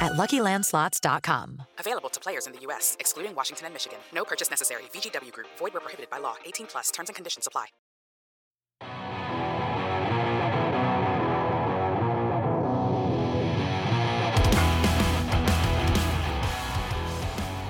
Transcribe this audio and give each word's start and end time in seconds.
at 0.00 0.12
LuckyLandSlots.com. 0.12 1.62
Available 1.78 2.08
to 2.08 2.20
players 2.20 2.46
in 2.46 2.52
the 2.52 2.60
U.S., 2.60 2.96
excluding 3.00 3.34
Washington 3.34 3.66
and 3.66 3.74
Michigan. 3.74 3.98
No 4.14 4.24
purchase 4.24 4.50
necessary. 4.50 4.84
VGW 4.94 5.32
Group. 5.32 5.48
Void 5.58 5.74
where 5.74 5.80
prohibited 5.80 6.10
by 6.10 6.18
law. 6.18 6.36
18 6.44 6.66
plus. 6.66 6.90
Terms 6.90 7.08
and 7.08 7.16
conditions 7.16 7.46
apply. 7.46 7.66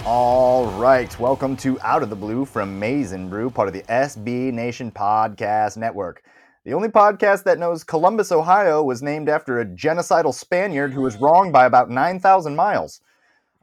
All 0.09 0.67
right, 0.79 1.19
welcome 1.19 1.57
to 1.57 1.81
Out 1.81 2.05
of 2.05 2.11
the 2.11 2.17
Blue 2.17 2.45
from 2.45 2.79
Maize 2.79 3.11
and 3.11 3.29
Brew, 3.29 3.51
part 3.51 3.67
of 3.67 3.75
the 3.75 3.83
SB 3.83 4.53
Nation 4.53 4.93
Podcast 4.93 5.77
Network. 5.77 6.23
The 6.67 6.75
only 6.75 6.89
podcast 6.89 7.45
that 7.45 7.61
knows 7.61 7.85
Columbus, 7.85 8.33
Ohio 8.33 8.83
was 8.83 9.01
named 9.01 9.29
after 9.29 9.61
a 9.61 9.65
genocidal 9.65 10.35
Spaniard 10.35 10.93
who 10.93 11.01
was 11.01 11.17
wrong 11.17 11.53
by 11.53 11.65
about 11.65 11.91
9,000 11.91 12.57
miles. 12.57 13.01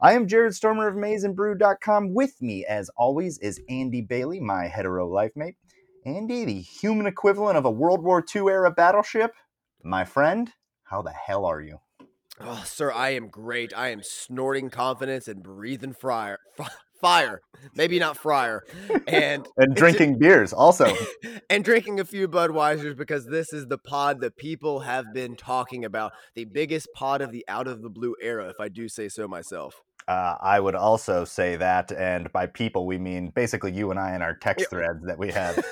I 0.00 0.14
am 0.14 0.26
Jared 0.26 0.54
Stormer 0.54 0.88
of 0.88 0.94
MaizeandBrew.com. 0.94 2.14
With 2.14 2.40
me, 2.40 2.64
as 2.64 2.88
always, 2.96 3.36
is 3.40 3.60
Andy 3.68 4.00
Bailey, 4.00 4.40
my 4.40 4.68
hetero 4.68 5.06
life 5.06 5.32
mate. 5.36 5.56
Andy, 6.06 6.46
the 6.46 6.62
human 6.62 7.06
equivalent 7.06 7.58
of 7.58 7.66
a 7.66 7.70
World 7.70 8.02
War 8.02 8.24
II 8.34 8.48
era 8.48 8.70
battleship. 8.70 9.34
My 9.82 10.06
friend, 10.06 10.50
how 10.84 11.02
the 11.02 11.12
hell 11.12 11.44
are 11.44 11.60
you? 11.60 11.80
Oh, 12.40 12.62
sir, 12.64 12.90
I 12.90 13.10
am 13.10 13.28
great. 13.28 13.76
I 13.76 13.88
am 13.88 14.02
snorting 14.02 14.70
confidence 14.70 15.28
and 15.28 15.42
breathing 15.42 15.92
fire. 15.92 16.38
Fire, 17.04 17.42
maybe 17.74 17.98
not 17.98 18.16
fryer, 18.16 18.62
and 19.06 19.46
and 19.58 19.76
drinking 19.76 20.18
beers 20.18 20.54
also, 20.54 20.90
and 21.50 21.62
drinking 21.62 22.00
a 22.00 22.04
few 22.06 22.26
Budweisers 22.26 22.96
because 22.96 23.26
this 23.26 23.52
is 23.52 23.66
the 23.66 23.76
pod 23.76 24.22
that 24.22 24.38
people 24.38 24.80
have 24.80 25.12
been 25.12 25.36
talking 25.36 25.84
about, 25.84 26.12
the 26.34 26.46
biggest 26.46 26.88
pod 26.94 27.20
of 27.20 27.30
the 27.30 27.44
out 27.46 27.68
of 27.68 27.82
the 27.82 27.90
blue 27.90 28.14
era, 28.22 28.48
if 28.48 28.58
I 28.58 28.70
do 28.70 28.88
say 28.88 29.10
so 29.10 29.28
myself. 29.28 29.82
Uh, 30.08 30.36
I 30.40 30.58
would 30.58 30.74
also 30.74 31.26
say 31.26 31.56
that, 31.56 31.92
and 31.92 32.32
by 32.32 32.46
people 32.46 32.86
we 32.86 32.96
mean 32.96 33.32
basically 33.34 33.72
you 33.72 33.90
and 33.90 34.00
I 34.00 34.14
in 34.14 34.22
our 34.22 34.34
text 34.34 34.64
yeah. 34.64 34.68
threads 34.70 35.04
that 35.04 35.18
we 35.18 35.30
have 35.30 35.62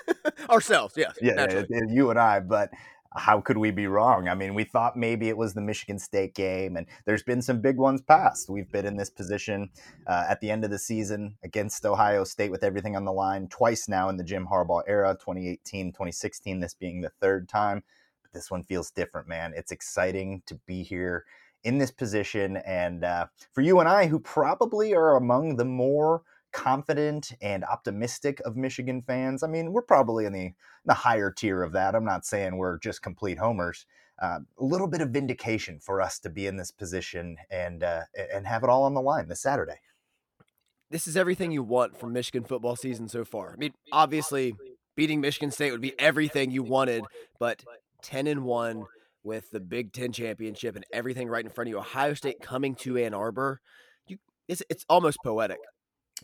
ourselves. 0.48 0.94
Yes, 0.96 1.18
yeah, 1.20 1.62
yeah, 1.68 1.80
you 1.86 2.08
and 2.08 2.18
I, 2.18 2.40
but 2.40 2.70
how 3.18 3.40
could 3.40 3.58
we 3.58 3.70
be 3.70 3.86
wrong? 3.86 4.28
I 4.28 4.34
mean, 4.34 4.54
we 4.54 4.64
thought 4.64 4.96
maybe 4.96 5.28
it 5.28 5.36
was 5.36 5.54
the 5.54 5.60
Michigan 5.60 5.98
State 5.98 6.34
game, 6.34 6.76
and 6.76 6.86
there's 7.04 7.22
been 7.22 7.42
some 7.42 7.60
big 7.60 7.76
ones 7.76 8.00
past. 8.00 8.48
We've 8.48 8.70
been 8.70 8.86
in 8.86 8.96
this 8.96 9.10
position 9.10 9.70
uh, 10.06 10.24
at 10.28 10.40
the 10.40 10.50
end 10.50 10.64
of 10.64 10.70
the 10.70 10.78
season 10.78 11.36
against 11.42 11.84
Ohio 11.84 12.24
State 12.24 12.50
with 12.50 12.64
everything 12.64 12.96
on 12.96 13.04
the 13.04 13.12
line 13.12 13.48
twice 13.48 13.88
now 13.88 14.08
in 14.08 14.16
the 14.16 14.24
Jim 14.24 14.46
Harbaugh 14.50 14.82
era 14.86 15.14
2018, 15.14 15.92
2016, 15.92 16.60
this 16.60 16.74
being 16.74 17.00
the 17.00 17.10
third 17.20 17.48
time. 17.48 17.82
But 18.22 18.32
this 18.32 18.50
one 18.50 18.62
feels 18.62 18.90
different, 18.90 19.28
man. 19.28 19.52
It's 19.56 19.72
exciting 19.72 20.42
to 20.46 20.54
be 20.66 20.82
here 20.82 21.24
in 21.64 21.78
this 21.78 21.90
position. 21.90 22.58
And 22.58 23.04
uh, 23.04 23.26
for 23.52 23.60
you 23.60 23.80
and 23.80 23.88
I, 23.88 24.06
who 24.06 24.18
probably 24.18 24.94
are 24.94 25.16
among 25.16 25.56
the 25.56 25.64
more 25.64 26.22
confident 26.52 27.32
and 27.40 27.64
optimistic 27.64 28.40
of 28.44 28.56
Michigan 28.56 29.02
fans. 29.02 29.42
I 29.42 29.46
mean, 29.46 29.72
we're 29.72 29.82
probably 29.82 30.24
in 30.24 30.32
the 30.32 30.52
the 30.84 30.94
higher 30.94 31.30
tier 31.30 31.62
of 31.62 31.72
that. 31.72 31.94
I'm 31.94 32.04
not 32.04 32.24
saying 32.24 32.56
we're 32.56 32.78
just 32.78 33.02
complete 33.02 33.38
homers. 33.38 33.86
Uh, 34.20 34.40
a 34.58 34.64
little 34.64 34.88
bit 34.88 35.00
of 35.00 35.10
vindication 35.10 35.78
for 35.78 36.00
us 36.00 36.18
to 36.18 36.30
be 36.30 36.46
in 36.46 36.56
this 36.56 36.70
position 36.70 37.36
and 37.50 37.82
uh, 37.82 38.02
and 38.32 38.46
have 38.46 38.64
it 38.64 38.70
all 38.70 38.84
on 38.84 38.94
the 38.94 39.00
line 39.00 39.28
this 39.28 39.40
Saturday. 39.40 39.80
This 40.90 41.06
is 41.06 41.16
everything 41.16 41.52
you 41.52 41.62
want 41.62 41.98
from 41.98 42.12
Michigan 42.12 42.44
football 42.44 42.74
season 42.74 43.08
so 43.08 43.24
far. 43.24 43.52
I 43.52 43.56
mean, 43.56 43.74
obviously, 43.92 44.54
beating 44.96 45.20
Michigan 45.20 45.50
State 45.50 45.70
would 45.70 45.82
be 45.82 45.98
everything 46.00 46.50
you 46.50 46.62
wanted, 46.62 47.04
but 47.38 47.62
ten 48.02 48.26
and 48.26 48.44
one 48.44 48.86
with 49.22 49.50
the 49.50 49.60
Big 49.60 49.92
Ten 49.92 50.12
championship 50.12 50.74
and 50.74 50.84
everything 50.92 51.28
right 51.28 51.44
in 51.44 51.50
front 51.50 51.68
of 51.68 51.72
you. 51.72 51.78
Ohio 51.78 52.14
State 52.14 52.40
coming 52.40 52.74
to 52.76 52.96
Ann 52.96 53.12
Arbor, 53.12 53.60
you, 54.06 54.16
it's 54.48 54.62
it's 54.70 54.84
almost 54.88 55.18
poetic. 55.22 55.58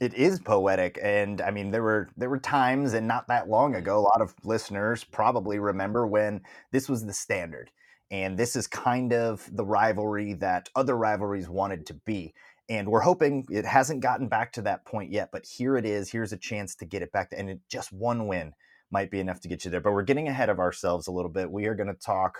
It 0.00 0.14
is 0.14 0.40
poetic, 0.40 0.98
and 1.00 1.40
I 1.40 1.52
mean 1.52 1.70
there 1.70 1.82
were 1.82 2.08
there 2.16 2.30
were 2.30 2.40
times, 2.40 2.94
and 2.94 3.06
not 3.06 3.28
that 3.28 3.48
long 3.48 3.72
mm-hmm. 3.72 3.78
ago, 3.80 3.98
a 3.98 4.00
lot 4.00 4.20
of 4.20 4.34
listeners 4.44 5.04
probably 5.04 5.58
remember 5.58 6.06
when 6.06 6.42
this 6.72 6.88
was 6.88 7.06
the 7.06 7.12
standard, 7.12 7.70
and 8.10 8.36
this 8.36 8.56
is 8.56 8.66
kind 8.66 9.12
of 9.12 9.48
the 9.52 9.64
rivalry 9.64 10.34
that 10.34 10.68
other 10.74 10.96
rivalries 10.96 11.48
wanted 11.48 11.86
to 11.86 11.94
be. 11.94 12.34
And 12.68 12.88
we're 12.88 13.00
hoping 13.00 13.46
it 13.50 13.66
hasn't 13.66 14.00
gotten 14.00 14.26
back 14.26 14.52
to 14.54 14.62
that 14.62 14.86
point 14.86 15.12
yet, 15.12 15.28
but 15.30 15.46
here 15.46 15.76
it 15.76 15.84
is. 15.84 16.10
Here's 16.10 16.32
a 16.32 16.38
chance 16.38 16.74
to 16.76 16.86
get 16.86 17.02
it 17.02 17.12
back, 17.12 17.30
to, 17.30 17.38
and 17.38 17.50
it, 17.50 17.60
just 17.70 17.92
one 17.92 18.26
win 18.26 18.54
might 18.90 19.10
be 19.10 19.20
enough 19.20 19.40
to 19.40 19.48
get 19.48 19.64
you 19.64 19.70
there. 19.70 19.80
But 19.80 19.92
we're 19.92 20.02
getting 20.02 20.28
ahead 20.28 20.48
of 20.48 20.58
ourselves 20.58 21.06
a 21.06 21.12
little 21.12 21.30
bit. 21.30 21.50
We 21.50 21.66
are 21.66 21.74
going 21.74 21.88
to 21.88 21.94
talk 21.94 22.38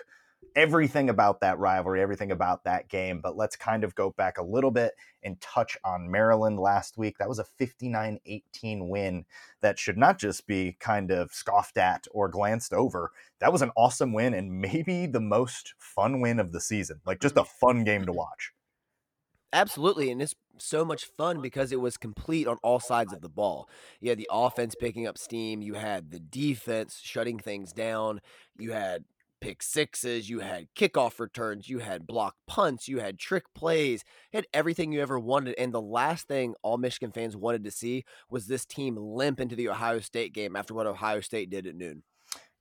everything 0.56 1.10
about 1.10 1.40
that 1.40 1.58
rivalry, 1.58 2.00
everything 2.00 2.32
about 2.32 2.64
that 2.64 2.88
game. 2.88 3.20
But 3.20 3.36
let's 3.36 3.56
kind 3.56 3.84
of 3.84 3.94
go 3.94 4.10
back 4.10 4.38
a 4.38 4.42
little 4.42 4.70
bit 4.70 4.92
and 5.22 5.40
touch 5.40 5.76
on 5.84 6.10
Maryland 6.10 6.58
last 6.58 6.96
week. 6.96 7.18
That 7.18 7.28
was 7.28 7.38
a 7.38 7.44
59 7.44 8.18
18 8.24 8.88
win 8.88 9.24
that 9.60 9.78
should 9.78 9.96
not 9.96 10.18
just 10.18 10.46
be 10.46 10.76
kind 10.80 11.10
of 11.10 11.32
scoffed 11.32 11.78
at 11.78 12.06
or 12.10 12.28
glanced 12.28 12.72
over. 12.72 13.10
That 13.40 13.52
was 13.52 13.62
an 13.62 13.70
awesome 13.76 14.12
win 14.12 14.34
and 14.34 14.60
maybe 14.60 15.06
the 15.06 15.20
most 15.20 15.74
fun 15.78 16.20
win 16.20 16.40
of 16.40 16.52
the 16.52 16.60
season. 16.60 17.00
Like 17.06 17.20
just 17.20 17.36
a 17.36 17.40
mm-hmm. 17.40 17.66
fun 17.66 17.84
game 17.84 18.04
to 18.06 18.12
watch. 18.12 18.52
Absolutely. 19.52 20.10
And 20.10 20.20
it's 20.20 20.34
so 20.58 20.84
much 20.84 21.04
fun 21.16 21.40
because 21.40 21.70
it 21.70 21.80
was 21.80 21.96
complete 21.96 22.48
on 22.48 22.58
all 22.62 22.80
sides 22.80 23.12
of 23.12 23.20
the 23.20 23.28
ball. 23.28 23.68
You 24.00 24.10
had 24.10 24.18
the 24.18 24.28
offense 24.30 24.74
picking 24.74 25.06
up 25.06 25.16
steam, 25.16 25.62
you 25.62 25.74
had 25.74 26.10
the 26.10 26.18
defense 26.18 27.00
shutting 27.02 27.38
things 27.38 27.72
down, 27.72 28.20
you 28.58 28.72
had 28.72 29.04
pick 29.44 29.62
sixes, 29.62 30.30
you 30.30 30.40
had 30.40 30.68
kickoff 30.74 31.20
returns, 31.20 31.68
you 31.68 31.78
had 31.80 32.06
block 32.06 32.34
punts, 32.46 32.88
you 32.88 33.00
had 33.00 33.18
trick 33.18 33.44
plays, 33.54 34.02
you 34.32 34.38
had 34.38 34.46
everything 34.54 34.90
you 34.90 35.02
ever 35.02 35.20
wanted. 35.20 35.54
And 35.58 35.70
the 35.70 35.82
last 35.82 36.26
thing 36.26 36.54
all 36.62 36.78
Michigan 36.78 37.12
fans 37.12 37.36
wanted 37.36 37.62
to 37.64 37.70
see 37.70 38.06
was 38.30 38.46
this 38.46 38.64
team 38.64 38.96
limp 38.96 39.40
into 39.40 39.54
the 39.54 39.68
Ohio 39.68 40.00
State 40.00 40.32
game 40.32 40.56
after 40.56 40.72
what 40.72 40.86
Ohio 40.86 41.20
State 41.20 41.50
did 41.50 41.66
at 41.66 41.76
noon. 41.76 42.02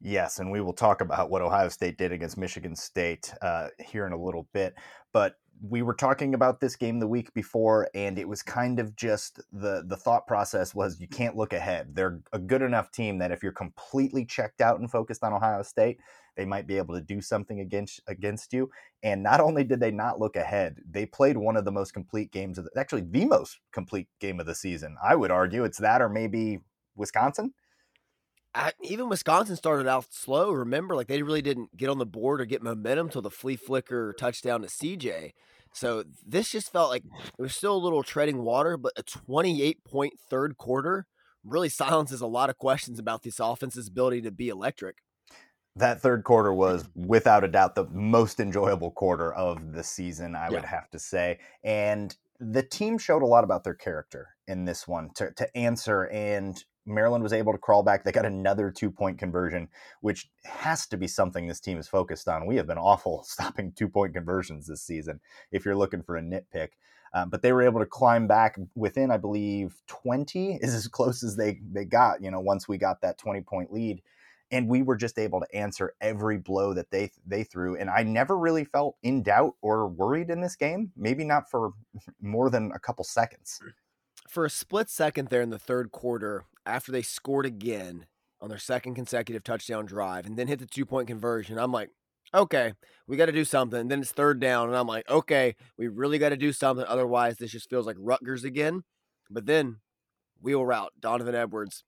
Yes, 0.01 0.39
and 0.39 0.51
we 0.51 0.59
will 0.59 0.74
talk 0.74 1.00
about 1.00 1.30
what 1.30 1.41
Ohio 1.41 1.69
State 1.69 1.97
did 1.97 2.12
against 2.12 2.38
Michigan 2.38 2.75
State 2.75 3.33
uh, 3.41 3.69
here 3.80 4.06
in 4.06 4.12
a 4.12 4.21
little 4.21 4.50
bit. 4.51 4.74
But 5.13 5.35
we 5.62 5.83
were 5.83 5.94
talking 5.94 6.33
about 6.33 6.59
this 6.59 6.75
game 6.75 7.00
the 7.00 7.07
week 7.07 7.33
before, 7.33 7.88
and 7.95 8.19
it 8.19 8.27
was 8.27 8.41
kind 8.41 8.81
of 8.81 8.94
just 8.97 9.39
the 9.53 9.85
the 9.88 9.95
thought 9.95 10.27
process 10.27 10.75
was 10.75 11.00
you 11.00 11.07
can't 11.07 11.38
look 11.38 11.53
ahead. 11.53 11.95
They're 11.95 12.19
a 12.33 12.39
good 12.39 12.62
enough 12.62 12.91
team 12.91 13.19
that 13.19 13.31
if 13.31 13.41
you're 13.41 13.53
completely 13.53 14.25
checked 14.25 14.59
out 14.59 14.81
and 14.81 14.91
focused 14.91 15.24
on 15.24 15.31
Ohio 15.31 15.62
State, 15.62 16.01
they 16.35 16.45
might 16.45 16.68
be 16.68 16.77
able 16.77 16.95
to 16.95 17.01
do 17.01 17.21
something 17.21 17.59
against 17.59 18.01
against 18.07 18.53
you. 18.53 18.69
And 19.03 19.21
not 19.21 19.39
only 19.39 19.63
did 19.63 19.80
they 19.80 19.91
not 19.91 20.19
look 20.19 20.35
ahead, 20.35 20.77
they 20.89 21.06
played 21.06 21.38
one 21.38 21.57
of 21.57 21.65
the 21.65 21.71
most 21.71 21.94
complete 21.94 22.31
games 22.31 22.57
of 22.57 22.65
the, 22.65 22.80
actually 22.80 23.03
the 23.09 23.25
most 23.25 23.59
complete 23.71 24.07
game 24.19 24.39
of 24.39 24.45
the 24.45 24.56
season. 24.56 24.95
I 25.03 25.15
would 25.15 25.31
argue 25.31 25.63
it's 25.63 25.80
that 25.80 26.01
or 26.01 26.09
maybe 26.09 26.59
Wisconsin. 26.95 27.53
I, 28.56 28.71
even 28.81 29.09
Wisconsin 29.09 29.56
started 29.56 29.88
out 29.88 30.13
slow. 30.13 30.51
Remember, 30.51 30.95
like 30.95 31.07
they 31.07 31.24
really 31.24 31.41
didn't 31.41 31.75
get 31.75 31.89
on 31.89 31.97
the 31.97 32.06
board 32.06 32.39
or 32.39 32.45
get 32.45 32.62
momentum 32.62 33.09
till 33.09 33.21
the 33.21 33.31
flea 33.31 33.56
flicker 33.56 34.13
touchdown 34.13 34.62
to 34.62 34.68
CJ. 34.68 35.31
So 35.74 36.03
this 36.25 36.51
just 36.51 36.71
felt 36.71 36.91
like 36.91 37.03
it 37.03 37.41
was 37.41 37.56
still 37.56 37.75
a 37.75 37.77
little 37.77 38.03
treading 38.03 38.44
water, 38.44 38.77
but 38.77 38.94
a 38.95 39.01
28 39.03 39.83
point 39.83 40.13
third 40.30 40.57
quarter 40.57 41.07
really 41.44 41.69
silences 41.69 42.21
a 42.21 42.27
lot 42.27 42.50
of 42.50 42.57
questions 42.57 43.00
about 43.00 43.24
this 43.24 43.39
offense's 43.39 43.88
ability 43.88 44.21
to 44.21 44.31
be 44.31 44.50
electric. 44.50 44.97
That 45.75 46.01
third 46.01 46.23
quarter 46.23 46.53
was 46.53 46.87
without 46.95 47.43
a 47.43 47.47
doubt 47.47 47.75
the 47.75 47.85
most 47.85 48.39
enjoyable 48.39 48.91
quarter 48.91 49.33
of 49.33 49.73
the 49.73 49.83
season, 49.83 50.35
I 50.35 50.45
yeah. 50.45 50.51
would 50.51 50.65
have 50.65 50.89
to 50.91 50.99
say. 50.99 51.39
And 51.63 52.15
the 52.39 52.63
team 52.63 52.97
showed 52.97 53.23
a 53.23 53.27
lot 53.27 53.43
about 53.43 53.63
their 53.63 53.73
character 53.73 54.29
in 54.47 54.65
this 54.65 54.87
one 54.87 55.09
to, 55.15 55.31
to 55.31 55.57
answer 55.57 56.03
and 56.11 56.63
Maryland 56.85 57.23
was 57.23 57.33
able 57.33 57.53
to 57.53 57.57
crawl 57.57 57.83
back. 57.83 58.03
They 58.03 58.11
got 58.11 58.25
another 58.25 58.69
two 58.69 58.91
point 58.91 59.17
conversion, 59.17 59.69
which 60.01 60.29
has 60.43 60.85
to 60.87 60.97
be 60.97 61.07
something 61.07 61.47
this 61.47 61.59
team 61.59 61.77
is 61.77 61.87
focused 61.87 62.27
on. 62.27 62.45
We 62.45 62.57
have 62.57 62.67
been 62.67 62.77
awful 62.77 63.23
stopping 63.23 63.71
two 63.71 63.87
point 63.87 64.13
conversions 64.13 64.67
this 64.67 64.81
season, 64.81 65.19
if 65.51 65.65
you're 65.65 65.75
looking 65.75 66.03
for 66.03 66.17
a 66.17 66.21
nitpick. 66.21 66.69
Um, 67.15 67.29
but 67.29 67.43
they 67.43 67.53
were 67.53 67.61
able 67.61 67.79
to 67.79 67.85
climb 67.85 68.27
back 68.27 68.57
within, 68.73 69.11
I 69.11 69.17
believe, 69.17 69.75
20 69.85 70.55
is 70.55 70.73
as 70.73 70.87
close 70.87 71.23
as 71.23 71.35
they, 71.35 71.59
they 71.71 71.85
got, 71.85 72.23
you 72.23 72.31
know, 72.31 72.39
once 72.39 72.67
we 72.67 72.79
got 72.79 73.01
that 73.01 73.19
20 73.19 73.41
point 73.41 73.71
lead. 73.71 74.01
And 74.53 74.69
we 74.69 74.81
were 74.81 74.95
just 74.95 75.19
able 75.19 75.41
to 75.41 75.55
answer 75.55 75.94
every 76.00 76.38
blow 76.38 76.73
that 76.73 76.91
they 76.91 77.11
they 77.25 77.44
threw. 77.44 77.75
And 77.75 77.89
I 77.89 78.03
never 78.03 78.38
really 78.38 78.63
felt 78.63 78.95
in 79.03 79.23
doubt 79.23 79.55
or 79.61 79.88
worried 79.88 80.29
in 80.29 80.39
this 80.39 80.55
game. 80.55 80.91
Maybe 80.95 81.25
not 81.25 81.50
for 81.50 81.73
more 82.21 82.50
than 82.50 82.71
a 82.73 82.79
couple 82.79 83.03
seconds 83.03 83.59
for 84.33 84.45
a 84.45 84.50
split 84.50 84.89
second 84.89 85.29
there 85.29 85.41
in 85.41 85.51
the 85.51 85.59
third 85.59 85.91
quarter, 85.91 86.45
after 86.65 86.91
they 86.91 87.03
scored 87.03 87.45
again 87.45 88.07
on 88.41 88.50
their 88.50 88.57
second 88.57 88.95
consecutive 88.95 89.44
touchdown 89.44 89.85
drive 89.85 90.25
and 90.25 90.38
then 90.38 90.47
hit 90.47 90.59
the 90.59 90.65
two 90.65 90.85
point 90.85 91.07
conversion, 91.07 91.59
I'm 91.59 91.71
like, 91.71 91.89
okay, 92.33 92.73
we 93.07 93.15
got 93.15 93.27
to 93.27 93.31
do 93.31 93.45
something. 93.45 93.79
And 93.79 93.91
then 93.91 94.01
it's 94.01 94.11
third 94.11 94.39
down, 94.39 94.69
and 94.69 94.77
I'm 94.77 94.88
like, 94.88 95.07
okay, 95.09 95.56
we 95.77 95.88
really 95.88 96.17
got 96.17 96.29
to 96.29 96.38
do 96.38 96.51
something. 96.51 96.85
Otherwise, 96.88 97.38
this 97.38 97.51
just 97.51 97.69
feels 97.69 97.85
like 97.85 97.95
Rutgers 97.99 98.44
again. 98.44 98.83
But 99.29 99.45
then 99.45 99.77
wheel 100.41 100.65
route, 100.65 100.94
Donovan 100.99 101.35
Edwards 101.35 101.83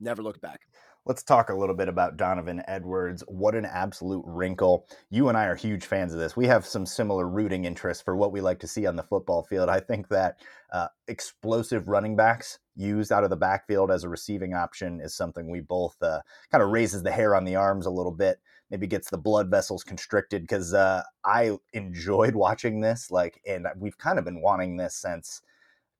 never 0.00 0.22
looked 0.22 0.40
back. 0.40 0.62
Let's 1.08 1.22
talk 1.22 1.48
a 1.48 1.54
little 1.54 1.74
bit 1.74 1.88
about 1.88 2.18
Donovan 2.18 2.62
Edwards. 2.68 3.24
What 3.28 3.54
an 3.54 3.64
absolute 3.64 4.22
wrinkle. 4.26 4.86
You 5.08 5.30
and 5.30 5.38
I 5.38 5.46
are 5.46 5.54
huge 5.54 5.86
fans 5.86 6.12
of 6.12 6.18
this. 6.18 6.36
We 6.36 6.46
have 6.48 6.66
some 6.66 6.84
similar 6.84 7.26
rooting 7.26 7.64
interests 7.64 8.02
for 8.02 8.14
what 8.14 8.30
we 8.30 8.42
like 8.42 8.58
to 8.58 8.66
see 8.66 8.84
on 8.84 8.94
the 8.94 9.02
football 9.02 9.42
field. 9.42 9.70
I 9.70 9.80
think 9.80 10.08
that 10.08 10.38
uh, 10.70 10.88
explosive 11.06 11.88
running 11.88 12.14
backs 12.14 12.58
used 12.76 13.10
out 13.10 13.24
of 13.24 13.30
the 13.30 13.36
backfield 13.36 13.90
as 13.90 14.04
a 14.04 14.08
receiving 14.10 14.52
option 14.52 15.00
is 15.00 15.14
something 15.14 15.50
we 15.50 15.60
both 15.60 15.96
uh, 16.02 16.20
kind 16.52 16.62
of 16.62 16.68
raises 16.68 17.02
the 17.02 17.10
hair 17.10 17.34
on 17.34 17.46
the 17.46 17.56
arms 17.56 17.86
a 17.86 17.90
little 17.90 18.12
bit. 18.12 18.38
Maybe 18.70 18.86
gets 18.86 19.08
the 19.08 19.16
blood 19.16 19.50
vessels 19.50 19.82
constricted 19.82 20.42
because 20.42 20.74
uh, 20.74 21.04
I 21.24 21.56
enjoyed 21.72 22.34
watching 22.34 22.82
this. 22.82 23.10
Like, 23.10 23.40
and 23.46 23.66
we've 23.78 23.96
kind 23.96 24.18
of 24.18 24.26
been 24.26 24.42
wanting 24.42 24.76
this 24.76 24.94
since 24.94 25.40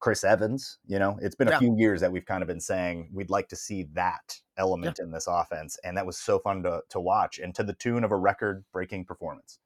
Chris 0.01 0.25
Evans. 0.25 0.79
You 0.87 0.99
know, 0.99 1.19
it's 1.21 1.35
been 1.35 1.49
a 1.49 1.53
yeah. 1.53 1.59
few 1.59 1.77
years 1.77 2.01
that 2.01 2.13
we've 2.13 2.25
kind 2.25 2.43
of 2.43 2.49
been 2.49 2.61
saying 2.61 3.11
we'd 3.13 3.31
like 3.31 3.49
to 3.49 3.57
see 3.57 3.85
that 3.95 4.41
element 4.57 4.97
yeah. 4.99 5.07
in 5.07 5.11
this 5.11 5.27
offense, 5.27 5.79
and 5.85 5.97
that 5.97 6.07
was 6.07 6.19
so 6.19 6.39
fun 6.39 6.63
to 6.65 6.83
to 6.91 7.01
watch, 7.01 7.39
and 7.39 7.55
to 7.55 7.63
the 7.63 7.75
tune 7.75 8.05
of 8.05 8.13
a 8.13 8.17
record-breaking 8.17 9.05
performance. 9.05 9.59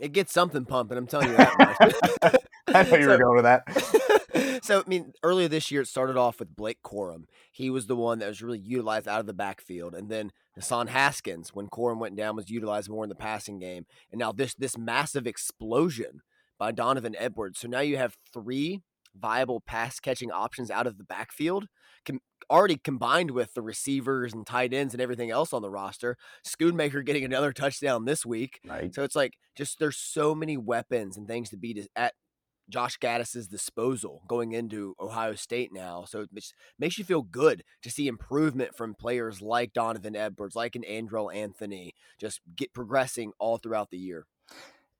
It 0.00 0.12
gets 0.12 0.32
something 0.32 0.64
pumping. 0.64 0.98
I'm 0.98 1.06
telling 1.06 1.30
you 1.30 1.36
that. 1.36 2.40
I 2.74 2.82
know 2.82 2.96
you 2.96 3.04
so, 3.04 3.08
were 3.10 3.18
going 3.18 3.36
with 3.36 3.44
that. 3.44 4.60
so, 4.64 4.80
I 4.80 4.88
mean, 4.88 5.12
earlier 5.22 5.46
this 5.46 5.70
year, 5.70 5.82
it 5.82 5.86
started 5.86 6.16
off 6.16 6.40
with 6.40 6.56
Blake 6.56 6.82
Corum. 6.82 7.24
He 7.52 7.70
was 7.70 7.86
the 7.86 7.94
one 7.94 8.18
that 8.18 8.28
was 8.28 8.42
really 8.42 8.58
utilized 8.58 9.06
out 9.06 9.20
of 9.20 9.26
the 9.26 9.32
backfield, 9.32 9.94
and 9.94 10.08
then 10.08 10.32
Hassan 10.56 10.88
Haskins, 10.88 11.54
when 11.54 11.68
Corum 11.68 11.98
went 11.98 12.16
down, 12.16 12.34
was 12.34 12.50
utilized 12.50 12.90
more 12.90 13.04
in 13.04 13.08
the 13.08 13.14
passing 13.14 13.58
game, 13.58 13.86
and 14.10 14.18
now 14.18 14.32
this 14.32 14.54
this 14.54 14.76
massive 14.76 15.26
explosion 15.26 16.22
by 16.58 16.72
Donovan 16.72 17.14
Edwards. 17.18 17.60
So 17.60 17.68
now 17.68 17.80
you 17.80 17.96
have 17.96 18.16
three 18.32 18.82
viable 19.14 19.60
pass 19.60 20.00
catching 20.00 20.30
options 20.30 20.70
out 20.70 20.86
of 20.86 20.98
the 20.98 21.04
backfield, 21.04 21.66
com- 22.04 22.20
already 22.50 22.76
combined 22.76 23.30
with 23.30 23.54
the 23.54 23.62
receivers 23.62 24.32
and 24.32 24.46
tight 24.46 24.72
ends 24.72 24.94
and 24.94 25.00
everything 25.00 25.30
else 25.30 25.52
on 25.52 25.62
the 25.62 25.70
roster. 25.70 26.16
Schoonmaker 26.46 27.04
getting 27.04 27.24
another 27.24 27.52
touchdown 27.52 28.04
this 28.04 28.24
week. 28.26 28.60
Right. 28.66 28.94
So 28.94 29.02
it's 29.02 29.16
like 29.16 29.34
just 29.56 29.78
there's 29.78 29.96
so 29.96 30.34
many 30.34 30.56
weapons 30.56 31.16
and 31.16 31.26
things 31.26 31.50
to 31.50 31.56
be 31.56 31.86
at 31.96 32.14
Josh 32.68 32.96
Gattis's 32.98 33.46
disposal 33.46 34.22
going 34.26 34.52
into 34.52 34.94
Ohio 34.98 35.34
State 35.34 35.70
now. 35.72 36.04
So 36.06 36.22
it 36.22 36.30
makes 36.78 36.98
you 36.98 37.04
feel 37.04 37.22
good 37.22 37.62
to 37.82 37.90
see 37.90 38.06
improvement 38.06 38.74
from 38.74 38.94
players 38.94 39.42
like 39.42 39.72
Donovan 39.72 40.16
Edwards, 40.16 40.56
like 40.56 40.74
an 40.74 40.84
Andrel 40.88 41.34
Anthony, 41.34 41.94
just 42.18 42.40
get 42.56 42.72
progressing 42.72 43.32
all 43.38 43.58
throughout 43.58 43.90
the 43.90 43.98
year 43.98 44.26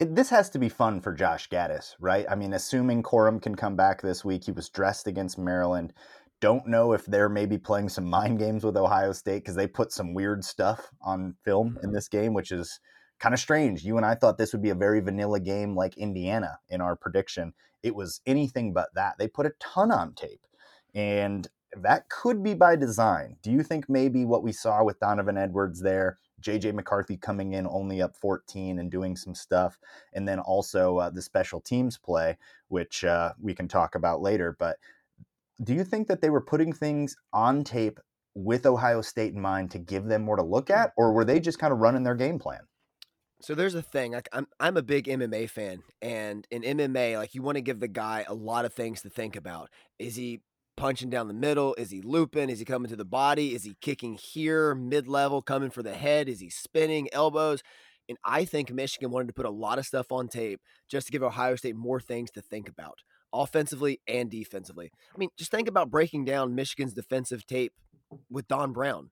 this 0.00 0.30
has 0.30 0.50
to 0.50 0.58
be 0.58 0.68
fun 0.68 1.00
for 1.00 1.12
Josh 1.12 1.48
Gattis, 1.48 1.94
right? 2.00 2.26
I 2.28 2.34
mean, 2.34 2.52
assuming 2.52 3.02
Corum 3.02 3.40
can 3.40 3.54
come 3.54 3.76
back 3.76 4.02
this 4.02 4.24
week, 4.24 4.44
he 4.44 4.52
was 4.52 4.68
dressed 4.68 5.06
against 5.06 5.38
Maryland. 5.38 5.92
Don't 6.40 6.66
know 6.66 6.92
if 6.92 7.06
they're 7.06 7.28
maybe 7.28 7.58
playing 7.58 7.88
some 7.88 8.04
mind 8.04 8.38
games 8.38 8.64
with 8.64 8.76
Ohio 8.76 9.12
State 9.12 9.44
because 9.44 9.54
they 9.54 9.66
put 9.66 9.92
some 9.92 10.12
weird 10.12 10.44
stuff 10.44 10.90
on 11.00 11.36
film 11.44 11.78
in 11.82 11.88
mm-hmm. 11.88 11.94
this 11.94 12.08
game, 12.08 12.34
which 12.34 12.50
is 12.50 12.80
kind 13.20 13.32
of 13.32 13.40
strange. 13.40 13.84
You 13.84 13.96
and 13.96 14.04
I 14.04 14.14
thought 14.14 14.36
this 14.36 14.52
would 14.52 14.62
be 14.62 14.70
a 14.70 14.74
very 14.74 15.00
vanilla 15.00 15.40
game 15.40 15.76
like 15.76 15.96
Indiana 15.96 16.58
in 16.68 16.80
our 16.80 16.96
prediction. 16.96 17.54
It 17.82 17.94
was 17.94 18.20
anything 18.26 18.72
but 18.72 18.88
that. 18.94 19.14
They 19.18 19.28
put 19.28 19.46
a 19.46 19.52
ton 19.60 19.92
on 19.92 20.14
tape. 20.14 20.40
And 20.94 21.46
that 21.80 22.08
could 22.08 22.42
be 22.42 22.54
by 22.54 22.76
design. 22.76 23.36
Do 23.42 23.50
you 23.50 23.62
think 23.62 23.88
maybe 23.88 24.24
what 24.24 24.42
we 24.42 24.52
saw 24.52 24.84
with 24.84 25.00
Donovan 25.00 25.38
Edwards 25.38 25.82
there 25.82 26.18
JJ 26.44 26.74
McCarthy 26.74 27.16
coming 27.16 27.54
in 27.54 27.66
only 27.66 28.02
up 28.02 28.14
14 28.16 28.78
and 28.78 28.90
doing 28.90 29.16
some 29.16 29.34
stuff. 29.34 29.78
And 30.12 30.28
then 30.28 30.38
also 30.38 30.98
uh, 30.98 31.10
the 31.10 31.22
special 31.22 31.60
teams 31.60 31.98
play, 31.98 32.36
which 32.68 33.04
uh, 33.04 33.32
we 33.40 33.54
can 33.54 33.68
talk 33.68 33.94
about 33.94 34.22
later. 34.22 34.56
But 34.58 34.76
do 35.62 35.74
you 35.74 35.84
think 35.84 36.08
that 36.08 36.20
they 36.20 36.30
were 36.30 36.40
putting 36.40 36.72
things 36.72 37.16
on 37.32 37.64
tape 37.64 37.98
with 38.34 38.66
Ohio 38.66 39.00
State 39.00 39.34
in 39.34 39.40
mind 39.40 39.70
to 39.70 39.78
give 39.78 40.04
them 40.04 40.22
more 40.22 40.36
to 40.36 40.42
look 40.42 40.70
at, 40.70 40.92
or 40.96 41.12
were 41.12 41.24
they 41.24 41.40
just 41.40 41.58
kind 41.58 41.72
of 41.72 41.78
running 41.78 42.02
their 42.02 42.16
game 42.16 42.38
plan? 42.38 42.60
So 43.40 43.54
there's 43.54 43.74
a 43.74 43.82
thing. 43.82 44.12
Like 44.12 44.28
I'm, 44.32 44.46
I'm 44.58 44.76
a 44.76 44.82
big 44.82 45.06
MMA 45.06 45.50
fan, 45.50 45.82
and 46.00 46.46
in 46.50 46.62
MMA, 46.62 47.16
like 47.18 47.34
you 47.34 47.42
want 47.42 47.56
to 47.56 47.62
give 47.62 47.78
the 47.78 47.88
guy 47.88 48.24
a 48.26 48.34
lot 48.34 48.64
of 48.64 48.72
things 48.72 49.02
to 49.02 49.10
think 49.10 49.36
about. 49.36 49.70
Is 49.98 50.16
he 50.16 50.40
punching 50.76 51.10
down 51.10 51.28
the 51.28 51.34
middle? 51.34 51.74
Is 51.78 51.90
he 51.90 52.00
looping? 52.00 52.50
Is 52.50 52.58
he 52.58 52.64
coming 52.64 52.88
to 52.88 52.96
the 52.96 53.04
body? 53.04 53.54
Is 53.54 53.64
he 53.64 53.76
kicking 53.80 54.14
here, 54.14 54.74
mid 54.74 55.08
level, 55.08 55.42
coming 55.42 55.70
for 55.70 55.82
the 55.82 55.94
head? 55.94 56.28
Is 56.28 56.40
he 56.40 56.50
spinning 56.50 57.08
elbows? 57.12 57.62
And 58.08 58.18
I 58.24 58.44
think 58.44 58.70
Michigan 58.70 59.10
wanted 59.10 59.28
to 59.28 59.34
put 59.34 59.46
a 59.46 59.50
lot 59.50 59.78
of 59.78 59.86
stuff 59.86 60.12
on 60.12 60.28
tape 60.28 60.60
just 60.88 61.06
to 61.06 61.12
give 61.12 61.22
Ohio 61.22 61.56
State 61.56 61.76
more 61.76 62.00
things 62.00 62.30
to 62.32 62.42
think 62.42 62.68
about, 62.68 62.98
offensively 63.32 64.00
and 64.06 64.30
defensively. 64.30 64.90
I 65.14 65.18
mean, 65.18 65.30
just 65.38 65.50
think 65.50 65.68
about 65.68 65.90
breaking 65.90 66.24
down 66.24 66.54
Michigan's 66.54 66.92
defensive 66.92 67.46
tape 67.46 67.72
with 68.30 68.46
Don 68.48 68.72
Brown. 68.72 69.10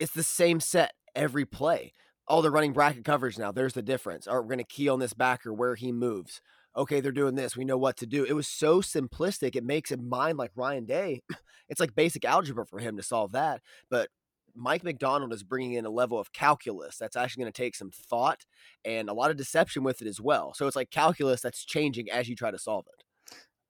It's 0.00 0.12
the 0.12 0.22
same 0.22 0.60
set 0.60 0.92
every 1.14 1.44
play. 1.44 1.92
Oh, 2.26 2.42
they're 2.42 2.50
running 2.50 2.72
bracket 2.72 3.04
coverage 3.04 3.38
now. 3.38 3.52
There's 3.52 3.72
the 3.72 3.82
difference. 3.82 4.26
Or 4.26 4.42
we're 4.42 4.48
going 4.48 4.58
to 4.58 4.64
key 4.64 4.88
on 4.88 4.98
this 4.98 5.14
backer 5.14 5.52
where 5.52 5.76
he 5.76 5.92
moves 5.92 6.40
okay, 6.76 7.00
they're 7.00 7.12
doing 7.12 7.34
this. 7.34 7.56
We 7.56 7.64
know 7.64 7.78
what 7.78 7.96
to 7.98 8.06
do. 8.06 8.24
It 8.24 8.34
was 8.34 8.48
so 8.48 8.80
simplistic. 8.80 9.56
It 9.56 9.64
makes 9.64 9.90
a 9.90 9.96
mind 9.96 10.38
like 10.38 10.52
Ryan 10.56 10.86
Day. 10.86 11.22
It's 11.70 11.80
like 11.80 11.94
basic 11.94 12.24
algebra 12.24 12.64
for 12.64 12.78
him 12.78 12.96
to 12.96 13.02
solve 13.02 13.32
that. 13.32 13.60
But 13.90 14.08
Mike 14.54 14.84
Macdonald 14.84 15.34
is 15.34 15.42
bringing 15.42 15.74
in 15.74 15.84
a 15.84 15.90
level 15.90 16.18
of 16.18 16.32
calculus 16.32 16.96
that's 16.96 17.14
actually 17.14 17.42
going 17.42 17.52
to 17.52 17.62
take 17.62 17.76
some 17.76 17.90
thought 17.90 18.46
and 18.86 19.10
a 19.10 19.12
lot 19.12 19.30
of 19.30 19.36
deception 19.36 19.84
with 19.84 20.00
it 20.00 20.08
as 20.08 20.18
well. 20.18 20.54
So 20.54 20.66
it's 20.66 20.76
like 20.76 20.90
calculus 20.90 21.42
that's 21.42 21.64
changing 21.64 22.10
as 22.10 22.26
you 22.26 22.36
try 22.36 22.50
to 22.50 22.58
solve 22.58 22.86
it. 22.88 23.04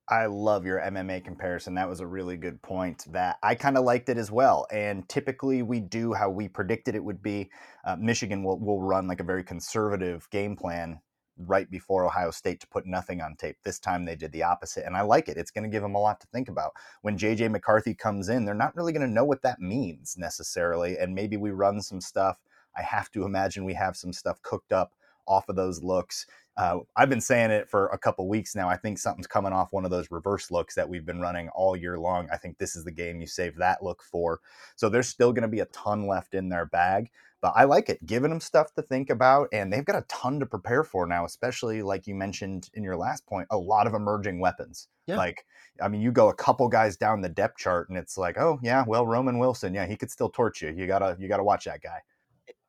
I 0.08 0.24
love 0.24 0.64
your 0.64 0.80
MMA 0.80 1.22
comparison. 1.24 1.74
That 1.74 1.88
was 1.88 2.00
a 2.00 2.06
really 2.06 2.38
good 2.38 2.62
point. 2.62 3.04
That 3.12 3.36
I 3.42 3.54
kind 3.54 3.76
of 3.76 3.84
liked 3.84 4.08
it 4.08 4.16
as 4.16 4.30
well. 4.30 4.66
And 4.72 5.06
typically, 5.08 5.62
we 5.62 5.80
do 5.80 6.14
how 6.14 6.30
we 6.30 6.48
predicted 6.48 6.94
it 6.94 7.04
would 7.04 7.22
be. 7.22 7.50
Uh, 7.84 7.96
Michigan 7.96 8.42
will 8.42 8.58
will 8.58 8.80
run 8.80 9.06
like 9.06 9.20
a 9.20 9.24
very 9.24 9.44
conservative 9.44 10.26
game 10.30 10.56
plan 10.56 11.00
right 11.38 11.70
before 11.70 12.04
Ohio 12.04 12.30
State 12.30 12.60
to 12.60 12.66
put 12.68 12.86
nothing 12.86 13.20
on 13.20 13.36
tape. 13.36 13.56
This 13.62 13.78
time 13.78 14.04
they 14.04 14.16
did 14.16 14.32
the 14.32 14.42
opposite, 14.42 14.84
and 14.86 14.96
I 14.96 15.02
like 15.02 15.28
it. 15.28 15.36
It's 15.36 15.50
going 15.50 15.64
to 15.64 15.70
give 15.70 15.82
them 15.82 15.94
a 15.94 16.00
lot 16.00 16.20
to 16.20 16.26
think 16.28 16.48
about. 16.48 16.72
When 17.02 17.18
JJ 17.18 17.50
McCarthy 17.50 17.94
comes 17.94 18.28
in, 18.28 18.44
they're 18.44 18.54
not 18.54 18.76
really 18.76 18.92
going 18.92 19.06
to 19.06 19.12
know 19.12 19.24
what 19.24 19.42
that 19.42 19.60
means 19.60 20.16
necessarily, 20.18 20.98
and 20.98 21.14
maybe 21.14 21.36
we 21.36 21.50
run 21.50 21.80
some 21.80 22.00
stuff. 22.00 22.38
I 22.76 22.82
have 22.82 23.10
to 23.12 23.24
imagine 23.24 23.64
we 23.64 23.74
have 23.74 23.96
some 23.96 24.12
stuff 24.12 24.42
cooked 24.42 24.72
up 24.72 24.92
off 25.26 25.48
of 25.48 25.56
those 25.56 25.82
looks. 25.82 26.26
Uh, 26.58 26.80
I've 26.96 27.08
been 27.08 27.20
saying 27.20 27.52
it 27.52 27.70
for 27.70 27.86
a 27.88 27.98
couple 27.98 28.28
weeks 28.28 28.56
now. 28.56 28.68
I 28.68 28.76
think 28.76 28.98
something's 28.98 29.28
coming 29.28 29.52
off 29.52 29.72
one 29.72 29.84
of 29.84 29.92
those 29.92 30.10
reverse 30.10 30.50
looks 30.50 30.74
that 30.74 30.88
we've 30.88 31.06
been 31.06 31.20
running 31.20 31.48
all 31.50 31.76
year 31.76 31.96
long. 31.96 32.28
I 32.32 32.36
think 32.36 32.58
this 32.58 32.74
is 32.74 32.82
the 32.82 32.90
game 32.90 33.20
you 33.20 33.28
save 33.28 33.54
that 33.56 33.80
look 33.80 34.02
for. 34.02 34.40
So 34.74 34.88
there's 34.88 35.06
still 35.06 35.32
going 35.32 35.42
to 35.42 35.48
be 35.48 35.60
a 35.60 35.66
ton 35.66 36.08
left 36.08 36.34
in 36.34 36.48
their 36.48 36.66
bag, 36.66 37.10
but 37.40 37.52
I 37.54 37.62
like 37.62 37.88
it, 37.88 38.04
giving 38.04 38.30
them 38.30 38.40
stuff 38.40 38.74
to 38.74 38.82
think 38.82 39.08
about, 39.08 39.46
and 39.52 39.72
they've 39.72 39.84
got 39.84 40.02
a 40.02 40.04
ton 40.08 40.40
to 40.40 40.46
prepare 40.46 40.82
for 40.82 41.06
now. 41.06 41.24
Especially 41.24 41.80
like 41.80 42.08
you 42.08 42.16
mentioned 42.16 42.70
in 42.74 42.82
your 42.82 42.96
last 42.96 43.24
point, 43.24 43.46
a 43.52 43.56
lot 43.56 43.86
of 43.86 43.94
emerging 43.94 44.40
weapons. 44.40 44.88
Yeah. 45.06 45.16
Like, 45.16 45.46
I 45.80 45.86
mean, 45.86 46.00
you 46.00 46.10
go 46.10 46.28
a 46.28 46.34
couple 46.34 46.68
guys 46.68 46.96
down 46.96 47.20
the 47.20 47.28
depth 47.28 47.58
chart, 47.58 47.88
and 47.88 47.96
it's 47.96 48.18
like, 48.18 48.36
oh 48.36 48.58
yeah, 48.64 48.82
well 48.84 49.06
Roman 49.06 49.38
Wilson, 49.38 49.74
yeah, 49.74 49.86
he 49.86 49.96
could 49.96 50.10
still 50.10 50.28
torch 50.28 50.60
you. 50.60 50.70
You 50.76 50.88
gotta 50.88 51.16
you 51.20 51.28
gotta 51.28 51.44
watch 51.44 51.66
that 51.66 51.82
guy 51.82 52.00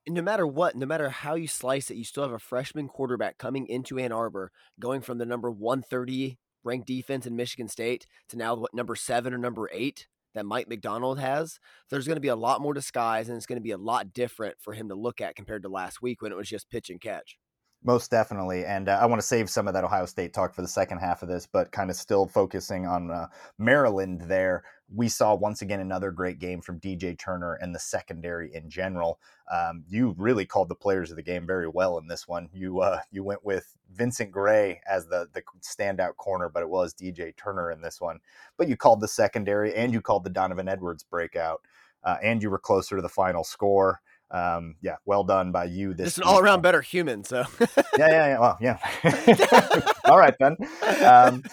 no 0.08 0.22
matter 0.22 0.48
what, 0.48 0.76
no 0.76 0.86
matter 0.86 1.10
how 1.10 1.36
you 1.36 1.48
slice 1.48 1.92
it, 1.92 1.98
you 1.98 2.04
still 2.04 2.24
have 2.24 2.32
a 2.32 2.40
freshman 2.40 2.88
quarterback 2.88 3.38
coming 3.38 3.68
into 3.68 4.00
Ann 4.00 4.12
Arbor, 4.12 4.52
going 4.80 5.02
from 5.02 5.18
the 5.18 5.26
number 5.26 5.52
130 5.52 6.38
ranked 6.64 6.88
defense 6.88 7.26
in 7.26 7.36
Michigan 7.36 7.68
State 7.68 8.06
to 8.30 8.38
now 8.38 8.56
what 8.56 8.74
number 8.74 8.96
seven 8.96 9.34
or 9.34 9.38
number 9.38 9.70
eight 9.72 10.08
that 10.34 10.46
Mike 10.46 10.68
Macdonald 10.68 11.20
has. 11.20 11.60
There's 11.90 12.06
going 12.06 12.18
to 12.18 12.22
be 12.22 12.28
a 12.28 12.36
lot 12.36 12.62
more 12.62 12.74
disguise, 12.74 13.30
and 13.30 13.38
it's 13.38 13.46
going 13.46 13.58
to 13.58 13.64
be 13.64 13.72
a 13.72 13.78
lot 13.78 14.14
different 14.14 14.56
for 14.60 14.74
him 14.74 14.90
to 14.90 14.96
look 14.96 15.22
at 15.22 15.36
compared 15.36 15.64
to 15.64 15.70
last 15.70 16.02
week 16.02 16.22
when 16.22 16.32
it 16.32 16.38
was 16.38 16.50
just 16.50 16.70
pitch 16.70 16.90
and 16.90 17.02
catch. 17.02 17.38
Most 17.82 18.12
definitely. 18.12 18.66
And 18.66 18.90
uh, 18.90 19.00
I 19.02 19.06
want 19.06 19.22
to 19.22 19.28
save 19.28 19.50
some 19.50 19.66
of 19.70 19.74
that 19.74 19.86
Ohio 19.86 20.06
State 20.06 20.34
talk 20.34 20.54
for 20.54 20.62
the 20.62 20.68
second 20.68 20.98
half 20.98 21.24
of 21.24 21.30
this, 21.30 21.48
but 21.48 21.72
kind 21.72 21.90
of 21.90 21.96
still 21.96 22.28
focusing 22.28 22.86
on 22.86 23.10
uh, 23.10 23.28
Maryland 23.58 24.24
there. 24.28 24.64
We 24.94 25.08
saw 25.08 25.34
once 25.34 25.62
again 25.62 25.80
another 25.80 26.12
great 26.12 26.40
game 26.40 26.60
from 26.60 26.82
DJ 26.82 27.18
Turner 27.18 27.54
and 27.54 27.74
the 27.74 27.80
secondary 27.80 28.54
in 28.54 28.70
general. 28.70 29.18
Um, 29.50 29.86
you 29.88 30.14
really 30.18 30.46
called 30.46 30.68
the 30.68 30.76
players 30.76 31.10
of 31.10 31.16
the 31.16 31.24
game 31.24 31.48
very 31.48 31.70
well 31.70 31.98
in 32.00 32.08
this 32.08 32.28
one. 32.28 32.50
You 32.52 32.82
uh, 32.82 33.00
you 33.12 33.24
went 33.24 33.46
with 33.46 33.78
Vincent 33.94 34.32
Gray 34.32 34.82
as 34.90 35.06
the 35.08 35.30
the 35.34 35.44
standout 35.62 36.18
corner, 36.18 36.50
but 36.50 36.64
it 36.64 36.70
was 36.70 36.94
DJ 36.94 37.34
Turner 37.38 37.72
in 37.72 37.82
this 37.82 38.02
one. 38.02 38.20
But 38.58 38.68
you 38.68 38.76
called 38.76 39.00
the 39.00 39.08
secondary 39.08 39.74
and 39.74 39.94
you 39.94 40.02
called 40.02 40.26
the 40.26 40.30
Donovan 40.30 40.68
Edwards 40.68 41.04
breakout, 41.04 41.62
uh, 42.04 42.18
and 42.22 42.44
you 42.44 42.50
were 42.50 42.60
closer 42.60 42.98
to 42.98 43.02
the 43.02 43.08
final 43.08 43.46
score 43.46 44.02
um, 44.32 44.76
yeah, 44.82 44.98
well 45.06 45.24
done 45.24 45.52
by 45.52 45.66
you. 45.66 45.94
This 45.94 46.08
just 46.08 46.18
an 46.20 46.24
all 46.26 46.40
around 46.40 46.62
better 46.62 46.82
human. 46.82 47.24
So 47.24 47.46
yeah, 47.60 47.68
yeah, 47.98 48.10
yeah. 48.10 48.40
Well, 48.40 48.58
yeah. 48.62 49.82
all 50.06 50.18
right 50.18 50.36
then. 50.40 50.56
Um, 51.04 51.44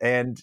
and 0.00 0.42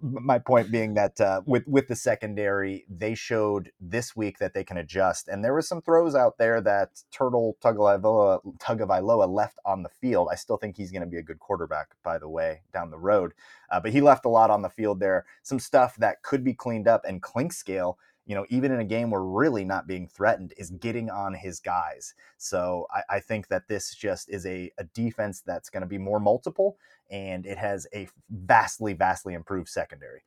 my 0.00 0.38
point 0.38 0.70
being 0.70 0.94
that 0.94 1.20
uh, 1.20 1.42
with 1.46 1.66
with 1.66 1.88
the 1.88 1.96
secondary, 1.96 2.84
they 2.88 3.14
showed 3.14 3.70
this 3.80 4.16
week 4.16 4.38
that 4.38 4.54
they 4.54 4.64
can 4.64 4.76
adjust, 4.76 5.28
and 5.28 5.44
there 5.44 5.54
was 5.54 5.68
some 5.68 5.80
throws 5.80 6.14
out 6.14 6.38
there 6.38 6.60
that 6.60 7.02
Taulia 7.12 7.54
Tagovailoa, 7.60 8.40
Tagovailoa 8.58 9.28
left 9.28 9.58
on 9.64 9.82
the 9.82 9.88
field. 9.88 10.28
I 10.30 10.34
still 10.34 10.56
think 10.56 10.76
he's 10.76 10.90
going 10.90 11.02
to 11.02 11.08
be 11.08 11.18
a 11.18 11.22
good 11.22 11.38
quarterback, 11.38 11.88
by 12.02 12.18
the 12.18 12.28
way, 12.28 12.62
down 12.72 12.90
the 12.90 12.98
road. 12.98 13.32
Uh, 13.70 13.80
but 13.80 13.92
he 13.92 14.00
left 14.00 14.24
a 14.24 14.28
lot 14.28 14.50
on 14.50 14.62
the 14.62 14.68
field 14.68 15.00
there. 15.00 15.24
Some 15.42 15.58
stuff 15.58 15.96
that 15.96 16.22
could 16.22 16.44
be 16.44 16.54
cleaned 16.54 16.88
up, 16.88 17.04
and 17.06 17.22
Clinkscale 17.22 17.96
you 18.26 18.34
know, 18.34 18.44
even 18.50 18.72
in 18.72 18.80
a 18.80 18.84
game 18.84 19.10
where 19.10 19.22
really 19.22 19.64
not 19.64 19.86
being 19.86 20.08
threatened, 20.08 20.52
is 20.58 20.70
getting 20.70 21.08
on 21.08 21.32
his 21.32 21.60
guys. 21.60 22.14
So 22.36 22.86
I, 22.90 23.16
I 23.16 23.20
think 23.20 23.48
that 23.48 23.68
this 23.68 23.94
just 23.94 24.28
is 24.28 24.44
a, 24.46 24.70
a 24.78 24.84
defense 24.84 25.42
that's 25.46 25.70
going 25.70 25.82
to 25.82 25.86
be 25.86 25.98
more 25.98 26.20
multiple 26.20 26.76
and 27.10 27.46
it 27.46 27.56
has 27.56 27.86
a 27.94 28.08
vastly, 28.28 28.92
vastly 28.94 29.34
improved 29.34 29.68
secondary. 29.68 30.24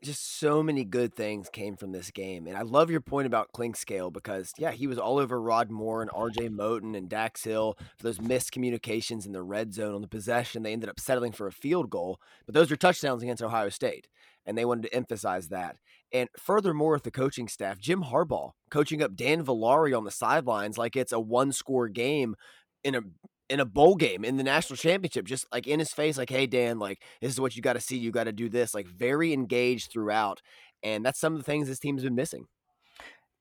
Just 0.00 0.40
so 0.40 0.64
many 0.64 0.84
good 0.84 1.14
things 1.14 1.48
came 1.48 1.76
from 1.76 1.92
this 1.92 2.10
game. 2.10 2.48
And 2.48 2.56
I 2.56 2.62
love 2.62 2.90
your 2.90 3.00
point 3.00 3.28
about 3.28 3.52
Clinkscale 3.52 4.12
because, 4.12 4.52
yeah, 4.58 4.72
he 4.72 4.88
was 4.88 4.98
all 4.98 5.18
over 5.18 5.40
Rod 5.40 5.70
Moore 5.70 6.02
and 6.02 6.10
RJ 6.10 6.50
Moten 6.50 6.96
and 6.96 7.08
Dax 7.08 7.44
Hill 7.44 7.76
for 7.98 8.02
those 8.02 8.18
miscommunications 8.18 9.26
in 9.26 9.32
the 9.32 9.44
red 9.44 9.72
zone 9.72 9.94
on 9.94 10.00
the 10.00 10.08
possession. 10.08 10.64
They 10.64 10.72
ended 10.72 10.90
up 10.90 10.98
settling 10.98 11.30
for 11.30 11.46
a 11.46 11.52
field 11.52 11.88
goal, 11.88 12.20
but 12.46 12.54
those 12.54 12.68
were 12.68 12.76
touchdowns 12.76 13.22
against 13.22 13.44
Ohio 13.44 13.68
State. 13.68 14.08
And 14.44 14.58
they 14.58 14.64
wanted 14.64 14.82
to 14.82 14.94
emphasize 14.94 15.50
that. 15.50 15.76
And 16.12 16.28
furthermore, 16.38 16.92
with 16.92 17.04
the 17.04 17.10
coaching 17.10 17.48
staff, 17.48 17.78
Jim 17.78 18.02
Harbaugh 18.02 18.50
coaching 18.70 19.02
up 19.02 19.16
Dan 19.16 19.44
Villari 19.44 19.96
on 19.96 20.04
the 20.04 20.10
sidelines 20.10 20.76
like 20.76 20.96
it's 20.96 21.12
a 21.12 21.20
one 21.20 21.52
score 21.52 21.88
game 21.88 22.34
in 22.84 22.94
a 22.94 23.00
in 23.48 23.60
a 23.60 23.64
bowl 23.64 23.96
game 23.96 24.24
in 24.24 24.36
the 24.36 24.42
national 24.42 24.76
championship, 24.76 25.26
just 25.26 25.46
like 25.52 25.66
in 25.66 25.78
his 25.78 25.92
face, 25.92 26.16
like, 26.16 26.30
hey 26.30 26.46
Dan, 26.46 26.78
like 26.78 27.02
this 27.20 27.32
is 27.32 27.40
what 27.40 27.54
you 27.56 27.62
got 27.62 27.74
to 27.74 27.80
see, 27.80 27.98
you 27.98 28.10
got 28.10 28.24
to 28.24 28.32
do 28.32 28.48
this, 28.48 28.74
like 28.74 28.86
very 28.86 29.32
engaged 29.32 29.90
throughout. 29.92 30.40
And 30.82 31.04
that's 31.04 31.20
some 31.20 31.34
of 31.34 31.38
the 31.38 31.44
things 31.44 31.68
this 31.68 31.78
team's 31.78 32.02
been 32.02 32.14
missing 32.14 32.46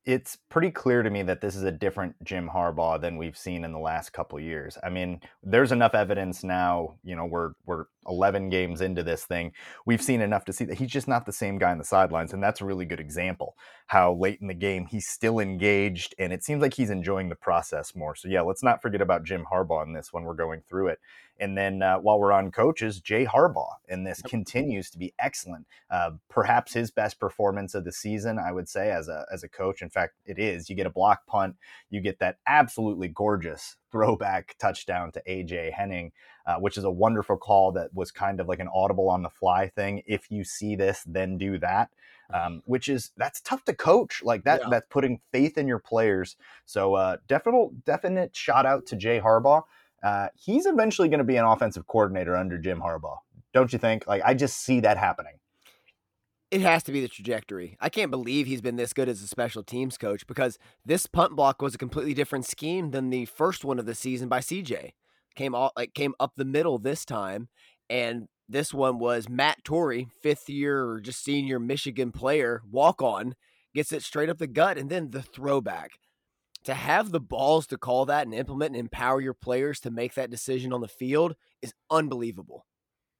it's 0.04 0.36
pretty 0.50 0.72
clear 0.72 1.04
to 1.04 1.10
me 1.12 1.22
that 1.22 1.42
this 1.42 1.56
is 1.56 1.64
a 1.64 1.72
different 1.72 2.16
Jim 2.24 2.50
Harbaugh 2.50 3.00
than 3.00 3.18
we've 3.18 3.38
seen 3.38 3.64
in 3.64 3.72
the 3.72 3.80
last 3.80 4.12
couple 4.12 4.40
years. 4.40 4.78
I 4.84 4.90
mean, 4.90 5.22
there's 5.44 5.72
enough 5.72 5.94
evidence 5.94 6.44
now, 6.44 6.96
you 7.04 7.16
know, 7.16 7.26
we're 7.26 7.52
we're 7.66 7.86
11 8.08 8.50
games 8.50 8.82
into 8.82 9.04
this 9.04 9.26
thing. 9.26 9.52
We've 9.86 10.02
seen 10.02 10.22
enough 10.22 10.44
to 10.46 10.54
see 10.54 10.66
that 10.66 10.80
he's 10.80 10.90
just 10.90 11.08
not 11.08 11.28
the 11.28 11.32
same 11.32 11.60
guy 11.60 11.72
on 11.72 11.78
the 11.78 11.84
sidelines 11.84 12.34
and 12.34 12.42
that's 12.42 12.62
a 12.62 12.66
really 12.66 12.86
good 12.86 13.00
example 13.00 13.56
how 13.88 14.14
late 14.14 14.40
in 14.42 14.48
the 14.48 14.54
game 14.54 14.86
he's 14.86 15.08
still 15.08 15.40
engaged 15.40 16.16
and 16.18 16.34
it 16.34 16.44
seems 16.44 16.62
like 16.62 16.74
he's 16.74 16.90
enjoying 16.90 17.30
the 17.30 17.36
process 17.36 17.96
more. 17.96 18.16
So 18.16 18.28
yeah, 18.28 18.42
let's 18.42 18.64
not 18.64 18.82
forget 18.82 19.02
about 19.02 19.24
Jim 19.24 19.46
Harbaugh 19.52 19.86
in 19.86 19.94
this 19.94 20.12
when 20.12 20.24
we're 20.24 20.34
going 20.34 20.62
through 20.68 20.88
it. 20.88 21.00
And 21.42 21.58
then 21.58 21.82
uh, 21.82 21.98
while 21.98 22.20
we're 22.20 22.32
on 22.32 22.52
coaches, 22.52 23.02
Jay 23.02 23.26
Harbaugh 23.26 23.74
in 23.90 24.04
this 24.04 24.22
continues 24.22 24.92
to 24.92 25.00
be 25.00 25.12
excellent. 25.18 25.66
Uh, 25.90 26.12
perhaps 26.30 26.74
his 26.74 26.92
best 26.92 27.20
performance 27.20 27.74
of 27.74 27.84
the 27.84 27.92
season, 27.92 28.38
I 28.38 28.52
would 28.52 28.70
say, 28.70 28.92
as 28.92 29.10
a 29.10 29.26
as 29.34 29.44
a 29.44 29.50
coach. 29.50 29.82
In 29.82 29.90
fact, 29.90 30.14
it 30.24 30.38
is. 30.38 30.70
You 30.70 30.76
get 30.76 30.86
a 30.86 30.92
block 30.92 31.26
punt, 31.26 31.56
you 31.90 32.00
get 32.00 32.20
that 32.20 32.38
absolutely 32.46 33.08
gorgeous 33.08 33.78
throwback 33.92 34.56
touchdown 34.60 35.12
to 35.14 35.24
AJ 35.28 35.74
Henning, 35.74 36.12
uh, 36.46 36.58
which 36.58 36.78
is 36.78 36.84
a 36.84 36.92
wonderful 36.92 37.38
call 37.38 37.72
that 37.72 37.92
was 37.92 38.12
kind 38.12 38.40
of 38.40 38.48
like 38.48 38.60
an 38.60 38.70
audible 38.72 39.10
on 39.10 39.24
the 39.24 39.30
fly 39.30 39.68
thing. 39.68 40.04
If 40.06 40.30
you 40.30 40.44
see 40.44 40.76
this, 40.76 41.04
then 41.08 41.40
do 41.40 41.58
that. 41.58 41.90
Um, 42.32 42.62
which 42.68 42.88
is 42.88 43.14
that's 43.18 43.42
tough 43.42 43.66
to 43.66 43.74
coach 43.74 44.22
like 44.24 44.44
that. 44.44 44.62
Yeah. 44.62 44.70
That's 44.70 44.88
putting 44.92 45.22
faith 45.32 45.58
in 45.58 45.68
your 45.68 45.80
players. 45.80 46.36
So 46.68 46.94
uh, 46.94 47.18
definite 47.28 47.84
definite 47.84 48.36
shout 48.36 48.68
out 48.68 48.86
to 48.86 48.96
Jay 48.96 49.20
Harbaugh 49.20 49.64
uh, 50.04 50.28
he's 50.36 50.66
eventually 50.66 51.10
going 51.10 51.20
to 51.20 51.24
be 51.26 51.38
an 51.38 51.46
offensive 51.46 51.88
coordinator 51.88 52.36
under 52.36 52.58
Jim 52.58 52.82
Harbaugh. 52.82 53.18
Don't 53.54 53.72
you 53.72 53.80
think? 53.80 54.08
Like, 54.08 54.22
I 54.26 54.34
just 54.34 54.58
see 54.58 54.80
that 54.82 54.98
happening. 54.98 55.34
It 56.50 56.62
has 56.62 56.84
to 56.84 56.92
be 56.92 57.00
the 57.00 57.08
trajectory. 57.08 57.78
I 57.80 57.90
can't 57.90 58.12
believe 58.12 58.46
he's 58.46 58.62
been 58.62 58.76
this 58.76 58.92
good 58.92 59.08
as 59.08 59.22
a 59.22 59.28
special 59.28 59.64
teams 59.64 59.98
coach 59.98 60.28
because 60.28 60.60
this 60.86 61.06
punt 61.06 61.36
block 61.36 61.62
was 61.62 61.76
a 61.76 61.78
completely 61.78 62.14
different 62.14 62.46
scheme 62.46 62.92
than 62.92 63.10
the 63.10 63.26
first 63.26 63.64
one 63.64 63.80
of 63.80 63.86
the 63.86 63.96
season 63.96 64.28
by 64.28 64.40
CJ. 64.40 64.92
Came 65.36 65.56
all 65.56 65.72
like 65.78 65.94
came 65.94 66.14
up 66.20 66.34
the 66.36 66.44
middle 66.44 66.78
this 66.78 67.06
time, 67.06 67.48
and 67.90 68.28
this 68.50 68.74
one 68.74 69.00
was 69.00 69.30
Matt 69.30 69.64
Torrey, 69.64 70.10
fifth 70.22 70.50
year 70.50 70.86
or 70.86 71.00
just 71.00 71.24
senior 71.24 71.58
Michigan 71.58 72.12
player, 72.12 72.62
walk 72.70 73.02
on, 73.02 73.36
gets 73.74 73.94
it 73.94 74.04
straight 74.04 74.28
up 74.28 74.40
the 74.40 74.48
gut, 74.48 74.78
and 74.78 74.90
then 74.90 75.12
the 75.12 75.22
throwback 75.22 75.92
to 76.64 76.74
have 76.74 77.12
the 77.12 77.20
balls 77.20 77.68
to 77.68 77.78
call 77.78 78.06
that 78.06 78.26
and 78.26 78.34
implement 78.34 78.76
and 78.76 78.80
empower 78.80 79.22
your 79.22 79.34
players 79.34 79.80
to 79.82 79.92
make 79.92 80.14
that 80.14 80.30
decision 80.30 80.72
on 80.74 80.82
the 80.82 80.88
field 80.88 81.36
is 81.62 81.74
unbelievable. 81.90 82.66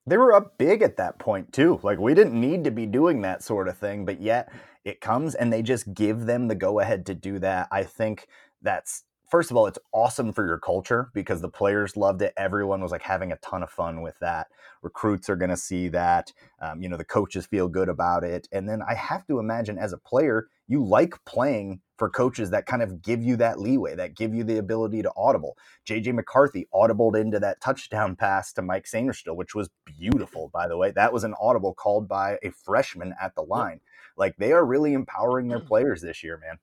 They 0.06 0.18
were 0.18 0.34
up 0.34 0.58
big 0.58 0.82
at 0.82 0.98
that 0.98 1.20
point 1.20 1.54
too. 1.54 1.80
Like 1.84 2.00
we 2.00 2.14
didn't 2.14 2.40
need 2.40 2.64
to 2.64 2.72
be 2.72 2.86
doing 2.86 3.22
that 3.22 3.44
sort 3.44 3.68
of 3.68 3.78
thing, 3.78 4.06
but 4.06 4.22
yet 4.22 4.52
it 4.84 5.02
comes 5.02 5.36
and 5.36 5.54
they 5.54 5.62
just 5.62 5.94
give 5.94 6.26
them 6.26 6.48
the 6.48 6.56
go 6.56 6.80
ahead 6.80 7.06
to 7.08 7.14
do 7.14 7.40
that. 7.40 7.68
I 7.72 7.84
think 7.84 8.28
that's 8.62 9.04
first 9.32 9.50
of 9.50 9.56
all, 9.58 9.66
it's 9.66 9.80
awesome 9.94 10.34
for 10.34 10.46
your 10.46 10.60
culture 10.60 11.10
because 11.14 11.42
the 11.42 11.50
players 11.50 11.96
loved 11.96 12.22
it. 12.22 12.34
Everyone 12.38 12.82
was 12.82 12.92
like 12.92 13.02
having 13.02 13.32
a 13.32 13.38
ton 13.38 13.64
of 13.64 13.72
fun 13.72 14.02
with 14.02 14.20
that. 14.20 14.48
Recruits 14.82 15.30
are 15.30 15.38
going 15.38 15.50
to 15.50 15.58
see 15.58 15.88
that. 15.88 16.34
Um, 16.62 16.84
you 16.84 16.90
know, 16.90 16.98
the 16.98 17.06
coaches 17.06 17.46
feel 17.46 17.70
good 17.70 17.88
about 17.88 18.26
it. 18.26 18.50
And 18.52 18.68
then 18.68 18.82
I 18.88 18.94
have 18.94 19.26
to 19.28 19.40
imagine 19.40 19.78
as 19.78 19.94
a 19.94 19.98
player, 19.98 20.50
you 20.68 20.84
like 20.84 21.14
playing 21.26 21.80
for 21.98 22.10
coaches 22.10 22.50
that 22.50 22.66
kind 22.66 22.82
of 22.82 23.02
give 23.02 23.24
you 23.24 23.38
that 23.38 23.60
leeway, 23.60 23.96
that 23.96 24.16
give 24.16 24.34
you 24.34 24.44
the 24.44 24.58
ability 24.58 25.02
to 25.02 25.12
audible. 25.16 25.58
JJ 25.88 26.14
McCarthy 26.14 26.68
audibled 26.74 27.20
into 27.20 27.40
that 27.40 27.62
touchdown 27.62 28.16
pass 28.16 28.52
to 28.54 28.62
Mike 28.62 28.86
Sainristil, 28.86 29.36
which 29.36 29.56
was 29.56 29.70
beautiful, 29.86 30.50
by 30.54 30.68
the 30.68 30.78
way. 30.78 30.92
That 30.92 31.14
was 31.14 31.24
an 31.24 31.36
audible 31.40 31.74
called 31.74 32.08
by 32.08 32.38
a 32.44 32.52
freshman 32.52 33.14
at 33.22 33.36
the 33.36 33.44
line. 33.44 33.80
Like 34.18 34.36
they 34.38 34.52
are 34.52 34.66
really 34.66 34.94
empowering 34.94 35.48
their 35.48 35.60
players 35.60 36.02
this 36.02 36.24
year, 36.24 36.38
man. 36.38 36.58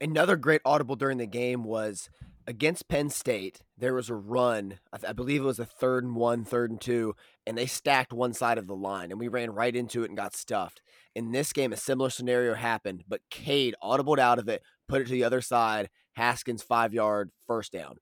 Another 0.00 0.36
great 0.36 0.60
audible 0.64 0.96
during 0.96 1.16
the 1.16 1.26
game 1.26 1.64
was 1.64 2.10
against 2.46 2.88
Penn 2.88 3.08
State, 3.10 3.62
there 3.78 3.94
was 3.94 4.10
a 4.10 4.14
run. 4.14 4.78
I, 4.92 4.98
th- 4.98 5.10
I, 5.10 5.12
believe 5.12 5.40
it 5.40 5.46
was 5.46 5.58
a 5.58 5.64
third 5.64 6.04
and 6.04 6.14
one, 6.14 6.44
third 6.44 6.70
and 6.70 6.80
two, 6.80 7.14
and 7.46 7.56
they 7.56 7.66
stacked 7.66 8.12
one 8.12 8.34
side 8.34 8.58
of 8.58 8.66
the 8.66 8.76
line, 8.76 9.10
and 9.10 9.18
we 9.18 9.28
ran 9.28 9.52
right 9.52 9.74
into 9.74 10.02
it 10.02 10.08
and 10.08 10.16
got 10.16 10.36
stuffed. 10.36 10.82
In 11.14 11.32
this 11.32 11.52
game, 11.52 11.72
a 11.72 11.76
similar 11.76 12.10
scenario 12.10 12.54
happened, 12.54 13.04
but 13.08 13.22
Cade 13.30 13.74
audibled 13.82 14.18
out 14.18 14.38
of 14.38 14.48
it, 14.48 14.62
put 14.86 15.00
it 15.00 15.06
to 15.06 15.12
the 15.12 15.24
other 15.24 15.40
side. 15.40 15.88
Haskins 16.14 16.62
five 16.62 16.94
yard 16.94 17.30
first 17.46 17.72
down, 17.72 17.96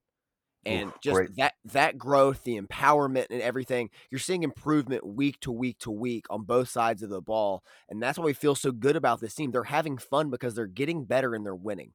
and 0.66 0.88
Oof, 0.88 1.00
just 1.00 1.14
great. 1.14 1.37
that 1.37 1.54
that 1.66 1.99
growth, 1.99 2.44
the 2.44 2.61
empowerment, 2.61 3.26
and 3.30 3.42
everything. 3.42 3.90
You're 4.11 4.18
seeing 4.18 4.42
improvement 4.42 5.06
week 5.06 5.40
to 5.40 5.52
week 5.52 5.78
to 5.80 5.90
week 5.90 6.26
on 6.30 6.42
both 6.44 6.68
sides 6.68 7.02
of 7.02 7.11
the 7.11 7.21
ball, 7.21 7.62
and 7.88 8.02
that's 8.02 8.18
why 8.18 8.25
we 8.25 8.33
feel 8.33 8.54
so 8.54 8.73
good 8.73 8.97
about 8.97 9.21
this 9.21 9.35
team. 9.35 9.50
They're 9.50 9.64
having 9.64 9.99
fun 9.99 10.30
because 10.30 10.54
they're 10.54 10.66
getting 10.66 11.04
better 11.04 11.35
and 11.35 11.44
they're 11.44 11.54
winning. 11.54 11.92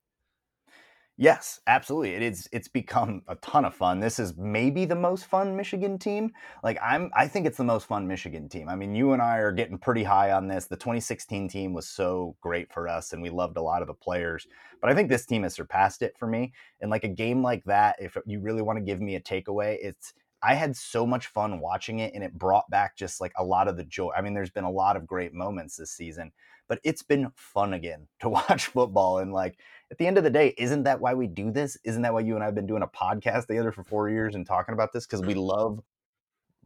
Yes, 1.22 1.60
absolutely. 1.68 2.14
It 2.16 2.22
is 2.22 2.48
it's 2.54 2.70
become 2.70 3.24
a 3.28 3.36
ton 3.38 3.66
of 3.66 3.76
fun. 3.76 4.00
This 4.00 4.20
is 4.20 4.38
maybe 4.38 4.86
the 4.86 4.96
most 4.96 5.26
fun 5.26 5.54
Michigan 5.54 5.98
team. 6.00 6.32
Like 6.64 6.80
I'm 6.82 7.12
I 7.14 7.28
think 7.28 7.46
it's 7.46 7.58
the 7.58 7.64
most 7.66 7.88
fun 7.88 8.08
Michigan 8.08 8.48
team. 8.48 8.70
I 8.70 8.76
mean, 8.78 8.96
you 8.96 9.12
and 9.12 9.22
I 9.22 9.40
are 9.40 9.52
getting 9.52 9.78
pretty 9.78 10.04
high 10.04 10.32
on 10.32 10.48
this. 10.48 10.68
The 10.68 10.78
2016 10.78 11.50
team 11.50 11.74
was 11.74 11.90
so 11.90 12.38
great 12.40 12.72
for 12.72 12.88
us 12.88 13.12
and 13.12 13.22
we 13.22 13.30
loved 13.30 13.58
a 13.58 13.62
lot 13.62 13.82
of 13.82 13.90
the 13.90 13.94
players. 13.94 14.48
But 14.80 14.92
I 14.92 14.96
think 14.96 15.10
this 15.10 15.26
team 15.26 15.44
has 15.44 15.54
surpassed 15.54 16.04
it 16.04 16.16
for 16.18 16.26
me. 16.26 16.54
And 16.80 16.90
like 16.90 17.04
a 17.04 17.10
game 17.10 17.44
like 17.44 17.66
that, 17.66 17.98
if 18.00 18.16
you 18.26 18.40
really 18.40 18.62
want 18.62 18.78
to 18.80 18.86
give 18.86 19.02
me 19.02 19.16
a 19.16 19.20
takeaway, 19.22 19.78
it's 19.82 20.14
I 20.42 20.54
had 20.54 20.74
so 20.74 21.06
much 21.06 21.28
fun 21.28 21.60
watching 21.60 22.00
it 22.00 22.14
and 22.14 22.24
it 22.24 22.32
brought 22.34 22.70
back 22.70 22.96
just 22.96 23.20
like 23.20 23.34
a 23.38 23.44
lot 23.44 23.68
of 23.68 23.76
the 23.76 23.84
joy. 23.84 24.12
I 24.16 24.22
mean, 24.22 24.34
there's 24.34 24.52
been 24.52 24.64
a 24.64 24.72
lot 24.72 24.96
of 24.96 25.06
great 25.06 25.34
moments 25.34 25.76
this 25.76 25.92
season, 25.92 26.32
but 26.70 26.80
it's 26.86 27.04
been 27.04 27.30
fun 27.36 27.74
again 27.74 28.08
to 28.22 28.30
watch 28.30 28.68
football. 28.68 29.18
And 29.18 29.34
like 29.34 29.58
at 29.91 29.98
the 29.98 30.08
end 30.08 30.17
of 30.17 30.24
the 30.24 30.29
day, 30.29 30.53
isn't 30.58 30.84
that 30.84 31.00
why 31.00 31.13
we 31.13 31.27
do 31.27 31.51
this? 31.51 31.77
Isn't 31.84 32.03
that 32.03 32.13
why 32.13 32.22
you 32.22 32.36
and 32.36 32.43
I 32.43 32.46
have 32.48 32.55
been 32.55 32.67
doing 32.67 32.84
a 32.84 32.88
podcast 32.88 33.48
together 33.48 33.72
for 33.72 33.84
four 33.84 34.10
years 34.10 34.36
and 34.36 34.46
talking 34.46 34.74
about 34.74 34.93
this? 34.93 35.05
Because 35.05 35.22
we 35.22 35.34
mm-hmm. 35.34 35.41
love 35.41 35.79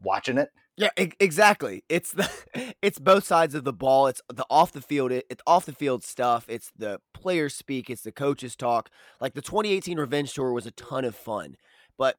watching 0.02 0.38
it. 0.38 0.50
Yeah, 0.76 0.90
exactly. 0.98 1.84
It's 1.88 2.12
the 2.14 2.30
it's 2.82 3.00
both 3.00 3.24
sides 3.26 3.54
of 3.54 3.64
the 3.64 3.74
ball. 3.74 4.08
It's 4.08 4.22
the 4.28 4.46
off 4.50 4.72
the 4.72 4.82
field. 4.82 5.12
It's 5.12 5.44
off 5.46 5.66
the 5.66 5.74
field 5.74 6.04
stuff. 6.04 6.46
It's 6.50 6.72
the 6.76 7.00
players 7.14 7.54
speak. 7.54 7.90
It's 7.90 8.02
the 8.02 8.12
coaches 8.12 8.56
talk. 8.56 8.90
Like 9.22 9.36
the 9.36 9.42
2018 9.42 10.00
Revenge 10.00 10.34
Tour 10.34 10.52
was 10.52 10.66
a 10.66 10.72
ton 10.72 11.06
of 11.06 11.16
fun, 11.16 11.58
but 11.98 12.18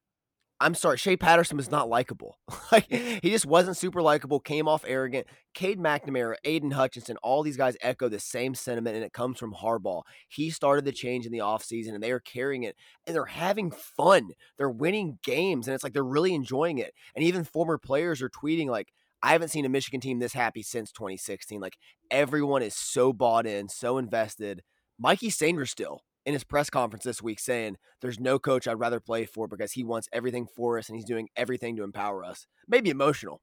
I'm 0.65 0.73
sorry, 0.73 0.97
Shea 0.97 1.15
Patterson 1.15 1.57
was 1.57 1.69
not 1.69 1.89
likable. 1.89 2.39
like 2.71 2.87
he 2.89 3.29
just 3.29 3.45
wasn't 3.45 3.77
super 3.77 4.01
likable, 4.01 4.39
came 4.39 4.67
off 4.67 4.83
arrogant. 4.87 5.27
Cade 5.53 5.79
McNamara, 5.79 6.37
Aidan 6.43 6.71
Hutchinson, 6.71 7.17
all 7.17 7.43
these 7.43 7.55
guys 7.55 7.77
echo 7.81 8.09
the 8.09 8.19
same 8.19 8.55
sentiment, 8.55 8.95
and 8.95 9.05
it 9.05 9.13
comes 9.13 9.37
from 9.37 9.53
Harbaugh. 9.53 10.01
He 10.27 10.49
started 10.49 10.83
the 10.83 10.91
change 10.91 11.27
in 11.27 11.31
the 11.31 11.37
offseason, 11.37 11.93
and 11.93 12.01
they 12.01 12.09
are 12.09 12.19
carrying 12.19 12.63
it, 12.63 12.75
and 13.05 13.15
they're 13.15 13.25
having 13.25 13.69
fun. 13.69 14.31
They're 14.57 14.67
winning 14.67 15.19
games, 15.23 15.67
and 15.67 15.75
it's 15.75 15.83
like 15.83 15.93
they're 15.93 16.03
really 16.03 16.33
enjoying 16.33 16.79
it. 16.79 16.95
And 17.15 17.23
even 17.23 17.43
former 17.43 17.77
players 17.77 18.23
are 18.23 18.29
tweeting 18.29 18.67
like, 18.67 18.91
I 19.21 19.33
haven't 19.33 19.49
seen 19.49 19.65
a 19.65 19.69
Michigan 19.69 20.01
team 20.01 20.17
this 20.17 20.33
happy 20.33 20.63
since 20.63 20.91
2016. 20.91 21.61
Like 21.61 21.77
everyone 22.09 22.63
is 22.63 22.73
so 22.75 23.13
bought 23.13 23.45
in, 23.45 23.69
so 23.69 23.99
invested. 23.99 24.63
Mikey 24.97 25.29
Sainristil 25.29 25.99
in 26.25 26.33
his 26.33 26.43
press 26.43 26.69
conference 26.69 27.03
this 27.03 27.21
week 27.21 27.39
saying 27.39 27.77
there's 28.01 28.19
no 28.19 28.39
coach 28.39 28.67
I'd 28.67 28.79
rather 28.79 28.99
play 28.99 29.25
for 29.25 29.47
because 29.47 29.73
he 29.73 29.83
wants 29.83 30.09
everything 30.11 30.47
for 30.47 30.77
us 30.77 30.89
and 30.89 30.95
he's 30.95 31.05
doing 31.05 31.29
everything 31.35 31.75
to 31.77 31.83
empower 31.83 32.23
us. 32.23 32.47
Maybe 32.67 32.89
emotional. 32.89 33.41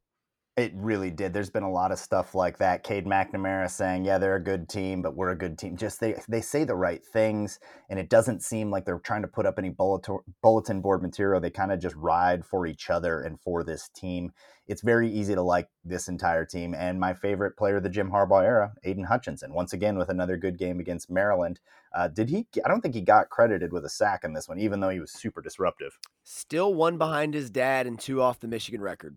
It 0.54 0.72
really 0.74 1.10
did. 1.10 1.32
There's 1.32 1.48
been 1.48 1.62
a 1.62 1.70
lot 1.70 1.92
of 1.92 1.98
stuff 1.98 2.34
like 2.34 2.58
that. 2.58 2.82
Cade 2.82 3.06
McNamara 3.06 3.70
saying, 3.70 4.04
"Yeah, 4.04 4.18
they're 4.18 4.36
a 4.36 4.42
good 4.42 4.68
team, 4.68 5.00
but 5.00 5.16
we're 5.16 5.30
a 5.30 5.36
good 5.36 5.58
team." 5.58 5.78
Just 5.78 5.98
they 5.98 6.20
they 6.28 6.42
say 6.42 6.64
the 6.64 6.74
right 6.74 7.02
things, 7.02 7.58
and 7.88 7.98
it 7.98 8.10
doesn't 8.10 8.42
seem 8.42 8.70
like 8.70 8.84
they're 8.84 8.98
trying 8.98 9.22
to 9.22 9.28
put 9.28 9.46
up 9.46 9.58
any 9.58 9.70
bulletin 9.70 10.18
bulletin 10.42 10.82
board 10.82 11.00
material. 11.00 11.40
They 11.40 11.48
kind 11.48 11.72
of 11.72 11.80
just 11.80 11.96
ride 11.96 12.44
for 12.44 12.66
each 12.66 12.90
other 12.90 13.22
and 13.22 13.40
for 13.40 13.64
this 13.64 13.88
team. 13.88 14.32
It's 14.66 14.82
very 14.82 15.10
easy 15.10 15.34
to 15.34 15.40
like 15.40 15.70
this 15.86 16.06
entire 16.06 16.44
team. 16.44 16.74
And 16.74 17.00
my 17.00 17.14
favorite 17.14 17.56
player 17.56 17.76
of 17.76 17.82
the 17.82 17.88
Jim 17.88 18.10
Harbaugh 18.10 18.44
era, 18.44 18.74
Aidan 18.84 19.04
Hutchinson, 19.04 19.54
once 19.54 19.72
again 19.72 19.96
with 19.96 20.10
another 20.10 20.36
good 20.36 20.58
game 20.58 20.80
against 20.80 21.10
Maryland. 21.10 21.60
Uh, 21.94 22.08
did 22.08 22.28
he? 22.28 22.46
I 22.62 22.68
don't 22.68 22.82
think 22.82 22.94
he 22.94 23.00
got 23.00 23.30
credited 23.30 23.72
with 23.72 23.86
a 23.86 23.90
sack 23.90 24.22
in 24.22 24.34
this 24.34 24.50
one, 24.50 24.58
even 24.58 24.80
though 24.80 24.90
he 24.90 25.00
was 25.00 25.12
super 25.12 25.40
disruptive. 25.40 25.98
Still 26.24 26.74
one 26.74 26.98
behind 26.98 27.32
his 27.32 27.48
dad 27.48 27.86
and 27.86 27.98
two 27.98 28.20
off 28.20 28.38
the 28.38 28.48
Michigan 28.48 28.82
record. 28.82 29.16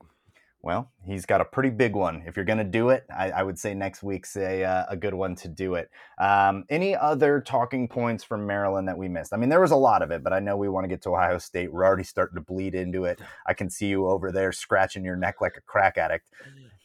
Well, 0.65 0.89
he's 1.05 1.27
got 1.27 1.41
a 1.41 1.45
pretty 1.45 1.69
big 1.69 1.95
one. 1.95 2.23
If 2.25 2.35
you're 2.35 2.43
going 2.43 2.57
to 2.57 2.63
do 2.63 2.89
it, 2.89 3.05
I, 3.15 3.29
I, 3.29 3.43
would 3.43 3.59
say 3.59 3.75
next 3.75 4.01
week's 4.01 4.35
a, 4.35 4.63
uh, 4.63 4.85
a 4.89 4.97
good 4.97 5.13
one 5.13 5.35
to 5.35 5.47
do 5.47 5.75
it. 5.75 5.91
Um, 6.17 6.65
any 6.71 6.95
other 6.95 7.39
talking 7.39 7.87
points 7.87 8.23
from 8.23 8.47
Maryland 8.47 8.87
that 8.87 8.97
we 8.97 9.07
missed? 9.07 9.31
I 9.31 9.37
mean, 9.37 9.49
there 9.49 9.61
was 9.61 9.69
a 9.69 9.75
lot 9.75 10.01
of 10.01 10.09
it, 10.09 10.23
but 10.23 10.33
I 10.33 10.39
know 10.39 10.57
we 10.57 10.67
want 10.67 10.83
to 10.83 10.87
get 10.87 11.03
to 11.03 11.11
Ohio 11.11 11.37
State. 11.37 11.71
We're 11.71 11.85
already 11.85 12.03
starting 12.03 12.33
to 12.33 12.41
bleed 12.41 12.73
into 12.73 13.05
it. 13.05 13.21
I 13.45 13.53
can 13.53 13.69
see 13.69 13.85
you 13.85 14.07
over 14.07 14.31
there 14.31 14.51
scratching 14.51 15.05
your 15.05 15.15
neck 15.15 15.39
like 15.39 15.55
a 15.55 15.61
crack 15.61 15.99
addict. 15.99 16.31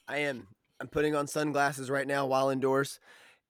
I 0.06 0.18
am. 0.18 0.46
I'm 0.78 0.88
putting 0.88 1.16
on 1.16 1.26
sunglasses 1.26 1.88
right 1.88 2.06
now 2.06 2.26
while 2.26 2.50
indoors. 2.50 3.00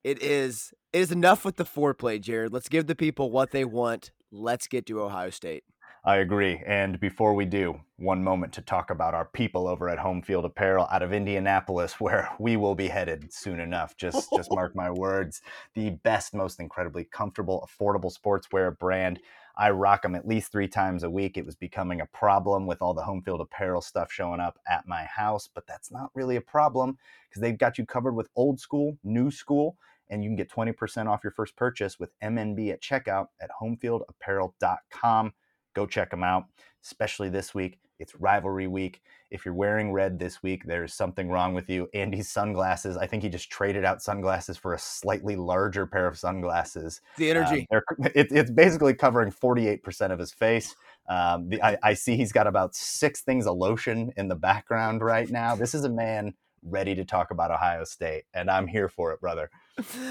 It 0.05 0.23
is 0.23 0.73
it 0.93 0.99
is 0.99 1.11
enough 1.11 1.43
with 1.43 1.57
the 1.57 1.65
foreplay, 1.65 2.21
Jared. 2.21 2.53
Let's 2.53 2.69
give 2.69 2.87
the 2.87 2.95
people 2.95 3.31
what 3.31 3.51
they 3.51 3.65
want. 3.65 4.11
Let's 4.31 4.67
get 4.67 4.85
to 4.85 5.01
Ohio 5.01 5.29
State. 5.29 5.65
I 6.03 6.17
agree. 6.17 6.63
And 6.65 6.99
before 6.99 7.35
we 7.35 7.45
do, 7.45 7.79
one 7.97 8.23
moment 8.23 8.53
to 8.53 8.61
talk 8.61 8.89
about 8.89 9.13
our 9.13 9.25
people 9.25 9.67
over 9.67 9.87
at 9.87 9.99
Home 9.99 10.23
Field 10.23 10.45
Apparel 10.45 10.87
out 10.91 11.03
of 11.03 11.13
Indianapolis, 11.13 11.93
where 11.99 12.29
we 12.39 12.57
will 12.57 12.73
be 12.73 12.87
headed 12.87 13.31
soon 13.31 13.59
enough. 13.59 13.95
Just 13.97 14.29
just 14.35 14.51
mark 14.55 14.75
my 14.75 14.89
words. 14.89 15.41
The 15.75 15.91
best, 15.91 16.33
most 16.33 16.59
incredibly 16.59 17.03
comfortable, 17.03 17.67
affordable 17.67 18.11
sportswear 18.11 18.77
brand. 18.77 19.19
I 19.55 19.69
rock 19.69 20.01
them 20.01 20.15
at 20.15 20.27
least 20.27 20.51
three 20.51 20.67
times 20.67 21.03
a 21.03 21.09
week. 21.09 21.37
It 21.37 21.45
was 21.45 21.55
becoming 21.55 22.01
a 22.01 22.07
problem 22.07 22.65
with 22.65 22.81
all 22.81 22.95
the 22.95 23.03
home 23.03 23.21
field 23.21 23.41
apparel 23.41 23.81
stuff 23.81 24.11
showing 24.11 24.39
up 24.39 24.57
at 24.67 24.87
my 24.87 25.03
house, 25.03 25.49
but 25.53 25.67
that's 25.67 25.91
not 25.91 26.09
really 26.15 26.37
a 26.37 26.41
problem 26.41 26.97
because 27.29 27.41
they've 27.41 27.57
got 27.57 27.77
you 27.77 27.85
covered 27.85 28.15
with 28.15 28.29
old 28.35 28.59
school, 28.59 28.97
new 29.03 29.29
school, 29.29 29.77
and 30.09 30.23
you 30.23 30.29
can 30.29 30.35
get 30.35 30.49
20% 30.49 31.07
off 31.07 31.23
your 31.23 31.31
first 31.31 31.55
purchase 31.55 31.99
with 31.99 32.11
MNB 32.23 32.71
at 32.71 32.81
checkout 32.81 33.27
at 33.39 33.51
homefieldapparel.com. 33.61 35.33
Go 35.73 35.85
check 35.85 36.09
them 36.11 36.23
out, 36.23 36.45
especially 36.83 37.29
this 37.29 37.53
week. 37.53 37.79
It's 37.99 38.15
rivalry 38.15 38.67
week. 38.67 39.01
If 39.29 39.45
you're 39.45 39.53
wearing 39.53 39.91
red 39.93 40.17
this 40.17 40.41
week, 40.41 40.63
there's 40.65 40.93
something 40.93 41.29
wrong 41.29 41.53
with 41.53 41.69
you. 41.69 41.87
Andy's 41.93 42.29
sunglasses, 42.29 42.97
I 42.97 43.05
think 43.05 43.21
he 43.21 43.29
just 43.29 43.51
traded 43.51 43.85
out 43.85 44.01
sunglasses 44.01 44.57
for 44.57 44.73
a 44.73 44.79
slightly 44.79 45.35
larger 45.35 45.85
pair 45.85 46.07
of 46.07 46.17
sunglasses. 46.17 46.99
The 47.17 47.29
energy. 47.29 47.67
Um, 47.71 47.81
it, 48.15 48.27
it's 48.31 48.49
basically 48.49 48.95
covering 48.95 49.31
48% 49.31 50.11
of 50.11 50.17
his 50.17 50.33
face. 50.33 50.75
Um, 51.07 51.49
the, 51.49 51.61
I, 51.61 51.77
I 51.83 51.93
see 51.93 52.17
he's 52.17 52.31
got 52.31 52.47
about 52.47 52.73
six 52.73 53.21
things 53.21 53.45
of 53.45 53.55
lotion 53.55 54.11
in 54.17 54.27
the 54.27 54.35
background 54.35 55.01
right 55.03 55.29
now. 55.29 55.55
This 55.55 55.75
is 55.75 55.83
a 55.83 55.89
man 55.89 56.33
ready 56.63 56.95
to 56.95 57.05
talk 57.05 57.31
about 57.31 57.51
Ohio 57.51 57.83
State, 57.83 58.23
and 58.33 58.49
I'm 58.49 58.67
here 58.67 58.89
for 58.89 59.11
it, 59.13 59.21
brother. 59.21 59.49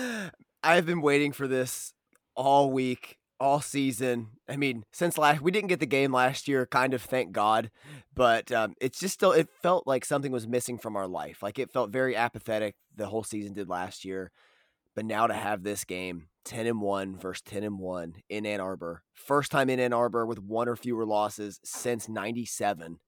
I've 0.62 0.86
been 0.86 1.00
waiting 1.00 1.32
for 1.32 1.48
this 1.48 1.94
all 2.36 2.70
week 2.70 3.18
all 3.40 3.60
season. 3.60 4.28
I 4.48 4.56
mean, 4.56 4.84
since 4.92 5.16
last 5.18 5.40
we 5.40 5.50
didn't 5.50 5.68
get 5.68 5.80
the 5.80 5.86
game 5.86 6.12
last 6.12 6.46
year, 6.46 6.66
kind 6.66 6.94
of 6.94 7.02
thank 7.02 7.32
God, 7.32 7.70
but 8.14 8.52
um, 8.52 8.74
it's 8.80 9.00
just 9.00 9.14
still 9.14 9.32
it 9.32 9.48
felt 9.62 9.86
like 9.86 10.04
something 10.04 10.30
was 10.30 10.46
missing 10.46 10.78
from 10.78 10.96
our 10.96 11.08
life. 11.08 11.42
Like 11.42 11.58
it 11.58 11.72
felt 11.72 11.90
very 11.90 12.14
apathetic. 12.14 12.74
The 12.94 13.06
whole 13.06 13.24
season 13.24 13.54
did 13.54 13.68
last 13.68 14.04
year, 14.04 14.30
but 14.94 15.06
now 15.06 15.26
to 15.26 15.34
have 15.34 15.62
this 15.62 15.84
game, 15.84 16.28
ten 16.44 16.66
and 16.66 16.80
one 16.80 17.16
versus 17.16 17.42
ten 17.42 17.64
and 17.64 17.78
one 17.78 18.16
in 18.28 18.44
Ann 18.44 18.60
Arbor, 18.60 19.02
first 19.14 19.50
time 19.50 19.70
in 19.70 19.80
Ann 19.80 19.92
Arbor 19.92 20.26
with 20.26 20.38
one 20.38 20.68
or 20.68 20.76
fewer 20.76 21.06
losses 21.06 21.58
since 21.64 22.08
'97. 22.08 22.98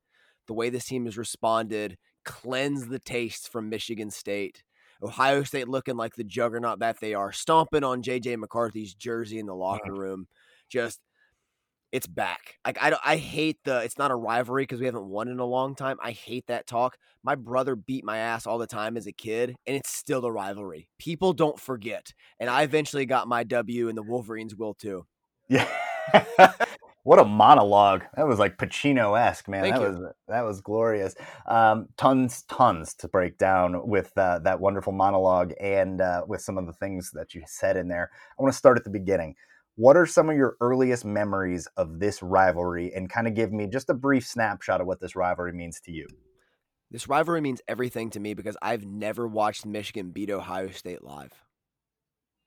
The 0.48 0.54
way 0.54 0.70
this 0.70 0.86
team 0.86 1.04
has 1.04 1.16
responded, 1.16 1.98
cleanse 2.24 2.88
the 2.88 2.98
taste 2.98 3.50
from 3.50 3.68
Michigan 3.68 4.10
State. 4.10 4.64
Ohio 5.02 5.42
State 5.42 5.68
looking 5.68 5.96
like 5.96 6.14
the 6.14 6.24
juggernaut 6.24 6.78
that 6.80 7.00
they 7.00 7.14
are, 7.14 7.32
stomping 7.32 7.84
on 7.84 8.02
JJ 8.02 8.38
McCarthy's 8.38 8.94
jersey 8.94 9.38
in 9.38 9.46
the 9.46 9.52
uh-huh. 9.52 9.60
locker 9.60 9.94
room. 9.94 10.26
Just 10.68 11.00
it's 11.92 12.06
back. 12.06 12.56
Like 12.64 12.78
I 12.80 12.96
I 13.04 13.16
hate 13.16 13.58
the 13.64 13.80
it's 13.80 13.98
not 13.98 14.10
a 14.10 14.16
rivalry 14.16 14.62
because 14.62 14.80
we 14.80 14.86
haven't 14.86 15.08
won 15.08 15.28
in 15.28 15.38
a 15.38 15.44
long 15.44 15.74
time. 15.74 15.98
I 16.02 16.12
hate 16.12 16.46
that 16.46 16.66
talk. 16.66 16.96
My 17.22 17.34
brother 17.34 17.76
beat 17.76 18.04
my 18.04 18.18
ass 18.18 18.46
all 18.46 18.58
the 18.58 18.66
time 18.66 18.96
as 18.96 19.06
a 19.06 19.12
kid, 19.12 19.54
and 19.66 19.76
it's 19.76 19.90
still 19.90 20.24
a 20.24 20.32
rivalry. 20.32 20.88
People 20.98 21.32
don't 21.34 21.60
forget. 21.60 22.12
And 22.40 22.48
I 22.48 22.62
eventually 22.62 23.06
got 23.06 23.28
my 23.28 23.44
W, 23.44 23.88
and 23.88 23.96
the 23.96 24.02
Wolverines 24.02 24.56
will 24.56 24.74
too. 24.74 25.06
Yeah. 25.48 25.68
What 27.04 27.18
a 27.18 27.24
monologue! 27.24 28.04
That 28.16 28.28
was 28.28 28.38
like 28.38 28.58
Pacino 28.58 29.18
esque, 29.20 29.48
man. 29.48 29.62
Thank 29.62 29.74
that 29.74 29.82
you. 29.82 29.88
was 29.88 30.12
that 30.28 30.42
was 30.42 30.60
glorious. 30.60 31.16
Um, 31.48 31.88
tons, 31.96 32.42
tons 32.44 32.94
to 32.94 33.08
break 33.08 33.38
down 33.38 33.88
with 33.88 34.16
uh, 34.16 34.38
that 34.40 34.60
wonderful 34.60 34.92
monologue 34.92 35.52
and 35.60 36.00
uh, 36.00 36.22
with 36.28 36.42
some 36.42 36.58
of 36.58 36.66
the 36.66 36.72
things 36.72 37.10
that 37.14 37.34
you 37.34 37.42
said 37.46 37.76
in 37.76 37.88
there. 37.88 38.10
I 38.38 38.42
want 38.42 38.52
to 38.52 38.58
start 38.58 38.78
at 38.78 38.84
the 38.84 38.90
beginning. 38.90 39.34
What 39.74 39.96
are 39.96 40.06
some 40.06 40.30
of 40.30 40.36
your 40.36 40.56
earliest 40.60 41.04
memories 41.04 41.66
of 41.76 41.98
this 41.98 42.22
rivalry, 42.22 42.92
and 42.94 43.10
kind 43.10 43.26
of 43.26 43.34
give 43.34 43.52
me 43.52 43.66
just 43.66 43.90
a 43.90 43.94
brief 43.94 44.24
snapshot 44.24 44.80
of 44.80 44.86
what 44.86 45.00
this 45.00 45.16
rivalry 45.16 45.52
means 45.52 45.80
to 45.80 45.92
you? 45.92 46.06
This 46.92 47.08
rivalry 47.08 47.40
means 47.40 47.62
everything 47.66 48.10
to 48.10 48.20
me 48.20 48.34
because 48.34 48.56
I've 48.62 48.84
never 48.84 49.26
watched 49.26 49.66
Michigan 49.66 50.10
beat 50.10 50.30
Ohio 50.30 50.70
State 50.70 51.02
live. 51.02 51.32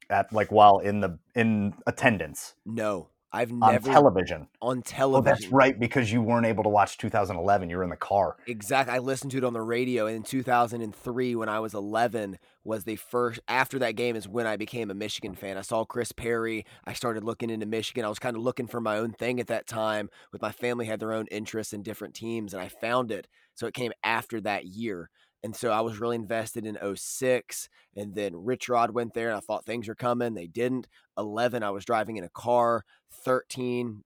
At 0.10 0.32
like 0.32 0.52
while 0.52 0.80
in 0.80 1.02
the 1.02 1.20
in 1.34 1.74
attendance. 1.88 2.54
No, 2.64 3.10
I've 3.36 3.52
on 3.52 3.60
never 3.60 3.92
television. 3.92 4.48
on 4.62 4.80
Oh, 4.80 4.82
television. 4.82 5.24
that's 5.26 5.48
right, 5.48 5.80
because 5.80 6.12
you 6.12 6.22
weren't 6.22 6.46
able 6.46 6.64
to 6.64 6.70
watch 6.70 6.98
2011. 6.98 7.70
You 7.70 7.78
were 7.78 7.84
in 7.84 7.90
the 7.90 7.96
car. 7.96 8.38
Exactly. 8.48 8.94
I 8.94 9.00
listened 9.00 9.32
to 9.32 9.38
it 9.38 9.44
on 9.44 9.54
the 9.54 9.62
radio 9.62 10.08
in 10.08 10.24
2003 10.24 11.36
when 11.36 11.50
I 11.50 11.60
was 11.60 11.74
11 11.74 12.38
was 12.64 12.84
the 12.86 12.96
first 12.96 13.40
after 13.48 13.78
that 13.80 13.96
game 13.96 14.16
is 14.16 14.28
when 14.28 14.48
I 14.48 14.56
became 14.58 14.90
a 14.90 14.96
Michigan 14.96 15.36
fan. 15.36 15.58
I 15.58 15.62
saw 15.62 15.86
Chris 15.86 16.12
Perry. 16.12 16.66
I 16.86 16.94
started 16.94 17.24
looking 17.24 17.50
into 17.52 17.66
Michigan. 17.66 18.04
I 18.06 18.10
was 18.10 18.18
kind 18.20 18.36
of 18.36 18.42
looking 18.42 18.68
for 18.68 18.82
my 18.82 18.98
own 18.98 19.12
thing 19.12 19.40
at 19.40 19.48
that 19.48 19.68
time 19.68 20.10
with 20.32 20.42
my 20.42 20.52
family 20.52 20.86
had 20.86 21.00
their 21.00 21.14
own 21.14 21.28
interests 21.28 21.74
in 21.74 21.84
different 21.84 22.16
teams 22.16 22.54
and 22.54 22.64
I 22.64 22.68
found 22.70 23.12
it. 23.12 23.28
So 23.54 23.68
it 23.68 23.74
came 23.76 23.92
after 24.04 24.42
that 24.42 24.66
year. 24.66 25.10
And 25.46 25.56
so 25.56 25.70
I 25.70 25.82
was 25.82 26.00
really 26.00 26.16
invested 26.16 26.66
in 26.66 26.76
06 26.96 27.70
and 27.96 28.16
then 28.16 28.36
Rich 28.36 28.68
Rod 28.68 28.90
went 28.90 29.14
there 29.14 29.28
and 29.28 29.38
I 29.38 29.42
thought 29.42 29.64
things 29.64 29.88
were 29.88 29.94
coming. 29.94 30.34
They 30.34 30.48
didn't. 30.48 30.88
11 31.20 31.62
I 31.62 31.70
was 31.70 31.86
driving 31.86 32.18
in 32.18 32.24
a 32.24 32.30
car. 32.30 32.84
13 33.12 34.04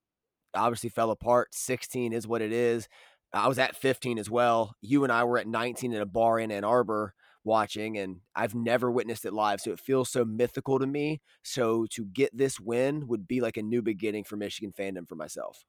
obviously 0.52 0.90
fell 0.90 1.10
apart. 1.10 1.54
16 1.54 2.12
is 2.12 2.28
what 2.28 2.42
it 2.42 2.52
is. 2.52 2.90
I 3.32 3.48
was 3.48 3.58
at 3.58 3.74
15 3.74 4.18
as 4.18 4.28
well. 4.28 4.74
You 4.82 5.02
and 5.02 5.10
I 5.10 5.24
were 5.24 5.38
at 5.38 5.46
19 5.46 5.94
in 5.94 6.02
a 6.02 6.04
bar 6.04 6.38
in 6.38 6.52
Ann 6.52 6.62
Arbor 6.62 7.14
watching, 7.42 7.96
and 7.96 8.20
I've 8.36 8.54
never 8.54 8.90
witnessed 8.90 9.24
it 9.24 9.32
live. 9.32 9.62
So 9.62 9.70
it 9.70 9.80
feels 9.80 10.10
so 10.10 10.26
mythical 10.26 10.78
to 10.78 10.86
me. 10.86 11.22
So 11.42 11.86
to 11.92 12.04
get 12.04 12.36
this 12.36 12.60
win 12.60 13.06
would 13.06 13.26
be 13.26 13.40
like 13.40 13.56
a 13.56 13.62
new 13.62 13.80
beginning 13.80 14.24
for 14.24 14.36
Michigan 14.36 14.74
fandom 14.78 15.08
for 15.08 15.14
myself. 15.14 15.64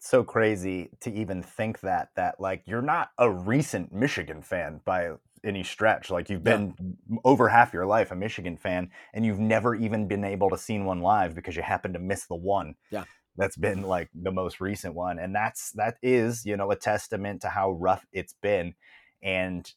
It's 0.00 0.08
so 0.08 0.24
crazy 0.24 0.88
to 1.00 1.12
even 1.12 1.42
think 1.42 1.80
that 1.80 2.08
that 2.16 2.40
like 2.40 2.62
you're 2.66 2.80
not 2.80 3.10
a 3.18 3.30
recent 3.30 3.92
Michigan 3.92 4.40
fan 4.40 4.80
by 4.86 5.10
any 5.44 5.62
stretch. 5.62 6.08
Like 6.10 6.30
you've 6.30 6.42
Yeah. 6.42 6.62
been 6.62 6.96
over 7.22 7.50
half 7.50 7.74
your 7.74 7.84
life 7.84 8.10
a 8.10 8.16
Michigan 8.16 8.56
fan, 8.56 8.90
and 9.12 9.26
you've 9.26 9.38
never 9.38 9.74
even 9.74 10.08
been 10.08 10.24
able 10.24 10.48
to 10.48 10.56
seen 10.56 10.86
one 10.86 11.00
live 11.00 11.34
because 11.34 11.54
you 11.54 11.60
happened 11.60 11.92
to 11.94 12.00
miss 12.00 12.24
the 12.26 12.34
one. 12.34 12.76
Yeah. 12.90 13.04
That's 13.36 13.56
been 13.56 13.82
like 13.82 14.10
the 14.14 14.32
most 14.32 14.60
recent 14.60 14.94
one, 14.94 15.18
and 15.18 15.34
that's 15.34 15.72
that 15.72 15.98
is 16.02 16.46
you 16.46 16.56
know 16.56 16.70
a 16.70 16.76
testament 16.76 17.42
to 17.42 17.50
how 17.50 17.72
rough 17.72 18.06
it's 18.12 18.34
been, 18.34 18.76
and 19.22 19.72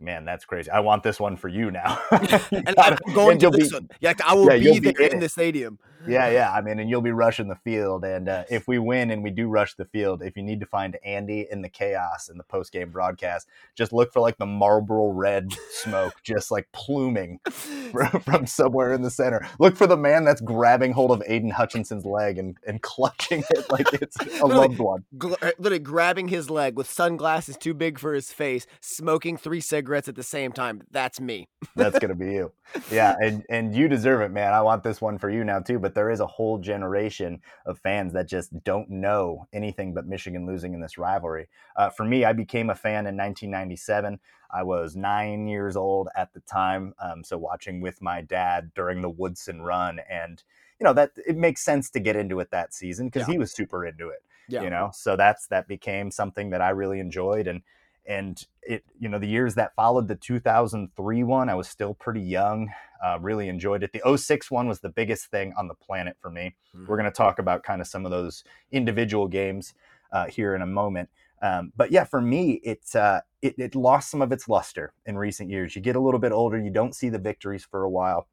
man, 0.00 0.24
that's 0.24 0.44
crazy. 0.44 0.70
I 0.70 0.80
want 0.80 1.02
this 1.02 1.20
one 1.20 1.36
for 1.36 1.48
you 1.48 1.70
now. 1.70 1.98
And 2.52 2.74
I'm 2.78 2.96
going 3.14 3.32
and 3.32 3.40
to 3.40 3.50
this 3.50 3.70
be- 3.70 3.74
one. 3.76 3.88
Yeah, 4.00 4.14
I 4.24 4.34
will 4.34 4.46
yeah, 4.46 4.54
you'll 4.54 4.80
be 4.80 4.88
in 4.90 5.12
in 5.14 5.20
the 5.20 5.28
stadium. 5.28 5.78
Yeah, 6.08 6.30
yeah. 6.30 6.50
I 6.50 6.62
mean, 6.62 6.78
and 6.78 6.88
you'll 6.88 7.02
be 7.02 7.10
rushing 7.10 7.48
the 7.48 7.56
field. 7.56 8.04
And 8.04 8.26
uh, 8.28 8.44
if 8.50 8.66
we 8.66 8.78
win 8.78 9.10
and 9.10 9.22
we 9.22 9.28
do 9.30 9.48
rush 9.48 9.74
the 9.74 9.84
field, 9.84 10.22
if 10.22 10.34
you 10.34 10.42
need 10.42 10.60
to 10.60 10.66
find 10.66 10.96
Andy 11.04 11.46
in 11.50 11.60
the 11.60 11.68
chaos 11.68 12.30
in 12.30 12.38
the 12.38 12.44
post 12.44 12.72
game 12.72 12.90
broadcast, 12.90 13.48
just 13.74 13.92
look 13.92 14.10
for 14.10 14.20
like 14.20 14.38
the 14.38 14.46
Marlboro 14.46 15.08
red 15.10 15.52
smoke 15.72 16.14
just 16.22 16.50
like 16.50 16.66
pluming 16.72 17.38
from, 17.50 18.08
from 18.20 18.46
somewhere 18.46 18.94
in 18.94 19.02
the 19.02 19.10
center. 19.10 19.46
Look 19.58 19.76
for 19.76 19.86
the 19.86 19.96
man 19.96 20.24
that's 20.24 20.40
grabbing 20.40 20.92
hold 20.92 21.10
of 21.10 21.22
Aidan 21.26 21.50
Hutchinson's 21.50 22.06
leg 22.06 22.38
and, 22.38 22.56
and 22.66 22.80
clutching 22.80 23.42
it 23.50 23.70
like 23.70 23.92
it's 23.92 24.16
a 24.40 24.46
loved 24.46 24.78
one. 24.78 25.04
gl- 25.18 25.36
uh, 25.42 25.52
literally 25.58 25.80
grabbing 25.80 26.28
his 26.28 26.48
leg 26.48 26.76
with 26.76 26.90
sunglasses 26.90 27.58
too 27.58 27.74
big 27.74 27.98
for 27.98 28.14
his 28.14 28.32
face, 28.32 28.66
smoking 28.80 29.36
three 29.36 29.59
cigarettes 29.60 30.08
at 30.08 30.14
the 30.16 30.22
same 30.22 30.52
time. 30.52 30.82
That's 30.90 31.20
me. 31.20 31.48
That's 31.76 31.98
gonna 31.98 32.14
be 32.14 32.32
you. 32.32 32.52
Yeah, 32.90 33.16
and 33.20 33.44
and 33.48 33.74
you 33.74 33.88
deserve 33.88 34.20
it, 34.22 34.30
man. 34.30 34.52
I 34.52 34.62
want 34.62 34.82
this 34.82 35.00
one 35.00 35.18
for 35.18 35.30
you 35.30 35.44
now 35.44 35.60
too. 35.60 35.78
But 35.78 35.94
there 35.94 36.10
is 36.10 36.20
a 36.20 36.26
whole 36.26 36.58
generation 36.58 37.40
of 37.66 37.78
fans 37.78 38.12
that 38.14 38.28
just 38.28 38.64
don't 38.64 38.90
know 38.90 39.46
anything 39.52 39.94
but 39.94 40.06
Michigan 40.06 40.46
losing 40.46 40.74
in 40.74 40.80
this 40.80 40.98
rivalry. 40.98 41.48
Uh, 41.76 41.90
for 41.90 42.04
me, 42.04 42.24
I 42.24 42.32
became 42.32 42.70
a 42.70 42.74
fan 42.74 43.06
in 43.06 43.16
1997. 43.16 44.18
I 44.52 44.62
was 44.64 44.96
nine 44.96 45.46
years 45.46 45.76
old 45.76 46.08
at 46.16 46.32
the 46.32 46.40
time, 46.40 46.94
um, 47.00 47.22
so 47.22 47.38
watching 47.38 47.80
with 47.80 48.02
my 48.02 48.20
dad 48.20 48.72
during 48.74 49.00
the 49.00 49.10
Woodson 49.10 49.62
run, 49.62 50.00
and 50.10 50.42
you 50.78 50.84
know 50.84 50.92
that 50.94 51.12
it 51.26 51.36
makes 51.36 51.62
sense 51.62 51.90
to 51.90 52.00
get 52.00 52.16
into 52.16 52.40
it 52.40 52.50
that 52.50 52.74
season 52.74 53.06
because 53.06 53.28
Yeah. 53.28 53.32
he 53.32 53.38
was 53.38 53.52
super 53.52 53.86
into 53.86 54.08
it. 54.08 54.22
Yeah. 54.48 54.62
You 54.62 54.70
know, 54.70 54.90
so 54.92 55.14
that's 55.14 55.46
that 55.48 55.68
became 55.68 56.10
something 56.10 56.50
that 56.50 56.60
I 56.60 56.70
really 56.70 56.98
enjoyed, 56.98 57.46
and 57.46 57.62
and 58.10 58.46
it 58.62 58.84
you 58.98 59.08
know 59.08 59.18
the 59.18 59.26
years 59.26 59.54
that 59.54 59.74
followed 59.74 60.08
the 60.08 60.16
2003 60.16 61.22
one 61.22 61.48
i 61.48 61.54
was 61.54 61.68
still 61.68 61.94
pretty 61.94 62.20
young 62.20 62.68
uh, 63.02 63.18
really 63.20 63.48
enjoyed 63.48 63.82
it. 63.82 63.92
The 63.92 64.16
06 64.16 64.50
one 64.50 64.68
was 64.68 64.80
the 64.80 64.88
biggest 64.88 65.26
thing 65.26 65.54
on 65.56 65.68
the 65.68 65.74
planet 65.74 66.16
for 66.20 66.30
me. 66.30 66.54
We're 66.86 66.96
going 66.96 67.10
to 67.10 67.16
talk 67.16 67.38
about 67.38 67.62
kind 67.62 67.80
of 67.80 67.86
some 67.86 68.04
of 68.04 68.10
those 68.10 68.44
individual 68.72 69.26
games 69.26 69.74
uh, 70.12 70.26
here 70.26 70.54
in 70.54 70.62
a 70.62 70.66
moment. 70.66 71.08
Um, 71.42 71.72
but 71.74 71.90
yeah 71.90 72.04
for 72.04 72.20
me 72.20 72.60
it, 72.62 72.94
uh, 72.94 73.22
it 73.40 73.54
it 73.56 73.74
lost 73.74 74.10
some 74.10 74.20
of 74.20 74.30
its 74.30 74.46
luster 74.46 74.92
in 75.06 75.16
recent 75.16 75.48
years. 75.48 75.74
You 75.74 75.80
get 75.80 75.96
a 75.96 76.00
little 76.00 76.20
bit 76.20 76.32
older 76.32 76.58
you 76.58 76.70
don't 76.70 76.94
see 76.94 77.08
the 77.08 77.18
victories 77.18 77.64
for 77.64 77.82
a 77.82 77.90
while. 77.90 78.28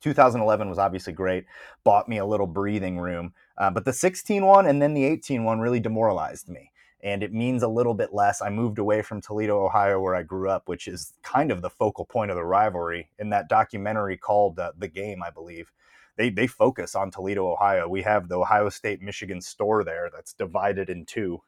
2011 0.00 0.68
was 0.68 0.78
obviously 0.78 1.12
great 1.12 1.44
bought 1.84 2.08
me 2.08 2.16
a 2.16 2.24
little 2.24 2.46
breathing 2.46 2.98
room 2.98 3.34
uh, 3.58 3.70
but 3.70 3.84
the 3.84 3.92
16 3.92 4.46
one 4.46 4.66
and 4.66 4.80
then 4.80 4.94
the 4.94 5.04
18 5.04 5.44
one 5.44 5.60
really 5.60 5.78
demoralized 5.78 6.48
me 6.48 6.72
and 7.02 7.22
it 7.22 7.32
means 7.32 7.62
a 7.62 7.68
little 7.68 7.94
bit 7.94 8.12
less. 8.12 8.42
I 8.42 8.50
moved 8.50 8.78
away 8.78 9.02
from 9.02 9.20
Toledo, 9.20 9.64
Ohio, 9.64 10.00
where 10.00 10.14
I 10.14 10.22
grew 10.22 10.50
up, 10.50 10.68
which 10.68 10.86
is 10.88 11.12
kind 11.22 11.50
of 11.50 11.62
the 11.62 11.70
focal 11.70 12.04
point 12.04 12.30
of 12.30 12.36
the 12.36 12.44
rivalry. 12.44 13.10
In 13.18 13.30
that 13.30 13.48
documentary 13.48 14.16
called 14.16 14.58
uh, 14.58 14.72
"The 14.78 14.88
Game," 14.88 15.22
I 15.22 15.30
believe 15.30 15.72
they 16.16 16.30
they 16.30 16.46
focus 16.46 16.94
on 16.94 17.10
Toledo, 17.10 17.50
Ohio. 17.50 17.88
We 17.88 18.02
have 18.02 18.28
the 18.28 18.38
Ohio 18.38 18.68
State 18.68 19.02
Michigan 19.02 19.40
store 19.40 19.84
there 19.84 20.10
that's 20.12 20.32
divided 20.34 20.90
in 20.90 21.06
two, 21.06 21.42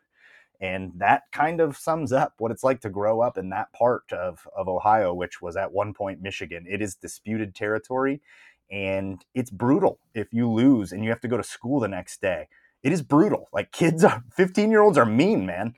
and 0.60 0.92
that 0.96 1.24
kind 1.32 1.60
of 1.60 1.76
sums 1.76 2.12
up 2.12 2.34
what 2.38 2.50
it's 2.52 2.64
like 2.64 2.80
to 2.82 2.90
grow 2.90 3.20
up 3.20 3.38
in 3.38 3.50
that 3.50 3.72
part 3.72 4.12
of 4.12 4.46
of 4.56 4.68
Ohio, 4.68 5.12
which 5.14 5.42
was 5.42 5.56
at 5.56 5.72
one 5.72 5.94
point 5.94 6.22
Michigan. 6.22 6.66
It 6.68 6.80
is 6.82 6.94
disputed 6.94 7.54
territory, 7.54 8.22
and 8.70 9.24
it's 9.34 9.50
brutal 9.50 9.98
if 10.14 10.32
you 10.32 10.50
lose 10.50 10.92
and 10.92 11.04
you 11.04 11.10
have 11.10 11.20
to 11.22 11.28
go 11.28 11.36
to 11.36 11.42
school 11.42 11.80
the 11.80 11.88
next 11.88 12.20
day 12.22 12.48
it 12.82 12.92
is 12.92 13.02
brutal. 13.02 13.48
Like 13.52 13.72
kids 13.72 14.04
are 14.04 14.22
15 14.36 14.70
year 14.70 14.80
olds 14.82 14.98
are 14.98 15.06
mean, 15.06 15.46
man. 15.46 15.74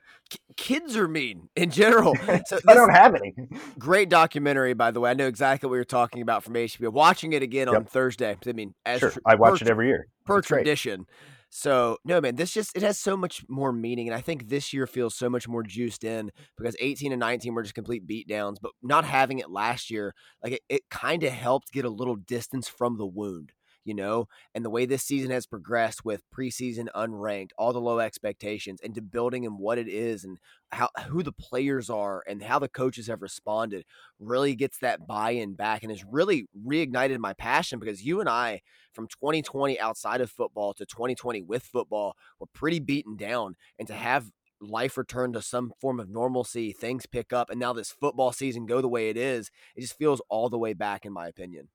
Kids 0.57 0.97
are 0.97 1.07
mean 1.09 1.49
in 1.55 1.71
general. 1.71 2.15
So 2.47 2.59
I 2.67 2.75
don't 2.75 2.91
have 2.91 3.15
any. 3.15 3.35
Great 3.79 4.09
documentary, 4.09 4.73
by 4.75 4.91
the 4.91 5.01
way. 5.01 5.11
I 5.11 5.15
know 5.15 5.27
exactly 5.27 5.69
what 5.69 5.77
you're 5.77 5.85
talking 5.85 6.23
about 6.23 6.43
from 6.45 6.55
HBO. 6.55 6.91
Watching 6.93 7.33
it 7.33 7.43
again 7.43 7.69
on 7.69 7.85
Thursday. 7.85 8.37
I 8.47 8.53
mean, 8.53 8.75
as 8.87 9.01
Sure. 9.01 9.11
tr- 9.11 9.19
I 9.27 9.35
watch 9.35 9.61
per 9.61 9.67
it 9.67 9.71
every 9.71 9.89
year. 9.89 10.07
per 10.25 10.39
It's 10.39 10.49
great. 10.49 10.59
tradition. 10.61 11.07
So 11.51 11.99
no, 12.05 12.21
man, 12.21 12.35
this 12.35 12.53
just 12.53 12.75
it 12.77 12.83
has 12.83 12.99
so 12.99 13.17
much 13.17 13.45
more 13.49 13.73
meaning, 13.73 14.09
and 14.09 14.15
I 14.17 14.21
think 14.21 14.49
this 14.49 14.73
year 14.73 14.87
feels 14.89 15.15
so 15.15 15.31
much 15.31 15.47
more 15.47 15.63
juiced 15.63 16.03
in 16.03 16.33
because 16.59 16.75
18 16.81 17.13
and 17.13 17.21
19 17.21 17.55
were 17.55 17.63
just 17.63 17.77
complete 17.77 18.07
beatdowns, 18.09 18.57
but 18.61 18.73
not 18.83 19.05
having 19.05 19.39
it 19.39 19.51
last 19.51 19.89
year, 19.91 20.15
like 20.43 20.55
it, 20.55 20.61
it 20.69 20.83
kind 20.91 21.23
of 21.23 21.33
helped 21.33 21.71
get 21.73 21.85
a 21.85 21.91
little 21.91 22.17
distance 22.17 22.67
from 22.67 22.99
the 22.99 23.07
wound. 23.07 23.53
You 23.85 23.95
know, 23.95 24.29
and 24.55 24.65
the 24.65 24.71
way 24.71 24.87
this 24.87 25.03
season 25.03 25.31
has 25.31 25.47
progressed 25.47 26.07
with 26.07 26.23
preseason 26.35 26.87
unranked, 26.95 27.51
all 27.59 27.75
the 27.75 27.81
low 27.81 27.99
expectations, 27.99 28.81
into 28.83 29.03
building 29.03 29.45
and 29.45 29.59
what 29.59 29.77
it 29.77 29.89
is, 29.89 30.25
and 30.25 30.39
how 30.73 30.89
who 31.09 31.23
the 31.23 31.33
players 31.33 31.91
are, 31.91 32.23
and 32.27 32.43
how 32.43 32.59
the 32.59 32.69
coaches 32.69 33.09
have 33.09 33.21
responded, 33.21 33.85
really 34.19 34.55
gets 34.55 34.79
that 34.79 35.07
buy-in 35.07 35.55
back, 35.55 35.83
and 35.83 35.93
has 35.93 36.05
really 36.05 36.47
reignited 36.67 37.19
my 37.19 37.35
passion 37.35 37.79
because 37.79 38.03
you 38.03 38.21
and 38.21 38.29
I 38.29 38.63
from 38.93 39.07
2020 39.09 39.79
outside 39.81 40.21
of 40.21 40.31
football 40.31 40.73
to 40.75 40.87
2020 40.87 41.43
with 41.43 41.63
football 41.63 42.15
were 42.41 42.47
pretty 42.55 42.81
beaten 42.81 43.17
down 43.17 43.55
and 43.79 43.89
to 43.89 43.95
have 43.95 44.31
life 44.61 44.97
return 44.97 45.33
to 45.33 45.43
some 45.43 45.73
form 45.81 46.01
of 46.01 46.09
normalcy 46.09 46.73
things 46.73 47.05
pick 47.07 47.33
up 47.33 47.51
and 47.51 47.61
now 47.61 47.73
this 47.73 47.91
football 47.91 48.33
season 48.33 48.65
go 48.67 48.81
the 48.81 48.89
way 48.89 49.11
it 49.11 49.17
is 49.17 49.51
it 49.77 49.83
just 49.83 49.99
feels 49.99 50.23
all 50.31 50.49
the 50.49 50.59
way 50.59 50.73
back 50.73 51.05
in 51.05 51.13
my 51.13 51.27
opinion 51.27 51.69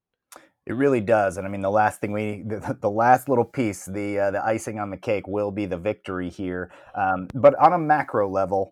It 0.69 0.75
really 0.75 1.01
does, 1.01 1.37
and 1.37 1.47
I 1.47 1.49
mean 1.49 1.61
the 1.61 1.71
last 1.71 1.99
thing 1.99 2.11
we, 2.11 2.43
the, 2.47 2.77
the 2.79 2.91
last 2.91 3.27
little 3.27 3.43
piece, 3.43 3.85
the 3.85 4.19
uh, 4.19 4.31
the 4.31 4.45
icing 4.45 4.79
on 4.79 4.91
the 4.91 4.97
cake, 4.97 5.27
will 5.27 5.51
be 5.51 5.65
the 5.65 5.77
victory 5.77 6.29
here. 6.29 6.71
Um, 6.95 7.27
but 7.33 7.55
on 7.55 7.73
a 7.73 7.79
macro 7.79 8.29
level, 8.29 8.71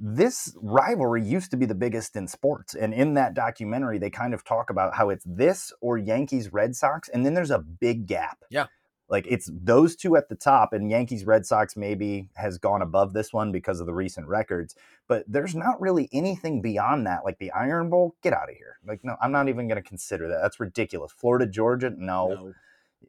this 0.00 0.56
rivalry 0.62 1.22
used 1.22 1.50
to 1.50 1.58
be 1.58 1.66
the 1.66 1.74
biggest 1.74 2.16
in 2.16 2.26
sports, 2.28 2.74
and 2.74 2.94
in 2.94 3.12
that 3.14 3.34
documentary, 3.34 3.98
they 3.98 4.08
kind 4.08 4.32
of 4.32 4.42
talk 4.42 4.70
about 4.70 4.94
how 4.94 5.10
it's 5.10 5.24
this 5.26 5.70
or 5.82 5.98
Yankees 5.98 6.50
Red 6.50 6.74
Sox, 6.74 7.10
and 7.10 7.26
then 7.26 7.34
there's 7.34 7.50
a 7.50 7.58
big 7.58 8.06
gap. 8.06 8.38
Yeah. 8.48 8.66
Like 9.14 9.28
it's 9.28 9.48
those 9.54 9.94
two 9.94 10.16
at 10.16 10.28
the 10.28 10.34
top, 10.34 10.72
and 10.72 10.90
Yankees 10.90 11.24
Red 11.24 11.46
Sox 11.46 11.76
maybe 11.76 12.30
has 12.34 12.58
gone 12.58 12.82
above 12.82 13.12
this 13.12 13.32
one 13.32 13.52
because 13.52 13.78
of 13.78 13.86
the 13.86 13.94
recent 13.94 14.26
records. 14.26 14.74
But 15.06 15.22
there's 15.28 15.54
not 15.54 15.80
really 15.80 16.08
anything 16.12 16.60
beyond 16.60 17.06
that. 17.06 17.24
Like 17.24 17.38
the 17.38 17.52
Iron 17.52 17.90
Bowl, 17.90 18.16
get 18.24 18.32
out 18.32 18.50
of 18.50 18.56
here. 18.56 18.80
Like 18.84 19.04
no, 19.04 19.14
I'm 19.22 19.30
not 19.30 19.48
even 19.48 19.68
going 19.68 19.80
to 19.80 19.88
consider 19.88 20.26
that. 20.26 20.40
That's 20.42 20.58
ridiculous. 20.58 21.12
Florida 21.12 21.46
Georgia, 21.46 21.90
no. 21.96 22.26
No. 22.28 22.54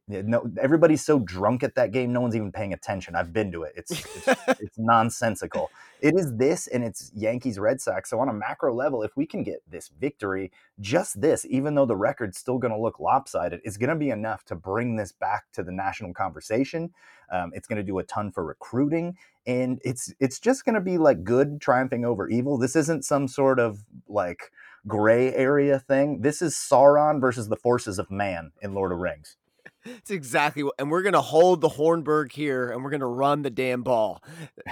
No, 0.08 0.50
everybody's 0.62 1.06
so 1.06 1.20
drunk 1.20 1.64
at 1.64 1.76
that 1.76 1.92
game, 1.92 2.14
no 2.14 2.22
one's 2.22 2.36
even 2.36 2.52
paying 2.52 2.74
attention. 2.74 3.16
I've 3.16 3.34
been 3.34 3.52
to 3.52 3.64
it. 3.64 3.74
It's 3.76 3.92
it's, 3.92 4.28
it's 4.60 4.78
nonsensical. 4.78 5.70
It 6.02 6.16
is 6.16 6.36
this, 6.36 6.68
and 6.68 6.84
it's 6.84 7.12
Yankees 7.16 7.58
Red 7.58 7.82
Sox. 7.82 8.10
So 8.10 8.20
on 8.20 8.30
a 8.30 8.34
macro 8.34 8.74
level, 8.74 9.04
if 9.04 9.16
we 9.18 9.26
can 9.26 9.44
get 9.44 9.64
this 9.70 9.90
victory, 10.00 10.52
just 10.80 11.22
this, 11.22 11.46
even 11.50 11.76
though 11.76 11.86
the 11.86 11.96
record's 11.96 12.38
still 12.38 12.58
going 12.58 12.74
to 12.74 12.80
look 12.80 13.00
lopsided, 13.00 13.62
is 13.64 13.78
going 13.78 13.90
to 13.90 13.96
be 13.96 14.10
enough 14.10 14.44
to 14.46 14.56
bring 14.56 14.96
this 14.98 15.12
back 15.12 15.46
to 15.54 15.64
the 15.64 15.72
national 15.72 16.14
conversation. 16.14 16.92
Um, 17.32 17.52
it's 17.56 17.68
going 17.68 17.78
to 17.78 17.84
do 17.84 18.00
a 18.00 18.04
ton 18.04 18.32
for 18.32 18.46
recruiting, 18.46 19.18
and 19.48 19.80
it's 19.84 20.14
it's 20.20 20.40
just 20.40 20.66
going 20.66 20.76
to 20.76 20.82
be 20.82 20.98
like 20.98 21.24
good 21.24 21.62
triumphing 21.62 22.06
over 22.06 22.30
evil. 22.30 22.58
This 22.58 22.76
isn't 22.76 23.06
some 23.06 23.28
sort 23.28 23.60
of 23.60 23.84
like 24.08 24.52
gray 24.88 25.34
area 25.34 25.80
thing. 25.80 26.22
This 26.22 26.42
is 26.42 26.56
Sauron 26.56 27.20
versus 27.20 27.48
the 27.48 27.56
forces 27.56 28.00
of 28.00 28.12
man 28.12 28.52
in 28.62 28.74
Lord 28.74 28.92
of 28.92 29.00
Rings. 29.00 29.38
It's 29.86 30.10
exactly 30.10 30.63
what, 30.63 30.74
and 30.80 30.89
we're 30.89 31.04
gonna 31.04 31.21
hold 31.21 31.62
the 31.62 31.69
Hornburg 31.69 32.32
here, 32.32 32.71
and 32.71 32.84
we're 32.84 32.89
gonna 32.89 33.08
run 33.08 33.43
the 33.43 33.52
damn 33.52 33.84
ball. 33.84 34.24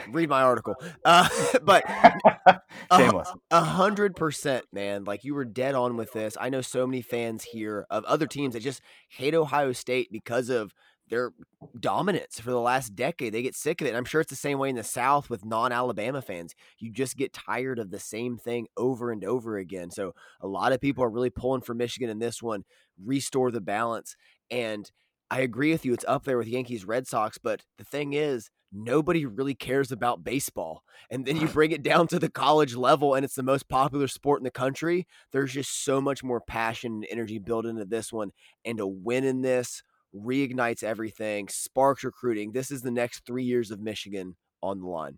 Read 0.09 0.27
my 0.27 0.41
article, 0.41 0.75
uh, 1.05 1.29
but 1.63 1.83
a 3.51 3.61
hundred 3.61 4.15
percent, 4.15 4.65
man. 4.73 5.03
Like 5.03 5.23
you 5.23 5.35
were 5.35 5.45
dead 5.45 5.75
on 5.75 5.97
with 5.97 6.13
this. 6.13 6.35
I 6.39 6.49
know 6.49 6.61
so 6.61 6.87
many 6.87 7.01
fans 7.01 7.43
here 7.43 7.85
of 7.89 8.03
other 8.05 8.25
teams 8.25 8.53
that 8.53 8.63
just 8.63 8.81
hate 9.09 9.35
Ohio 9.35 9.71
State 9.71 10.11
because 10.11 10.49
of 10.49 10.73
their 11.09 11.31
dominance 11.79 12.39
for 12.39 12.49
the 12.49 12.59
last 12.59 12.95
decade. 12.95 13.33
They 13.33 13.43
get 13.43 13.55
sick 13.55 13.81
of 13.81 13.87
it. 13.87 13.91
And 13.91 13.97
I'm 13.97 14.05
sure 14.05 14.21
it's 14.21 14.29
the 14.29 14.35
same 14.35 14.57
way 14.57 14.69
in 14.69 14.75
the 14.75 14.83
South 14.83 15.29
with 15.29 15.45
non-Alabama 15.45 16.21
fans. 16.21 16.55
You 16.79 16.91
just 16.91 17.17
get 17.17 17.33
tired 17.33 17.77
of 17.77 17.91
the 17.91 17.99
same 17.99 18.37
thing 18.37 18.67
over 18.77 19.11
and 19.11 19.23
over 19.23 19.57
again. 19.57 19.91
So 19.91 20.13
a 20.41 20.47
lot 20.47 20.71
of 20.71 20.81
people 20.81 21.03
are 21.03 21.09
really 21.09 21.29
pulling 21.29 21.61
for 21.61 21.75
Michigan 21.75 22.09
in 22.09 22.19
this 22.19 22.41
one, 22.41 22.63
restore 23.03 23.51
the 23.51 23.61
balance. 23.61 24.15
And 24.49 24.89
I 25.33 25.39
agree 25.39 25.71
with 25.71 25.83
you. 25.83 25.93
It's 25.93 26.05
up 26.07 26.25
there 26.25 26.37
with 26.37 26.47
Yankees, 26.47 26.85
Red 26.85 27.07
Sox. 27.07 27.39
But 27.39 27.63
the 27.79 27.83
thing 27.83 28.13
is, 28.13 28.51
nobody 28.71 29.25
really 29.25 29.55
cares 29.55 29.91
about 29.91 30.23
baseball. 30.23 30.83
And 31.09 31.25
then 31.25 31.37
you 31.37 31.47
bring 31.53 31.71
it 31.71 31.81
down 31.81 32.05
to 32.09 32.19
the 32.19 32.29
college 32.29 32.75
level, 32.75 33.15
and 33.15 33.25
it's 33.25 33.33
the 33.33 33.41
most 33.41 33.67
popular 33.67 34.07
sport 34.07 34.41
in 34.41 34.43
the 34.43 34.51
country. 34.51 35.07
There's 35.31 35.51
just 35.51 35.83
so 35.83 35.99
much 35.99 36.23
more 36.23 36.39
passion 36.39 36.93
and 36.93 37.07
energy 37.09 37.39
built 37.39 37.65
into 37.65 37.83
this 37.83 38.13
one. 38.13 38.29
And 38.63 38.77
to 38.77 38.85
win 38.85 39.23
in 39.23 39.41
this 39.41 39.81
reignites 40.15 40.83
everything, 40.83 41.47
sparks 41.47 42.03
recruiting. 42.03 42.51
This 42.51 42.69
is 42.69 42.83
the 42.83 42.91
next 42.91 43.25
three 43.25 43.43
years 43.43 43.71
of 43.71 43.79
Michigan 43.79 44.35
on 44.61 44.81
the 44.81 44.87
line. 44.87 45.17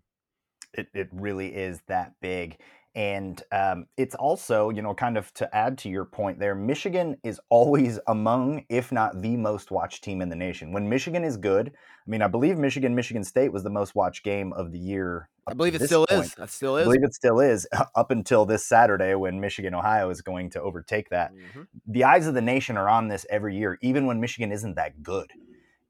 It, 0.72 0.88
it 0.94 1.08
really 1.12 1.54
is 1.54 1.82
that 1.88 2.12
big. 2.22 2.56
And 2.96 3.42
um, 3.52 3.86
it's 3.98 4.14
also, 4.14 4.70
you 4.70 4.80
know, 4.80 4.94
kind 4.94 5.18
of 5.18 5.32
to 5.34 5.54
add 5.54 5.76
to 5.78 5.90
your 5.90 6.06
point 6.06 6.38
there, 6.38 6.54
Michigan 6.54 7.18
is 7.22 7.38
always 7.50 8.00
among, 8.08 8.64
if 8.70 8.90
not 8.90 9.20
the 9.20 9.36
most 9.36 9.70
watched 9.70 10.02
team 10.02 10.22
in 10.22 10.30
the 10.30 10.34
nation. 10.34 10.72
When 10.72 10.88
Michigan 10.88 11.22
is 11.22 11.36
good, 11.36 11.68
I 11.68 12.10
mean, 12.10 12.22
I 12.22 12.26
believe 12.26 12.56
Michigan, 12.56 12.94
Michigan 12.94 13.22
State 13.22 13.52
was 13.52 13.62
the 13.62 13.70
most 13.70 13.94
watched 13.94 14.24
game 14.24 14.54
of 14.54 14.72
the 14.72 14.78
year. 14.78 15.28
I 15.46 15.52
believe 15.52 15.74
it 15.74 15.82
still 15.82 16.06
point. 16.06 16.24
is. 16.24 16.34
That 16.36 16.48
still 16.48 16.78
is. 16.78 16.84
I 16.84 16.84
believe 16.86 17.04
it 17.04 17.12
still 17.12 17.38
is 17.38 17.68
up 17.94 18.10
until 18.10 18.46
this 18.46 18.64
Saturday 18.64 19.14
when 19.14 19.40
Michigan, 19.40 19.74
Ohio 19.74 20.08
is 20.08 20.22
going 20.22 20.48
to 20.50 20.62
overtake 20.62 21.10
that. 21.10 21.34
Mm-hmm. 21.34 21.62
The 21.88 22.04
eyes 22.04 22.26
of 22.26 22.32
the 22.32 22.40
nation 22.40 22.78
are 22.78 22.88
on 22.88 23.08
this 23.08 23.26
every 23.28 23.58
year, 23.58 23.78
even 23.82 24.06
when 24.06 24.22
Michigan 24.22 24.52
isn't 24.52 24.76
that 24.76 25.02
good. 25.02 25.30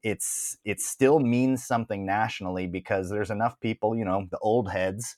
It's 0.03 0.57
it 0.65 0.81
still 0.81 1.19
means 1.19 1.65
something 1.65 2.05
nationally 2.05 2.67
because 2.67 3.09
there's 3.09 3.31
enough 3.31 3.57
people, 3.61 3.95
you 3.95 4.03
know, 4.03 4.27
the 4.29 4.37
old 4.39 4.69
heads 4.69 5.15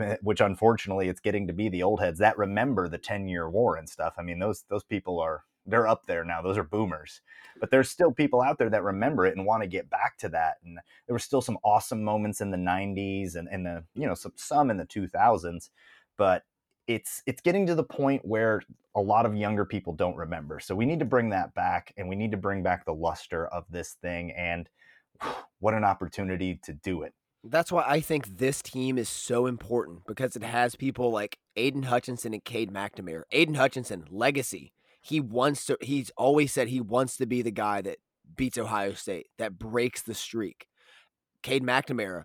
Eh, 0.00 0.16
which 0.22 0.40
unfortunately 0.40 1.08
it's 1.08 1.20
getting 1.20 1.46
to 1.46 1.52
be 1.52 1.68
the 1.68 1.82
old 1.82 2.00
heads 2.00 2.18
that 2.18 2.38
remember 2.38 2.88
the 2.88 2.96
10 2.96 3.28
year 3.28 3.48
war 3.50 3.76
and 3.76 3.88
stuff. 3.88 4.14
I 4.18 4.22
mean, 4.22 4.38
those 4.38 4.64
those 4.68 4.84
people 4.84 5.20
are 5.20 5.44
they're 5.66 5.86
up 5.86 6.06
there 6.06 6.24
now. 6.24 6.40
Those 6.42 6.58
are 6.58 6.64
boomers. 6.64 7.20
But 7.60 7.70
there's 7.70 7.90
still 7.90 8.10
people 8.10 8.40
out 8.40 8.58
there 8.58 8.70
that 8.70 8.82
remember 8.82 9.26
it 9.26 9.36
and 9.36 9.46
want 9.46 9.62
to 9.62 9.68
get 9.68 9.90
back 9.90 10.16
to 10.18 10.28
that. 10.30 10.56
And 10.64 10.78
there 11.06 11.14
were 11.14 11.18
still 11.18 11.42
some 11.42 11.58
awesome 11.62 12.02
moments 12.02 12.40
in 12.40 12.50
the 12.50 12.56
90s 12.56 13.36
and, 13.36 13.48
and 13.48 13.64
the, 13.64 13.84
you 13.94 14.06
know, 14.06 14.14
some, 14.14 14.32
some 14.34 14.70
in 14.70 14.76
the 14.78 14.86
2000s. 14.86 15.68
But 16.16 16.42
it's 16.88 17.22
it's 17.26 17.40
getting 17.40 17.66
to 17.66 17.74
the 17.74 17.84
point 17.84 18.24
where 18.24 18.62
a 18.96 19.00
lot 19.00 19.26
of 19.26 19.36
younger 19.36 19.64
people 19.64 19.92
don't 19.92 20.16
remember. 20.16 20.58
So 20.58 20.74
we 20.74 20.86
need 20.86 20.98
to 21.00 21.04
bring 21.04 21.28
that 21.30 21.54
back 21.54 21.92
and 21.96 22.08
we 22.08 22.16
need 22.16 22.32
to 22.32 22.36
bring 22.36 22.62
back 22.62 22.84
the 22.84 22.94
luster 22.94 23.46
of 23.46 23.64
this 23.70 23.92
thing 24.00 24.32
and 24.32 24.68
what 25.60 25.74
an 25.74 25.84
opportunity 25.84 26.58
to 26.64 26.72
do 26.72 27.02
it. 27.02 27.14
That's 27.44 27.72
why 27.72 27.84
I 27.86 28.00
think 28.00 28.38
this 28.38 28.62
team 28.62 28.98
is 28.98 29.08
so 29.08 29.46
important 29.46 30.06
because 30.06 30.36
it 30.36 30.44
has 30.44 30.76
people 30.76 31.10
like 31.10 31.38
Aidan 31.56 31.84
Hutchinson 31.84 32.32
and 32.32 32.44
Cade 32.44 32.72
McNamara. 32.72 33.22
Aidan 33.32 33.56
Hutchinson, 33.56 34.04
legacy. 34.10 34.72
He 35.00 35.18
wants 35.18 35.64
to, 35.66 35.76
he's 35.80 36.10
always 36.16 36.52
said 36.52 36.68
he 36.68 36.80
wants 36.80 37.16
to 37.16 37.26
be 37.26 37.42
the 37.42 37.50
guy 37.50 37.82
that 37.82 37.98
beats 38.36 38.56
Ohio 38.56 38.92
State, 38.92 39.26
that 39.38 39.58
breaks 39.58 40.02
the 40.02 40.14
streak. 40.14 40.66
Cade 41.42 41.64
McNamara 41.64 42.24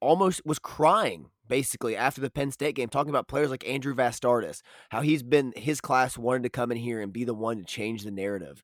almost 0.00 0.40
was 0.46 0.58
crying 0.58 1.26
basically 1.46 1.94
after 1.94 2.22
the 2.22 2.30
Penn 2.30 2.50
State 2.50 2.76
game, 2.76 2.88
talking 2.88 3.10
about 3.10 3.28
players 3.28 3.50
like 3.50 3.68
Andrew 3.68 3.94
Vastardis, 3.94 4.62
how 4.90 5.02
he's 5.02 5.22
been, 5.22 5.52
his 5.54 5.82
class 5.82 6.16
wanted 6.16 6.44
to 6.44 6.48
come 6.48 6.72
in 6.72 6.78
here 6.78 7.00
and 7.00 7.12
be 7.12 7.24
the 7.24 7.34
one 7.34 7.58
to 7.58 7.64
change 7.64 8.02
the 8.02 8.10
narrative. 8.10 8.62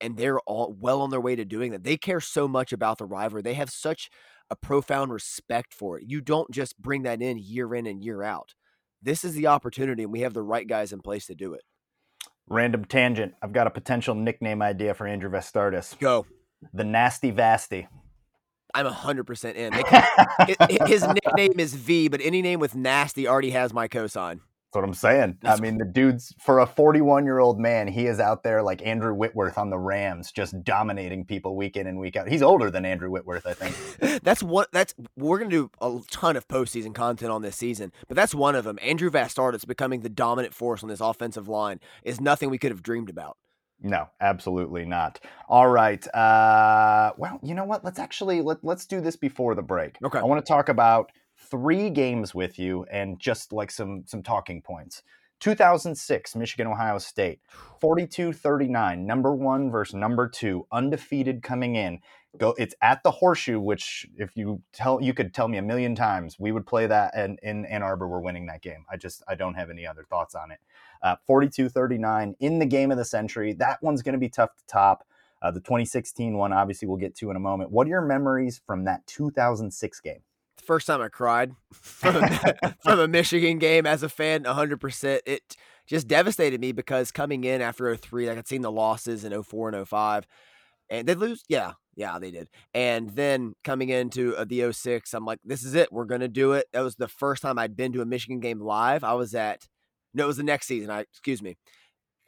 And 0.00 0.16
they're 0.16 0.40
all 0.40 0.74
well 0.78 1.02
on 1.02 1.10
their 1.10 1.20
way 1.20 1.36
to 1.36 1.44
doing 1.44 1.72
that. 1.72 1.84
They 1.84 1.96
care 1.96 2.20
so 2.20 2.48
much 2.48 2.72
about 2.72 2.98
the 2.98 3.04
rivalry. 3.04 3.42
They 3.42 3.54
have 3.54 3.70
such 3.70 4.08
a 4.50 4.56
profound 4.56 5.12
respect 5.12 5.74
for 5.74 5.98
it. 5.98 6.04
You 6.06 6.20
don't 6.20 6.50
just 6.50 6.80
bring 6.80 7.02
that 7.02 7.22
in 7.22 7.38
year 7.38 7.74
in 7.74 7.86
and 7.86 8.02
year 8.02 8.22
out. 8.22 8.54
This 9.02 9.24
is 9.24 9.34
the 9.34 9.46
opportunity, 9.46 10.02
and 10.02 10.12
we 10.12 10.20
have 10.20 10.34
the 10.34 10.42
right 10.42 10.66
guys 10.66 10.92
in 10.92 11.00
place 11.00 11.26
to 11.26 11.34
do 11.34 11.54
it. 11.54 11.62
Random 12.48 12.84
tangent. 12.84 13.34
I've 13.42 13.52
got 13.52 13.66
a 13.66 13.70
potential 13.70 14.14
nickname 14.14 14.62
idea 14.62 14.94
for 14.94 15.06
Andrew 15.06 15.30
Vastardis. 15.30 15.98
Go. 15.98 16.26
The 16.72 16.84
Nasty 16.84 17.30
Vasty. 17.30 17.86
I'm 18.74 18.86
100% 18.86 19.54
in. 19.54 19.72
Can, 20.68 20.86
his 20.86 21.06
nickname 21.06 21.58
is 21.58 21.74
V, 21.74 22.08
but 22.08 22.20
any 22.22 22.42
name 22.42 22.60
with 22.60 22.74
nasty 22.74 23.26
already 23.26 23.50
has 23.50 23.72
my 23.72 23.88
cosign. 23.88 24.40
That's 24.68 24.82
what 24.82 24.84
I'm 24.84 24.94
saying. 24.94 25.38
I 25.44 25.58
mean, 25.58 25.78
the 25.78 25.86
dude's 25.86 26.34
for 26.44 26.58
a 26.58 26.66
41 26.66 27.24
year 27.24 27.38
old 27.38 27.58
man, 27.58 27.88
he 27.88 28.04
is 28.06 28.20
out 28.20 28.42
there 28.42 28.62
like 28.62 28.84
Andrew 28.84 29.14
Whitworth 29.14 29.56
on 29.56 29.70
the 29.70 29.78
Rams, 29.78 30.30
just 30.30 30.62
dominating 30.62 31.24
people 31.24 31.56
week 31.56 31.78
in 31.78 31.86
and 31.86 31.98
week 31.98 32.16
out. 32.16 32.28
He's 32.28 32.42
older 32.42 32.70
than 32.70 32.84
Andrew 32.84 33.10
Whitworth, 33.10 33.46
I 33.46 33.54
think. 33.54 34.22
that's 34.22 34.42
what 34.42 34.70
that's 34.70 34.94
we're 35.16 35.38
gonna 35.38 35.50
do 35.50 35.70
a 35.80 36.00
ton 36.10 36.36
of 36.36 36.46
postseason 36.48 36.94
content 36.94 37.32
on 37.32 37.40
this 37.40 37.56
season, 37.56 37.92
but 38.08 38.14
that's 38.14 38.34
one 38.34 38.54
of 38.54 38.64
them. 38.64 38.78
Andrew 38.82 39.10
Vastardis 39.10 39.66
becoming 39.66 40.00
the 40.00 40.10
dominant 40.10 40.52
force 40.52 40.82
on 40.82 40.90
this 40.90 41.00
offensive 41.00 41.48
line 41.48 41.80
is 42.02 42.20
nothing 42.20 42.50
we 42.50 42.58
could 42.58 42.70
have 42.70 42.82
dreamed 42.82 43.08
about. 43.08 43.38
No, 43.80 44.08
absolutely 44.20 44.84
not. 44.84 45.20
All 45.48 45.68
right. 45.68 46.06
Uh, 46.14 47.12
well, 47.16 47.40
you 47.42 47.54
know 47.54 47.64
what? 47.64 47.84
Let's 47.84 47.98
actually 47.98 48.42
let, 48.42 48.62
let's 48.62 48.84
do 48.84 49.00
this 49.00 49.16
before 49.16 49.54
the 49.54 49.62
break. 49.62 49.96
Okay. 50.04 50.18
I 50.18 50.24
want 50.24 50.44
to 50.44 50.48
talk 50.48 50.68
about 50.68 51.10
three 51.50 51.90
games 51.90 52.34
with 52.34 52.58
you 52.58 52.84
and 52.90 53.18
just 53.18 53.52
like 53.52 53.70
some 53.70 54.04
some 54.06 54.22
talking 54.22 54.62
points. 54.62 55.02
2006 55.40 56.34
Michigan 56.34 56.66
Ohio 56.66 56.98
State 56.98 57.40
42-39 57.80 58.98
number 58.98 59.34
1 59.34 59.70
versus 59.70 59.94
number 59.94 60.28
2 60.28 60.66
undefeated 60.72 61.42
coming 61.42 61.76
in. 61.76 62.00
Go 62.36 62.54
it's 62.58 62.74
at 62.82 63.02
the 63.02 63.10
horseshoe 63.10 63.60
which 63.60 64.06
if 64.16 64.36
you 64.36 64.62
tell 64.72 65.00
you 65.00 65.14
could 65.14 65.32
tell 65.32 65.48
me 65.48 65.58
a 65.58 65.62
million 65.62 65.94
times 65.94 66.38
we 66.38 66.52
would 66.52 66.66
play 66.66 66.86
that 66.86 67.14
and 67.14 67.38
in 67.42 67.64
Ann 67.66 67.82
Arbor 67.82 68.08
we're 68.08 68.20
winning 68.20 68.46
that 68.46 68.62
game. 68.62 68.84
I 68.90 68.96
just 68.96 69.22
I 69.28 69.34
don't 69.34 69.54
have 69.54 69.70
any 69.70 69.86
other 69.86 70.02
thoughts 70.02 70.34
on 70.34 70.50
it. 70.50 70.58
Uh, 71.02 71.16
42-39 71.28 72.34
in 72.40 72.58
the 72.58 72.66
game 72.66 72.90
of 72.90 72.98
the 72.98 73.04
century 73.04 73.52
that 73.54 73.82
one's 73.82 74.02
going 74.02 74.14
to 74.14 74.18
be 74.18 74.28
tough 74.28 74.56
to 74.56 74.66
top. 74.66 75.04
Uh, 75.40 75.52
the 75.52 75.60
2016 75.60 76.36
one 76.36 76.52
obviously 76.52 76.88
we'll 76.88 76.96
get 76.96 77.14
to 77.16 77.30
in 77.30 77.36
a 77.36 77.40
moment. 77.40 77.70
What 77.70 77.86
are 77.86 77.90
your 77.90 78.02
memories 78.02 78.60
from 78.66 78.84
that 78.84 79.06
2006 79.06 80.00
game 80.00 80.22
first 80.68 80.86
time 80.86 81.00
I 81.00 81.08
cried 81.08 81.52
from 81.72 82.16
a, 82.22 82.76
from 82.84 83.00
a 83.00 83.08
Michigan 83.08 83.58
game 83.58 83.86
as 83.86 84.04
a 84.04 84.08
fan, 84.08 84.44
100%. 84.44 85.20
It 85.26 85.56
just 85.88 86.06
devastated 86.06 86.60
me 86.60 86.70
because 86.72 87.10
coming 87.10 87.42
in 87.42 87.60
after 87.60 87.96
03, 87.96 88.28
like 88.28 88.38
I'd 88.38 88.46
seen 88.46 88.60
the 88.62 88.70
losses 88.70 89.24
in 89.24 89.42
04 89.42 89.70
and 89.70 89.88
05, 89.88 90.26
and 90.90 91.08
they 91.08 91.14
lose. 91.14 91.42
Yeah, 91.48 91.72
yeah, 91.96 92.18
they 92.18 92.30
did. 92.30 92.48
And 92.74 93.10
then 93.16 93.54
coming 93.64 93.88
into 93.88 94.36
uh, 94.36 94.44
the 94.44 94.70
06, 94.70 95.12
I'm 95.14 95.24
like, 95.24 95.40
this 95.44 95.64
is 95.64 95.74
it. 95.74 95.90
We're 95.90 96.04
going 96.04 96.20
to 96.20 96.28
do 96.28 96.52
it. 96.52 96.66
That 96.72 96.82
was 96.82 96.96
the 96.96 97.08
first 97.08 97.42
time 97.42 97.58
I'd 97.58 97.76
been 97.76 97.92
to 97.94 98.02
a 98.02 98.06
Michigan 98.06 98.40
game 98.40 98.60
live. 98.60 99.02
I 99.02 99.14
was 99.14 99.34
at, 99.34 99.66
no, 100.14 100.24
it 100.24 100.28
was 100.28 100.36
the 100.36 100.42
next 100.42 100.66
season. 100.66 100.90
I, 100.90 101.00
excuse 101.00 101.42
me. 101.42 101.56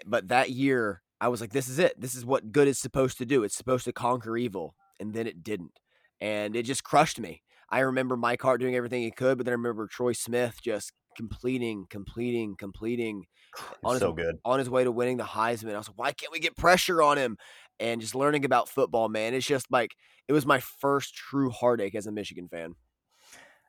But 0.07 0.29
that 0.29 0.51
year, 0.51 1.03
I 1.21 1.29
was 1.29 1.43
like, 1.43 1.53
this 1.53 1.69
is 1.69 1.79
it. 1.79 2.01
This 2.01 2.15
is 2.15 2.25
what 2.25 2.53
good 2.53 2.69
is 2.69 2.79
supposed 2.79 3.19
to 3.19 3.27
do. 3.27 3.45
It's 3.45 3.57
supposed 3.57 3.85
to 3.85 3.93
conquer 3.93 4.39
evil. 4.39 4.75
And 4.99 5.13
then 5.13 5.27
it 5.27 5.43
didn't. 5.43 5.79
And 6.21 6.57
it 6.57 6.65
just 6.65 6.85
crushed 6.85 7.21
me. 7.21 7.43
I 7.71 7.81
remember 7.81 8.17
Mike 8.17 8.43
Hart 8.43 8.61
doing 8.61 8.75
everything 8.75 9.03
he 9.03 9.11
could, 9.11 9.39
but 9.39 9.47
then 9.47 9.53
I 9.53 9.57
remember 9.57 9.87
Troy 9.87 10.13
Smith 10.13 10.59
just 10.63 10.93
completing, 11.17 11.87
completing, 11.89 12.57
completing 12.57 13.25
on 13.85 13.93
his, 13.93 14.01
so 14.01 14.13
good 14.13 14.39
on 14.45 14.59
his 14.59 14.71
way 14.71 14.85
to 14.85 14.93
winning 14.93 15.17
the 15.17 15.25
Heisman. 15.25 15.75
I 15.75 15.79
was 15.79 15.89
like, 15.89 15.99
why 15.99 16.13
can't 16.13 16.33
we 16.33 16.41
get 16.41 16.57
pressure 16.57 17.03
on 17.03 17.19
him? 17.19 17.37
And 17.79 18.01
just 18.01 18.15
learning 18.15 18.45
about 18.45 18.69
football, 18.69 19.09
man, 19.09 19.35
it's 19.35 19.47
just 19.47 19.71
like 19.71 19.93
it 20.29 20.33
was 20.33 20.47
my 20.47 20.61
first 20.61 21.15
true 21.15 21.51
heartache 21.51 21.95
as 21.95 22.07
a 22.07 22.13
Michigan 22.13 22.49
fan. 22.49 22.75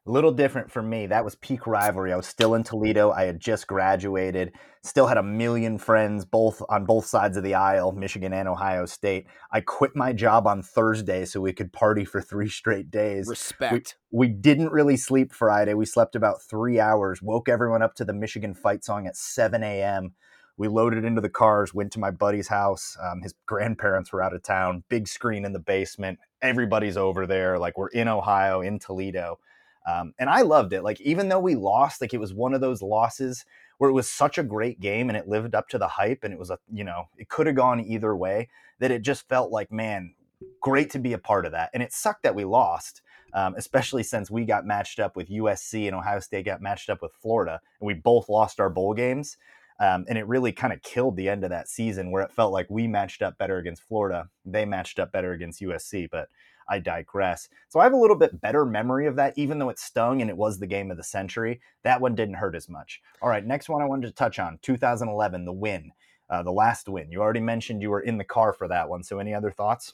A 0.07 0.11
little 0.11 0.31
different 0.31 0.71
for 0.71 0.81
me. 0.81 1.05
That 1.05 1.23
was 1.23 1.35
peak 1.35 1.67
rivalry. 1.67 2.11
I 2.11 2.15
was 2.15 2.25
still 2.25 2.55
in 2.55 2.63
Toledo. 2.63 3.11
I 3.11 3.25
had 3.25 3.39
just 3.39 3.67
graduated. 3.67 4.51
Still 4.81 5.05
had 5.05 5.19
a 5.19 5.23
million 5.23 5.77
friends, 5.77 6.25
both 6.25 6.59
on 6.69 6.85
both 6.85 7.05
sides 7.05 7.37
of 7.37 7.43
the 7.43 7.53
aisle, 7.53 7.91
Michigan 7.91 8.33
and 8.33 8.47
Ohio 8.47 8.87
State. 8.87 9.27
I 9.51 9.61
quit 9.61 9.95
my 9.95 10.11
job 10.11 10.47
on 10.47 10.63
Thursday 10.63 11.25
so 11.25 11.39
we 11.39 11.53
could 11.53 11.71
party 11.71 12.03
for 12.03 12.19
three 12.19 12.49
straight 12.61 12.89
days. 12.89 13.27
Respect. 13.27 13.95
We, 14.09 14.27
we 14.27 14.33
didn't 14.33 14.71
really 14.71 14.97
sleep 14.97 15.31
Friday. 15.31 15.75
We 15.75 15.85
slept 15.85 16.15
about 16.15 16.41
three 16.41 16.79
hours. 16.79 17.21
Woke 17.21 17.47
everyone 17.47 17.83
up 17.83 17.93
to 17.95 18.05
the 18.05 18.13
Michigan 18.13 18.55
fight 18.55 18.83
song 18.83 19.05
at 19.05 19.15
7 19.15 19.61
a.m. 19.61 20.15
We 20.57 20.67
loaded 20.67 21.05
into 21.05 21.21
the 21.21 21.29
cars, 21.29 21.75
went 21.75 21.91
to 21.91 21.99
my 21.99 22.09
buddy's 22.09 22.47
house. 22.47 22.97
Um, 22.99 23.21
his 23.21 23.35
grandparents 23.45 24.11
were 24.11 24.23
out 24.23 24.33
of 24.33 24.41
town. 24.41 24.83
Big 24.89 25.07
screen 25.07 25.45
in 25.45 25.53
the 25.53 25.59
basement. 25.59 26.17
Everybody's 26.41 26.97
over 26.97 27.27
there. 27.27 27.59
Like 27.59 27.77
we're 27.77 27.89
in 27.89 28.07
Ohio, 28.07 28.61
in 28.61 28.79
Toledo 28.79 29.37
um, 29.85 30.13
and 30.19 30.29
I 30.29 30.41
loved 30.41 30.73
it. 30.73 30.83
Like, 30.83 31.01
even 31.01 31.29
though 31.29 31.39
we 31.39 31.55
lost, 31.55 32.01
like 32.01 32.13
it 32.13 32.19
was 32.19 32.33
one 32.33 32.53
of 32.53 32.61
those 32.61 32.81
losses 32.81 33.45
where 33.77 33.89
it 33.89 33.93
was 33.93 34.09
such 34.09 34.37
a 34.37 34.43
great 34.43 34.79
game 34.79 35.09
and 35.09 35.17
it 35.17 35.27
lived 35.27 35.55
up 35.55 35.67
to 35.69 35.77
the 35.77 35.87
hype 35.87 36.23
and 36.23 36.33
it 36.33 36.39
was 36.39 36.51
a, 36.51 36.59
you 36.71 36.83
know, 36.83 37.05
it 37.17 37.29
could 37.29 37.47
have 37.47 37.55
gone 37.55 37.79
either 37.79 38.15
way 38.15 38.47
that 38.79 38.91
it 38.91 39.01
just 39.01 39.27
felt 39.27 39.51
like, 39.51 39.71
man, 39.71 40.13
great 40.61 40.91
to 40.91 40.99
be 40.99 41.13
a 41.13 41.17
part 41.17 41.45
of 41.45 41.51
that. 41.53 41.71
And 41.73 41.81
it 41.81 41.91
sucked 41.91 42.23
that 42.23 42.35
we 42.35 42.45
lost, 42.45 43.01
um, 43.33 43.55
especially 43.57 44.03
since 44.03 44.29
we 44.29 44.45
got 44.45 44.65
matched 44.65 44.99
up 44.99 45.15
with 45.15 45.29
USC 45.29 45.87
and 45.87 45.95
Ohio 45.95 46.19
State 46.19 46.45
got 46.45 46.61
matched 46.61 46.89
up 46.89 47.01
with 47.01 47.13
Florida, 47.13 47.59
and 47.79 47.87
we 47.87 47.93
both 47.95 48.29
lost 48.29 48.59
our 48.59 48.69
bowl 48.69 48.93
games. 48.93 49.37
Um, 49.79 50.05
and 50.07 50.15
it 50.15 50.27
really 50.27 50.51
kind 50.51 50.73
of 50.73 50.83
killed 50.83 51.15
the 51.15 51.27
end 51.27 51.43
of 51.43 51.49
that 51.49 51.67
season 51.67 52.11
where 52.11 52.21
it 52.21 52.31
felt 52.31 52.53
like 52.53 52.67
we 52.69 52.87
matched 52.87 53.23
up 53.23 53.39
better 53.39 53.57
against 53.57 53.81
Florida. 53.81 54.29
They 54.45 54.63
matched 54.63 54.99
up 54.99 55.11
better 55.11 55.31
against 55.31 55.59
USC, 55.59 56.07
but 56.11 56.29
I 56.69 56.79
digress. 56.79 57.49
So 57.69 57.79
I 57.79 57.83
have 57.83 57.93
a 57.93 57.97
little 57.97 58.15
bit 58.15 58.39
better 58.41 58.65
memory 58.65 59.07
of 59.07 59.15
that, 59.17 59.33
even 59.37 59.59
though 59.59 59.69
it 59.69 59.79
stung 59.79 60.21
and 60.21 60.29
it 60.29 60.37
was 60.37 60.59
the 60.59 60.67
game 60.67 60.91
of 60.91 60.97
the 60.97 61.03
century. 61.03 61.61
That 61.83 62.01
one 62.01 62.15
didn't 62.15 62.35
hurt 62.35 62.55
as 62.55 62.69
much. 62.69 63.01
All 63.21 63.29
right, 63.29 63.45
next 63.45 63.69
one 63.69 63.81
I 63.81 63.85
wanted 63.85 64.07
to 64.07 64.13
touch 64.13 64.39
on 64.39 64.59
2011, 64.61 65.45
the 65.45 65.51
win, 65.51 65.91
uh, 66.29 66.43
the 66.43 66.51
last 66.51 66.87
win. 66.87 67.11
You 67.11 67.21
already 67.21 67.39
mentioned 67.39 67.81
you 67.81 67.89
were 67.89 68.01
in 68.01 68.17
the 68.17 68.23
car 68.23 68.53
for 68.53 68.67
that 68.67 68.89
one. 68.89 69.03
So 69.03 69.19
any 69.19 69.33
other 69.33 69.51
thoughts? 69.51 69.93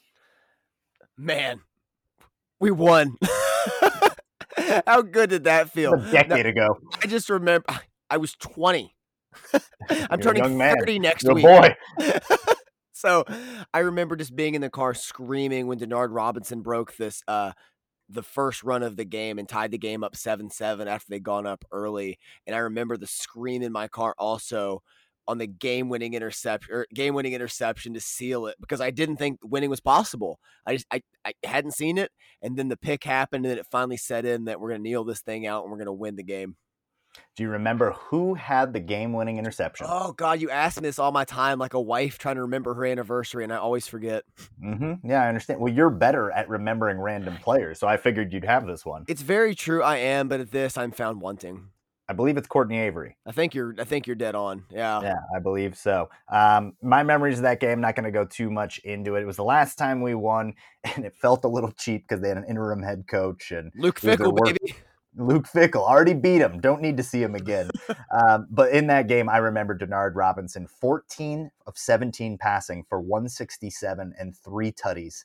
Man, 1.18 1.62
we 2.60 2.72
won. 2.72 3.18
How 4.88 5.02
good 5.02 5.30
did 5.30 5.46
that 5.46 5.72
feel? 5.72 5.94
A 5.94 6.12
decade 6.12 6.46
now, 6.46 6.50
ago. 6.52 6.80
I 7.04 7.08
just 7.08 7.30
remember 7.30 7.66
I 8.10 8.18
was 8.18 8.34
20. 8.34 8.94
I'm 9.90 10.20
You're 10.22 10.34
turning 10.34 10.60
30 10.60 11.00
next 11.00 11.24
You're 11.24 11.36
week. 11.36 11.46
boy. 11.46 11.76
so 13.08 13.26
I 13.74 13.80
remember 13.80 14.16
just 14.16 14.36
being 14.36 14.56
in 14.56 14.62
the 14.62 14.70
car 14.70 14.94
screaming 14.94 15.68
when 15.68 15.80
Denard 15.80 16.10
Robinson 16.12 16.62
broke 16.62 16.96
this 16.98 17.24
uh 17.28 17.54
the 18.10 18.24
first 18.24 18.64
run 18.64 18.84
of 18.84 18.96
the 18.96 19.06
game 19.06 19.38
and 19.38 19.50
tied 19.50 19.72
the 19.72 19.78
game 19.78 20.02
up 20.02 20.16
7-7 20.16 20.88
after 20.88 21.08
they'd 21.10 21.24
gone 21.24 21.46
up 21.46 21.66
early. 21.74 22.18
And 22.46 22.56
I 22.56 22.60
remember 22.60 22.96
the 22.96 23.06
scream 23.06 23.62
in 23.62 23.74
my 23.74 23.90
car 23.90 24.16
also 24.18 24.82
on 25.28 25.40
the 25.40 25.48
game-winning 25.48 26.14
interception 26.14 26.74
or 26.74 26.88
game-winning 26.94 27.34
interception 27.34 27.94
to 27.94 28.00
seal 28.00 28.48
it 28.48 28.56
because 28.62 28.80
I 28.80 28.92
didn't 28.92 29.18
think 29.18 29.40
winning 29.44 29.70
was 29.70 29.82
possible. 29.82 30.40
I 30.66 30.74
just 30.76 30.86
I, 30.90 31.02
I 31.26 31.34
hadn't 31.44 31.74
seen 31.74 31.98
it, 31.98 32.12
and 32.42 32.56
then 32.56 32.70
the 32.70 32.78
pick 32.78 33.04
happened, 33.04 33.46
and 33.46 33.52
then 33.52 33.60
it 33.60 33.68
finally 33.70 33.98
set 33.98 34.26
in 34.26 34.46
that 34.46 34.62
we're 34.62 34.70
gonna 34.70 34.84
kneel 34.84 35.04
this 35.04 35.22
thing 35.22 35.46
out 35.46 35.64
and 35.64 35.72
we're 35.72 35.80
gonna 35.80 35.94
win 35.94 36.16
the 36.16 36.24
game. 36.24 36.56
Do 37.36 37.44
you 37.44 37.50
remember 37.50 37.92
who 37.92 38.34
had 38.34 38.74
the 38.74 38.80
game-winning 38.80 39.38
interception? 39.38 39.88
Oh 39.90 40.12
God, 40.14 40.42
you 40.42 40.50
ask 40.50 40.82
me 40.82 40.88
this 40.88 41.00
all 41.00 41.12
my 41.12 41.26
time, 41.26 41.60
like 41.60 41.74
a 41.74 41.82
wife 41.82 42.18
trying 42.18 42.36
to 42.36 42.42
remember 42.42 42.74
her 42.74 42.86
anniversary, 42.86 43.44
and 43.44 43.54
I 43.54 43.58
always 43.58 43.88
forget. 43.88 44.24
Mm-hmm. 44.64 45.08
Yeah, 45.08 45.24
I 45.24 45.28
understand. 45.28 45.60
Well, 45.60 45.72
you're 45.72 45.90
better 45.90 46.32
at 46.32 46.50
remembering 46.50 47.00
random 47.00 47.38
players, 47.38 47.80
so 47.80 47.88
I 47.88 47.98
figured 47.98 48.34
you'd 48.34 48.46
have 48.46 48.66
this 48.66 48.86
one. 48.86 49.06
It's 49.08 49.22
very 49.22 49.54
true. 49.56 49.84
I 49.84 49.98
am, 49.98 50.28
but 50.28 50.40
at 50.40 50.52
this, 50.52 50.78
I'm 50.78 50.92
found 50.92 51.22
wanting. 51.22 51.70
I 52.10 52.14
believe 52.14 52.38
it's 52.38 52.48
Courtney 52.48 52.80
Avery. 52.80 53.18
I 53.26 53.34
think 53.34 53.54
you're. 53.54 53.76
I 53.78 53.84
think 53.84 54.08
you're 54.08 54.16
dead 54.16 54.34
on. 54.34 54.64
Yeah. 54.72 55.02
Yeah, 55.02 55.18
I 55.36 55.40
believe 55.40 55.78
so. 55.78 56.10
Um, 56.32 56.74
my 56.82 57.04
memories 57.04 57.40
of 57.40 57.44
that 57.44 57.60
game. 57.60 57.82
Not 57.82 57.96
going 57.96 58.06
to 58.06 58.12
go 58.12 58.24
too 58.24 58.50
much 58.50 58.80
into 58.80 59.16
it. 59.16 59.24
It 59.24 59.26
was 59.26 59.36
the 59.36 59.44
last 59.44 59.76
time 59.76 60.02
we 60.02 60.16
won, 60.16 60.54
and 60.84 61.06
it 61.06 61.16
felt 61.22 61.44
a 61.44 61.50
little 61.50 61.72
cheap 61.72 62.08
because 62.08 62.22
they 62.22 62.30
had 62.30 62.38
an 62.38 62.46
interim 62.48 62.82
head 62.82 63.06
coach 63.10 63.52
and 63.52 63.72
Luke 63.76 64.00
Fickell, 64.00 64.36
baby. 64.42 64.76
Luke 65.18 65.48
Fickell 65.48 65.82
already 65.82 66.14
beat 66.14 66.42
him. 66.42 66.60
Don't 66.60 66.82
need 66.82 66.98
to 66.98 67.04
see 67.04 67.22
him 67.22 67.36
again. 67.36 67.70
um, 68.12 68.48
but 68.50 68.72
in 68.72 68.88
that 68.88 69.08
game, 69.08 69.30
I 69.30 69.38
remember 69.38 69.78
Denard 69.78 70.16
Robinson, 70.16 70.68
14 70.68 71.52
of 71.66 71.78
17 71.78 72.38
passing 72.38 72.84
for 72.88 73.02
167 73.02 74.14
and 74.18 74.36
three 74.38 74.72
tutties. 74.72 75.24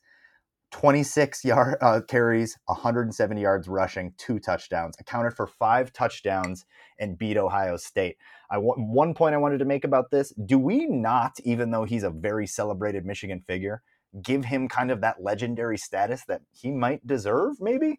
26 0.72 1.44
yard 1.44 1.76
uh, 1.83 2.00
carries, 2.09 2.59
170 2.64 3.40
yards 3.40 3.68
rushing, 3.68 4.14
two 4.16 4.38
touchdowns. 4.38 4.96
Accounted 4.98 5.35
for 5.35 5.46
five 5.46 5.92
touchdowns 5.92 6.64
and 6.98 7.18
beat 7.18 7.37
Ohio 7.37 7.76
State. 7.76 8.16
I 8.50 8.57
one 8.57 9.14
point 9.14 9.35
I 9.35 9.38
wanted 9.38 9.59
to 9.59 9.64
make 9.64 9.85
about 9.85 10.11
this: 10.11 10.33
Do 10.46 10.59
we 10.59 10.87
not, 10.87 11.38
even 11.44 11.70
though 11.70 11.85
he's 11.85 12.02
a 12.02 12.11
very 12.11 12.46
celebrated 12.46 13.05
Michigan 13.05 13.42
figure, 13.46 13.83
give 14.22 14.46
him 14.46 14.66
kind 14.66 14.90
of 14.90 15.02
that 15.02 15.22
legendary 15.22 15.76
status 15.76 16.24
that 16.26 16.40
he 16.50 16.70
might 16.70 17.07
deserve? 17.07 17.61
Maybe 17.61 17.98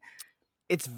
it's 0.67 0.89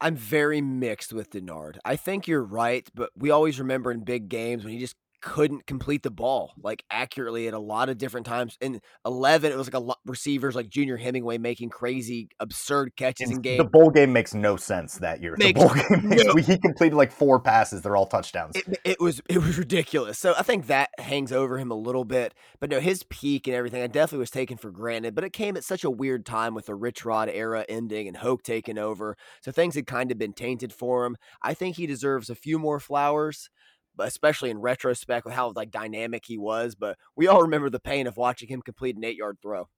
I'm 0.00 0.16
very 0.16 0.60
mixed 0.60 1.12
with 1.12 1.30
Denard. 1.30 1.78
I 1.84 1.96
think 1.96 2.26
you're 2.26 2.42
right, 2.42 2.88
but 2.94 3.10
we 3.16 3.30
always 3.30 3.58
remember 3.58 3.90
in 3.90 4.04
big 4.04 4.28
games 4.28 4.64
when 4.64 4.72
he 4.72 4.78
just 4.78 4.96
couldn't 5.22 5.66
complete 5.66 6.02
the 6.02 6.10
ball 6.10 6.52
like 6.60 6.84
accurately 6.90 7.48
at 7.48 7.54
a 7.54 7.58
lot 7.58 7.88
of 7.88 7.96
different 7.96 8.26
times. 8.26 8.58
In 8.60 8.80
11, 9.06 9.52
it 9.52 9.56
was 9.56 9.68
like 9.68 9.74
a 9.74 9.78
lot 9.78 9.98
receivers 10.04 10.54
like 10.54 10.68
Junior 10.68 10.96
Hemingway 10.96 11.38
making 11.38 11.70
crazy, 11.70 12.28
absurd 12.40 12.96
catches 12.96 13.30
in 13.30 13.40
game. 13.40 13.58
The 13.58 13.64
bowl 13.64 13.90
game 13.90 14.12
makes 14.12 14.34
no 14.34 14.56
sense 14.56 14.96
that 14.96 15.22
year. 15.22 15.36
Makes 15.38 15.60
the 15.60 15.66
bowl 15.66 15.74
game 16.00 16.08
makes, 16.08 16.24
no- 16.24 16.34
he 16.34 16.58
completed 16.58 16.96
like 16.96 17.12
four 17.12 17.40
passes. 17.40 17.82
They're 17.82 17.96
all 17.96 18.06
touchdowns. 18.06 18.56
It, 18.56 18.80
it 18.84 19.00
was 19.00 19.22
it 19.28 19.38
was 19.38 19.56
ridiculous. 19.56 20.18
So 20.18 20.34
I 20.36 20.42
think 20.42 20.66
that 20.66 20.90
hangs 20.98 21.32
over 21.32 21.58
him 21.58 21.70
a 21.70 21.76
little 21.76 22.04
bit. 22.04 22.34
But 22.60 22.70
no, 22.70 22.80
his 22.80 23.04
peak 23.04 23.46
and 23.46 23.56
everything, 23.56 23.82
I 23.82 23.86
definitely 23.86 24.18
was 24.18 24.30
taken 24.30 24.58
for 24.58 24.70
granted. 24.70 25.14
But 25.14 25.24
it 25.24 25.32
came 25.32 25.56
at 25.56 25.64
such 25.64 25.84
a 25.84 25.90
weird 25.90 26.26
time 26.26 26.54
with 26.54 26.66
the 26.66 26.74
Rich 26.74 27.04
Rod 27.04 27.28
era 27.28 27.64
ending 27.68 28.08
and 28.08 28.16
Hoke 28.16 28.42
taking 28.42 28.76
over. 28.76 29.16
So 29.40 29.52
things 29.52 29.76
had 29.76 29.86
kind 29.86 30.10
of 30.10 30.18
been 30.18 30.32
tainted 30.32 30.72
for 30.72 31.06
him. 31.06 31.16
I 31.42 31.54
think 31.54 31.76
he 31.76 31.86
deserves 31.86 32.28
a 32.28 32.34
few 32.34 32.58
more 32.58 32.80
flowers 32.80 33.50
especially 33.98 34.50
in 34.50 34.58
retrospect 34.58 35.24
with 35.24 35.34
how 35.34 35.52
like 35.54 35.70
dynamic 35.70 36.24
he 36.26 36.38
was. 36.38 36.74
But 36.74 36.98
we 37.16 37.26
all 37.26 37.42
remember 37.42 37.70
the 37.70 37.80
pain 37.80 38.06
of 38.06 38.16
watching 38.16 38.48
him 38.48 38.62
complete 38.62 38.96
an 38.96 39.04
eight 39.04 39.16
yard 39.16 39.38
throw. 39.42 39.68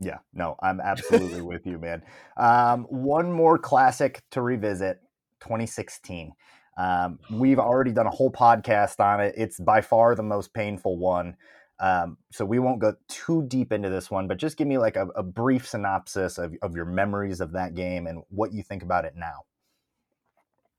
Yeah, 0.00 0.18
no, 0.32 0.56
I'm 0.62 0.80
absolutely 0.80 1.40
with 1.42 1.66
you, 1.66 1.78
man. 1.78 2.02
Um, 2.36 2.84
one 2.84 3.32
more 3.32 3.58
classic 3.58 4.22
to 4.32 4.42
revisit 4.42 5.00
2016. 5.40 6.32
Um, 6.78 7.18
we've 7.30 7.58
already 7.58 7.92
done 7.92 8.06
a 8.06 8.10
whole 8.10 8.30
podcast 8.30 9.00
on 9.00 9.20
it. 9.20 9.34
It's 9.36 9.58
by 9.58 9.80
far 9.80 10.14
the 10.14 10.22
most 10.22 10.52
painful 10.52 10.98
one. 10.98 11.36
Um, 11.78 12.18
so 12.32 12.44
we 12.44 12.58
won't 12.58 12.80
go 12.80 12.94
too 13.08 13.44
deep 13.48 13.72
into 13.72 13.90
this 13.90 14.10
one, 14.10 14.28
but 14.28 14.38
just 14.38 14.56
give 14.56 14.66
me 14.66 14.78
like 14.78 14.96
a, 14.96 15.08
a 15.14 15.22
brief 15.22 15.68
synopsis 15.68 16.38
of, 16.38 16.54
of 16.62 16.74
your 16.74 16.86
memories 16.86 17.40
of 17.40 17.52
that 17.52 17.74
game 17.74 18.06
and 18.06 18.22
what 18.28 18.52
you 18.52 18.62
think 18.62 18.82
about 18.82 19.04
it 19.04 19.14
now. 19.16 19.44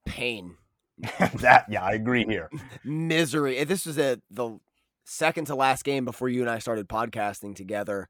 Pain. 0.05 0.55
that 1.41 1.65
yeah, 1.69 1.83
I 1.83 1.91
agree 1.91 2.25
here. 2.25 2.49
Misery. 2.83 3.63
This 3.63 3.86
was 3.86 3.97
a, 3.99 4.19
the 4.31 4.57
second 5.05 5.45
to 5.45 5.55
last 5.55 5.83
game 5.83 6.05
before 6.05 6.29
you 6.29 6.41
and 6.41 6.49
I 6.49 6.60
started 6.60 6.88
podcasting 6.88 7.55
together. 7.55 8.07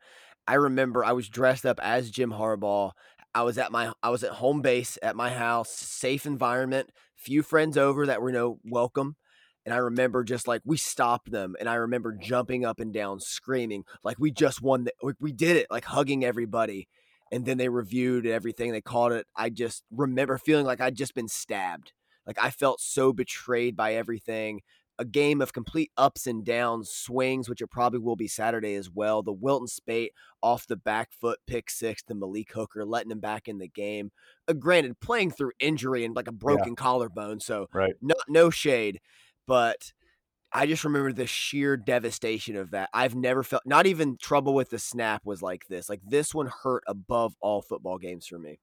I 0.47 0.55
remember 0.55 1.03
I 1.03 1.11
was 1.11 1.27
dressed 1.27 1.65
up 1.65 1.79
as 1.81 2.09
Jim 2.09 2.31
Harbaugh. 2.31 2.91
I 3.35 3.43
was 3.43 3.57
at 3.57 3.71
my 3.71 3.91
I 4.01 4.09
was 4.09 4.23
at 4.23 4.31
home 4.31 4.61
base 4.61 4.97
at 5.03 5.15
my 5.15 5.29
house, 5.29 5.69
safe 5.69 6.25
environment, 6.25 6.89
few 7.15 7.43
friends 7.43 7.77
over 7.77 8.05
that 8.05 8.21
were 8.21 8.31
no 8.31 8.59
welcome. 8.63 9.15
And 9.65 9.73
I 9.73 9.77
remember 9.77 10.23
just 10.23 10.47
like 10.47 10.61
we 10.63 10.77
stopped 10.77 11.29
them, 11.29 11.55
and 11.59 11.67
I 11.67 11.75
remember 11.75 12.13
jumping 12.13 12.63
up 12.63 12.79
and 12.79 12.93
down, 12.93 13.19
screaming 13.19 13.83
like 14.01 14.17
we 14.17 14.31
just 14.31 14.61
won. 14.61 14.85
The, 14.85 15.13
we 15.19 15.33
did 15.33 15.57
it, 15.57 15.67
like 15.69 15.85
hugging 15.85 16.23
everybody. 16.23 16.87
And 17.29 17.45
then 17.45 17.57
they 17.57 17.67
reviewed 17.67 18.25
everything. 18.25 18.71
They 18.71 18.79
called 18.79 19.11
it. 19.11 19.27
I 19.35 19.49
just 19.49 19.83
remember 19.91 20.37
feeling 20.37 20.65
like 20.65 20.79
I'd 20.79 20.95
just 20.95 21.13
been 21.13 21.27
stabbed. 21.27 21.91
Like 22.27 22.37
I 22.39 22.51
felt 22.51 22.81
so 22.81 23.13
betrayed 23.13 23.75
by 23.75 23.95
everything. 23.95 24.61
A 24.99 25.05
game 25.05 25.41
of 25.41 25.53
complete 25.53 25.91
ups 25.95 26.25
and 26.25 26.43
downs, 26.43 26.89
swings, 26.89 27.47
which 27.47 27.61
it 27.61 27.67
probably 27.67 27.99
will 27.99 28.15
be 28.15 28.27
Saturday 28.27 28.73
as 28.73 28.89
well. 28.89 29.21
The 29.21 29.31
Wilton 29.31 29.67
Speight 29.67 30.11
off 30.41 30.65
the 30.65 30.75
back 30.75 31.11
foot 31.11 31.39
pick 31.45 31.69
six, 31.69 32.01
the 32.01 32.15
Malik 32.15 32.51
Hooker 32.51 32.83
letting 32.83 33.11
him 33.11 33.19
back 33.19 33.47
in 33.47 33.59
the 33.59 33.67
game. 33.67 34.11
Uh, 34.47 34.53
granted, 34.53 34.99
playing 34.99 35.31
through 35.31 35.51
injury 35.59 36.03
and 36.03 36.15
like 36.15 36.27
a 36.27 36.31
broken 36.31 36.69
yeah. 36.69 36.81
collarbone, 36.81 37.39
so 37.39 37.67
right. 37.73 37.93
no, 38.01 38.15
no 38.27 38.49
shade, 38.49 38.99
but 39.45 39.93
I 40.51 40.65
just 40.65 40.83
remember 40.83 41.13
the 41.13 41.27
sheer 41.27 41.77
devastation 41.77 42.55
of 42.55 42.71
that. 42.71 42.89
I've 42.93 43.15
never 43.15 43.43
felt, 43.43 43.63
not 43.65 43.85
even 43.85 44.17
trouble 44.17 44.55
with 44.55 44.69
the 44.69 44.79
snap 44.79 45.25
was 45.25 45.41
like 45.41 45.67
this. 45.67 45.89
Like 45.89 46.01
this 46.07 46.33
one 46.33 46.49
hurt 46.63 46.83
above 46.87 47.35
all 47.41 47.61
football 47.61 47.97
games 47.97 48.25
for 48.25 48.39
me. 48.39 48.59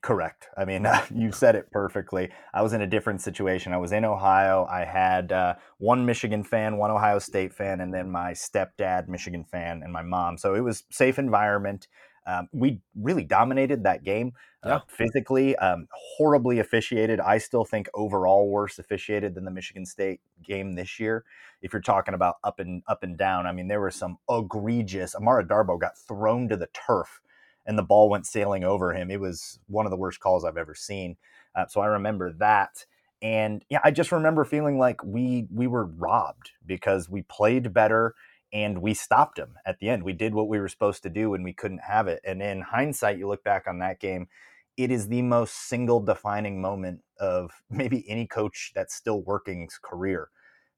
Correct. 0.00 0.48
I 0.56 0.64
mean, 0.64 0.86
uh, 0.86 1.04
you 1.14 1.32
said 1.32 1.56
it 1.56 1.70
perfectly. 1.70 2.30
I 2.54 2.62
was 2.62 2.72
in 2.72 2.80
a 2.80 2.86
different 2.86 3.20
situation. 3.20 3.72
I 3.72 3.78
was 3.78 3.92
in 3.92 4.04
Ohio. 4.04 4.66
I 4.70 4.84
had 4.84 5.32
uh, 5.32 5.54
one 5.78 6.06
Michigan 6.06 6.44
fan, 6.44 6.78
one 6.78 6.90
Ohio 6.90 7.18
State 7.18 7.52
fan, 7.52 7.80
and 7.80 7.92
then 7.92 8.10
my 8.10 8.32
stepdad, 8.32 9.08
Michigan 9.08 9.44
fan, 9.44 9.82
and 9.82 9.92
my 9.92 10.02
mom. 10.02 10.38
So 10.38 10.54
it 10.54 10.60
was 10.60 10.84
safe 10.90 11.18
environment. 11.18 11.88
Um, 12.24 12.48
we 12.52 12.80
really 12.94 13.24
dominated 13.24 13.82
that 13.82 14.04
game 14.04 14.32
uh, 14.62 14.78
physically, 14.86 15.56
um, 15.56 15.88
horribly 16.16 16.60
officiated. 16.60 17.18
I 17.18 17.38
still 17.38 17.64
think 17.64 17.88
overall 17.94 18.48
worse 18.48 18.78
officiated 18.78 19.34
than 19.34 19.44
the 19.44 19.50
Michigan 19.50 19.84
State 19.84 20.20
game 20.40 20.76
this 20.76 21.00
year. 21.00 21.24
If 21.62 21.72
you're 21.72 21.82
talking 21.82 22.14
about 22.14 22.36
up 22.44 22.60
and 22.60 22.84
up 22.86 23.02
and 23.02 23.18
down, 23.18 23.46
I 23.46 23.52
mean, 23.52 23.66
there 23.66 23.80
were 23.80 23.90
some 23.90 24.18
egregious. 24.30 25.16
Amara 25.16 25.44
Darboh 25.44 25.80
got 25.80 25.98
thrown 25.98 26.48
to 26.48 26.56
the 26.56 26.68
turf 26.72 27.20
and 27.66 27.78
the 27.78 27.82
ball 27.82 28.08
went 28.08 28.26
sailing 28.26 28.64
over 28.64 28.92
him. 28.92 29.10
It 29.10 29.20
was 29.20 29.58
one 29.68 29.86
of 29.86 29.90
the 29.90 29.96
worst 29.96 30.20
calls 30.20 30.44
I've 30.44 30.56
ever 30.56 30.74
seen. 30.74 31.16
Uh, 31.54 31.66
so 31.66 31.80
I 31.80 31.86
remember 31.86 32.32
that. 32.38 32.84
And 33.20 33.64
yeah, 33.68 33.80
I 33.84 33.90
just 33.92 34.10
remember 34.10 34.44
feeling 34.44 34.78
like 34.78 35.02
we 35.04 35.46
we 35.52 35.66
were 35.66 35.86
robbed 35.86 36.50
because 36.66 37.08
we 37.08 37.22
played 37.22 37.72
better 37.72 38.14
and 38.52 38.82
we 38.82 38.94
stopped 38.94 39.38
him 39.38 39.54
at 39.64 39.78
the 39.78 39.88
end. 39.88 40.02
We 40.02 40.12
did 40.12 40.34
what 40.34 40.48
we 40.48 40.58
were 40.58 40.68
supposed 40.68 41.02
to 41.04 41.10
do 41.10 41.34
and 41.34 41.44
we 41.44 41.52
couldn't 41.52 41.82
have 41.82 42.08
it. 42.08 42.20
And 42.24 42.42
in 42.42 42.60
hindsight, 42.62 43.18
you 43.18 43.28
look 43.28 43.44
back 43.44 43.66
on 43.66 43.78
that 43.78 44.00
game, 44.00 44.28
it 44.76 44.90
is 44.90 45.08
the 45.08 45.22
most 45.22 45.68
single 45.68 46.00
defining 46.00 46.60
moment 46.60 47.00
of 47.18 47.52
maybe 47.70 48.04
any 48.08 48.26
coach 48.26 48.72
that's 48.74 48.94
still 48.94 49.22
working's 49.22 49.78
career 49.80 50.28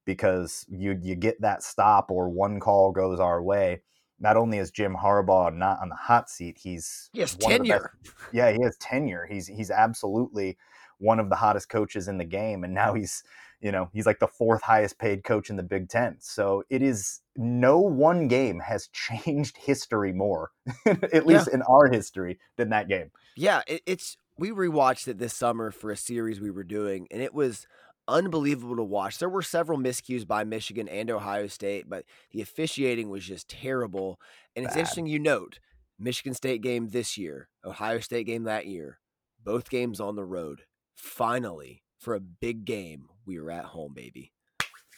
because 0.04 0.66
you 0.68 0.98
you 1.02 1.14
get 1.14 1.40
that 1.40 1.62
stop 1.62 2.10
or 2.10 2.28
one 2.28 2.60
call 2.60 2.92
goes 2.92 3.18
our 3.18 3.42
way 3.42 3.80
not 4.24 4.38
only 4.38 4.56
is 4.56 4.70
Jim 4.70 4.96
Harbaugh 4.96 5.54
not 5.54 5.80
on 5.80 5.90
the 5.90 5.94
hot 5.94 6.30
seat, 6.30 6.56
he's 6.58 7.10
yes 7.12 7.36
tenure. 7.38 7.92
yeah, 8.32 8.50
he 8.50 8.62
has 8.62 8.74
tenure. 8.78 9.26
He's 9.30 9.46
he's 9.46 9.70
absolutely 9.70 10.56
one 10.96 11.20
of 11.20 11.28
the 11.28 11.36
hottest 11.36 11.68
coaches 11.68 12.08
in 12.08 12.16
the 12.16 12.24
game, 12.24 12.64
and 12.64 12.72
now 12.72 12.94
he's 12.94 13.22
you 13.60 13.70
know 13.70 13.90
he's 13.92 14.06
like 14.06 14.20
the 14.20 14.26
fourth 14.26 14.62
highest 14.62 14.98
paid 14.98 15.24
coach 15.24 15.50
in 15.50 15.56
the 15.56 15.62
Big 15.62 15.90
Ten. 15.90 16.16
So 16.20 16.64
it 16.70 16.80
is 16.80 17.20
no 17.36 17.78
one 17.78 18.26
game 18.26 18.60
has 18.60 18.88
changed 18.92 19.58
history 19.58 20.14
more, 20.14 20.52
at 20.86 21.26
least 21.26 21.48
yeah. 21.48 21.56
in 21.56 21.62
our 21.62 21.88
history, 21.92 22.38
than 22.56 22.70
that 22.70 22.88
game. 22.88 23.10
Yeah, 23.36 23.60
it, 23.66 23.82
it's 23.84 24.16
we 24.38 24.52
rewatched 24.52 25.06
it 25.06 25.18
this 25.18 25.34
summer 25.34 25.70
for 25.70 25.90
a 25.90 25.98
series 25.98 26.40
we 26.40 26.50
were 26.50 26.64
doing, 26.64 27.08
and 27.10 27.20
it 27.20 27.34
was 27.34 27.66
unbelievable 28.08 28.76
to 28.76 28.84
watch. 28.84 29.18
There 29.18 29.28
were 29.28 29.42
several 29.42 29.78
miscues 29.78 30.26
by 30.26 30.44
Michigan 30.44 30.88
and 30.88 31.10
Ohio 31.10 31.46
State, 31.46 31.88
but 31.88 32.04
the 32.30 32.40
officiating 32.40 33.10
was 33.10 33.24
just 33.24 33.48
terrible. 33.48 34.20
And 34.54 34.64
it's 34.64 34.74
Bad. 34.74 34.80
interesting 34.80 35.06
you 35.06 35.18
note 35.18 35.58
Michigan 35.98 36.34
State 36.34 36.62
game 36.62 36.88
this 36.88 37.16
year, 37.16 37.48
Ohio 37.64 38.00
State 38.00 38.26
game 38.26 38.44
that 38.44 38.66
year, 38.66 38.98
both 39.42 39.70
games 39.70 40.00
on 40.00 40.16
the 40.16 40.24
road. 40.24 40.62
Finally, 40.96 41.82
for 41.98 42.14
a 42.14 42.20
big 42.20 42.64
game, 42.64 43.08
we 43.26 43.40
were 43.40 43.50
at 43.50 43.66
home, 43.66 43.94
baby. 43.94 44.32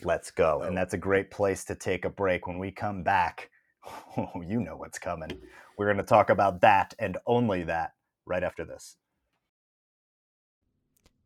Let's 0.03 0.31
go. 0.31 0.63
And 0.63 0.77
that's 0.77 0.95
a 0.95 0.99
great 0.99 1.31
place 1.31 1.65
to 1.67 1.75
take 1.75 2.05
a 2.05 2.11
break. 2.11 2.47
When 2.47 2.59
we 2.59 2.71
come 2.71 3.03
back, 3.03 3.51
oh, 4.17 4.43
you 4.47 4.61
know 4.61 4.77
what's 4.77 4.99
coming. 4.99 5.31
We're 5.79 5.87
going 5.87 5.97
to 5.99 6.03
talk 6.03 6.31
about 6.31 6.61
that 6.63 6.95
and 6.99 7.19
only 7.27 7.63
that 7.65 7.93
right 8.27 8.43
after 8.43 8.65
this. 8.65 8.97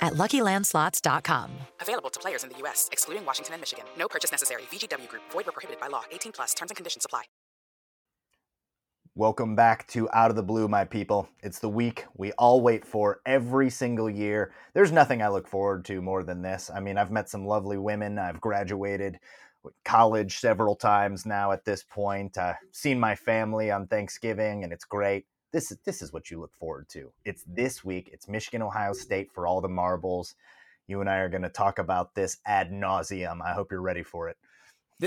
at 0.00 0.14
LuckyLandSlots.com. 0.14 1.50
Available 1.80 2.10
to 2.10 2.20
players 2.20 2.44
in 2.44 2.50
the 2.50 2.58
U.S., 2.58 2.88
excluding 2.92 3.24
Washington 3.24 3.54
and 3.54 3.62
Michigan. 3.62 3.84
No 3.98 4.08
purchase 4.08 4.30
necessary. 4.30 4.62
VGW 4.72 5.08
Group. 5.08 5.22
Void 5.30 5.46
where 5.46 5.52
prohibited 5.52 5.80
by 5.80 5.88
law. 5.88 6.02
18 6.10 6.32
plus. 6.32 6.54
Terms 6.54 6.70
and 6.70 6.76
conditions 6.76 7.04
apply. 7.04 7.22
Welcome 9.16 9.56
back 9.56 9.88
to 9.88 10.08
Out 10.12 10.30
of 10.30 10.36
the 10.36 10.42
Blue, 10.42 10.68
my 10.68 10.84
people. 10.84 11.28
It's 11.42 11.58
the 11.58 11.68
week 11.68 12.04
we 12.16 12.30
all 12.38 12.60
wait 12.60 12.86
for 12.86 13.20
every 13.26 13.68
single 13.68 14.08
year. 14.08 14.52
There's 14.72 14.92
nothing 14.92 15.20
I 15.20 15.28
look 15.28 15.48
forward 15.48 15.84
to 15.86 16.00
more 16.00 16.22
than 16.22 16.42
this. 16.42 16.70
I 16.72 16.78
mean, 16.78 16.96
I've 16.96 17.10
met 17.10 17.28
some 17.28 17.44
lovely 17.44 17.76
women. 17.76 18.20
I've 18.20 18.40
graduated 18.40 19.18
college 19.84 20.38
several 20.38 20.76
times 20.76 21.26
now 21.26 21.50
at 21.50 21.64
this 21.64 21.82
point. 21.82 22.38
I've 22.38 22.56
seen 22.70 23.00
my 23.00 23.16
family 23.16 23.72
on 23.72 23.88
Thanksgiving, 23.88 24.62
and 24.62 24.72
it's 24.72 24.84
great 24.84 25.26
this 25.52 25.70
is 25.70 25.78
this 25.84 26.02
is 26.02 26.12
what 26.12 26.30
you 26.30 26.40
look 26.40 26.54
forward 26.54 26.88
to. 26.90 27.12
It's 27.24 27.44
this 27.46 27.84
week. 27.84 28.10
It's 28.12 28.28
Michigan 28.28 28.62
Ohio 28.62 28.92
State 28.92 29.32
for 29.32 29.46
all 29.46 29.60
the 29.60 29.68
marbles. 29.68 30.34
You 30.86 31.00
and 31.00 31.10
I 31.10 31.18
are 31.18 31.28
going 31.28 31.42
to 31.42 31.48
talk 31.48 31.78
about 31.78 32.14
this 32.14 32.38
ad 32.46 32.70
nauseum. 32.70 33.40
I 33.42 33.52
hope 33.52 33.70
you're 33.70 33.80
ready 33.80 34.02
for 34.02 34.28
it. 34.28 34.36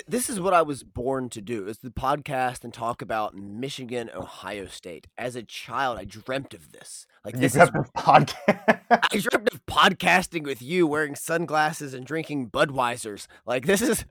This 0.07 0.27
is 0.27 0.39
what 0.39 0.55
I 0.55 0.63
was 0.63 0.81
born 0.81 1.29
to 1.29 1.39
do: 1.39 1.67
is 1.67 1.77
the 1.77 1.91
podcast 1.91 2.63
and 2.63 2.73
talk 2.73 3.03
about 3.03 3.35
Michigan 3.35 4.09
Ohio 4.11 4.65
State. 4.65 5.05
As 5.19 5.35
a 5.35 5.43
child, 5.43 5.99
I 5.99 6.05
dreamt 6.05 6.55
of 6.55 6.71
this. 6.71 7.05
Like 7.23 7.37
this 7.37 7.55
is 7.55 7.69
podcast. 7.95 8.79
I 8.89 9.17
dreamt 9.17 9.53
of 9.53 9.63
podcasting 9.67 10.45
with 10.45 10.63
you, 10.63 10.87
wearing 10.87 11.13
sunglasses 11.13 11.93
and 11.93 12.07
drinking 12.07 12.49
Budweisers. 12.49 13.27
Like 13.45 13.67
this 13.67 13.83
is 13.83 14.03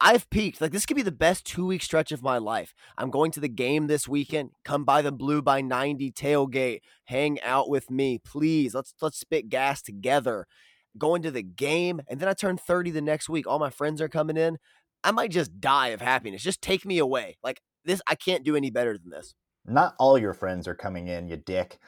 I've 0.00 0.30
peaked. 0.30 0.60
Like 0.60 0.70
this 0.70 0.86
could 0.86 0.94
be 0.96 1.02
the 1.02 1.10
best 1.10 1.44
two 1.44 1.66
week 1.66 1.82
stretch 1.82 2.12
of 2.12 2.22
my 2.22 2.38
life. 2.38 2.72
I'm 2.96 3.10
going 3.10 3.32
to 3.32 3.40
the 3.40 3.48
game 3.48 3.88
this 3.88 4.06
weekend. 4.06 4.50
Come 4.64 4.84
by 4.84 5.02
the 5.02 5.10
Blue 5.10 5.42
by 5.42 5.60
90 5.62 6.12
tailgate. 6.12 6.82
Hang 7.06 7.40
out 7.42 7.68
with 7.68 7.90
me, 7.90 8.18
please. 8.18 8.72
Let's 8.72 8.94
let's 9.02 9.18
spit 9.18 9.48
gas 9.48 9.82
together. 9.82 10.46
Going 10.96 11.22
to 11.22 11.32
the 11.32 11.42
game, 11.42 12.02
and 12.06 12.20
then 12.20 12.28
I 12.28 12.34
turn 12.34 12.56
30 12.56 12.92
the 12.92 13.00
next 13.00 13.28
week. 13.28 13.48
All 13.48 13.58
my 13.58 13.70
friends 13.70 14.00
are 14.00 14.08
coming 14.08 14.36
in. 14.36 14.58
I 15.04 15.10
might 15.10 15.30
just 15.30 15.60
die 15.60 15.88
of 15.88 16.00
happiness. 16.00 16.42
Just 16.42 16.62
take 16.62 16.84
me 16.84 16.98
away. 16.98 17.36
Like 17.44 17.60
this, 17.84 18.00
I 18.06 18.14
can't 18.14 18.42
do 18.42 18.56
any 18.56 18.70
better 18.70 18.96
than 18.98 19.10
this. 19.10 19.34
Not 19.66 19.94
all 19.98 20.18
your 20.18 20.32
friends 20.32 20.66
are 20.66 20.74
coming 20.74 21.06
in, 21.08 21.28
you 21.28 21.36
dick. 21.36 21.78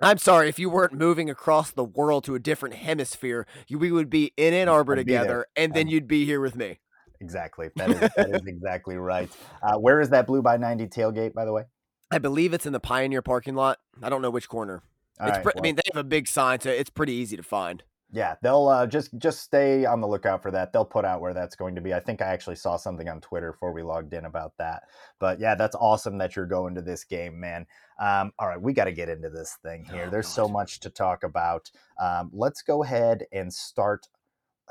I'm 0.00 0.18
sorry 0.18 0.48
if 0.48 0.58
you 0.58 0.68
weren't 0.68 0.94
moving 0.94 1.30
across 1.30 1.70
the 1.70 1.84
world 1.84 2.24
to 2.24 2.34
a 2.34 2.40
different 2.40 2.74
hemisphere, 2.74 3.46
you, 3.68 3.78
we 3.78 3.92
would 3.92 4.10
be 4.10 4.32
in 4.36 4.52
Ann 4.52 4.68
Arbor 4.68 4.96
together, 4.96 5.46
and 5.54 5.72
then 5.74 5.86
you'd 5.86 6.08
be 6.08 6.24
here 6.24 6.40
with 6.40 6.56
me. 6.56 6.80
Exactly. 7.20 7.68
That 7.76 7.90
is, 7.90 8.00
that 8.00 8.30
is 8.34 8.46
exactly 8.46 8.96
right. 8.96 9.30
Uh, 9.62 9.78
where 9.78 10.00
is 10.00 10.10
that 10.10 10.26
Blue 10.26 10.42
by 10.42 10.56
90 10.56 10.88
tailgate, 10.88 11.34
by 11.34 11.44
the 11.44 11.52
way? 11.52 11.64
I 12.10 12.18
believe 12.18 12.52
it's 12.52 12.66
in 12.66 12.72
the 12.72 12.80
Pioneer 12.80 13.22
parking 13.22 13.54
lot. 13.54 13.78
I 14.02 14.10
don't 14.10 14.22
know 14.22 14.30
which 14.30 14.48
corner. 14.48 14.82
Right, 15.20 15.34
pre- 15.34 15.52
well, 15.54 15.54
I 15.58 15.60
mean, 15.62 15.76
they 15.76 15.82
have 15.94 16.00
a 16.00 16.04
big 16.04 16.26
sign, 16.26 16.60
so 16.60 16.70
it's 16.70 16.90
pretty 16.90 17.12
easy 17.12 17.36
to 17.36 17.42
find. 17.44 17.84
Yeah, 18.14 18.34
they'll 18.42 18.68
uh, 18.68 18.86
just 18.86 19.16
just 19.16 19.40
stay 19.40 19.86
on 19.86 20.02
the 20.02 20.06
lookout 20.06 20.42
for 20.42 20.50
that. 20.50 20.70
They'll 20.70 20.84
put 20.84 21.06
out 21.06 21.22
where 21.22 21.32
that's 21.32 21.56
going 21.56 21.74
to 21.76 21.80
be. 21.80 21.94
I 21.94 22.00
think 22.00 22.20
I 22.20 22.26
actually 22.26 22.56
saw 22.56 22.76
something 22.76 23.08
on 23.08 23.22
Twitter 23.22 23.52
before 23.52 23.72
we 23.72 23.82
logged 23.82 24.12
in 24.12 24.26
about 24.26 24.52
that. 24.58 24.82
But 25.18 25.40
yeah, 25.40 25.54
that's 25.54 25.74
awesome 25.74 26.18
that 26.18 26.36
you're 26.36 26.44
going 26.44 26.74
to 26.74 26.82
this 26.82 27.04
game, 27.04 27.40
man. 27.40 27.66
Um, 27.98 28.32
all 28.38 28.48
right, 28.48 28.60
we 28.60 28.74
got 28.74 28.84
to 28.84 28.92
get 28.92 29.08
into 29.08 29.30
this 29.30 29.56
thing 29.62 29.86
here. 29.86 30.04
Oh, 30.08 30.10
There's 30.10 30.26
God. 30.26 30.34
so 30.34 30.48
much 30.48 30.80
to 30.80 30.90
talk 30.90 31.24
about. 31.24 31.70
Um, 31.98 32.30
let's 32.34 32.60
go 32.60 32.82
ahead 32.82 33.24
and 33.32 33.50
start. 33.52 34.08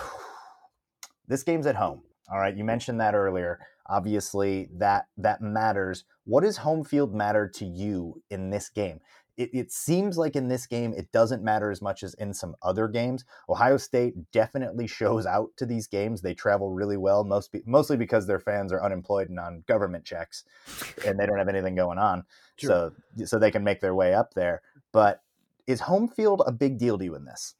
this 1.27 1.41
game's 1.41 1.65
at 1.65 1.75
home. 1.75 2.03
All 2.31 2.39
right, 2.39 2.55
you 2.55 2.63
mentioned 2.63 3.01
that 3.01 3.15
earlier. 3.15 3.59
Obviously, 3.89 4.69
that 4.77 5.07
that 5.17 5.41
matters. 5.41 6.05
What 6.25 6.41
does 6.41 6.57
home 6.57 6.83
field 6.83 7.15
matter 7.15 7.49
to 7.55 7.65
you 7.65 8.21
in 8.29 8.51
this 8.51 8.69
game? 8.69 8.99
It, 9.35 9.49
it, 9.53 9.71
seems 9.71 10.17
like 10.17 10.35
in 10.35 10.47
this 10.47 10.67
game 10.67 10.93
it 10.95 11.11
doesn't 11.11 11.43
matter 11.43 11.71
as 11.71 11.81
much 11.81 12.03
as 12.03 12.13
in 12.15 12.33
some 12.33 12.55
other 12.61 12.87
games. 12.87 13.25
Ohio 13.49 13.77
State 13.77 14.13
definitely 14.31 14.87
shows 14.99 15.25
out 15.25 15.49
to 15.57 15.65
these 15.65 15.87
games. 15.87 16.21
They 16.21 16.33
travel 16.33 16.71
really 16.71 16.97
well, 16.97 17.23
most 17.23 17.55
mostly 17.65 17.97
because 17.97 18.27
their 18.27 18.39
fans 18.39 18.71
are 18.71 18.83
unemployed 18.83 19.29
and 19.29 19.39
on 19.39 19.63
government 19.67 20.05
checks, 20.05 20.43
and 21.05 21.19
they 21.19 21.25
don't 21.25 21.39
have 21.39 21.49
anything 21.49 21.75
going 21.75 21.97
on, 21.97 22.23
so 22.57 22.91
so 23.25 23.39
they 23.39 23.51
can 23.51 23.63
make 23.63 23.81
their 23.81 23.95
way 23.95 24.13
up 24.13 24.33
there. 24.33 24.61
But 24.91 25.21
is 25.65 25.81
home 25.81 26.07
field 26.07 26.43
a 26.45 26.51
big 26.51 26.77
deal 26.77 26.97
to 26.97 27.03
you 27.03 27.15
in 27.15 27.25
this? 27.25 27.55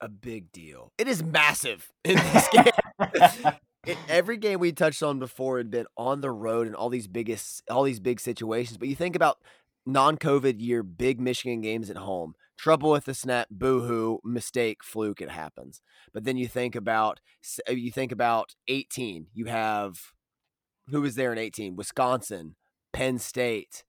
A 0.00 0.08
big 0.08 0.52
deal. 0.52 0.92
It 0.98 1.08
is 1.08 1.22
massive 1.22 1.90
in 2.04 2.16
this 2.16 2.48
game. 2.48 3.52
it, 3.86 3.98
every 4.08 4.36
game 4.36 4.60
we 4.60 4.72
touched 4.72 5.02
on 5.02 5.18
before 5.18 5.58
had 5.58 5.70
been 5.70 5.86
on 5.96 6.20
the 6.20 6.30
road 6.30 6.66
and 6.66 6.76
all 6.76 6.88
these 6.88 7.06
biggest 7.06 7.62
all 7.70 7.84
these 7.84 8.00
big 8.00 8.20
situations 8.20 8.76
but 8.76 8.88
you 8.88 8.94
think 8.94 9.16
about 9.16 9.38
non-covid 9.88 10.60
year 10.60 10.82
big 10.82 11.20
michigan 11.20 11.60
games 11.60 11.88
at 11.90 11.96
home 11.96 12.34
trouble 12.58 12.90
with 12.90 13.04
the 13.04 13.14
snap 13.14 13.48
boohoo 13.50 14.18
mistake 14.24 14.82
fluke 14.82 15.22
it 15.22 15.30
happens. 15.30 15.80
But 16.12 16.24
then 16.24 16.36
you 16.36 16.48
think 16.48 16.74
about 16.74 17.20
uh, 17.68 17.72
you 17.72 17.90
think 17.90 18.12
about 18.12 18.54
18 18.66 19.28
you 19.32 19.46
have 19.46 20.12
who 20.88 21.00
was 21.00 21.14
there 21.14 21.32
in 21.32 21.38
18 21.38 21.76
wisconsin 21.76 22.56
penn 22.92 23.18
state 23.18 23.84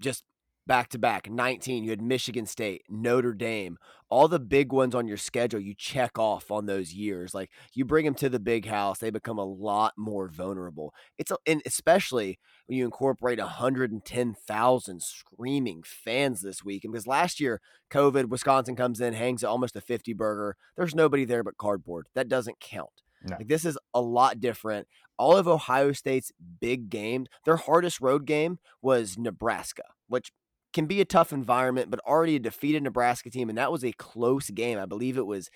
just 0.00 0.24
back 0.68 0.90
to 0.90 0.98
back 0.98 1.30
19 1.30 1.82
you 1.82 1.88
had 1.88 2.02
michigan 2.02 2.44
state 2.44 2.82
notre 2.90 3.32
dame 3.32 3.78
all 4.10 4.28
the 4.28 4.38
big 4.38 4.70
ones 4.70 4.94
on 4.94 5.08
your 5.08 5.16
schedule 5.16 5.58
you 5.58 5.74
check 5.74 6.18
off 6.18 6.50
on 6.50 6.66
those 6.66 6.92
years 6.92 7.34
like 7.34 7.50
you 7.72 7.86
bring 7.86 8.04
them 8.04 8.14
to 8.14 8.28
the 8.28 8.38
big 8.38 8.66
house 8.66 8.98
they 8.98 9.08
become 9.08 9.38
a 9.38 9.44
lot 9.44 9.94
more 9.96 10.28
vulnerable 10.28 10.92
it's 11.16 11.30
a, 11.30 11.36
and 11.46 11.62
especially 11.64 12.38
when 12.66 12.76
you 12.76 12.84
incorporate 12.84 13.38
110000 13.38 15.02
screaming 15.02 15.82
fans 15.82 16.42
this 16.42 16.62
week 16.62 16.84
and 16.84 16.92
because 16.92 17.06
last 17.06 17.40
year 17.40 17.62
covid 17.90 18.26
wisconsin 18.26 18.76
comes 18.76 19.00
in 19.00 19.14
hangs 19.14 19.42
at 19.42 19.48
almost 19.48 19.74
a 19.74 19.80
50 19.80 20.12
burger 20.12 20.54
there's 20.76 20.94
nobody 20.94 21.24
there 21.24 21.42
but 21.42 21.56
cardboard 21.56 22.08
that 22.14 22.28
doesn't 22.28 22.60
count 22.60 23.02
no. 23.24 23.34
Like 23.36 23.48
this 23.48 23.64
is 23.64 23.76
a 23.94 24.00
lot 24.00 24.38
different. 24.38 24.86
All 25.18 25.36
of 25.36 25.48
Ohio 25.48 25.90
State's 25.90 26.30
big 26.60 26.88
games, 26.88 27.26
their 27.44 27.56
hardest 27.56 28.00
road 28.00 28.26
game 28.26 28.60
was 28.80 29.18
Nebraska, 29.18 29.82
which 30.06 30.30
can 30.78 30.86
be 30.86 31.00
a 31.00 31.04
tough 31.04 31.32
environment, 31.32 31.90
but 31.90 31.98
already 32.06 32.36
a 32.36 32.38
defeated 32.38 32.84
Nebraska 32.84 33.30
team, 33.30 33.48
and 33.48 33.58
that 33.58 33.72
was 33.72 33.84
a 33.84 33.90
close 33.90 34.48
game. 34.48 34.78
I 34.78 34.86
believe 34.86 35.18
it 35.18 35.26
was 35.26 35.50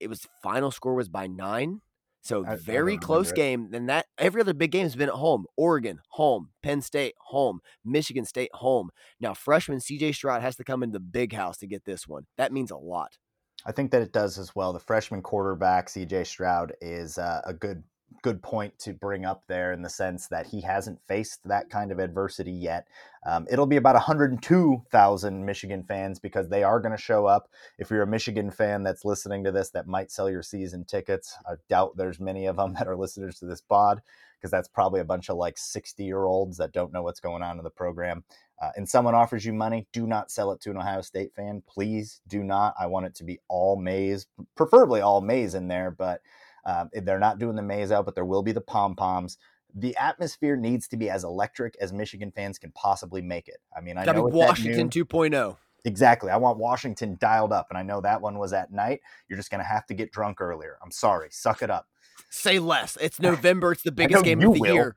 it 0.00 0.08
was 0.08 0.26
final 0.42 0.72
score 0.72 0.94
was 0.94 1.08
by 1.08 1.28
nine. 1.28 1.82
So 2.20 2.44
I, 2.44 2.56
very 2.56 2.94
I 2.94 2.96
close 2.96 3.30
game. 3.30 3.70
And 3.72 3.88
that 3.88 4.06
every 4.18 4.40
other 4.40 4.54
big 4.54 4.72
game 4.72 4.82
has 4.82 4.96
been 4.96 5.08
at 5.08 5.14
home. 5.14 5.46
Oregon, 5.56 6.00
home. 6.08 6.48
Penn 6.64 6.82
State, 6.82 7.14
home. 7.18 7.60
Michigan 7.84 8.24
State, 8.24 8.50
home. 8.54 8.90
Now 9.20 9.34
freshman 9.34 9.78
CJ 9.78 10.16
Stroud 10.16 10.42
has 10.42 10.56
to 10.56 10.64
come 10.64 10.82
into 10.82 10.94
the 10.94 11.00
big 11.00 11.32
house 11.32 11.58
to 11.58 11.68
get 11.68 11.84
this 11.84 12.08
one. 12.08 12.26
That 12.36 12.52
means 12.52 12.72
a 12.72 12.76
lot. 12.76 13.18
I 13.64 13.70
think 13.70 13.92
that 13.92 14.02
it 14.02 14.12
does 14.12 14.36
as 14.36 14.56
well. 14.56 14.72
The 14.72 14.80
freshman 14.80 15.22
quarterback 15.22 15.86
CJ 15.86 16.26
Stroud 16.26 16.72
is 16.80 17.18
uh, 17.18 17.42
a 17.44 17.54
good 17.54 17.84
good 18.22 18.42
point 18.42 18.78
to 18.80 18.92
bring 18.92 19.24
up 19.24 19.44
there 19.46 19.72
in 19.72 19.82
the 19.82 19.88
sense 19.88 20.28
that 20.28 20.46
he 20.46 20.60
hasn't 20.60 21.00
faced 21.06 21.40
that 21.44 21.70
kind 21.70 21.92
of 21.92 21.98
adversity 21.98 22.52
yet. 22.52 22.86
Um, 23.24 23.46
it'll 23.50 23.66
be 23.66 23.76
about 23.76 23.94
102,000 23.94 25.44
Michigan 25.44 25.82
fans 25.82 26.18
because 26.18 26.48
they 26.48 26.62
are 26.62 26.80
going 26.80 26.96
to 26.96 27.00
show 27.00 27.26
up. 27.26 27.48
If 27.78 27.90
you're 27.90 28.02
a 28.02 28.06
Michigan 28.06 28.50
fan 28.50 28.82
that's 28.82 29.04
listening 29.04 29.44
to 29.44 29.52
this 29.52 29.70
that 29.70 29.86
might 29.86 30.10
sell 30.10 30.30
your 30.30 30.42
season 30.42 30.84
tickets, 30.84 31.36
I 31.46 31.54
doubt 31.68 31.96
there's 31.96 32.20
many 32.20 32.46
of 32.46 32.56
them 32.56 32.74
that 32.78 32.88
are 32.88 32.96
listeners 32.96 33.38
to 33.40 33.46
this 33.46 33.60
pod 33.60 34.02
because 34.38 34.50
that's 34.50 34.68
probably 34.68 35.00
a 35.00 35.04
bunch 35.04 35.30
of 35.30 35.36
like 35.36 35.58
60 35.58 36.04
year 36.04 36.24
olds 36.24 36.56
that 36.58 36.72
don't 36.72 36.92
know 36.92 37.02
what's 37.02 37.20
going 37.20 37.42
on 37.42 37.58
in 37.58 37.64
the 37.64 37.70
program. 37.70 38.24
Uh, 38.60 38.70
and 38.76 38.88
someone 38.88 39.14
offers 39.14 39.44
you 39.44 39.52
money, 39.52 39.86
do 39.92 40.06
not 40.06 40.30
sell 40.30 40.50
it 40.50 40.60
to 40.62 40.70
an 40.70 40.78
Ohio 40.78 41.02
State 41.02 41.34
fan. 41.34 41.62
Please 41.68 42.20
do 42.26 42.42
not. 42.42 42.74
I 42.80 42.86
want 42.86 43.06
it 43.06 43.14
to 43.16 43.24
be 43.24 43.38
all 43.48 43.76
maize, 43.76 44.26
preferably 44.54 45.00
all 45.00 45.20
maize 45.20 45.54
in 45.54 45.68
there, 45.68 45.90
but 45.90 46.22
um, 46.66 46.90
they're 46.92 47.18
not 47.18 47.38
doing 47.38 47.56
the 47.56 47.62
maze 47.62 47.92
out, 47.92 48.04
but 48.04 48.14
there 48.14 48.24
will 48.24 48.42
be 48.42 48.52
the 48.52 48.60
pom 48.60 48.94
poms. 48.96 49.38
The 49.74 49.96
atmosphere 49.96 50.56
needs 50.56 50.88
to 50.88 50.96
be 50.96 51.08
as 51.08 51.22
electric 51.22 51.76
as 51.80 51.92
Michigan 51.92 52.32
fans 52.34 52.58
can 52.58 52.72
possibly 52.72 53.22
make 53.22 53.48
it. 53.48 53.58
I 53.76 53.80
mean, 53.80 53.96
I 53.96 54.04
Gotta 54.04 54.18
know 54.18 54.24
Washington 54.24 54.90
2.0. 54.90 55.56
Exactly. 55.84 56.30
I 56.30 56.36
want 56.36 56.58
Washington 56.58 57.16
dialed 57.20 57.52
up, 57.52 57.68
and 57.70 57.78
I 57.78 57.82
know 57.82 58.00
that 58.00 58.20
one 58.20 58.38
was 58.38 58.52
at 58.52 58.72
night. 58.72 59.00
You're 59.28 59.36
just 59.36 59.50
going 59.50 59.60
to 59.60 59.68
have 59.68 59.86
to 59.86 59.94
get 59.94 60.10
drunk 60.10 60.40
earlier. 60.40 60.78
I'm 60.82 60.90
sorry. 60.90 61.28
Suck 61.30 61.62
it 61.62 61.70
up. 61.70 61.86
Say 62.30 62.58
less. 62.58 62.96
It's 63.00 63.20
November. 63.20 63.72
It's 63.72 63.82
the 63.82 63.92
biggest 63.92 64.24
game 64.24 64.42
of 64.42 64.54
the 64.54 64.60
will. 64.60 64.74
year. 64.74 64.96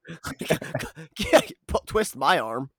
Twist 1.86 2.15
my 2.15 2.39
arm. 2.39 2.70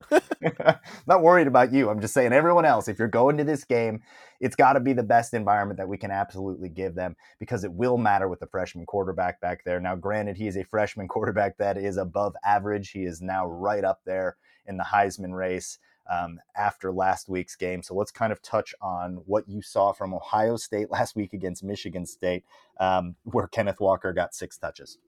Not 1.07 1.23
worried 1.23 1.47
about 1.47 1.73
you. 1.73 1.91
I'm 1.91 2.01
just 2.01 2.15
saying 2.15 2.33
everyone 2.33 2.65
else. 2.65 2.89
If 2.89 2.99
you're 2.99 3.09
going 3.09 3.37
to 3.39 3.45
this 3.45 3.65
game, 3.65 4.03
it's 4.41 4.57
got 4.57 4.75
to 4.75 4.81
be 4.81 4.93
the 4.93 5.03
best 5.03 5.35
environment 5.35 5.79
that 5.79 5.89
we 5.89 5.99
can 5.99 6.11
absolutely 6.11 6.69
give 6.69 6.95
them 6.95 7.17
because 7.39 7.65
it 7.65 7.73
will 7.73 7.99
matter 7.99 8.29
with 8.29 8.41
the 8.41 8.47
freshman 8.47 8.87
quarterback 8.87 9.41
back 9.41 9.65
there. 9.65 9.81
Now, 9.81 9.97
granted, 9.97 10.37
he 10.37 10.47
is 10.47 10.57
a 10.57 10.65
freshman 10.65 11.09
quarterback 11.09 11.59
that 11.59 11.77
is 11.77 11.97
above 11.97 12.35
average. 12.45 12.91
He 12.91 13.05
is 13.05 13.21
now 13.21 13.47
right 13.47 13.85
up 13.85 14.01
there 14.07 14.37
in 14.67 14.77
the 14.77 14.85
Heisman 14.85 15.35
race 15.35 15.79
um, 16.11 16.41
after 16.57 16.93
last 16.93 17.29
week's 17.29 17.57
game. 17.57 17.83
So 17.83 17.95
let's 17.95 18.11
kind 18.11 18.33
of 18.33 18.43
touch 18.43 18.75
on 18.83 19.23
what 19.27 19.49
you 19.49 19.63
saw 19.63 19.93
from 19.93 20.13
Ohio 20.13 20.57
State 20.57 20.91
last 20.91 21.17
week 21.17 21.33
against 21.33 21.63
Michigan 21.63 22.05
State, 22.05 22.45
um, 22.79 23.15
where 23.25 23.47
Kenneth 23.47 23.81
Walker 23.81 24.13
got 24.13 24.35
six 24.35 24.59
touches. 24.59 24.99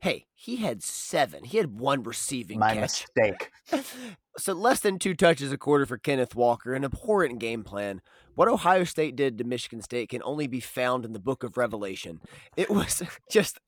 Hey, 0.00 0.26
he 0.34 0.56
had 0.56 0.82
seven. 0.82 1.44
He 1.44 1.56
had 1.56 1.78
one 1.78 2.02
receiving 2.02 2.58
My 2.58 2.74
catch. 2.74 3.06
mistake. 3.16 3.50
so 4.38 4.52
less 4.52 4.80
than 4.80 4.98
two 4.98 5.14
touches 5.14 5.50
a 5.50 5.58
quarter 5.58 5.86
for 5.86 5.98
Kenneth 5.98 6.34
Walker, 6.34 6.74
an 6.74 6.84
abhorrent 6.84 7.38
game 7.38 7.64
plan. 7.64 8.00
What 8.34 8.48
Ohio 8.48 8.84
State 8.84 9.16
did 9.16 9.36
to 9.38 9.44
Michigan 9.44 9.82
State 9.82 10.10
can 10.10 10.22
only 10.22 10.46
be 10.46 10.60
found 10.60 11.04
in 11.04 11.12
the 11.12 11.18
book 11.18 11.42
of 11.42 11.56
Revelation. 11.56 12.20
It 12.56 12.70
was 12.70 13.02
just 13.30 13.58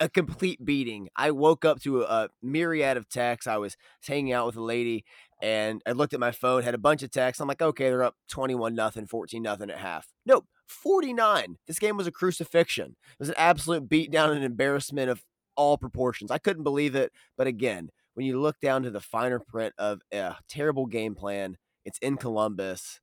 a 0.00 0.08
complete 0.08 0.64
beating. 0.64 1.08
I 1.16 1.30
woke 1.30 1.64
up 1.64 1.80
to 1.82 2.02
a, 2.02 2.04
a 2.04 2.28
myriad 2.42 2.96
of 2.96 3.08
texts. 3.08 3.46
I 3.46 3.58
was 3.58 3.76
hanging 4.04 4.32
out 4.32 4.46
with 4.46 4.56
a 4.56 4.62
lady 4.62 5.04
and 5.42 5.82
I 5.84 5.90
looked 5.90 6.14
at 6.14 6.20
my 6.20 6.30
phone, 6.30 6.62
had 6.62 6.74
a 6.74 6.78
bunch 6.78 7.02
of 7.02 7.10
texts. 7.10 7.40
I'm 7.40 7.48
like, 7.48 7.60
okay, 7.60 7.86
they're 7.86 8.04
up 8.04 8.14
21 8.28 8.76
nothing, 8.76 9.06
14 9.06 9.42
nothing 9.42 9.70
at 9.70 9.78
half. 9.78 10.06
Nope, 10.24 10.46
49. 10.68 11.56
This 11.66 11.80
game 11.80 11.96
was 11.96 12.06
a 12.06 12.12
crucifixion. 12.12 12.96
It 13.10 13.18
was 13.18 13.28
an 13.28 13.34
absolute 13.36 13.88
beatdown 13.88 14.30
and 14.30 14.44
embarrassment 14.44 15.10
of 15.10 15.24
all 15.56 15.76
proportions. 15.76 16.30
I 16.30 16.38
couldn't 16.38 16.62
believe 16.62 16.94
it. 16.94 17.12
But 17.36 17.48
again, 17.48 17.90
when 18.14 18.24
you 18.24 18.40
look 18.40 18.60
down 18.60 18.84
to 18.84 18.90
the 18.90 19.00
finer 19.00 19.40
print 19.40 19.74
of 19.78 20.00
a 20.14 20.36
terrible 20.48 20.86
game 20.86 21.16
plan, 21.16 21.56
it's 21.84 21.98
in 21.98 22.16
Columbus 22.18 23.00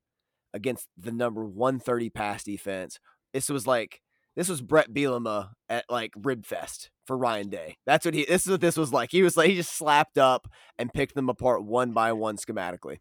against 0.53 0.87
the 0.97 1.11
number 1.11 1.43
130 1.43 2.09
pass 2.09 2.43
defense. 2.43 2.99
This 3.33 3.49
was 3.49 3.67
like 3.67 4.01
this 4.35 4.49
was 4.49 4.61
Brett 4.61 4.91
Bielema 4.93 5.49
at 5.67 5.85
like 5.89 6.13
Ribfest 6.13 6.89
for 7.05 7.17
Ryan 7.17 7.49
Day. 7.49 7.77
That's 7.85 8.05
what 8.05 8.13
he. 8.13 8.25
This 8.25 8.45
is 8.45 8.51
what 8.51 8.61
this 8.61 8.77
was 8.77 8.93
like. 8.93 9.11
He 9.11 9.23
was 9.23 9.35
like 9.35 9.49
he 9.49 9.55
just 9.55 9.75
slapped 9.75 10.17
up 10.17 10.47
and 10.77 10.93
picked 10.93 11.15
them 11.15 11.29
apart 11.29 11.63
one 11.63 11.91
by 11.91 12.13
one 12.13 12.37
schematically. 12.37 12.99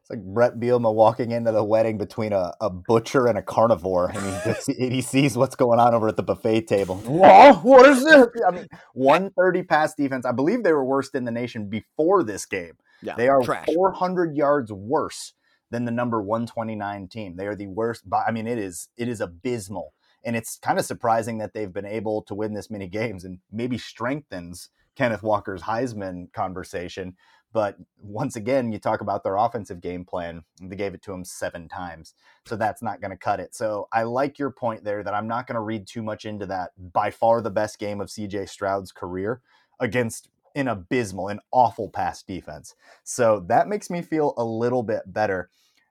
It's 0.00 0.10
like 0.10 0.22
Brett 0.22 0.58
Bielema 0.58 0.92
walking 0.92 1.30
into 1.30 1.52
the 1.52 1.62
wedding 1.62 1.98
between 1.98 2.32
a, 2.32 2.52
a 2.60 2.70
butcher 2.70 3.26
and 3.26 3.38
a 3.38 3.42
carnivore, 3.42 4.10
and 4.10 4.18
he 4.18 4.52
just, 4.52 4.70
he 4.78 5.00
sees 5.00 5.36
what's 5.36 5.54
going 5.54 5.78
on 5.78 5.94
over 5.94 6.08
at 6.08 6.16
the 6.16 6.22
buffet 6.22 6.66
table. 6.66 6.96
Whoa, 6.96 7.54
what 7.54 7.86
is 7.88 8.04
this? 8.04 8.26
I 8.46 8.50
mean, 8.50 8.66
one 8.94 9.30
thirty 9.38 9.62
pass 9.62 9.94
defense. 9.94 10.26
I 10.26 10.32
believe 10.32 10.62
they 10.62 10.72
were 10.72 10.84
worst 10.84 11.14
in 11.14 11.24
the 11.24 11.30
nation 11.30 11.68
before 11.68 12.22
this 12.22 12.46
game. 12.46 12.72
Yeah, 13.02 13.14
they 13.16 13.28
are 13.28 13.42
four 13.66 13.92
hundred 13.92 14.36
yards 14.36 14.72
worse 14.72 15.34
than 15.70 15.84
the 15.84 15.92
number 15.92 16.20
one 16.22 16.46
twenty 16.46 16.74
nine 16.74 17.08
team. 17.08 17.36
They 17.36 17.46
are 17.46 17.56
the 17.56 17.68
worst. 17.68 18.02
I 18.26 18.32
mean, 18.32 18.46
it 18.46 18.58
is 18.58 18.88
it 18.96 19.08
is 19.08 19.20
abysmal 19.20 19.92
and 20.24 20.36
it's 20.36 20.58
kind 20.58 20.78
of 20.78 20.84
surprising 20.84 21.38
that 21.38 21.54
they've 21.54 21.72
been 21.72 21.86
able 21.86 22.22
to 22.22 22.34
win 22.34 22.54
this 22.54 22.70
many 22.70 22.88
games 22.88 23.24
and 23.24 23.38
maybe 23.50 23.78
strengthens 23.78 24.70
Kenneth 24.96 25.22
Walker's 25.22 25.62
Heisman 25.62 26.32
conversation. 26.32 27.16
But 27.52 27.76
once 28.02 28.36
again, 28.36 28.72
you 28.72 28.78
talk 28.78 29.00
about 29.00 29.24
their 29.24 29.36
offensive 29.36 29.80
game 29.80 30.04
plan. 30.04 30.42
They 30.60 30.76
gave 30.76 30.92
it 30.92 31.02
to 31.02 31.12
him 31.12 31.24
seven 31.24 31.68
times. 31.68 32.14
So 32.46 32.56
that's 32.56 32.82
not 32.82 33.00
going 33.00 33.12
to 33.12 33.16
cut 33.16 33.40
it. 33.40 33.54
So 33.54 33.88
I 33.92 34.02
like 34.02 34.38
your 34.38 34.50
point 34.50 34.84
there 34.84 35.02
that 35.02 35.14
I'm 35.14 35.28
not 35.28 35.46
going 35.46 35.54
to 35.54 35.60
read 35.60 35.86
too 35.86 36.02
much 36.02 36.26
into 36.26 36.46
that. 36.46 36.72
By 36.92 37.10
far 37.10 37.40
the 37.40 37.50
best 37.50 37.78
game 37.78 38.00
of 38.00 38.08
CJ 38.08 38.48
Stroud's 38.50 38.92
career 38.92 39.40
against 39.80 40.28
an 40.54 40.68
abysmal 40.68 41.28
an 41.28 41.40
awful 41.52 41.88
pass 41.88 42.22
defense. 42.22 42.74
So 43.04 43.44
that 43.48 43.68
makes 43.68 43.90
me 43.90 44.02
feel 44.02 44.34
a 44.36 44.44
little 44.44 44.82
bit 44.82 45.02
better. 45.06 45.50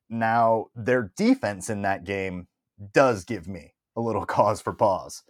Now, 0.10 0.68
their 0.76 1.12
defense 1.16 1.70
in 1.70 1.82
that 1.84 2.04
game 2.04 2.48
does 2.94 3.24
give 3.24 3.48
me 3.48 3.74
a 3.98 4.02
little 4.02 4.26
cause 4.38 4.62
for 4.62 4.74
pause. 4.74 5.24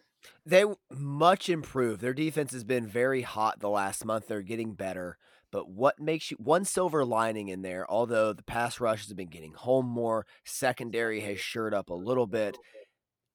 They 0.46 0.66
much 0.92 1.50
improved. 1.50 2.02
Their 2.02 2.14
defense 2.14 2.52
has 2.52 2.64
been 2.64 2.88
very 2.88 3.24
hot 3.24 3.60
the 3.60 3.70
last 3.70 4.06
month. 4.06 4.28
They're 4.28 4.42
getting 4.42 4.74
better. 4.74 5.18
But 5.52 5.70
what 5.70 6.00
makes 6.00 6.30
you 6.30 6.38
one 6.38 6.66
silver 6.66 7.06
lining 7.06 7.48
in 7.48 7.62
there, 7.62 7.90
although 7.90 8.34
the 8.34 8.44
pass 8.44 8.80
rushes 8.80 9.08
have 9.08 9.18
been 9.18 9.30
getting 9.30 9.54
home 9.54 9.88
more, 9.88 10.26
secondary 10.46 11.22
has 11.22 11.40
shored 11.40 11.74
up 11.74 11.90
a 11.90 11.94
little 11.94 12.28
bit, 12.28 12.58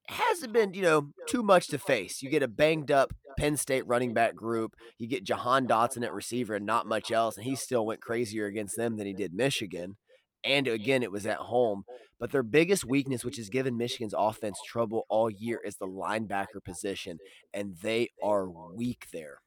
hasn't 0.09 0.53
been, 0.53 0.74
you 0.74 0.83
know, 0.83 1.09
too 1.26 1.43
much 1.43 1.68
to 1.68 1.78
face. 1.78 2.22
You 2.22 2.28
get 2.28 2.43
a 2.43 2.49
banged 2.49 2.91
up 2.91 3.14
Penn 3.39 3.57
State 3.57 3.87
running 3.87 4.12
back 4.12 4.35
group, 4.35 4.74
you 4.99 5.09
get 5.09 5.24
Jahan 5.24 5.66
Dotson 5.66 6.05
at 6.05 6.12
receiver 6.12 6.55
and 6.55 6.66
not 6.66 6.87
much 6.87 7.11
else, 7.11 7.37
and 7.37 7.47
he 7.47 7.57
still 7.57 7.87
went 7.87 8.03
crazier 8.03 8.47
against 8.47 8.76
them 8.76 8.97
than 8.97 9.07
he 9.07 9.14
did 9.14 9.33
Michigan. 9.33 9.97
And 10.45 10.68
again, 10.68 11.03
it 11.03 11.12
was 11.12 11.26
at 11.26 11.38
home. 11.38 11.84
But 12.18 12.30
their 12.30 12.43
biggest 12.43 12.84
weakness, 12.84 13.24
which 13.24 13.36
has 13.36 13.49
given 13.49 13.76
Michigan's 13.76 14.14
offense 14.16 14.59
trouble 14.64 15.07
all 15.09 15.28
year, 15.28 15.61
is 15.64 15.76
the 15.76 15.86
linebacker 15.86 16.62
position. 16.64 17.18
And 17.53 17.76
they 17.82 18.11
are 18.22 18.49
weak 18.49 19.07
there. 19.12 19.38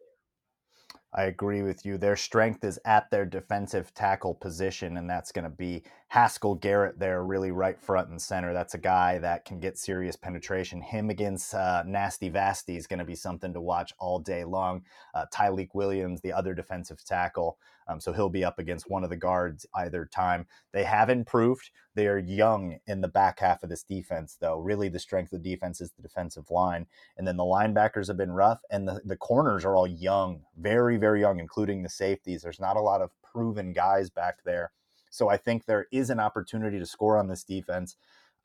I 1.18 1.24
agree 1.24 1.62
with 1.62 1.86
you. 1.86 1.98
Their 1.98 2.18
strength 2.18 2.66
is 2.66 2.78
at 2.84 3.10
their 3.10 3.26
defensive 3.26 3.94
tackle 3.94 4.36
position, 4.36 4.98
and 4.98 5.10
that's 5.10 5.32
going 5.32 5.44
to 5.46 5.50
be 5.50 5.84
Haskell 6.10 6.56
Garrett 6.56 7.00
there, 7.00 7.24
really 7.24 7.52
right 7.52 7.80
front 7.80 8.10
and 8.10 8.22
center. 8.22 8.52
That's 8.52 8.74
a 8.74 8.80
guy 8.80 9.20
that 9.20 9.46
can 9.46 9.62
get 9.62 9.78
serious 9.78 10.18
penetration. 10.18 10.82
Him 10.82 11.10
against 11.10 11.54
uh, 11.54 11.84
Nasty 11.88 12.28
Vasty 12.28 12.76
is 12.76 12.86
going 12.86 13.00
to 13.00 13.06
be 13.06 13.16
something 13.16 13.54
to 13.54 13.62
watch 13.62 13.94
all 13.98 14.20
day 14.20 14.44
long. 14.44 14.84
Uh, 15.14 15.26
Tyleik 15.34 15.70
Williams, 15.74 16.20
the 16.20 16.34
other 16.34 16.54
defensive 16.54 17.02
tackle, 17.06 17.58
Um, 17.88 18.00
so 18.00 18.14
he'll 18.14 18.30
be 18.30 18.44
up 18.44 18.60
against 18.60 18.90
one 18.90 19.04
of 19.04 19.10
the 19.10 19.16
guards 19.16 19.66
either 19.76 20.06
time. 20.06 20.48
They 20.72 20.84
have 20.84 21.10
improved. 21.10 21.70
They 21.94 22.08
are 22.08 22.18
young 22.18 22.80
in 22.88 23.02
the 23.02 23.08
back 23.08 23.40
half 23.40 23.64
of 23.64 23.70
this 23.70 23.84
defense, 23.84 24.38
though. 24.40 24.60
Really, 24.60 24.90
the 24.90 25.00
strength 25.00 25.32
of 25.34 25.44
the 25.44 25.50
defense 25.50 25.82
is 25.82 25.92
the 25.92 26.02
defensive 26.02 26.50
line. 26.50 26.88
And 27.18 27.28
then 27.28 27.38
the 27.38 27.44
linebackers 27.44 28.08
have 28.08 28.18
been 28.18 28.32
rough, 28.32 28.62
and 28.70 28.88
the, 28.88 29.02
the 29.06 29.18
corners 29.18 29.66
are 29.66 29.76
all 29.76 29.88
young, 29.88 30.42
very, 30.58 30.98
very 30.98 31.22
young, 31.22 31.40
including 31.40 31.84
the 31.84 31.90
safeties. 31.90 32.42
There's 32.42 32.60
not 32.60 32.78
a 32.78 32.82
lot 32.82 33.02
of 33.02 33.12
proven 33.24 33.74
guys 33.74 34.10
back 34.10 34.40
there. 34.44 34.72
So 35.10 35.30
I 35.30 35.38
think 35.38 35.66
there 35.66 35.88
is 35.92 36.10
an 36.10 36.20
opportunity 36.20 36.80
to 36.80 36.86
score 36.86 37.18
on 37.18 37.28
this 37.28 37.44
defense. 37.44 37.96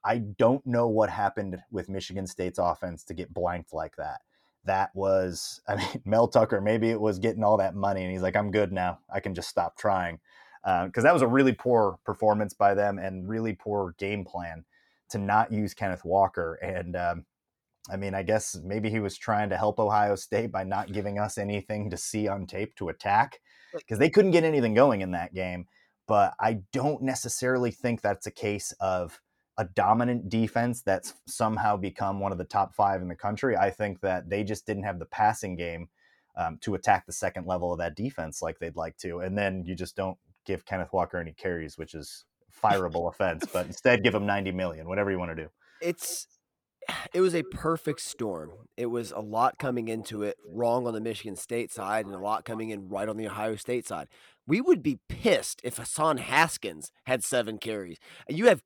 I 0.05 0.19
don't 0.19 0.65
know 0.67 0.87
what 0.87 1.11
happened 1.11 1.59
with 1.71 1.89
Michigan 1.89 2.27
State's 2.27 2.59
offense 2.59 3.05
to 3.05 3.15
get 3.15 3.35
blanked 3.35 3.73
like 3.73 3.97
that. 3.97 4.21
That 4.65 4.91
was, 4.95 5.61
I 5.69 5.77
mean, 5.77 6.03
Mel 6.05 6.29
Tucker, 6.29 6.61
maybe 6.61 6.91
it 6.91 7.01
was 7.01 7.19
getting 7.19 7.45
all 7.45 7.57
that 7.59 7.75
money 7.75 8.03
and 8.03 8.13
he's 8.13 8.23
like, 8.23 8.37
I'm 8.37 8.51
good 8.51 8.73
now. 8.73 8.99
I 9.13 9.21
can 9.21 9.35
just 9.35 9.49
stop 9.49 9.77
trying. 9.77 10.21
Because 10.63 11.05
uh, 11.05 11.09
that 11.09 11.15
was 11.15 11.23
a 11.23 11.27
really 11.27 11.55
poor 11.55 11.99
performance 12.05 12.53
by 12.53 12.75
them 12.75 12.99
and 12.99 13.27
really 13.27 13.55
poor 13.55 13.95
game 13.99 14.27
plan 14.27 14.65
to 15.09 15.19
not 15.19 15.51
use 15.51 15.73
Kenneth 15.73 16.05
Walker. 16.05 16.55
And 16.63 16.97
um, 16.97 17.25
I 17.91 17.97
mean, 17.97 18.15
I 18.15 18.23
guess 18.23 18.59
maybe 18.63 18.91
he 18.91 19.01
was 19.01 19.17
trying 19.17 19.51
to 19.51 19.57
help 19.57 19.79
Ohio 19.79 20.17
State 20.17 20.53
by 20.53 20.65
not 20.65 20.93
giving 20.93 21.19
us 21.19 21.39
anything 21.39 21.91
to 21.91 21.97
see 21.97 22.29
on 22.29 22.47
tape 22.47 22.75
to 22.77 22.91
attack 22.91 23.41
because 23.73 23.99
they 23.99 24.11
couldn't 24.11 24.33
get 24.33 24.45
anything 24.45 24.75
going 24.75 25.01
in 25.01 25.13
that 25.13 25.35
game. 25.35 25.67
But 26.07 26.35
I 26.41 26.61
don't 26.73 27.03
necessarily 27.03 27.71
think 27.71 28.01
that's 28.01 28.27
a 28.27 28.33
case 28.33 28.73
of 28.81 29.21
a 29.61 29.65
dominant 29.75 30.31
defense 30.31 30.81
that's 30.81 31.13
somehow 31.27 31.77
become 31.77 32.19
one 32.19 32.33
of 32.33 32.39
the 32.39 32.45
top 32.45 32.75
five 32.75 33.03
in 33.03 33.09
the 33.09 33.15
country. 33.15 33.59
I 33.59 33.69
think 33.69 34.01
that 34.01 34.31
they 34.31 34.43
just 34.43 34.67
didn't 34.67 34.85
have 34.85 34.99
the 34.99 35.05
passing 35.05 35.55
game 35.55 35.91
um, 36.35 36.57
to 36.63 36.75
attack 36.77 37.05
the 37.05 37.13
second 37.13 37.47
level 37.47 37.71
of 37.71 37.79
that 37.79 37.95
defense 37.95 38.41
like 38.41 38.59
they'd 38.59 38.75
like 38.75 38.97
to. 38.99 39.19
And 39.19 39.37
then 39.37 39.63
you 39.67 39.75
just 39.75 39.97
don't 39.97 40.17
give 40.47 40.65
Kenneth 40.65 40.95
Walker 40.95 41.19
any 41.19 41.35
carries, 41.35 41.77
which 41.77 41.93
is 41.93 42.25
fireable 42.65 43.07
offense, 43.13 43.45
but 43.53 43.67
instead 43.67 44.03
give 44.03 44.15
him 44.15 44.25
90 44.25 44.51
million, 44.53 44.89
whatever 44.89 45.11
you 45.11 45.19
want 45.19 45.37
to 45.37 45.43
do. 45.43 45.51
It's 45.83 46.27
it 47.13 47.21
was 47.21 47.35
a 47.35 47.43
perfect 47.43 48.01
storm. 48.01 48.53
It 48.79 48.87
was 48.87 49.13
a 49.13 49.21
lot 49.21 49.59
coming 49.59 49.89
into 49.89 50.23
it 50.23 50.39
wrong 50.49 50.87
on 50.87 50.95
the 50.95 51.01
Michigan 51.01 51.37
State 51.37 51.71
side 51.71 52.07
and 52.07 52.15
a 52.15 52.19
lot 52.19 52.47
coming 52.47 52.71
in 52.71 52.89
right 52.89 53.09
on 53.09 53.19
the 53.19 53.27
Ohio 53.27 53.57
State 53.57 53.87
side. 53.87 54.09
We 54.47 54.63
would 54.63 54.83
be 54.83 54.99
pissed 55.09 55.61
if 55.63 55.77
Hassan 55.77 56.17
Haskins 56.17 56.91
had 57.05 57.23
seven 57.23 57.59
carries. 57.59 57.99
You 58.29 58.47
have 58.47 58.63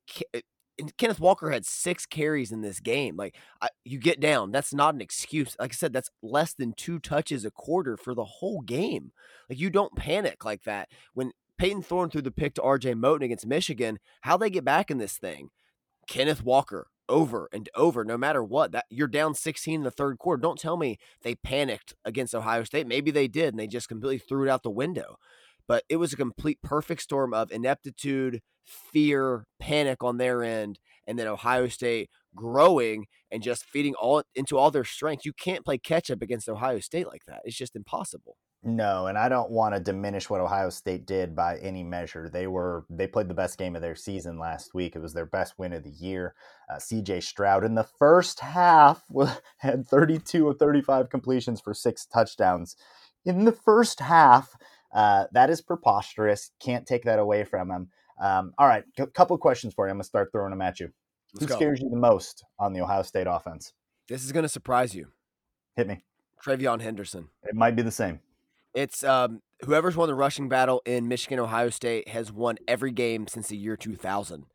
Kenneth 0.97 1.19
Walker 1.19 1.49
had 1.49 1.65
six 1.65 2.05
carries 2.05 2.51
in 2.51 2.61
this 2.61 2.79
game. 2.79 3.15
Like 3.15 3.35
I, 3.61 3.69
you 3.83 3.97
get 3.99 4.19
down, 4.19 4.51
that's 4.51 4.73
not 4.73 4.93
an 4.95 5.01
excuse. 5.01 5.55
Like 5.59 5.71
I 5.71 5.75
said, 5.75 5.93
that's 5.93 6.09
less 6.21 6.53
than 6.53 6.73
two 6.73 6.99
touches 6.99 7.45
a 7.45 7.51
quarter 7.51 7.97
for 7.97 8.13
the 8.13 8.25
whole 8.25 8.61
game. 8.61 9.11
Like 9.49 9.59
you 9.59 9.69
don't 9.69 9.95
panic 9.95 10.43
like 10.43 10.63
that 10.63 10.89
when 11.13 11.31
Payton 11.57 11.83
Thorne 11.83 12.09
threw 12.09 12.21
the 12.21 12.31
pick 12.31 12.55
to 12.55 12.61
R.J. 12.61 12.93
Moten 12.95 13.23
against 13.23 13.45
Michigan. 13.45 13.99
How 14.21 14.37
they 14.37 14.49
get 14.49 14.65
back 14.65 14.91
in 14.91 14.97
this 14.97 15.17
thing? 15.17 15.49
Kenneth 16.07 16.43
Walker 16.43 16.87
over 17.07 17.47
and 17.53 17.69
over, 17.75 18.03
no 18.03 18.17
matter 18.17 18.43
what. 18.43 18.71
That 18.71 18.85
you're 18.89 19.07
down 19.07 19.35
16 19.35 19.75
in 19.75 19.83
the 19.83 19.91
third 19.91 20.17
quarter. 20.17 20.41
Don't 20.41 20.59
tell 20.59 20.77
me 20.77 20.97
they 21.21 21.35
panicked 21.35 21.93
against 22.03 22.35
Ohio 22.35 22.63
State. 22.63 22.87
Maybe 22.87 23.11
they 23.11 23.27
did, 23.27 23.49
and 23.49 23.59
they 23.59 23.67
just 23.67 23.87
completely 23.87 24.17
threw 24.17 24.47
it 24.47 24.49
out 24.49 24.63
the 24.63 24.69
window. 24.69 25.17
But 25.67 25.83
it 25.89 25.97
was 25.97 26.13
a 26.13 26.17
complete 26.17 26.59
perfect 26.61 27.01
storm 27.01 27.33
of 27.33 27.51
ineptitude, 27.51 28.41
fear, 28.65 29.45
panic 29.59 30.03
on 30.03 30.17
their 30.17 30.43
end, 30.43 30.79
and 31.07 31.17
then 31.17 31.27
Ohio 31.27 31.67
State 31.67 32.09
growing 32.35 33.05
and 33.31 33.41
just 33.41 33.65
feeding 33.65 33.95
all 33.95 34.23
into 34.35 34.57
all 34.57 34.71
their 34.71 34.83
strength. 34.83 35.25
You 35.25 35.33
can't 35.33 35.65
play 35.65 35.77
catch 35.77 36.11
up 36.11 36.21
against 36.21 36.49
Ohio 36.49 36.79
State 36.79 37.07
like 37.07 37.25
that. 37.27 37.41
It's 37.45 37.57
just 37.57 37.75
impossible. 37.75 38.37
No, 38.67 39.05
and 39.05 39.15
I 39.15 39.29
don't 39.29 39.51
want 39.51 39.75
to 39.75 39.79
diminish 39.79 40.27
what 40.27 40.41
Ohio 40.41 40.71
State 40.71 41.05
did 41.05 41.35
by 41.35 41.57
any 41.59 41.83
measure. 41.83 42.29
They 42.29 42.47
were 42.47 42.85
they 42.89 43.05
played 43.05 43.27
the 43.27 43.35
best 43.35 43.59
game 43.59 43.75
of 43.75 43.83
their 43.83 43.95
season 43.95 44.39
last 44.39 44.73
week. 44.73 44.95
It 44.95 45.03
was 45.03 45.13
their 45.13 45.27
best 45.27 45.53
win 45.59 45.71
of 45.71 45.83
the 45.83 45.91
year. 45.91 46.33
Uh, 46.67 46.79
C.J. 46.79 47.21
Stroud 47.21 47.63
in 47.63 47.75
the 47.75 47.87
first 47.99 48.39
half 48.39 49.03
had 49.59 49.87
32 49.87 50.49
of 50.49 50.57
35 50.57 51.11
completions 51.11 51.61
for 51.61 51.75
six 51.75 52.07
touchdowns. 52.07 52.75
In 53.23 53.45
the 53.45 53.51
first 53.51 53.99
half, 53.99 54.55
uh, 54.95 55.25
that 55.33 55.49
is 55.49 55.61
preposterous. 55.61 56.51
Can't 56.59 56.87
take 56.87 57.03
that 57.03 57.19
away 57.19 57.43
from 57.43 57.69
him. 57.69 57.89
Um, 58.21 58.53
all 58.57 58.67
right, 58.67 58.83
a 58.97 59.07
couple 59.07 59.37
questions 59.37 59.73
for 59.73 59.85
you. 59.85 59.91
I'm 59.91 59.97
gonna 59.97 60.05
start 60.05 60.31
throwing 60.31 60.51
them 60.51 60.61
at 60.61 60.79
you. 60.79 60.89
Let's 61.33 61.43
Who 61.43 61.49
go. 61.49 61.55
scares 61.55 61.81
you 61.81 61.89
the 61.89 61.97
most 61.97 62.45
on 62.57 62.71
the 62.71 62.81
Ohio 62.81 63.03
State 63.03 63.27
offense? 63.29 63.73
This 64.07 64.23
is 64.23 64.31
gonna 64.31 64.47
surprise 64.47 64.95
you. 64.95 65.07
Hit 65.75 65.87
me. 65.87 66.01
TreVeyon 66.43 66.81
Henderson. 66.81 67.27
It 67.43 67.55
might 67.55 67.75
be 67.75 67.81
the 67.81 67.91
same. 67.91 68.21
It's 68.73 69.03
um, 69.03 69.41
whoever's 69.65 69.97
won 69.97 70.07
the 70.07 70.15
rushing 70.15 70.47
battle 70.47 70.81
in 70.85 71.07
Michigan, 71.07 71.39
Ohio 71.39 71.69
State 71.69 72.07
has 72.09 72.31
won 72.31 72.57
every 72.67 72.91
game 72.91 73.27
since 73.27 73.49
the 73.49 73.57
year 73.57 73.75
2000. 73.75 74.45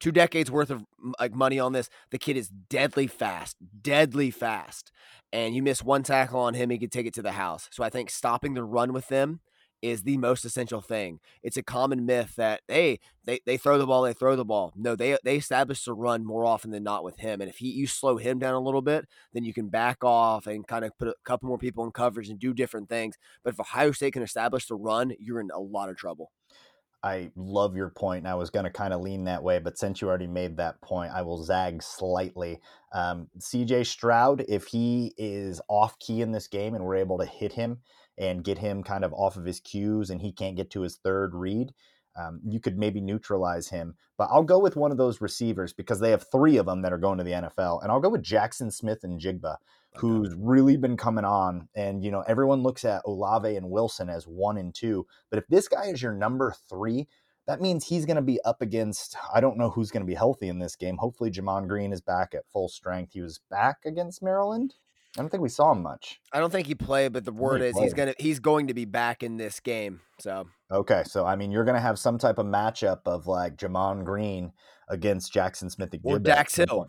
Two 0.00 0.12
decades 0.12 0.50
worth 0.50 0.70
of 0.70 0.84
like 1.20 1.34
money 1.34 1.60
on 1.60 1.72
this. 1.72 1.88
The 2.10 2.18
kid 2.18 2.36
is 2.36 2.48
deadly 2.48 3.06
fast, 3.06 3.56
deadly 3.82 4.30
fast, 4.30 4.90
and 5.32 5.54
you 5.54 5.62
miss 5.62 5.82
one 5.82 6.02
tackle 6.02 6.40
on 6.40 6.54
him, 6.54 6.70
he 6.70 6.78
could 6.78 6.90
take 6.90 7.06
it 7.06 7.14
to 7.14 7.22
the 7.22 7.32
house. 7.32 7.68
So 7.70 7.84
I 7.84 7.90
think 7.90 8.10
stopping 8.10 8.54
the 8.54 8.64
run 8.64 8.92
with 8.92 9.08
them 9.08 9.40
is 9.82 10.02
the 10.02 10.16
most 10.16 10.44
essential 10.44 10.80
thing. 10.80 11.20
It's 11.42 11.56
a 11.56 11.62
common 11.62 12.06
myth 12.06 12.34
that 12.36 12.62
hey, 12.68 13.00
they, 13.24 13.40
they 13.44 13.56
throw 13.56 13.78
the 13.78 13.86
ball, 13.86 14.02
they 14.02 14.12
throw 14.12 14.36
the 14.36 14.44
ball. 14.44 14.72
No, 14.76 14.96
they 14.96 15.18
they 15.24 15.36
establish 15.36 15.84
the 15.84 15.92
run 15.92 16.24
more 16.24 16.44
often 16.44 16.70
than 16.70 16.84
not 16.84 17.04
with 17.04 17.18
him. 17.18 17.40
And 17.40 17.50
if 17.50 17.58
he 17.58 17.70
you 17.70 17.86
slow 17.86 18.16
him 18.16 18.38
down 18.38 18.54
a 18.54 18.60
little 18.60 18.82
bit, 18.82 19.06
then 19.32 19.44
you 19.44 19.52
can 19.52 19.68
back 19.68 20.02
off 20.02 20.46
and 20.46 20.66
kind 20.66 20.84
of 20.84 20.96
put 20.98 21.08
a 21.08 21.14
couple 21.24 21.48
more 21.48 21.58
people 21.58 21.84
in 21.84 21.90
coverage 21.90 22.28
and 22.28 22.38
do 22.38 22.54
different 22.54 22.88
things. 22.88 23.16
But 23.44 23.54
if 23.54 23.60
Ohio 23.60 23.92
State 23.92 24.12
can 24.14 24.22
establish 24.22 24.66
the 24.66 24.76
run, 24.76 25.12
you're 25.18 25.40
in 25.40 25.50
a 25.52 25.60
lot 25.60 25.90
of 25.90 25.96
trouble. 25.96 26.30
I 27.04 27.30
love 27.34 27.74
your 27.74 27.90
point, 27.90 28.18
and 28.18 28.28
I 28.28 28.36
was 28.36 28.50
going 28.50 28.64
to 28.64 28.70
kind 28.70 28.94
of 28.94 29.00
lean 29.00 29.24
that 29.24 29.42
way, 29.42 29.58
but 29.58 29.76
since 29.76 30.00
you 30.00 30.08
already 30.08 30.28
made 30.28 30.56
that 30.56 30.80
point, 30.82 31.10
I 31.12 31.22
will 31.22 31.42
zag 31.42 31.82
slightly. 31.82 32.60
Um, 32.92 33.28
CJ 33.40 33.86
Stroud, 33.86 34.44
if 34.48 34.66
he 34.66 35.12
is 35.18 35.60
off 35.68 35.98
key 35.98 36.22
in 36.22 36.30
this 36.30 36.46
game 36.46 36.74
and 36.74 36.84
we're 36.84 36.94
able 36.96 37.18
to 37.18 37.26
hit 37.26 37.52
him, 37.52 37.78
and 38.22 38.44
get 38.44 38.58
him 38.58 38.82
kind 38.84 39.04
of 39.04 39.12
off 39.12 39.36
of 39.36 39.44
his 39.44 39.60
cues 39.60 40.08
and 40.08 40.22
he 40.22 40.32
can't 40.32 40.56
get 40.56 40.70
to 40.70 40.82
his 40.82 40.96
third 40.96 41.34
read, 41.34 41.74
um, 42.16 42.40
you 42.46 42.60
could 42.60 42.78
maybe 42.78 43.00
neutralize 43.00 43.68
him. 43.68 43.94
But 44.16 44.28
I'll 44.30 44.44
go 44.44 44.58
with 44.58 44.76
one 44.76 44.92
of 44.92 44.96
those 44.96 45.20
receivers 45.20 45.72
because 45.72 45.98
they 45.98 46.10
have 46.10 46.30
three 46.30 46.56
of 46.56 46.66
them 46.66 46.82
that 46.82 46.92
are 46.92 46.98
going 46.98 47.18
to 47.18 47.24
the 47.24 47.32
NFL. 47.32 47.82
And 47.82 47.90
I'll 47.90 48.00
go 48.00 48.10
with 48.10 48.22
Jaxon 48.22 48.72
Smith-Njigba, 48.72 49.56
who's 49.96 50.34
really 50.36 50.76
been 50.76 50.96
coming 50.96 51.24
on. 51.24 51.68
And, 51.74 52.04
you 52.04 52.10
know, 52.10 52.22
everyone 52.28 52.62
looks 52.62 52.84
at 52.84 53.02
Olave 53.06 53.56
and 53.56 53.70
Wilson 53.70 54.08
as 54.08 54.24
one 54.24 54.58
and 54.58 54.74
two. 54.74 55.06
But 55.30 55.38
if 55.38 55.46
this 55.48 55.66
guy 55.66 55.86
is 55.86 56.00
your 56.00 56.12
number 56.12 56.54
three, 56.68 57.08
that 57.46 57.60
means 57.60 57.84
he's 57.84 58.06
going 58.06 58.16
to 58.16 58.22
be 58.22 58.40
up 58.44 58.62
against, 58.62 59.16
I 59.34 59.40
don't 59.40 59.58
know 59.58 59.70
who's 59.70 59.90
going 59.90 60.02
to 60.02 60.06
be 60.06 60.14
healthy 60.14 60.48
in 60.48 60.60
this 60.60 60.76
game. 60.76 60.98
Hopefully, 60.98 61.30
Gemon 61.30 61.66
Green 61.66 61.92
is 61.92 62.00
back 62.00 62.34
at 62.34 62.46
full 62.46 62.68
strength. 62.68 63.14
He 63.14 63.20
was 63.20 63.40
back 63.50 63.78
against 63.84 64.22
Maryland. 64.22 64.74
I 65.16 65.20
don't 65.20 65.28
think 65.28 65.42
we 65.42 65.50
saw 65.50 65.72
him 65.72 65.82
much. 65.82 66.20
I 66.32 66.40
don't 66.40 66.50
think 66.50 66.66
he 66.66 66.74
played, 66.74 67.12
but 67.12 67.24
the 67.24 67.32
word 67.32 67.60
is 67.60 67.72
played. 67.74 67.84
he's 67.84 67.94
gonna 67.94 68.14
he's 68.18 68.40
going 68.40 68.68
to 68.68 68.74
be 68.74 68.86
back 68.86 69.22
in 69.22 69.36
this 69.36 69.60
game. 69.60 70.00
So 70.18 70.46
okay, 70.70 71.02
so 71.04 71.26
I 71.26 71.36
mean 71.36 71.50
you're 71.50 71.64
gonna 71.64 71.80
have 71.80 71.98
some 71.98 72.18
type 72.18 72.38
of 72.38 72.46
matchup 72.46 73.00
of 73.04 73.26
like 73.26 73.56
Gemon 73.56 74.04
Green 74.04 74.52
against 74.88 75.32
Jaxon 75.34 75.70
Smith 75.70 75.94
or 76.02 76.18
Dax 76.18 76.56
Hill 76.56 76.88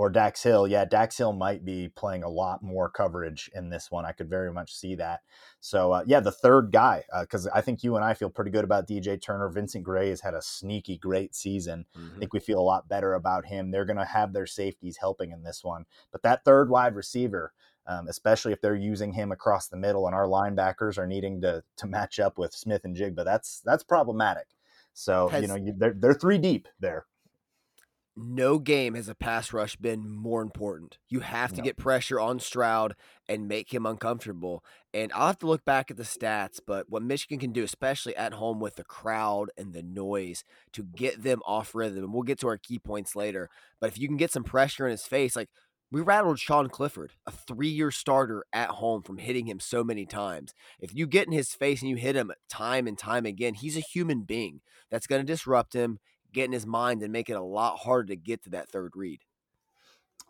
or 0.00 0.08
Dax 0.08 0.42
Hill. 0.42 0.66
Yeah, 0.66 0.86
Dax 0.86 1.18
Hill 1.18 1.34
might 1.34 1.62
be 1.62 1.90
playing 1.94 2.22
a 2.22 2.28
lot 2.30 2.62
more 2.62 2.88
coverage 2.88 3.50
in 3.54 3.68
this 3.68 3.90
one. 3.90 4.06
I 4.06 4.12
could 4.12 4.30
very 4.30 4.50
much 4.50 4.74
see 4.74 4.94
that. 4.94 5.20
So 5.60 5.92
uh, 5.92 6.04
yeah, 6.06 6.20
the 6.20 6.32
third 6.32 6.72
guy, 6.72 7.04
because 7.20 7.46
uh, 7.46 7.50
I 7.54 7.60
think 7.60 7.84
you 7.84 7.96
and 7.96 8.04
I 8.04 8.14
feel 8.14 8.30
pretty 8.30 8.50
good 8.50 8.64
about 8.64 8.88
DJ 8.88 9.20
Turner. 9.20 9.50
Vincent 9.50 9.84
Gray 9.84 10.08
has 10.08 10.22
had 10.22 10.32
a 10.32 10.40
sneaky 10.40 10.96
great 10.96 11.34
season. 11.34 11.84
Mm-hmm. 11.94 12.16
I 12.16 12.18
think 12.18 12.32
we 12.32 12.40
feel 12.40 12.58
a 12.58 12.62
lot 12.62 12.88
better 12.88 13.12
about 13.12 13.44
him. 13.44 13.70
They're 13.70 13.84
going 13.84 13.98
to 13.98 14.06
have 14.06 14.32
their 14.32 14.46
safeties 14.46 14.96
helping 14.96 15.32
in 15.32 15.42
this 15.42 15.62
one, 15.62 15.84
but 16.12 16.22
that 16.22 16.46
third 16.46 16.70
wide 16.70 16.94
receiver. 16.94 17.52
Um, 17.86 18.08
especially 18.08 18.52
if 18.52 18.60
they're 18.60 18.76
using 18.76 19.14
him 19.14 19.32
across 19.32 19.66
the 19.66 19.76
middle 19.76 20.06
and 20.06 20.14
our 20.14 20.26
linebackers 20.26 20.96
are 20.96 21.06
needing 21.06 21.40
to 21.40 21.64
to 21.78 21.86
match 21.86 22.20
up 22.20 22.38
with 22.38 22.54
Smith-Njigba. 22.54 23.24
That's 23.24 23.62
that's 23.64 23.82
problematic. 23.82 24.46
So 24.92 25.28
has, 25.28 25.42
you 25.42 25.48
know 25.48 25.56
you, 25.56 25.74
they're 25.76 25.94
they're 25.98 26.14
three 26.14 26.38
deep 26.38 26.68
there 26.78 27.06
no 28.16 28.58
game 28.58 28.94
has 28.94 29.08
a 29.08 29.14
pass 29.14 29.52
rush 29.52 29.76
been 29.76 30.08
more 30.10 30.42
important. 30.42 30.98
You 31.08 31.20
have 31.20 31.50
to 31.52 31.58
no. 31.58 31.64
get 31.64 31.76
pressure 31.76 32.18
on 32.20 32.40
Stroud 32.40 32.94
and 33.28 33.48
make 33.48 33.72
him 33.72 33.86
uncomfortable. 33.86 34.64
And 34.92 35.12
I'll 35.14 35.28
have 35.28 35.38
to 35.40 35.46
look 35.46 35.64
back 35.64 35.90
at 35.90 35.96
the 35.96 36.02
stats, 36.02 36.58
but 36.64 36.90
what 36.90 37.02
Michigan 37.02 37.38
can 37.38 37.52
do, 37.52 37.62
especially 37.62 38.16
at 38.16 38.34
home 38.34 38.60
with 38.60 38.76
the 38.76 38.84
crowd 38.84 39.50
and 39.56 39.72
the 39.72 39.82
noise, 39.82 40.44
to 40.72 40.82
get 40.82 41.22
them 41.22 41.40
off 41.46 41.74
rhythm. 41.74 42.04
And 42.04 42.12
we'll 42.12 42.22
get 42.22 42.40
to 42.40 42.48
our 42.48 42.58
key 42.58 42.78
points 42.78 43.14
later. 43.14 43.48
But 43.80 43.88
if 43.88 43.98
you 43.98 44.08
can 44.08 44.16
get 44.16 44.32
some 44.32 44.44
pressure 44.44 44.86
in 44.86 44.90
his 44.90 45.06
face, 45.06 45.36
like 45.36 45.48
we 45.92 46.00
rattled 46.00 46.38
Sean 46.38 46.68
Clifford, 46.68 47.12
a 47.26 47.32
three 47.32 47.68
year 47.68 47.90
starter 47.90 48.44
at 48.52 48.70
home, 48.70 49.02
from 49.02 49.18
hitting 49.18 49.46
him 49.46 49.58
so 49.58 49.82
many 49.82 50.06
times. 50.06 50.54
If 50.78 50.94
you 50.94 51.06
get 51.06 51.26
in 51.26 51.32
his 51.32 51.52
face 51.52 51.80
and 51.80 51.90
you 51.90 51.96
hit 51.96 52.16
him 52.16 52.32
time 52.48 52.86
and 52.86 52.96
time 52.96 53.26
again, 53.26 53.54
he's 53.54 53.76
a 53.76 53.80
human 53.80 54.22
being 54.22 54.60
that's 54.90 55.06
going 55.06 55.20
to 55.20 55.26
disrupt 55.26 55.72
him 55.72 55.98
get 56.32 56.46
in 56.46 56.52
his 56.52 56.66
mind 56.66 57.02
and 57.02 57.12
make 57.12 57.28
it 57.28 57.34
a 57.34 57.42
lot 57.42 57.78
harder 57.78 58.08
to 58.08 58.16
get 58.16 58.42
to 58.44 58.50
that 58.50 58.68
third 58.68 58.92
read. 58.94 59.20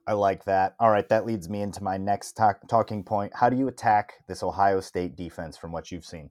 I 0.07 0.15
like 0.15 0.45
that. 0.45 0.75
All 0.81 0.91
right, 0.91 1.09
that 1.09 1.27
leads 1.27 1.49
me 1.49 1.63
into 1.63 1.85
my 1.85 1.97
next 1.97 2.33
talk, 2.33 2.67
talking 2.69 3.05
point. 3.05 3.33
How 3.35 3.49
do 3.49 3.57
you 3.57 3.69
attack 3.69 4.15
this 4.27 4.43
Ohio 4.43 4.81
State 4.81 5.15
defense 5.15 5.57
from 5.57 5.73
what 5.73 5.93
you've 5.93 6.07
seen? 6.07 6.31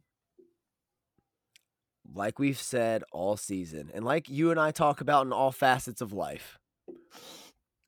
like 2.14 2.40
we've 2.40 2.60
said 2.60 3.04
all 3.12 3.38
season, 3.38 3.92
and 3.94 4.04
like 4.04 4.30
you 4.30 4.52
and 4.52 4.60
I 4.60 4.72
talk 4.72 5.02
about 5.02 5.26
in 5.26 5.34
all 5.34 5.52
facets 5.52 6.02
of 6.02 6.14
life, 6.14 6.58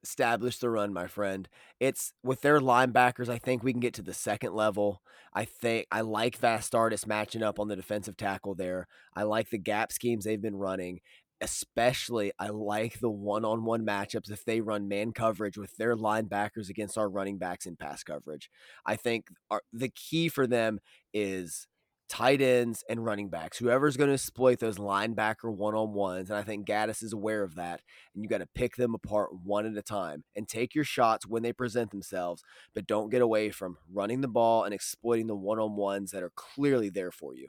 establish 0.04 0.60
the 0.60 0.70
run, 0.70 0.94
my 0.94 1.08
friend. 1.08 1.48
It's 1.80 2.14
with 2.24 2.42
their 2.42 2.60
linebackers. 2.60 3.30
I 3.30 3.38
think 3.38 3.64
we 3.64 3.72
can 3.72 3.80
get 3.80 3.94
to 3.96 4.02
the 4.02 4.14
second 4.14 4.54
level. 4.54 5.02
I 5.34 5.46
think 5.46 5.88
I 5.92 6.02
like 6.02 6.40
Vastardis 6.40 7.08
matching 7.08 7.44
up 7.44 7.60
on 7.60 7.68
the 7.68 7.76
defensive 7.76 8.18
tackle 8.18 8.56
there. 8.56 8.88
I 9.16 9.24
like 9.24 9.50
the 9.50 9.58
gap 9.58 9.92
schemes 9.92 10.26
they've 10.26 10.42
been 10.42 10.58
running. 10.58 11.00
Especially, 11.42 12.32
I 12.38 12.50
like 12.50 13.00
the 13.00 13.10
one 13.10 13.44
on 13.44 13.66
one 13.66 13.86
matchups 13.86 14.30
if 14.30 14.46
they 14.46 14.62
run 14.62 14.88
man 14.88 15.12
coverage 15.12 15.58
with 15.58 15.76
their 15.78 15.96
linebackers 15.96 16.70
against 16.70 16.98
our 16.98 17.10
running 17.10 17.39
backs 17.39 17.66
in 17.66 17.76
pass 17.76 18.04
coverage. 18.04 18.50
I 18.86 18.96
think 18.96 19.28
our, 19.50 19.62
the 19.74 19.89
key 19.89 20.30
for 20.30 20.46
them 20.46 20.80
is 21.14 21.68
tight 22.12 22.42
ends 22.42 22.84
and 22.89 23.06
running 23.06 23.30
backs. 23.30 23.58
Whoever's 23.58 23.96
going 23.96 24.10
to 24.10 24.16
exploit 24.16 24.60
those 24.60 24.78
linebacker 24.78 25.52
one 25.52 25.74
on 25.76 25.94
ones, 25.94 26.30
and 26.30 26.38
I 26.38 26.44
think 26.44 26.68
Gattis 26.68 27.02
is 27.02 27.14
aware 27.14 27.42
of 27.42 27.56
that. 27.56 27.82
And 28.14 28.22
you 28.22 28.30
got 28.30 28.39
to 28.39 28.48
pick 28.54 28.76
them 28.76 28.94
apart 28.94 29.30
one 29.44 29.66
at 29.66 29.78
a 29.78 29.82
time 29.82 30.26
and 30.36 30.46
take 30.48 30.76
your 30.76 30.84
shots 30.84 31.26
when 31.26 31.42
they 31.42 31.54
present 31.54 31.89
themselves, 31.89 32.44
but 32.76 32.86
don't 32.86 33.10
get 33.10 33.22
away 33.22 33.50
from 33.50 33.78
running 33.92 34.20
the 34.20 34.28
ball 34.28 34.66
and 34.66 34.74
exploiting 34.74 35.28
the 35.28 35.36
one 35.36 35.58
on 35.58 35.78
ones 35.78 36.12
that 36.12 36.22
are 36.22 36.34
clearly 36.36 36.89
there 36.89 37.12
for 37.12 37.34
you. 37.34 37.48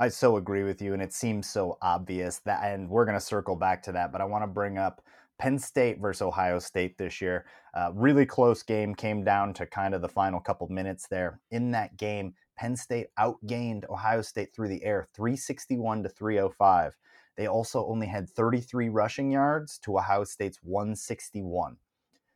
I 0.00 0.08
so 0.08 0.38
agree 0.38 0.62
with 0.62 0.80
you, 0.80 0.94
and 0.94 1.02
it 1.02 1.12
seems 1.12 1.46
so 1.46 1.76
obvious 1.82 2.38
that, 2.46 2.64
and 2.64 2.88
we're 2.88 3.04
going 3.04 3.18
to 3.18 3.24
circle 3.24 3.54
back 3.54 3.82
to 3.82 3.92
that, 3.92 4.10
but 4.10 4.22
I 4.22 4.24
want 4.24 4.42
to 4.42 4.48
bring 4.48 4.78
up 4.78 5.02
Penn 5.38 5.58
State 5.58 6.00
versus 6.00 6.22
Ohio 6.22 6.58
State 6.58 6.96
this 6.96 7.20
year. 7.20 7.44
Uh, 7.74 7.90
really 7.94 8.24
close 8.24 8.62
game, 8.62 8.94
came 8.94 9.22
down 9.24 9.52
to 9.52 9.66
kind 9.66 9.94
of 9.94 10.00
the 10.00 10.08
final 10.08 10.40
couple 10.40 10.66
minutes 10.68 11.06
there. 11.06 11.38
In 11.50 11.70
that 11.72 11.98
game, 11.98 12.32
Penn 12.56 12.76
State 12.76 13.08
outgained 13.18 13.86
Ohio 13.90 14.22
State 14.22 14.54
through 14.54 14.68
the 14.68 14.82
air 14.82 15.06
361 15.14 16.04
to 16.04 16.08
305. 16.08 16.96
They 17.36 17.46
also 17.46 17.86
only 17.86 18.06
had 18.06 18.26
33 18.30 18.88
rushing 18.88 19.30
yards 19.30 19.78
to 19.80 19.98
Ohio 19.98 20.24
State's 20.24 20.60
161. 20.62 21.76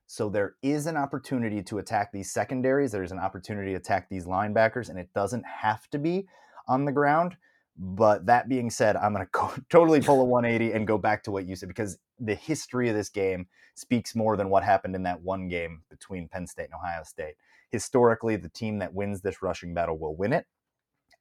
So 0.07 0.29
there 0.29 0.57
is 0.63 0.87
an 0.87 0.99
opportunity 0.99 1.63
to 1.63 1.79
attack 1.79 2.13
these 2.13 2.31
secondaries. 2.31 2.93
There's 2.93 3.13
an 3.13 3.19
opportunity 3.19 3.71
to 3.71 3.79
attack 3.79 4.11
these 4.11 4.27
linebackers, 4.27 4.91
and 4.91 4.99
it 4.99 5.09
doesn't 5.15 5.47
have 5.47 5.89
to 5.93 5.99
be 5.99 6.29
on 6.69 6.85
the 6.85 6.93
ground. 6.93 7.39
But 7.77 8.27
that 8.27 8.49
being 8.49 8.71
said, 8.71 8.97
I'm 8.97 9.15
going 9.15 9.27
to 9.35 9.65
totally 9.69 10.01
pull 10.01 10.21
a 10.21 10.25
180 10.25 10.73
and 10.73 10.87
go 10.87 10.99
back 10.99 11.23
to 11.25 11.31
what 11.31 11.47
you 11.47 11.57
said 11.57 11.69
because 11.69 11.99
the 12.19 12.35
history 12.35 12.89
of 12.89 12.95
this 12.95 13.09
game 13.09 13.47
speaks 13.75 14.15
more 14.15 14.37
than 14.37 14.49
what 14.49 14.63
happened 14.63 14.95
in 14.95 15.03
that 15.05 15.23
one 15.23 15.49
game 15.49 15.83
between 15.91 16.29
Penn 16.29 16.47
State 16.47 16.67
and 16.67 16.75
Ohio 16.75 17.03
State. 17.03 17.35
Historically, 17.71 18.37
the 18.37 18.49
team 18.49 18.79
that 18.79 18.95
wins 18.95 19.21
this 19.21 19.43
rushing 19.43 19.75
battle 19.75 19.99
will 19.99 20.15
win 20.15 20.33
it. 20.33 20.47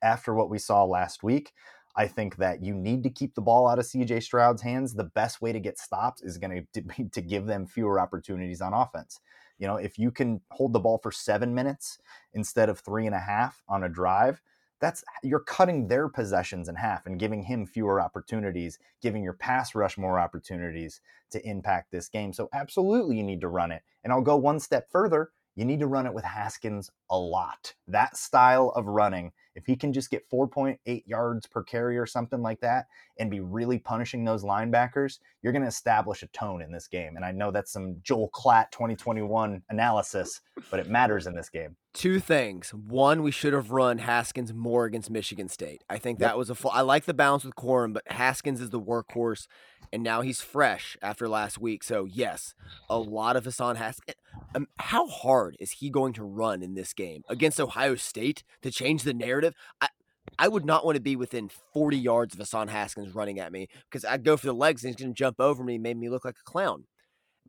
After 0.03 0.33
what 0.33 0.49
we 0.49 0.59
saw 0.59 0.83
last 0.83 1.23
week, 1.23 1.53
I 1.95 2.07
think 2.07 2.37
that 2.37 2.63
you 2.63 2.73
need 2.73 3.03
to 3.03 3.09
keep 3.09 3.35
the 3.35 3.41
ball 3.41 3.67
out 3.67 3.79
of 3.79 3.85
CJ 3.85 4.23
Stroud's 4.23 4.61
hands. 4.61 4.93
The 4.93 5.03
best 5.03 5.41
way 5.41 5.51
to 5.51 5.59
get 5.59 5.79
stops 5.79 6.21
is 6.21 6.37
going 6.37 6.67
to 6.73 6.81
be 6.81 7.09
to 7.09 7.21
give 7.21 7.45
them 7.45 7.65
fewer 7.65 7.99
opportunities 7.99 8.61
on 8.61 8.73
offense. 8.73 9.19
You 9.59 9.67
know, 9.67 9.77
if 9.77 9.97
you 9.97 10.11
can 10.11 10.41
hold 10.51 10.73
the 10.73 10.79
ball 10.79 10.99
for 11.01 11.11
seven 11.11 11.53
minutes 11.53 11.99
instead 12.33 12.69
of 12.69 12.79
three 12.79 13.05
and 13.05 13.15
a 13.15 13.19
half 13.19 13.61
on 13.67 13.83
a 13.83 13.89
drive, 13.89 14.41
that's 14.83 15.01
you're 15.23 15.39
cutting 15.39 15.87
their 15.87 16.09
possessions 16.09 16.67
in 16.67 16.75
half 16.75 17.05
and 17.05 17.17
giving 17.17 17.41
him 17.41 17.65
fewer 17.65 18.01
opportunities, 18.01 18.79
giving 19.01 19.23
your 19.23 19.31
pass 19.31 19.75
rush 19.75 19.97
more 19.97 20.19
opportunities 20.19 20.99
to 21.31 21.41
impact 21.47 21.89
this 21.89 22.09
game. 22.09 22.33
So 22.33 22.49
absolutely 22.51 23.15
you 23.15 23.23
need 23.23 23.39
to 23.41 23.47
run 23.47 23.71
it. 23.71 23.81
And 24.03 24.11
I'll 24.11 24.21
go 24.21 24.35
one 24.35 24.59
step 24.59 24.91
further. 24.91 25.31
You 25.55 25.65
need 25.65 25.79
to 25.81 25.87
run 25.87 26.05
it 26.07 26.13
with 26.13 26.23
Haskins 26.23 26.89
a 27.11 27.17
lot. 27.17 27.73
That 27.87 28.17
style 28.17 28.71
of 28.75 28.87
running, 28.87 29.31
if 29.55 29.67
he 29.67 29.75
can 29.75 29.93
just 29.93 30.09
get 30.09 30.27
4.8 30.31 31.03
yards 31.05 31.45
per 31.45 31.61
carry 31.61 31.97
or 31.97 32.07
something 32.07 32.41
like 32.41 32.59
that 32.61 32.87
and 33.19 33.29
be 33.29 33.39
really 33.39 33.77
punishing 33.77 34.25
those 34.25 34.43
linebackers, 34.43 35.19
you're 35.43 35.53
going 35.53 35.61
to 35.61 35.67
establish 35.67 36.23
a 36.23 36.27
tone 36.27 36.63
in 36.63 36.71
this 36.71 36.87
game. 36.87 37.15
And 37.17 37.23
I 37.23 37.31
know 37.31 37.51
that's 37.51 37.71
some 37.71 37.97
Joel 38.01 38.31
Klatt 38.33 38.71
2021 38.71 39.61
analysis, 39.69 40.41
but 40.71 40.79
it 40.79 40.89
matters 40.89 41.27
in 41.27 41.35
this 41.35 41.49
game. 41.49 41.75
Two 41.93 42.19
things. 42.19 42.73
One, 42.73 43.21
we 43.21 43.29
should 43.29 43.53
have 43.53 43.69
run 43.69 43.99
Haskins 43.99 44.51
more 44.51 44.85
against 44.85 45.11
Michigan 45.11 45.47
State. 45.49 45.83
I 45.87 45.99
think 45.99 46.19
yep. 46.19 46.31
that 46.31 46.37
was 46.39 46.49
a 46.49 46.55
full. 46.55 46.71
I 46.71 46.81
like 46.81 47.05
the 47.05 47.13
balance 47.13 47.43
with 47.43 47.55
Corum, 47.55 47.93
but 47.93 48.11
Haskins 48.11 48.59
is 48.59 48.71
the 48.71 48.81
workhorse, 48.81 49.45
and 49.91 50.01
now 50.01 50.21
he's 50.21 50.41
fresh 50.41 50.97
after 51.03 51.29
last 51.29 51.59
week. 51.59 51.83
So 51.83 52.05
yes, 52.05 52.55
a 52.89 52.97
lot 52.97 53.35
of 53.35 53.45
Hassan 53.45 53.75
Haskins. 53.75 54.17
Um, 54.55 54.67
how 54.77 55.07
hard 55.07 55.57
is 55.59 55.71
he 55.71 55.89
going 55.89 56.13
to 56.13 56.23
run 56.23 56.61
in 56.61 56.75
this 56.75 56.93
game 56.93 57.23
against 57.29 57.59
Ohio 57.59 57.95
State 57.95 58.43
to 58.61 58.71
change 58.71 59.03
the 59.03 59.13
narrative? 59.13 59.53
I, 59.81 59.89
I 60.37 60.47
would 60.47 60.65
not 60.65 60.85
want 60.85 60.95
to 60.95 61.01
be 61.01 61.15
within 61.15 61.49
40 61.73 61.97
yards 61.97 62.33
of 62.33 62.39
Hassan 62.39 62.67
Haskins 62.67 63.15
running 63.15 63.39
at 63.39 63.51
me 63.51 63.67
because 63.89 64.05
I'd 64.05 64.23
go 64.23 64.37
for 64.37 64.45
the 64.45 64.53
legs 64.53 64.83
and 64.83 64.89
he's 64.89 65.01
going 65.03 65.13
to 65.13 65.17
jump 65.17 65.39
over 65.39 65.63
me 65.63 65.75
and 65.75 65.83
make 65.83 65.97
me 65.97 66.09
look 66.09 66.25
like 66.25 66.37
a 66.39 66.49
clown. 66.49 66.85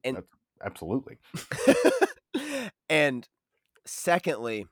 And 0.03 0.23
absolutely. 0.65 1.19
and 2.89 3.29
secondly, 3.87 4.67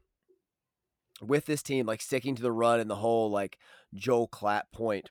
with 1.22 1.46
this 1.46 1.62
team, 1.62 1.86
like 1.86 2.02
sticking 2.02 2.34
to 2.34 2.42
the 2.42 2.52
run 2.52 2.80
and 2.80 2.90
the 2.90 2.96
whole 2.96 3.30
like 3.30 3.58
Joel 3.94 4.28
Klatt 4.28 4.62
point, 4.72 5.10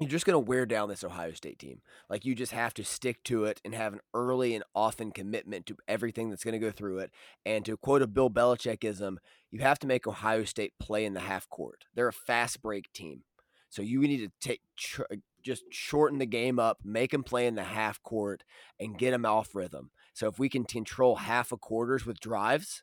you're 0.00 0.08
just 0.08 0.26
going 0.26 0.34
to 0.34 0.50
wear 0.50 0.66
down 0.66 0.88
this 0.88 1.04
Ohio 1.04 1.32
State 1.32 1.58
team. 1.58 1.80
Like 2.10 2.24
you 2.24 2.34
just 2.34 2.52
have 2.52 2.74
to 2.74 2.84
stick 2.84 3.22
to 3.24 3.44
it 3.44 3.60
and 3.64 3.74
have 3.74 3.92
an 3.92 4.00
early 4.12 4.54
and 4.54 4.64
often 4.74 5.12
commitment 5.12 5.66
to 5.66 5.76
everything 5.86 6.30
that's 6.30 6.42
going 6.42 6.52
to 6.52 6.58
go 6.58 6.72
through 6.72 6.98
it. 6.98 7.12
And 7.46 7.64
to 7.64 7.76
quote 7.76 8.02
a 8.02 8.06
Bill 8.06 8.30
Belichickism, 8.30 9.18
you 9.50 9.60
have 9.60 9.78
to 9.80 9.86
make 9.86 10.06
Ohio 10.06 10.44
State 10.44 10.72
play 10.80 11.04
in 11.04 11.14
the 11.14 11.20
half 11.20 11.48
court. 11.48 11.84
They're 11.94 12.08
a 12.08 12.12
fast 12.12 12.60
break 12.60 12.92
team, 12.92 13.22
so 13.68 13.82
you 13.82 14.00
need 14.00 14.18
to 14.18 14.32
take 14.40 14.60
uh, 14.98 15.16
just 15.42 15.64
shorten 15.70 16.18
the 16.18 16.26
game 16.26 16.58
up, 16.58 16.78
make 16.82 17.12
them 17.12 17.22
play 17.22 17.46
in 17.46 17.54
the 17.54 17.64
half 17.64 18.02
court, 18.02 18.42
and 18.80 18.98
get 18.98 19.12
them 19.12 19.26
off 19.26 19.54
rhythm. 19.54 19.90
So 20.12 20.26
if 20.28 20.38
we 20.38 20.48
can 20.48 20.64
control 20.64 21.16
half 21.16 21.52
a 21.52 21.56
quarters 21.56 22.06
with 22.06 22.18
drives, 22.18 22.82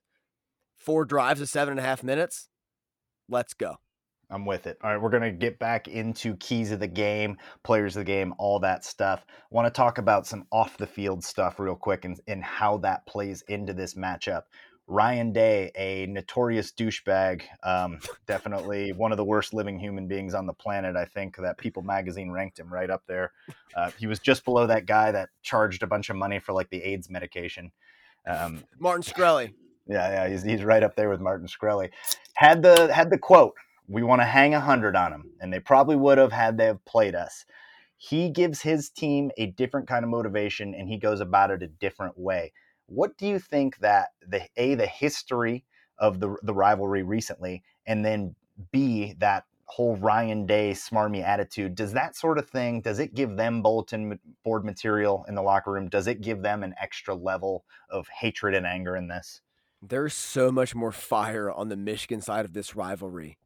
four 0.77 1.03
drives 1.03 1.41
of 1.41 1.49
seven 1.49 1.73
and 1.73 1.79
a 1.79 1.83
half 1.83 2.03
minutes, 2.03 2.47
let's 3.27 3.53
go. 3.53 3.77
I'm 4.31 4.45
with 4.45 4.65
it. 4.65 4.77
All 4.81 4.91
right, 4.91 5.01
we're 5.01 5.09
going 5.09 5.23
to 5.23 5.31
get 5.31 5.59
back 5.59 5.87
into 5.87 6.35
keys 6.37 6.71
of 6.71 6.79
the 6.79 6.87
game, 6.87 7.37
players 7.63 7.95
of 7.95 8.01
the 8.01 8.05
game, 8.05 8.33
all 8.37 8.59
that 8.59 8.85
stuff. 8.85 9.25
want 9.49 9.67
to 9.67 9.71
talk 9.71 9.97
about 9.97 10.25
some 10.25 10.45
off 10.51 10.77
the 10.77 10.87
field 10.87 11.23
stuff 11.23 11.59
real 11.59 11.75
quick 11.75 12.05
and, 12.05 12.19
and 12.27 12.43
how 12.43 12.77
that 12.77 13.05
plays 13.05 13.43
into 13.49 13.73
this 13.73 13.95
matchup. 13.95 14.43
Ryan 14.87 15.31
Day, 15.31 15.71
a 15.75 16.05
notorious 16.07 16.71
douchebag, 16.71 17.43
um, 17.63 17.99
definitely 18.27 18.91
one 18.93 19.11
of 19.11 19.17
the 19.17 19.23
worst 19.23 19.53
living 19.53 19.79
human 19.79 20.07
beings 20.07 20.33
on 20.33 20.45
the 20.45 20.53
planet. 20.53 20.95
I 20.95 21.05
think 21.05 21.37
that 21.37 21.57
People 21.57 21.83
Magazine 21.83 22.31
ranked 22.31 22.59
him 22.59 22.73
right 22.73 22.89
up 22.89 23.03
there. 23.07 23.31
Uh, 23.75 23.91
he 23.97 24.07
was 24.07 24.19
just 24.19 24.43
below 24.43 24.67
that 24.67 24.85
guy 24.85 25.11
that 25.11 25.29
charged 25.43 25.83
a 25.83 25.87
bunch 25.87 26.09
of 26.09 26.15
money 26.15 26.39
for 26.39 26.53
like 26.53 26.69
the 26.69 26.83
AIDS 26.83 27.09
medication. 27.09 27.71
Um, 28.27 28.63
Martin 28.79 29.03
Shkreli. 29.03 29.53
Yeah, 29.87 30.09
yeah, 30.09 30.29
he's, 30.29 30.43
he's 30.43 30.63
right 30.63 30.83
up 30.83 30.95
there 30.95 31.09
with 31.09 31.21
Martin 31.21 31.47
Shkreli. 31.47 31.89
Had 32.33 32.61
the 32.61 32.93
had 32.93 33.09
the 33.09 33.17
quote 33.17 33.55
we 33.91 34.03
want 34.03 34.21
to 34.21 34.25
hang 34.25 34.53
a 34.53 34.59
hundred 34.61 34.95
on 34.95 35.11
them, 35.11 35.31
and 35.41 35.51
they 35.51 35.59
probably 35.59 35.97
would 35.97 36.17
have 36.17 36.31
had 36.31 36.57
they 36.57 36.65
have 36.65 36.83
played 36.85 37.13
us. 37.13 37.45
He 37.97 38.29
gives 38.29 38.61
his 38.61 38.89
team 38.89 39.31
a 39.37 39.47
different 39.47 39.87
kind 39.87 40.03
of 40.03 40.09
motivation, 40.09 40.73
and 40.73 40.87
he 40.87 40.97
goes 40.97 41.19
about 41.19 41.51
it 41.51 41.61
a 41.61 41.67
different 41.67 42.17
way. 42.17 42.53
What 42.85 43.17
do 43.17 43.27
you 43.27 43.37
think 43.37 43.77
that 43.79 44.09
the 44.25 44.47
a 44.55 44.75
the 44.75 44.87
history 44.87 45.65
of 45.97 46.19
the 46.19 46.35
the 46.43 46.53
rivalry 46.53 47.03
recently, 47.03 47.63
and 47.85 48.03
then 48.03 48.35
b 48.71 49.13
that 49.19 49.43
whole 49.65 49.97
Ryan 49.97 50.45
Day 50.45 50.71
smarmy 50.71 51.23
attitude, 51.23 51.75
does 51.75 51.93
that 51.93 52.15
sort 52.15 52.37
of 52.37 52.49
thing, 52.49 52.81
does 52.81 52.99
it 52.99 53.13
give 53.13 53.37
them 53.37 53.61
bulletin 53.61 54.19
board 54.43 54.65
material 54.65 55.25
in 55.27 55.35
the 55.35 55.41
locker 55.41 55.71
room? 55.71 55.89
Does 55.89 56.07
it 56.07 56.21
give 56.21 56.41
them 56.41 56.63
an 56.63 56.75
extra 56.81 57.13
level 57.13 57.65
of 57.89 58.07
hatred 58.07 58.53
and 58.53 58.65
anger 58.65 58.95
in 58.95 59.07
this? 59.07 59.41
There's 59.81 60.13
so 60.13 60.51
much 60.51 60.75
more 60.75 60.91
fire 60.91 61.51
on 61.51 61.69
the 61.69 61.77
Michigan 61.77 62.21
side 62.21 62.45
of 62.45 62.53
this 62.53 62.75
rivalry 62.75 63.37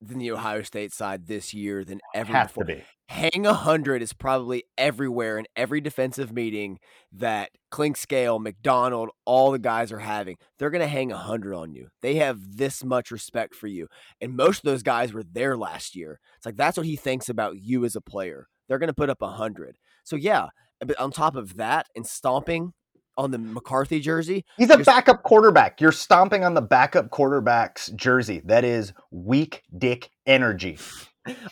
than 0.00 0.18
the 0.18 0.30
Ohio 0.30 0.62
State 0.62 0.92
side 0.92 1.26
this 1.26 1.52
year 1.52 1.84
than 1.84 2.00
ever 2.14 2.32
Have 2.32 2.48
before. 2.48 2.64
To 2.64 2.76
be. 2.76 2.82
Hang 3.08 3.46
a 3.46 3.54
hundred 3.54 4.02
is 4.02 4.12
probably 4.12 4.64
everywhere 4.76 5.38
in 5.38 5.46
every 5.56 5.80
defensive 5.80 6.30
meeting 6.30 6.78
that 7.12 7.50
Clinkscale, 7.72 8.40
Macdonald, 8.40 9.10
all 9.24 9.50
the 9.50 9.58
guys 9.58 9.90
are 9.92 9.98
having. 9.98 10.36
They're 10.58 10.70
gonna 10.70 10.86
hang 10.86 11.10
a 11.10 11.16
hundred 11.16 11.54
on 11.54 11.72
you. 11.72 11.88
They 12.02 12.16
have 12.16 12.56
this 12.56 12.84
much 12.84 13.10
respect 13.10 13.54
for 13.54 13.66
you, 13.66 13.88
and 14.20 14.36
most 14.36 14.58
of 14.58 14.64
those 14.64 14.82
guys 14.82 15.12
were 15.12 15.24
there 15.24 15.56
last 15.56 15.96
year. 15.96 16.20
It's 16.36 16.46
like 16.46 16.56
that's 16.56 16.76
what 16.76 16.86
he 16.86 16.96
thinks 16.96 17.28
about 17.28 17.58
you 17.58 17.84
as 17.84 17.96
a 17.96 18.00
player. 18.00 18.46
They're 18.68 18.78
gonna 18.78 18.92
put 18.92 19.10
up 19.10 19.22
a 19.22 19.30
hundred. 19.30 19.78
So 20.04 20.16
yeah, 20.16 20.48
but 20.80 20.98
on 20.98 21.10
top 21.10 21.34
of 21.34 21.56
that, 21.56 21.86
and 21.96 22.06
stomping 22.06 22.72
on 23.18 23.32
the 23.32 23.38
McCarthy 23.38 24.00
jersey. 24.00 24.46
He's 24.56 24.70
a 24.70 24.78
backup 24.78 25.24
quarterback. 25.24 25.82
You're 25.82 25.92
stomping 25.92 26.44
on 26.44 26.54
the 26.54 26.62
backup 26.62 27.10
quarterback's 27.10 27.88
jersey. 27.90 28.40
That 28.46 28.64
is 28.64 28.94
weak 29.10 29.64
dick 29.76 30.10
energy. 30.26 30.78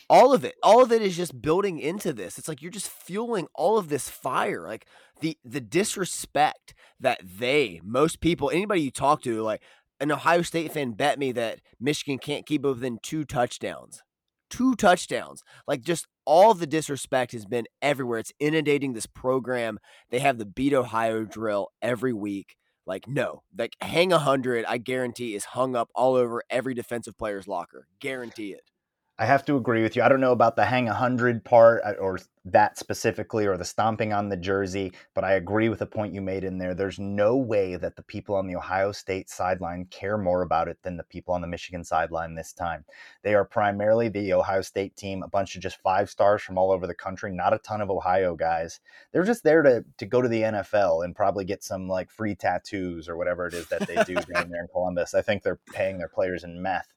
All 0.09 0.33
of 0.33 0.45
it. 0.45 0.55
All 0.62 0.83
of 0.83 0.93
it 0.93 1.03
is 1.03 1.17
just 1.17 1.43
building 1.43 1.79
into 1.79 2.14
this. 2.14 2.39
It's 2.39 2.49
like 2.49 2.62
you're 2.62 2.71
just 2.71 2.89
fueling 2.89 3.49
all 3.55 3.77
of 3.77 3.91
this 3.91 4.09
fire. 4.09 4.67
Like 4.67 4.87
the 5.21 5.37
the 5.45 5.61
disrespect 5.61 6.75
that 7.01 7.21
they, 7.23 7.83
most 7.85 8.21
people, 8.21 8.51
anybody 8.51 8.81
you 8.83 8.91
talk 8.91 9.21
to, 9.23 9.43
like 9.43 9.62
an 10.01 10.12
Ohio 10.12 10.43
State 10.43 10.73
fan 10.73 10.93
bet 10.93 11.19
me 11.19 11.33
that 11.33 11.61
Michigan 11.81 12.19
can't 12.19 12.47
keep 12.47 12.64
it 12.64 12.69
within 12.69 12.99
two 13.03 13.25
touchdowns. 13.25 14.03
two 14.51 14.75
touchdowns. 14.77 15.43
Like 15.67 15.83
just 15.83 16.07
all 16.27 16.55
the 16.55 16.66
disrespect 16.66 17.33
has 17.33 17.47
been 17.47 17.66
everywhere. 17.81 18.18
It's 18.18 18.33
inundating 18.39 18.93
this 18.93 19.07
program. 19.07 19.79
They 20.11 20.18
have 20.18 20.39
the 20.39 20.47
beat 20.47 20.74
Ohio 20.74 21.24
drill 21.24 21.68
every 21.81 22.12
week. 22.12 22.57
Like, 22.87 23.09
no, 23.09 23.43
like 23.57 23.74
hang 23.81 24.12
a 24.12 24.18
hundred, 24.18 24.64
I 24.66 24.79
guarantee 24.79 25.35
is 25.35 25.45
hung 25.45 25.74
up 25.74 25.89
all 25.95 26.14
over 26.14 26.43
every 26.51 26.74
defensive 26.74 27.18
player's 27.18 27.49
locker. 27.49 27.89
Guarantee 28.01 28.53
it. 28.53 28.70
I 29.19 29.25
have 29.25 29.47
to 29.47 29.57
agree 29.57 29.83
with 29.83 29.97
you. 29.97 30.03
I 30.03 30.11
don't 30.11 30.21
know 30.21 30.33
about 30.33 30.57
the 30.57 30.67
hang 30.67 30.91
a 30.91 30.95
hundred 30.95 31.43
part 31.43 31.81
uh, 31.87 31.93
or 31.93 32.19
that 32.45 32.77
specifically 32.77 33.47
or 33.47 33.57
the 33.57 33.64
stomping 33.64 34.12
on 34.12 34.29
the 34.29 34.37
jersey, 34.37 34.93
but 35.14 35.25
I 35.25 35.33
agree 35.33 35.71
with 35.71 35.79
the 35.79 35.87
point 35.87 36.12
you 36.12 36.21
made 36.21 36.45
in 36.45 36.59
there. 36.59 36.75
There's 36.75 36.99
no 36.99 37.35
way 37.35 37.77
that 37.77 37.97
the 37.97 38.03
people 38.03 38.35
on 38.35 38.47
the 38.47 38.57
Ohio 38.57 38.93
State 38.93 39.31
sideline 39.31 39.87
care 39.87 40.19
more 40.19 40.43
about 40.43 40.69
it 40.69 40.77
than 40.83 40.99
the 40.99 41.03
people 41.03 41.33
on 41.33 41.41
the 41.41 41.47
Michigan 41.47 41.83
sideline 41.83 42.35
this 42.35 42.53
time. 42.53 42.85
They 43.23 43.35
are 43.35 43.47
primarily 43.47 44.11
the 44.11 44.35
Ohio 44.35 44.61
State 44.61 44.97
team, 44.97 45.23
a 45.23 45.29
bunch 45.29 45.57
of 45.57 45.62
just 45.62 45.81
five 45.81 46.11
stars 46.11 46.43
from 46.43 46.59
all 46.59 46.71
over 46.71 46.87
the 46.87 46.95
country, 46.95 47.33
not 47.33 47.55
a 47.55 47.59
ton 47.59 47.81
of 47.81 47.91
Ohio 47.91 48.37
guys. 48.37 48.81
They're 49.12 49.25
just 49.25 49.45
there 49.45 49.62
to 49.62 49.83
to 49.97 50.05
go 50.05 50.21
to 50.21 50.29
the 50.29 50.43
NFL 50.43 51.07
and 51.07 51.17
probably 51.17 51.47
get 51.47 51.64
some 51.64 51.89
like 51.89 52.11
free 52.11 52.35
tattoos 52.35 53.09
or 53.09 53.17
whatever 53.17 53.47
it 53.47 53.55
is 53.55 53.67
that 53.69 53.87
they 53.87 53.97
do 54.05 54.14
down 54.14 54.51
there 54.51 54.61
in 54.61 54.69
Columbus. 54.71 55.14
I 55.14 55.23
think 55.23 55.43
they're 55.43 55.61
paying 55.73 55.97
their 55.97 56.09
players 56.09 56.45
in 56.45 56.61
meth 56.61 56.93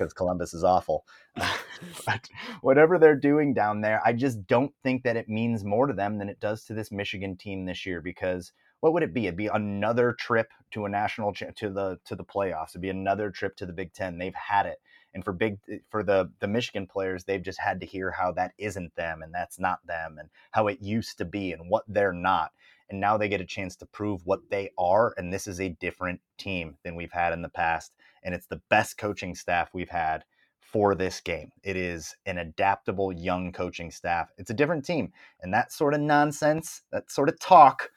because 0.00 0.14
Columbus 0.14 0.54
is 0.54 0.64
awful. 0.64 1.04
but 2.06 2.28
whatever 2.62 2.98
they're 2.98 3.16
doing 3.16 3.52
down 3.52 3.80
there, 3.80 4.00
I 4.04 4.12
just 4.12 4.46
don't 4.46 4.72
think 4.82 5.02
that 5.04 5.16
it 5.16 5.28
means 5.28 5.64
more 5.64 5.86
to 5.86 5.92
them 5.92 6.18
than 6.18 6.28
it 6.28 6.40
does 6.40 6.64
to 6.64 6.74
this 6.74 6.90
Michigan 6.90 7.36
team 7.36 7.66
this 7.66 7.84
year. 7.84 8.00
Because 8.00 8.52
what 8.80 8.92
would 8.94 9.02
it 9.02 9.12
be? 9.12 9.26
It'd 9.26 9.36
be 9.36 9.48
another 9.48 10.12
trip 10.12 10.48
to 10.72 10.86
a 10.86 10.88
national 10.88 11.34
to 11.34 11.70
the 11.70 11.98
to 12.06 12.16
the 12.16 12.24
playoffs. 12.24 12.70
It'd 12.70 12.80
be 12.80 12.88
another 12.88 13.30
trip 13.30 13.56
to 13.56 13.66
the 13.66 13.72
Big 13.72 13.92
Ten. 13.92 14.18
They've 14.18 14.34
had 14.34 14.66
it, 14.66 14.78
and 15.14 15.24
for 15.24 15.32
big 15.32 15.58
eh, 15.70 15.78
for 15.90 16.02
the 16.02 16.30
the 16.40 16.48
Michigan 16.48 16.86
players, 16.86 17.24
they've 17.24 17.42
just 17.42 17.60
had 17.60 17.80
to 17.80 17.86
hear 17.86 18.10
how 18.10 18.32
that 18.32 18.52
isn't 18.58 18.94
them 18.96 19.22
and 19.22 19.34
that's 19.34 19.58
not 19.58 19.86
them, 19.86 20.16
and 20.18 20.30
how 20.52 20.66
it 20.66 20.80
used 20.80 21.18
to 21.18 21.24
be 21.24 21.52
and 21.52 21.68
what 21.68 21.84
they're 21.88 22.12
not. 22.12 22.52
And 22.88 23.00
now 23.00 23.16
they 23.16 23.28
get 23.28 23.40
a 23.40 23.46
chance 23.46 23.76
to 23.76 23.86
prove 23.86 24.26
what 24.26 24.40
they 24.50 24.70
are. 24.76 25.14
And 25.16 25.32
this 25.32 25.46
is 25.46 25.60
a 25.60 25.68
different 25.68 26.20
team 26.38 26.76
than 26.82 26.96
we've 26.96 27.12
had 27.12 27.32
in 27.32 27.40
the 27.40 27.48
past 27.48 27.92
and 28.22 28.34
it's 28.34 28.46
the 28.46 28.60
best 28.68 28.98
coaching 28.98 29.34
staff 29.34 29.70
we've 29.72 29.90
had 29.90 30.24
for 30.60 30.94
this 30.94 31.20
game. 31.20 31.50
It 31.62 31.76
is 31.76 32.14
an 32.26 32.38
adaptable 32.38 33.12
young 33.12 33.52
coaching 33.52 33.90
staff. 33.90 34.30
It's 34.38 34.50
a 34.50 34.54
different 34.54 34.84
team. 34.84 35.12
And 35.40 35.52
that 35.52 35.72
sort 35.72 35.94
of 35.94 36.00
nonsense, 36.00 36.82
that 36.92 37.10
sort 37.10 37.28
of 37.28 37.38
talk, 37.40 37.90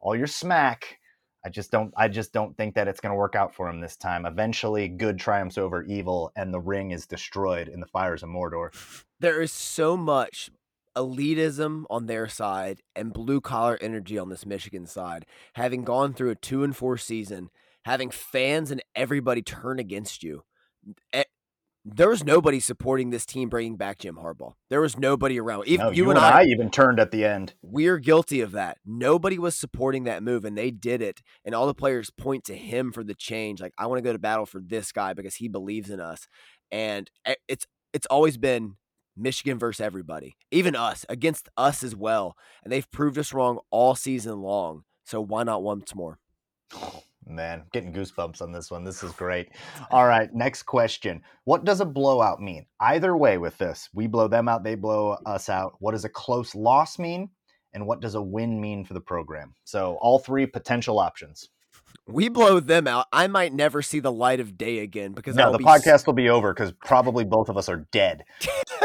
all 0.00 0.14
your 0.14 0.26
smack, 0.26 0.98
I 1.44 1.48
just 1.48 1.72
don't 1.72 1.92
I 1.96 2.08
just 2.08 2.32
don't 2.32 2.56
think 2.56 2.74
that 2.76 2.86
it's 2.86 3.00
going 3.00 3.10
to 3.10 3.16
work 3.16 3.34
out 3.34 3.54
for 3.54 3.68
him 3.68 3.80
this 3.80 3.96
time. 3.96 4.26
Eventually 4.26 4.88
good 4.88 5.18
triumphs 5.18 5.58
over 5.58 5.82
evil 5.82 6.30
and 6.36 6.54
the 6.54 6.60
ring 6.60 6.92
is 6.92 7.06
destroyed 7.06 7.68
in 7.68 7.80
the 7.80 7.86
fires 7.86 8.22
of 8.22 8.28
Mordor. 8.28 8.70
There 9.18 9.42
is 9.42 9.52
so 9.52 9.96
much 9.96 10.50
elitism 10.94 11.84
on 11.90 12.06
their 12.06 12.28
side 12.28 12.82
and 12.94 13.12
blue 13.12 13.40
collar 13.40 13.78
energy 13.80 14.18
on 14.18 14.28
this 14.28 14.46
Michigan 14.46 14.86
side. 14.86 15.26
Having 15.54 15.84
gone 15.84 16.12
through 16.12 16.30
a 16.30 16.36
2 16.36 16.62
and 16.62 16.76
4 16.76 16.96
season 16.98 17.50
having 17.84 18.10
fans 18.10 18.70
and 18.70 18.82
everybody 18.94 19.42
turn 19.42 19.78
against 19.78 20.22
you. 20.22 20.44
Eh, 21.12 21.24
there 21.84 22.08
was 22.08 22.24
nobody 22.24 22.60
supporting 22.60 23.10
this 23.10 23.26
team 23.26 23.48
bringing 23.48 23.76
back 23.76 23.98
Jim 23.98 24.16
Harbaugh. 24.16 24.54
There 24.70 24.80
was 24.80 24.96
nobody 24.96 25.40
around. 25.40 25.66
Even 25.66 25.86
no, 25.86 25.90
you, 25.90 26.04
you, 26.04 26.10
and 26.10 26.18
I, 26.18 26.40
I, 26.40 26.44
even 26.44 26.70
turned 26.70 27.00
at 27.00 27.10
the 27.10 27.24
end. 27.24 27.54
We're 27.60 27.98
guilty 27.98 28.40
of 28.40 28.52
that. 28.52 28.78
Nobody 28.86 29.38
was 29.38 29.56
supporting 29.56 30.04
that 30.04 30.22
move, 30.22 30.44
and 30.44 30.56
they 30.56 30.70
did 30.70 31.02
it. 31.02 31.22
And 31.44 31.54
all 31.54 31.66
the 31.66 31.74
players 31.74 32.10
point 32.10 32.44
to 32.44 32.54
him 32.54 32.92
for 32.92 33.02
the 33.02 33.14
change. 33.14 33.60
Like, 33.60 33.74
I 33.78 33.86
want 33.86 33.98
to 33.98 34.02
go 34.02 34.12
to 34.12 34.18
battle 34.18 34.46
for 34.46 34.60
this 34.60 34.92
guy 34.92 35.12
because 35.12 35.34
he 35.36 35.48
believes 35.48 35.90
in 35.90 35.98
us. 35.98 36.28
And 36.70 37.10
eh, 37.24 37.34
it's 37.48 37.66
it's 37.92 38.06
always 38.06 38.38
been 38.38 38.76
Michigan 39.16 39.58
versus 39.58 39.80
everybody, 39.80 40.36
even 40.50 40.76
us 40.76 41.04
against 41.08 41.48
us 41.56 41.82
as 41.82 41.96
well. 41.96 42.36
And 42.62 42.72
they've 42.72 42.90
proved 42.90 43.18
us 43.18 43.32
wrong 43.32 43.58
all 43.70 43.94
season 43.94 44.40
long. 44.40 44.84
So 45.04 45.20
why 45.20 45.42
not 45.42 45.62
once 45.62 45.94
more? 45.94 46.18
Man, 47.26 47.64
getting 47.72 47.92
goosebumps 47.92 48.42
on 48.42 48.52
this 48.52 48.70
one. 48.70 48.84
This 48.84 49.02
is 49.02 49.12
great. 49.12 49.50
All 49.90 50.06
right, 50.06 50.32
next 50.34 50.64
question. 50.64 51.22
What 51.44 51.64
does 51.64 51.80
a 51.80 51.84
blowout 51.84 52.40
mean? 52.40 52.66
Either 52.80 53.16
way, 53.16 53.38
with 53.38 53.56
this, 53.58 53.88
we 53.94 54.06
blow 54.06 54.28
them 54.28 54.48
out, 54.48 54.64
they 54.64 54.74
blow 54.74 55.16
us 55.24 55.48
out. 55.48 55.74
What 55.78 55.92
does 55.92 56.04
a 56.04 56.08
close 56.08 56.54
loss 56.54 56.98
mean? 56.98 57.30
And 57.74 57.86
what 57.86 58.00
does 58.00 58.14
a 58.16 58.22
win 58.22 58.60
mean 58.60 58.84
for 58.84 58.94
the 58.94 59.00
program? 59.00 59.54
So, 59.64 59.96
all 60.00 60.18
three 60.18 60.46
potential 60.46 60.98
options. 60.98 61.48
We 62.06 62.28
blow 62.28 62.60
them 62.60 62.86
out. 62.86 63.06
I 63.12 63.28
might 63.28 63.54
never 63.54 63.80
see 63.80 64.00
the 64.00 64.12
light 64.12 64.40
of 64.40 64.58
day 64.58 64.80
again 64.80 65.12
because 65.12 65.36
no, 65.36 65.52
the 65.52 65.58
podcast 65.58 66.06
will 66.06 66.12
be 66.14 66.28
over 66.28 66.52
because 66.52 66.72
probably 66.72 67.24
both 67.24 67.48
of 67.48 67.56
us 67.56 67.68
are 67.68 67.86
dead. 67.92 68.24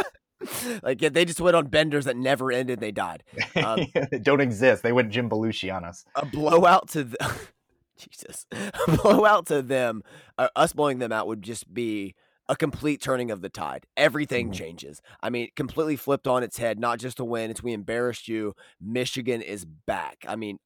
like 0.83 1.01
yeah, 1.01 1.09
they 1.09 1.25
just 1.25 1.41
went 1.41 1.55
on 1.55 1.67
benders 1.67 2.05
that 2.05 2.15
never 2.15 2.51
ended. 2.51 2.79
They 2.79 2.91
died. 2.91 3.23
Um, 3.57 3.87
they 4.11 4.19
don't 4.19 4.39
exist. 4.39 4.83
They 4.83 4.91
went 4.91 5.09
Jim 5.09 5.29
Belushi 5.29 5.75
on 5.75 5.83
us. 5.83 6.05
A 6.15 6.25
blowout 6.25 6.89
to 6.89 7.05
the 7.05 7.17
Jesus, 7.97 8.45
blowout 9.01 9.45
to 9.47 9.61
them, 9.61 10.03
uh, 10.37 10.49
us 10.55 10.73
blowing 10.73 10.99
them 10.99 11.11
out 11.11 11.27
would 11.27 11.41
just 11.41 11.73
be 11.73 12.15
a 12.49 12.55
complete 12.55 13.01
turning 13.01 13.31
of 13.31 13.41
the 13.41 13.49
tide. 13.49 13.85
Everything 13.95 14.47
mm-hmm. 14.47 14.53
changes. 14.53 15.01
I 15.21 15.29
mean, 15.29 15.49
completely 15.55 15.95
flipped 15.95 16.27
on 16.27 16.43
its 16.43 16.57
head. 16.57 16.79
Not 16.79 16.99
just 16.99 17.19
a 17.19 17.25
win; 17.25 17.51
it's 17.51 17.63
we 17.63 17.73
embarrassed 17.73 18.27
you. 18.27 18.53
Michigan 18.81 19.41
is 19.41 19.65
back. 19.65 20.25
I 20.27 20.35
mean, 20.35 20.59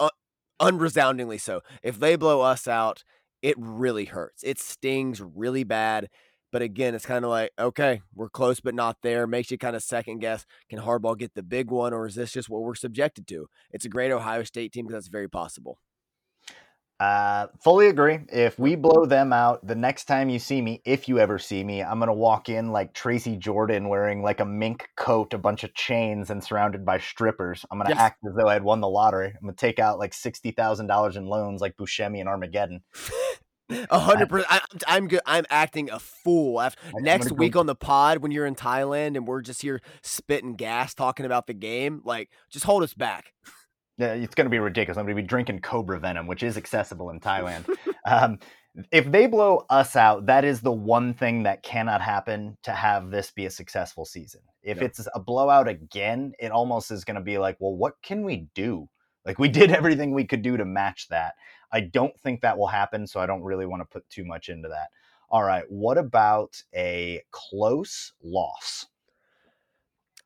uh, 0.00 0.10
unresoundingly 0.60 1.40
so. 1.40 1.60
If 1.82 1.98
they 1.98 2.16
blow 2.16 2.40
us 2.40 2.66
out, 2.66 3.04
it 3.42 3.56
really 3.58 4.06
hurts. 4.06 4.42
It 4.42 4.58
stings 4.58 5.20
really 5.20 5.64
bad. 5.64 6.08
But 6.52 6.62
again, 6.62 6.94
it's 6.94 7.04
kind 7.04 7.24
of 7.24 7.30
like, 7.30 7.50
okay, 7.58 8.00
we're 8.14 8.30
close 8.30 8.60
but 8.60 8.74
not 8.74 8.98
there. 9.02 9.26
Makes 9.26 9.50
you 9.50 9.58
kind 9.58 9.76
of 9.76 9.82
second 9.82 10.20
guess. 10.20 10.46
Can 10.70 10.78
Harbaugh 10.78 11.18
get 11.18 11.34
the 11.34 11.42
big 11.42 11.70
one, 11.70 11.92
or 11.92 12.06
is 12.06 12.14
this 12.14 12.32
just 12.32 12.48
what 12.48 12.62
we're 12.62 12.74
subjected 12.74 13.26
to? 13.28 13.46
It's 13.72 13.84
a 13.84 13.90
great 13.90 14.12
Ohio 14.12 14.42
State 14.44 14.72
team 14.72 14.86
because 14.86 15.04
that's 15.04 15.08
very 15.08 15.28
possible. 15.28 15.78
Uh, 16.98 17.48
fully 17.62 17.88
agree. 17.88 18.20
If 18.32 18.58
we 18.58 18.74
blow 18.74 19.04
them 19.04 19.32
out, 19.32 19.66
the 19.66 19.74
next 19.74 20.04
time 20.04 20.30
you 20.30 20.38
see 20.38 20.62
me, 20.62 20.80
if 20.86 21.08
you 21.08 21.18
ever 21.18 21.38
see 21.38 21.62
me, 21.62 21.82
I'm 21.82 21.98
gonna 21.98 22.14
walk 22.14 22.48
in 22.48 22.72
like 22.72 22.94
Tracy 22.94 23.36
Jordan, 23.36 23.88
wearing 23.88 24.22
like 24.22 24.40
a 24.40 24.46
mink 24.46 24.88
coat, 24.96 25.34
a 25.34 25.38
bunch 25.38 25.62
of 25.62 25.74
chains, 25.74 26.30
and 26.30 26.42
surrounded 26.42 26.86
by 26.86 26.98
strippers. 26.98 27.66
I'm 27.70 27.78
gonna 27.78 27.90
yes. 27.90 27.98
act 27.98 28.20
as 28.26 28.34
though 28.34 28.48
I 28.48 28.54
had 28.54 28.64
won 28.64 28.80
the 28.80 28.88
lottery. 28.88 29.28
I'm 29.28 29.42
gonna 29.42 29.52
take 29.52 29.78
out 29.78 29.98
like 29.98 30.14
sixty 30.14 30.52
thousand 30.52 30.86
dollars 30.86 31.16
in 31.16 31.26
loans, 31.26 31.60
like 31.60 31.76
Buscemi 31.76 32.20
and 32.20 32.28
Armageddon. 32.28 32.82
A 33.68 33.98
hundred 33.98 34.28
percent. 34.28 34.62
I'm 34.86 35.08
good. 35.08 35.20
I'm 35.26 35.44
acting 35.50 35.90
a 35.90 35.98
fool. 35.98 36.60
After, 36.60 36.80
next 37.00 37.32
week 37.32 37.54
go- 37.54 37.60
on 37.60 37.66
the 37.66 37.74
pod, 37.74 38.18
when 38.18 38.30
you're 38.30 38.46
in 38.46 38.54
Thailand 38.54 39.16
and 39.16 39.26
we're 39.26 39.42
just 39.42 39.60
here 39.60 39.80
spitting 40.02 40.54
gas, 40.54 40.94
talking 40.94 41.26
about 41.26 41.48
the 41.48 41.54
game, 41.54 42.00
like 42.04 42.30
just 42.48 42.64
hold 42.64 42.84
us 42.84 42.94
back. 42.94 43.32
Yeah, 43.98 44.12
it's 44.12 44.34
going 44.34 44.44
to 44.44 44.50
be 44.50 44.58
ridiculous. 44.58 44.98
I'm 44.98 45.06
going 45.06 45.16
to 45.16 45.22
be 45.22 45.26
drinking 45.26 45.60
cobra 45.60 45.98
venom, 45.98 46.26
which 46.26 46.42
is 46.42 46.56
accessible 46.56 47.10
in 47.10 47.20
Thailand. 47.20 47.66
um, 48.06 48.38
if 48.92 49.10
they 49.10 49.26
blow 49.26 49.64
us 49.70 49.96
out, 49.96 50.26
that 50.26 50.44
is 50.44 50.60
the 50.60 50.72
one 50.72 51.14
thing 51.14 51.44
that 51.44 51.62
cannot 51.62 52.02
happen 52.02 52.58
to 52.64 52.72
have 52.72 53.10
this 53.10 53.30
be 53.30 53.46
a 53.46 53.50
successful 53.50 54.04
season. 54.04 54.42
If 54.62 54.82
it's 54.82 55.06
a 55.14 55.20
blowout 55.20 55.66
again, 55.66 56.32
it 56.38 56.52
almost 56.52 56.90
is 56.90 57.04
going 57.04 57.14
to 57.14 57.22
be 57.22 57.38
like, 57.38 57.56
well, 57.58 57.74
what 57.74 57.94
can 58.02 58.22
we 58.22 58.48
do? 58.54 58.88
Like 59.24 59.38
we 59.38 59.48
did 59.48 59.70
everything 59.72 60.12
we 60.12 60.24
could 60.24 60.42
do 60.42 60.56
to 60.56 60.64
match 60.64 61.08
that. 61.08 61.34
I 61.72 61.80
don't 61.80 62.18
think 62.20 62.40
that 62.40 62.58
will 62.58 62.68
happen, 62.68 63.06
so 63.06 63.18
I 63.20 63.26
don't 63.26 63.42
really 63.42 63.66
want 63.66 63.80
to 63.80 63.86
put 63.86 64.08
too 64.10 64.24
much 64.24 64.48
into 64.48 64.68
that. 64.68 64.88
All 65.30 65.42
right, 65.42 65.64
what 65.68 65.98
about 65.98 66.62
a 66.74 67.22
close 67.32 68.12
loss? 68.22 68.86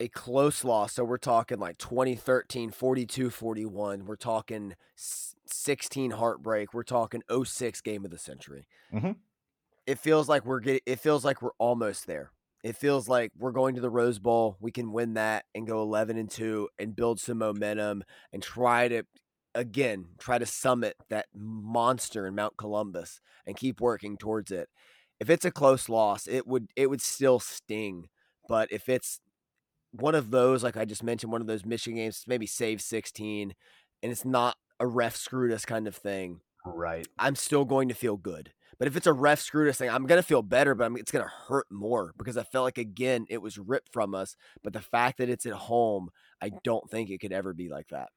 A 0.01 0.09
close 0.09 0.65
loss. 0.65 0.95
So 0.95 1.05
we're 1.05 1.19
talking 1.19 1.59
like 1.59 1.79
2013, 1.79 2.71
42 2.71 3.31
41. 3.31 4.07
We're 4.07 4.17
talking 4.17 4.75
16 4.97 6.13
heartbreak. 6.13 6.73
We're 6.73 6.83
talking 6.83 7.23
06 7.45 7.81
game 7.83 8.05
of 8.05 8.11
the 8.11 8.19
century. 8.19 8.67
Mm-hmm. 8.93 9.13
It 9.87 9.99
feels 9.99 10.29
like 10.29 10.45
we're 10.47 10.61
getting, 10.61 10.81
it 10.87 10.99
feels 11.01 11.25
like 11.25 11.43
we're 11.43 11.51
almost 11.59 12.07
there. 12.07 12.33
It 12.65 12.77
feels 12.77 13.09
like 13.09 13.31
we're 13.39 13.53
going 13.53 13.75
to 13.75 13.81
the 13.81 13.91
Rose 13.91 14.19
Bowl. 14.19 14.57
We 14.61 14.73
can 14.73 14.93
win 14.93 15.15
that 15.15 15.45
and 15.55 15.67
go 15.67 15.83
11 15.83 16.17
and 16.17 16.31
2 16.31 16.69
and 16.79 16.97
build 16.97 17.21
some 17.21 17.39
momentum 17.39 18.05
and 18.33 18.43
try 18.43 18.89
to, 18.89 19.05
again, 19.55 20.07
try 20.19 20.39
to 20.39 20.47
summit 20.47 20.97
that 21.09 21.27
monster 21.35 22.27
in 22.27 22.35
Mount 22.35 22.57
Columbus 22.57 23.21
and 23.47 23.57
keep 23.57 23.81
working 23.81 24.17
towards 24.17 24.51
it. 24.51 24.69
If 25.19 25.31
it's 25.31 25.45
a 25.45 25.51
close 25.51 25.89
loss, 25.89 26.27
it 26.27 26.47
would, 26.47 26.69
it 26.77 26.89
would 26.89 27.03
still 27.03 27.41
sting. 27.41 28.09
But 28.47 28.71
if 28.71 28.89
it's 28.89 29.21
one 29.93 30.15
of 30.15 30.31
those, 30.31 30.63
like 30.63 30.77
I 30.77 30.85
just 30.85 31.03
mentioned, 31.03 31.33
one 31.33 31.41
of 31.41 31.47
those 31.47 31.65
Michigan 31.65 31.97
games, 31.97 32.25
maybe 32.27 32.47
save 32.47 32.81
16, 32.81 33.55
and 34.03 34.13
it's 34.13 34.25
not 34.25 34.57
a 34.79 34.87
ref 34.87 35.17
screwed 35.17 35.53
us 35.53 35.65
kind 35.65 35.87
of 35.87 35.97
thing. 35.97 36.41
Right. 36.65 37.07
I'm 37.19 37.37
still 37.37 37.65
going 37.65 37.89
to 37.89 37.95
feel 37.95 38.17
good. 38.17 38.53
But 38.79 38.89
if 38.89 38.97
it's 38.97 39.07
a 39.07 39.13
ref 39.13 39.41
screwed 39.41 39.69
us 39.69 39.77
thing, 39.77 39.91
I'm 39.91 40.07
going 40.07 40.19
to 40.19 40.27
feel 40.27 40.43
better, 40.43 40.75
but 40.75 40.85
I'm, 40.85 40.97
it's 40.97 41.13
going 41.13 41.25
to 41.25 41.31
hurt 41.49 41.67
more 41.71 42.15
because 42.17 42.39
I 42.39 42.45
felt 42.45 42.65
like, 42.65 42.79
again, 42.79 43.27
it 43.29 43.43
was 43.43 43.59
ripped 43.59 43.93
from 43.93 44.15
us. 44.15 44.37
But 44.63 44.73
the 44.73 44.81
fact 44.81 45.19
that 45.19 45.29
it's 45.29 45.45
at 45.45 45.53
home, 45.53 46.09
I 46.41 46.51
don't 46.65 46.89
think 46.91 47.11
it 47.11 47.21
could 47.21 47.33
ever 47.33 47.53
be 47.53 47.69
like 47.69 47.89
that. 47.89 48.09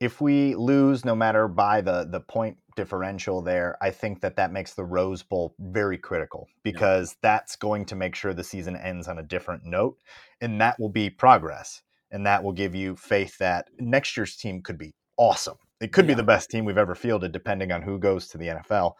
If 0.00 0.20
we 0.20 0.54
lose 0.54 1.04
no 1.04 1.14
matter 1.14 1.46
by 1.46 1.80
the 1.80 2.06
the 2.10 2.20
point 2.20 2.56
differential 2.76 3.42
there 3.42 3.76
i 3.82 3.90
think 3.90 4.20
that 4.20 4.36
that 4.36 4.52
makes 4.52 4.74
the 4.74 4.84
rose 4.84 5.22
bowl 5.22 5.54
very 5.58 5.98
critical 5.98 6.48
because 6.62 7.10
yeah. 7.12 7.18
that's 7.22 7.56
going 7.56 7.84
to 7.84 7.94
make 7.94 8.14
sure 8.14 8.32
the 8.32 8.42
season 8.42 8.76
ends 8.76 9.06
on 9.06 9.18
a 9.18 9.22
different 9.22 9.64
note 9.64 9.96
and 10.40 10.60
that 10.60 10.78
will 10.80 10.88
be 10.88 11.10
progress 11.10 11.82
and 12.10 12.26
that 12.26 12.42
will 12.42 12.52
give 12.52 12.74
you 12.74 12.96
faith 12.96 13.36
that 13.38 13.68
next 13.78 14.16
year's 14.16 14.36
team 14.36 14.62
could 14.62 14.78
be 14.78 14.94
awesome 15.18 15.56
it 15.80 15.92
could 15.92 16.06
yeah. 16.06 16.14
be 16.14 16.14
the 16.14 16.22
best 16.22 16.50
team 16.50 16.64
we've 16.64 16.78
ever 16.78 16.94
fielded 16.94 17.32
depending 17.32 17.70
on 17.70 17.82
who 17.82 17.98
goes 17.98 18.28
to 18.28 18.38
the 18.38 18.46
nfl 18.46 18.92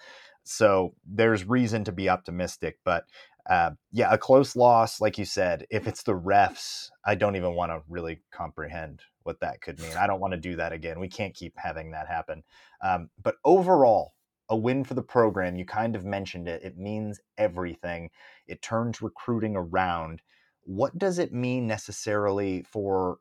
so 0.42 0.94
there's 1.06 1.44
reason 1.44 1.84
to 1.84 1.92
be 1.92 2.08
optimistic 2.08 2.78
but 2.84 3.04
uh, 3.48 3.70
yeah, 3.90 4.12
a 4.12 4.18
close 4.18 4.54
loss, 4.54 5.00
like 5.00 5.18
you 5.18 5.24
said, 5.24 5.66
if 5.70 5.88
it's 5.88 6.02
the 6.02 6.12
refs, 6.12 6.88
I 7.04 7.14
don't 7.14 7.36
even 7.36 7.54
want 7.54 7.72
to 7.72 7.82
really 7.88 8.20
comprehend 8.30 9.00
what 9.22 9.40
that 9.40 9.60
could 9.60 9.80
mean. 9.80 9.96
I 9.96 10.06
don't 10.06 10.20
want 10.20 10.32
to 10.32 10.40
do 10.40 10.56
that 10.56 10.72
again. 10.72 11.00
We 11.00 11.08
can't 11.08 11.34
keep 11.34 11.54
having 11.56 11.90
that 11.92 12.08
happen. 12.08 12.42
Um, 12.82 13.10
but 13.22 13.36
overall, 13.44 14.14
a 14.48 14.56
win 14.56 14.84
for 14.84 14.94
the 14.94 15.02
program. 15.02 15.56
You 15.56 15.64
kind 15.64 15.94
of 15.94 16.04
mentioned 16.04 16.48
it. 16.48 16.62
It 16.64 16.76
means 16.76 17.20
everything. 17.38 18.10
It 18.46 18.62
turns 18.62 19.00
recruiting 19.00 19.56
around. 19.56 20.22
What 20.62 20.98
does 20.98 21.18
it 21.18 21.32
mean 21.32 21.66
necessarily 21.66 22.64
for 22.64 23.18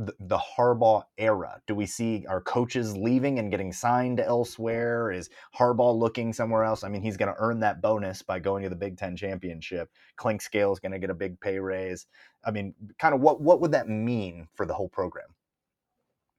the, 0.00 0.38
Harbaugh 0.38 1.02
era? 1.18 1.60
Do 1.66 1.74
we 1.74 1.84
see 1.86 2.24
our 2.28 2.40
coaches 2.40 2.96
leaving 2.96 3.38
and 3.38 3.50
getting 3.50 3.72
signed 3.72 4.18
elsewhere? 4.18 5.12
Is 5.12 5.28
Harbaugh 5.56 5.98
looking 5.98 6.32
somewhere 6.32 6.64
else? 6.64 6.84
I 6.84 6.88
mean, 6.88 7.02
he's 7.02 7.16
going 7.16 7.32
to 7.32 7.38
earn 7.38 7.60
that 7.60 7.82
bonus 7.82 8.22
by 8.22 8.38
going 8.38 8.62
to 8.62 8.70
the 8.70 8.76
Big 8.76 8.96
Ten 8.96 9.14
championship. 9.14 9.90
Clinkscale 10.18 10.72
is 10.72 10.80
going 10.80 10.92
to 10.92 10.98
get 10.98 11.10
a 11.10 11.14
big 11.14 11.38
pay 11.40 11.58
raise. 11.58 12.06
I 12.44 12.50
mean, 12.50 12.74
kind 12.98 13.14
of 13.14 13.20
what 13.20 13.40
what 13.42 13.60
would 13.60 13.72
that 13.72 13.88
mean 13.88 14.48
for 14.54 14.64
the 14.64 14.74
whole 14.74 14.88
program? 14.88 15.28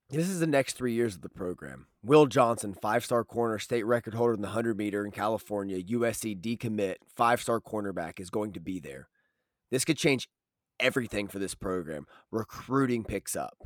This 0.10 0.28
is 0.28 0.40
the 0.40 0.48
next 0.48 0.74
three 0.74 0.94
years 0.94 1.16
of 1.16 1.22
the 1.22 1.30
program. 1.30 1.88
Will 2.04 2.26
Johnson, 2.26 2.74
five 2.74 3.06
star 3.06 3.24
corner, 3.24 3.60
state 3.60 3.84
record 3.84 4.16
holder 4.16 4.34
in 4.34 4.42
the 4.42 4.48
100 4.48 4.78
meter 4.78 5.06
in 5.06 5.12
California, 5.12 5.82
USC 5.82 6.40
decommit, 6.42 6.96
five 7.16 7.42
star 7.42 7.62
cornerback, 7.62 8.20
is 8.20 8.30
going 8.30 8.54
to 8.54 8.60
be 8.60 8.80
there. 8.80 9.08
This 9.70 9.86
could 9.86 9.98
change 9.98 10.28
everything 10.82 11.28
for 11.28 11.40
this 11.40 11.56
program. 11.56 12.06
Recruiting 12.32 13.04
picks 13.04 13.36
up. 13.36 13.58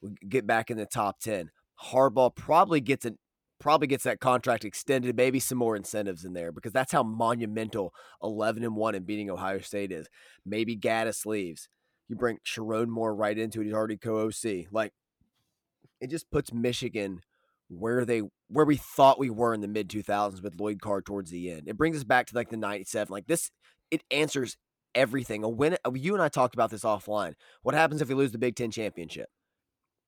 We 0.00 0.10
get 0.28 0.46
back 0.46 0.70
in 0.70 0.76
the 0.76 0.86
top 0.86 1.20
10. 1.20 1.50
Harbaugh 1.92 2.34
probably 2.34 2.80
gets 2.80 3.04
an 3.04 3.18
probably 3.60 3.86
gets 3.86 4.04
that 4.04 4.20
contract 4.20 4.64
extended, 4.64 5.16
maybe 5.16 5.40
some 5.40 5.56
more 5.56 5.76
incentives 5.76 6.24
in 6.24 6.34
there 6.34 6.52
because 6.52 6.72
that's 6.72 6.92
how 6.92 7.02
monumental 7.02 7.94
11 8.22 8.62
and 8.62 8.76
1 8.76 8.94
and 8.94 9.06
beating 9.06 9.30
Ohio 9.30 9.60
State 9.60 9.90
is. 9.90 10.06
Maybe 10.44 10.76
Gattis 10.76 11.24
leaves. 11.24 11.68
You 12.08 12.16
bring 12.16 12.38
Sherrone 12.44 12.88
Moore 12.88 13.14
right 13.14 13.38
into 13.38 13.60
it. 13.60 13.64
He's 13.64 13.72
already 13.72 13.96
co-OC. 13.96 14.66
Like 14.70 14.92
it 16.00 16.10
just 16.10 16.30
puts 16.30 16.52
Michigan 16.52 17.20
where 17.68 18.04
they 18.04 18.22
where 18.48 18.66
we 18.66 18.76
thought 18.76 19.18
we 19.18 19.30
were 19.30 19.54
in 19.54 19.62
the 19.62 19.68
mid 19.68 19.88
2000s 19.88 20.42
with 20.42 20.60
Lloyd 20.60 20.80
Carr 20.82 21.00
towards 21.00 21.30
the 21.30 21.50
end. 21.50 21.62
It 21.66 21.78
brings 21.78 21.96
us 21.96 22.04
back 22.04 22.26
to 22.26 22.34
like 22.34 22.50
the 22.50 22.56
97. 22.56 23.10
Like 23.10 23.26
this 23.26 23.50
it 23.90 24.02
answers 24.10 24.56
everything. 24.94 25.44
A 25.44 25.48
win. 25.48 25.76
Uh, 25.84 25.92
you 25.94 26.14
and 26.14 26.22
I 26.22 26.28
talked 26.28 26.54
about 26.54 26.70
this 26.70 26.84
offline. 26.84 27.34
What 27.62 27.74
happens 27.74 28.00
if 28.00 28.08
we 28.08 28.14
lose 28.14 28.32
the 28.32 28.38
Big 28.38 28.56
Ten 28.56 28.70
championship? 28.70 29.28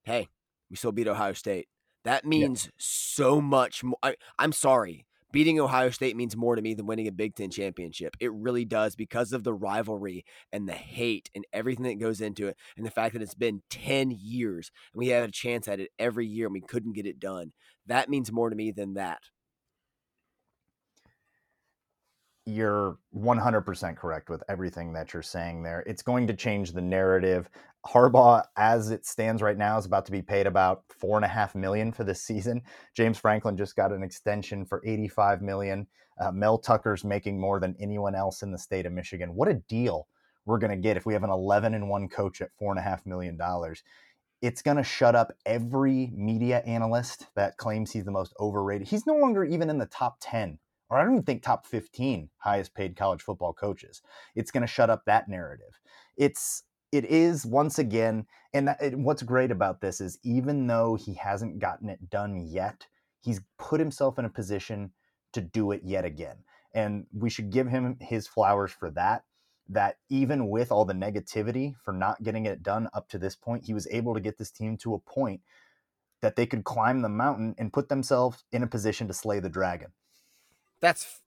Hey, 0.05 0.29
we 0.71 0.77
still 0.77 0.93
beat 0.93 1.09
Ohio 1.09 1.33
State. 1.33 1.69
That 2.05 2.25
means 2.25 2.67
yeah. 2.67 2.71
so 2.79 3.41
much 3.41 3.83
more. 3.83 3.99
I, 4.03 4.17
I'm 4.39 4.53
sorry. 4.53 5.07
Beating 5.33 5.61
Ohio 5.61 5.91
State 5.91 6.17
means 6.17 6.37
more 6.37 6.55
to 6.55 6.63
me 6.63 6.73
than 6.73 6.87
winning 6.87 7.09
a 7.09 7.13
Big 7.13 7.35
Ten 7.35 7.51
championship. 7.51 8.17
It 8.21 8.33
really 8.33 8.65
does 8.65 8.95
because 8.95 9.33
of 9.33 9.45
the 9.45 9.53
rivalry 9.53 10.25
and 10.53 10.69
the 10.69 10.73
hate 10.73 11.29
and 11.35 11.45
everything 11.53 11.85
that 11.85 12.01
goes 12.01 12.21
into 12.21 12.47
it, 12.47 12.57
and 12.77 12.87
the 12.87 12.91
fact 12.91 13.13
that 13.13 13.23
it's 13.23 13.35
been 13.35 13.63
10 13.69 14.13
years 14.19 14.71
and 14.95 15.01
we 15.01 15.09
had 15.09 15.29
a 15.29 15.33
chance 15.33 15.69
at 15.69 15.81
it 15.81 15.91
every 15.99 16.27
year 16.27 16.47
and 16.47 16.55
we 16.55 16.61
couldn't 16.61 16.95
get 16.95 17.07
it 17.07 17.19
done. 17.19 17.53
That 17.87 18.09
means 18.09 18.33
more 18.33 18.49
to 18.49 18.57
me 18.57 18.71
than 18.71 18.95
that 18.95 19.19
you're 22.47 22.97
100% 23.15 23.97
correct 23.97 24.31
with 24.31 24.43
everything 24.49 24.93
that 24.93 25.13
you're 25.13 25.23
saying 25.23 25.65
there. 25.65 25.81
It's 25.87 26.03
going 26.03 26.29
to 26.29 26.35
change 26.35 26.73
the 26.73 26.81
narrative. 26.81 27.51
Harbaugh, 27.85 28.45
as 28.57 28.91
it 28.91 29.05
stands 29.05 29.43
right 29.43 29.59
now, 29.59 29.77
is 29.79 29.87
about 29.87 30.07
to 30.07 30.13
be 30.13 30.23
paid 30.23 30.47
about 30.47 30.85
four 30.89 31.17
and 31.17 31.25
a 31.25 31.29
half 31.29 31.57
million 31.57 31.93
for 31.93 32.05
this 32.05 32.23
season. 32.23 32.63
James 32.95 33.19
Franklin 33.19 33.57
just 33.57 33.75
got 33.75 33.93
an 33.93 34.05
extension 34.05 34.65
for 34.65 34.81
85 34.87 35.43
million. 35.43 35.89
Uh, 36.21 36.31
Mel 36.31 36.57
Tucker's 36.57 37.05
making 37.05 37.39
more 37.39 37.59
than 37.59 37.77
anyone 37.81 38.15
else 38.15 38.43
in 38.43 38.53
the 38.53 38.59
state 38.59 38.87
of 38.87 38.93
Michigan. 38.93 39.35
What 39.35 39.49
a 39.49 39.55
deal 39.55 40.07
we're 40.45 40.59
going 40.59 40.71
to 40.71 40.77
get 40.77 40.97
if 40.97 41.05
we 41.05 41.13
have 41.13 41.25
an 41.25 41.31
11 41.31 41.75
and 41.75 41.89
one 41.89 42.09
coach 42.09 42.41
at 42.41 42.51
four 42.59 42.71
and 42.71 42.79
a 42.79 42.83
half 42.83 43.05
million 43.05 43.37
dollars. 43.37 43.83
It's 44.41 44.63
going 44.63 44.77
to 44.77 44.85
shut 44.85 45.17
up 45.17 45.33
every 45.45 46.13
media 46.15 46.61
analyst 46.61 47.27
that 47.35 47.57
claims 47.57 47.91
he's 47.91 48.05
the 48.05 48.13
most 48.13 48.33
overrated. 48.39 48.87
He's 48.87 49.07
no 49.07 49.15
longer 49.17 49.45
even 49.45 49.69
in 49.69 49.79
the 49.79 49.87
top 49.87 50.19
10 50.21 50.59
or 50.89 50.99
I 50.99 51.05
don't 51.05 51.15
even 51.15 51.25
think 51.25 51.43
top 51.43 51.67
15 51.67 52.29
highest 52.39 52.75
paid 52.75 52.97
college 52.97 53.23
football 53.23 53.53
coaches. 53.53 54.03
It's 54.35 54.51
going 54.51 54.63
to 54.63 54.67
shut 54.67 54.91
up 54.91 55.05
that 55.07 55.29
narrative. 55.29 55.81
It's 56.17 56.63
it 56.93 57.05
is 57.07 57.45
once 57.45 57.79
again, 57.79 58.27
and 58.55 58.69
uh, 58.69 58.75
that, 58.81 58.97
what's 58.97 59.23
great 59.23 59.51
about 59.51 59.81
this 59.81 60.01
is 60.01 60.19
even 60.23 60.67
though 60.67 60.95
he 60.95 61.15
hasn't 61.15 61.59
gotten 61.59 61.89
it 61.89 62.09
done 62.09 62.47
yet, 62.47 62.87
he's 63.21 63.41
put 63.59 63.81
himself 63.81 64.19
in 64.19 64.25
a 64.25 64.31
position 64.31 64.93
to 65.33 65.41
do 65.41 65.73
it 65.73 65.83
yet 65.85 66.05
again, 66.05 66.37
and 66.75 67.07
we 67.13 67.29
should 67.29 67.51
give 67.51 67.67
him 67.67 67.97
his 68.01 68.27
flowers 68.29 68.73
for 68.73 68.91
that. 68.93 69.25
That 69.69 69.97
even 70.09 70.49
with 70.49 70.71
all 70.71 70.85
the 70.85 70.95
negativity 70.95 71.75
for 71.85 71.93
not 71.93 72.23
getting 72.23 72.47
it 72.47 72.63
done 72.63 72.89
up 72.95 73.09
to 73.09 73.19
this 73.19 73.35
point, 73.35 73.65
he 73.65 73.75
was 73.75 73.89
able 73.91 74.15
to 74.15 74.21
get 74.21 74.39
this 74.39 74.53
team 74.53 74.77
to 74.79 74.95
a 74.95 75.01
point 75.01 75.41
that 76.23 76.37
they 76.37 76.47
could 76.47 76.63
climb 76.63 77.03
the 77.03 77.09
mountain 77.09 77.55
and 77.59 77.73
put 77.73 77.89
themselves 77.89 78.45
in 78.53 78.63
a 78.63 78.67
position 78.67 79.09
to 79.09 79.13
slay 79.13 79.41
the 79.41 79.49
dragon. 79.49 79.89
That's 80.81 81.23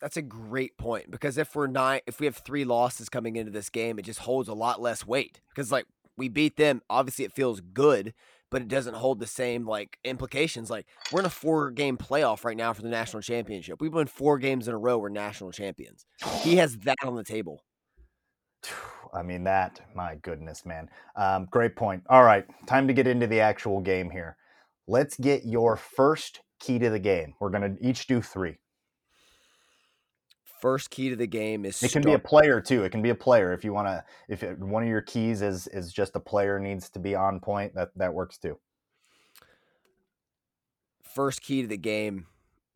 that's 0.00 0.16
a 0.16 0.22
great 0.22 0.76
point 0.76 1.10
because 1.10 1.38
if 1.38 1.54
we're 1.54 1.66
not 1.66 2.02
if 2.06 2.20
we 2.20 2.26
have 2.26 2.36
three 2.36 2.64
losses 2.64 3.08
coming 3.08 3.36
into 3.36 3.50
this 3.50 3.70
game, 3.70 3.98
it 3.98 4.04
just 4.04 4.20
holds 4.20 4.48
a 4.48 4.54
lot 4.54 4.80
less 4.80 5.06
weight 5.06 5.40
because 5.48 5.72
like 5.72 5.86
we 6.16 6.28
beat 6.28 6.56
them, 6.56 6.82
obviously 6.90 7.24
it 7.24 7.32
feels 7.32 7.60
good, 7.60 8.14
but 8.50 8.62
it 8.62 8.68
doesn't 8.68 8.96
hold 8.96 9.18
the 9.18 9.26
same 9.26 9.66
like 9.66 9.98
implications. 10.04 10.70
Like 10.70 10.86
we're 11.10 11.20
in 11.20 11.26
a 11.26 11.30
four 11.30 11.70
game 11.70 11.96
playoff 11.96 12.44
right 12.44 12.56
now 12.56 12.72
for 12.72 12.82
the 12.82 12.88
national 12.88 13.22
championship. 13.22 13.80
We've 13.80 13.94
won 13.94 14.06
four 14.06 14.38
games 14.38 14.68
in 14.68 14.74
a 14.74 14.78
row. 14.78 14.98
We're 14.98 15.08
national 15.08 15.52
champions. 15.52 16.04
He 16.42 16.56
has 16.56 16.76
that 16.84 16.98
on 17.02 17.16
the 17.16 17.24
table. 17.24 17.62
I 19.14 19.22
mean 19.22 19.44
that, 19.44 19.80
my 19.94 20.16
goodness, 20.16 20.66
man. 20.66 20.90
Um, 21.16 21.46
great 21.50 21.76
point. 21.76 22.02
All 22.08 22.24
right, 22.24 22.44
time 22.66 22.88
to 22.88 22.92
get 22.92 23.06
into 23.06 23.26
the 23.26 23.40
actual 23.40 23.80
game 23.80 24.10
here. 24.10 24.36
Let's 24.86 25.16
get 25.16 25.46
your 25.46 25.76
first 25.76 26.40
key 26.60 26.78
to 26.78 26.90
the 26.90 26.98
game. 26.98 27.34
We're 27.40 27.50
gonna 27.50 27.76
each 27.80 28.06
do 28.06 28.20
three 28.20 28.58
first 30.64 30.88
key 30.88 31.10
to 31.10 31.16
the 31.16 31.26
game 31.26 31.66
is 31.66 31.82
it 31.82 31.92
can 31.92 32.02
start. 32.02 32.04
be 32.06 32.12
a 32.14 32.18
player 32.18 32.58
too 32.58 32.84
it 32.84 32.90
can 32.90 33.02
be 33.02 33.10
a 33.10 33.14
player 33.14 33.52
if 33.52 33.64
you 33.64 33.74
want 33.74 33.86
to 33.86 34.02
if 34.30 34.42
it, 34.42 34.58
one 34.58 34.82
of 34.82 34.88
your 34.88 35.02
keys 35.02 35.42
is 35.42 35.66
is 35.66 35.92
just 35.92 36.16
a 36.16 36.20
player 36.20 36.58
needs 36.58 36.88
to 36.88 36.98
be 36.98 37.14
on 37.14 37.38
point 37.38 37.74
that 37.74 37.90
that 37.96 38.14
works 38.14 38.38
too 38.38 38.58
first 41.02 41.42
key 41.42 41.60
to 41.60 41.68
the 41.68 41.76
game 41.76 42.24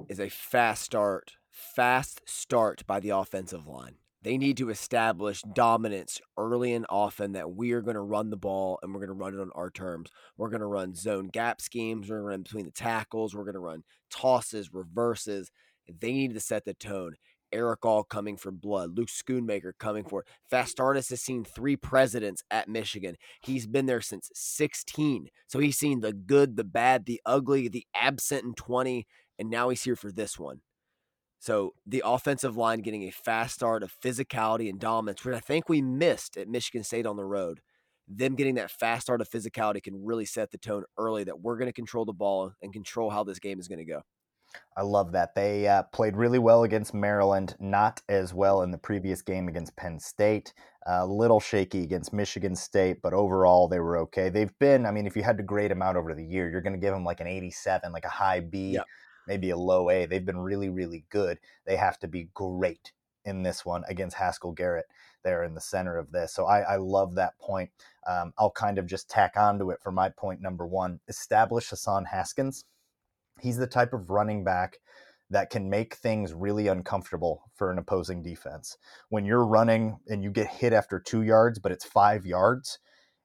is 0.06 0.20
a 0.20 0.28
fast 0.28 0.82
start 0.82 1.36
fast 1.50 2.20
start 2.26 2.86
by 2.86 3.00
the 3.00 3.08
offensive 3.08 3.66
line 3.66 3.94
they 4.20 4.36
need 4.36 4.58
to 4.58 4.68
establish 4.68 5.40
dominance 5.54 6.20
early 6.36 6.74
and 6.74 6.84
often 6.90 7.32
that 7.32 7.54
we 7.54 7.72
are 7.72 7.80
going 7.80 7.94
to 7.94 8.02
run 8.02 8.28
the 8.28 8.36
ball 8.36 8.78
and 8.82 8.92
we're 8.92 9.00
going 9.00 9.08
to 9.08 9.14
run 9.14 9.32
it 9.32 9.40
on 9.40 9.50
our 9.54 9.70
terms. 9.70 10.10
We're 10.36 10.50
going 10.50 10.60
to 10.60 10.66
run 10.66 10.94
zone 10.96 11.28
gap 11.28 11.60
schemes. 11.60 12.10
We're 12.10 12.16
going 12.16 12.24
to 12.24 12.30
run 12.30 12.42
between 12.42 12.64
the 12.64 12.72
tackles. 12.72 13.34
We're 13.34 13.44
going 13.44 13.54
to 13.54 13.60
run 13.60 13.84
tosses, 14.10 14.74
reverses. 14.74 15.52
They 15.88 16.12
need 16.12 16.34
to 16.34 16.40
set 16.40 16.64
the 16.64 16.74
tone. 16.74 17.14
Erick 17.52 17.84
All 17.84 18.04
coming 18.04 18.36
for 18.36 18.50
blood, 18.50 18.96
Luke 18.96 19.08
Schoonmaker 19.08 19.72
coming 19.78 20.04
for 20.04 20.24
Vastardis 20.52 21.10
has 21.10 21.20
seen 21.20 21.44
three 21.44 21.76
presidents 21.76 22.42
at 22.50 22.68
Michigan. 22.68 23.16
He's 23.42 23.66
been 23.66 23.86
there 23.86 24.00
since 24.00 24.30
16. 24.34 25.28
So 25.46 25.58
he's 25.58 25.78
seen 25.78 26.00
the 26.00 26.12
good, 26.12 26.56
the 26.56 26.64
bad, 26.64 27.06
the 27.06 27.20
ugly, 27.24 27.68
the 27.68 27.86
absent 27.94 28.44
in 28.44 28.54
20, 28.54 29.06
and 29.38 29.50
now 29.50 29.68
he's 29.68 29.82
here 29.82 29.96
for 29.96 30.10
this 30.12 30.38
one. 30.38 30.60
So 31.40 31.74
the 31.86 32.02
offensive 32.04 32.56
line 32.56 32.80
getting 32.80 33.04
a 33.04 33.10
fast 33.10 33.54
start 33.54 33.82
of 33.82 33.94
physicality 34.04 34.68
and 34.68 34.80
dominance, 34.80 35.24
which 35.24 35.36
I 35.36 35.40
think 35.40 35.68
we 35.68 35.80
missed 35.80 36.36
at 36.36 36.48
Michigan 36.48 36.82
State 36.82 37.06
on 37.06 37.16
the 37.16 37.24
road. 37.24 37.60
Them 38.08 38.34
getting 38.34 38.54
that 38.54 38.70
fast 38.70 39.02
start 39.02 39.20
of 39.20 39.28
physicality 39.28 39.82
can 39.82 40.04
really 40.04 40.24
set 40.24 40.50
the 40.50 40.58
tone 40.58 40.84
early 40.96 41.24
that 41.24 41.40
we're 41.40 41.58
going 41.58 41.68
to 41.68 41.74
control 41.74 42.04
the 42.04 42.12
ball 42.12 42.52
and 42.62 42.72
control 42.72 43.10
how 43.10 43.22
this 43.22 43.38
game 43.38 43.60
is 43.60 43.68
going 43.68 43.78
to 43.78 43.84
go. 43.84 44.02
I 44.76 44.82
love 44.82 45.12
that. 45.12 45.34
They 45.34 45.66
uh, 45.66 45.82
played 45.84 46.16
really 46.16 46.38
well 46.38 46.62
against 46.62 46.94
Maryland, 46.94 47.56
not 47.58 48.00
as 48.08 48.32
well 48.32 48.62
in 48.62 48.70
the 48.70 48.78
previous 48.78 49.22
game 49.22 49.48
against 49.48 49.76
Penn 49.76 49.98
State. 49.98 50.54
A 50.86 51.00
uh, 51.00 51.04
little 51.04 51.40
shaky 51.40 51.82
against 51.82 52.12
Michigan 52.12 52.54
State, 52.56 53.02
but 53.02 53.12
overall 53.12 53.68
they 53.68 53.80
were 53.80 53.98
okay. 53.98 54.30
They've 54.30 54.56
been, 54.58 54.86
I 54.86 54.90
mean, 54.90 55.06
if 55.06 55.16
you 55.16 55.22
had 55.22 55.36
to 55.36 55.42
grade 55.42 55.70
them 55.70 55.82
out 55.82 55.96
over 55.96 56.14
the 56.14 56.24
year, 56.24 56.48
you're 56.48 56.62
going 56.62 56.72
to 56.72 56.78
give 56.78 56.94
them 56.94 57.04
like 57.04 57.20
an 57.20 57.26
87, 57.26 57.92
like 57.92 58.04
a 58.04 58.08
high 58.08 58.40
B, 58.40 58.72
yep. 58.74 58.86
maybe 59.26 59.50
a 59.50 59.56
low 59.56 59.90
A. 59.90 60.06
They've 60.06 60.24
been 60.24 60.38
really, 60.38 60.70
really 60.70 61.04
good. 61.10 61.38
They 61.66 61.76
have 61.76 61.98
to 61.98 62.08
be 62.08 62.30
great 62.32 62.92
in 63.24 63.42
this 63.42 63.66
one 63.66 63.82
against 63.88 64.16
Haskell 64.16 64.52
Garrett 64.52 64.86
there 65.24 65.44
in 65.44 65.54
the 65.54 65.60
center 65.60 65.98
of 65.98 66.10
this. 66.12 66.32
So 66.32 66.46
I, 66.46 66.60
I 66.60 66.76
love 66.76 67.16
that 67.16 67.38
point. 67.38 67.70
Um, 68.06 68.32
I'll 68.38 68.52
kind 68.52 68.78
of 68.78 68.86
just 68.86 69.10
tack 69.10 69.36
onto 69.36 69.70
it 69.70 69.80
for 69.82 69.92
my 69.92 70.08
point 70.08 70.40
number 70.40 70.66
one. 70.66 71.00
Establish 71.08 71.68
Hassan 71.68 72.06
Haskins. 72.06 72.64
He's 73.40 73.56
the 73.56 73.66
type 73.66 73.92
of 73.92 74.10
running 74.10 74.44
back 74.44 74.78
that 75.30 75.50
can 75.50 75.68
make 75.68 75.94
things 75.94 76.32
really 76.32 76.68
uncomfortable 76.68 77.50
for 77.54 77.70
an 77.70 77.78
opposing 77.78 78.22
defense. 78.22 78.78
When 79.10 79.24
you're 79.24 79.44
running 79.44 79.98
and 80.08 80.22
you 80.22 80.30
get 80.30 80.48
hit 80.48 80.72
after 80.72 80.98
two 80.98 81.22
yards, 81.22 81.58
but 81.58 81.72
it's 81.72 81.84
five 81.84 82.24
yards, 82.24 82.78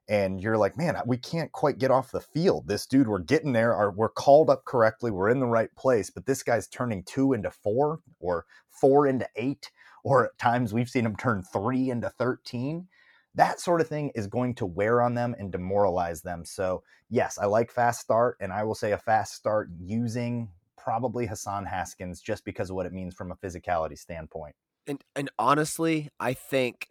and 0.10 0.42
you're 0.42 0.58
like, 0.58 0.78
man, 0.78 0.98
we 1.06 1.18
can't 1.18 1.52
quite 1.54 1.80
get 1.80 1.92
off 1.92 2.12
the 2.12 2.20
field. 2.20 2.68
This 2.68 2.86
dude, 2.86 3.08
we're 3.08 3.20
getting 3.20 3.54
there. 3.54 3.74
Our, 3.74 3.92
we're 3.92 4.10
called 4.10 4.50
up 4.50 4.66
correctly. 4.66 5.12
We're 5.12 5.30
in 5.30 5.40
the 5.40 5.46
right 5.46 5.74
place, 5.78 6.10
but 6.10 6.26
this 6.26 6.44
guy's 6.44 6.68
turning 6.68 7.04
two 7.04 7.34
into 7.34 7.50
four 7.50 8.00
or 8.20 8.46
four 8.70 9.08
into 9.08 9.28
eight, 9.38 9.72
or 10.04 10.26
at 10.26 10.38
times 10.38 10.74
we've 10.74 10.90
seen 10.90 11.06
him 11.06 11.16
turn 11.16 11.42
three 11.42 11.90
into 11.90 12.10
13. 12.10 12.88
That 13.36 13.60
sort 13.60 13.82
of 13.82 13.88
thing 13.88 14.12
is 14.16 14.28
going 14.28 14.56
to 14.56 14.66
wear 14.66 15.02
on 15.02 15.16
them 15.16 15.36
and 15.40 15.52
demoralize 15.52 16.22
them. 16.22 16.46
So, 16.46 16.84
yes, 17.10 17.40
I 17.40 17.46
like 17.46 17.72
fast 17.72 18.02
start, 18.02 18.38
and 18.40 18.54
I 18.54 18.64
will 18.64 18.76
say 18.76 18.92
a 18.92 18.98
fast 18.98 19.34
start 19.34 19.70
using 19.80 20.50
probably 20.78 21.26
Hassan 21.26 21.66
Haskins 21.66 22.22
just 22.22 22.46
because 22.46 22.70
of 22.70 22.76
what 22.76 22.86
it 22.86 22.94
means 22.94 23.16
from 23.16 23.32
a 23.32 23.36
physicality 23.36 23.98
standpoint. 23.98 24.56
And 24.86 25.02
and 25.16 25.32
honestly, 25.40 26.10
I 26.20 26.34
think 26.34 26.90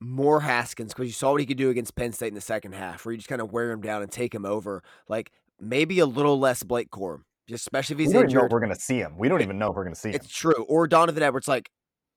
more 0.00 0.40
Haskins 0.40 0.92
because 0.92 1.06
you 1.06 1.12
saw 1.12 1.30
what 1.32 1.40
he 1.40 1.46
could 1.46 1.56
do 1.56 1.70
against 1.70 1.94
Penn 1.94 2.12
State 2.12 2.28
in 2.28 2.34
the 2.34 2.40
second 2.40 2.72
half, 2.72 3.04
where 3.04 3.12
you 3.12 3.18
just 3.18 3.28
kind 3.28 3.40
of 3.40 3.52
wear 3.52 3.70
him 3.70 3.80
down 3.80 4.02
and 4.02 4.10
take 4.10 4.34
him 4.34 4.44
over. 4.44 4.82
Like 5.08 5.32
maybe 5.60 5.98
a 6.00 6.06
little 6.06 6.38
less 6.38 6.62
Blake 6.62 6.90
Corum, 6.90 7.22
just 7.48 7.62
especially 7.62 7.94
if 7.94 8.00
he's 8.00 8.08
we 8.08 8.14
don't 8.14 8.24
injured. 8.24 8.42
Know 8.42 8.46
if 8.46 8.52
we're 8.52 8.60
going 8.60 8.74
to 8.74 8.80
see 8.80 8.98
him. 8.98 9.16
We 9.16 9.28
don't 9.28 9.42
even 9.42 9.58
know 9.58 9.70
if 9.70 9.76
we're 9.76 9.84
going 9.84 9.94
to 9.94 10.00
see 10.00 10.10
him. 10.10 10.16
It's 10.16 10.28
true. 10.28 10.64
Or 10.68 10.86
Donovan 10.86 11.22
Edwards. 11.22 11.48
Like 11.48 11.70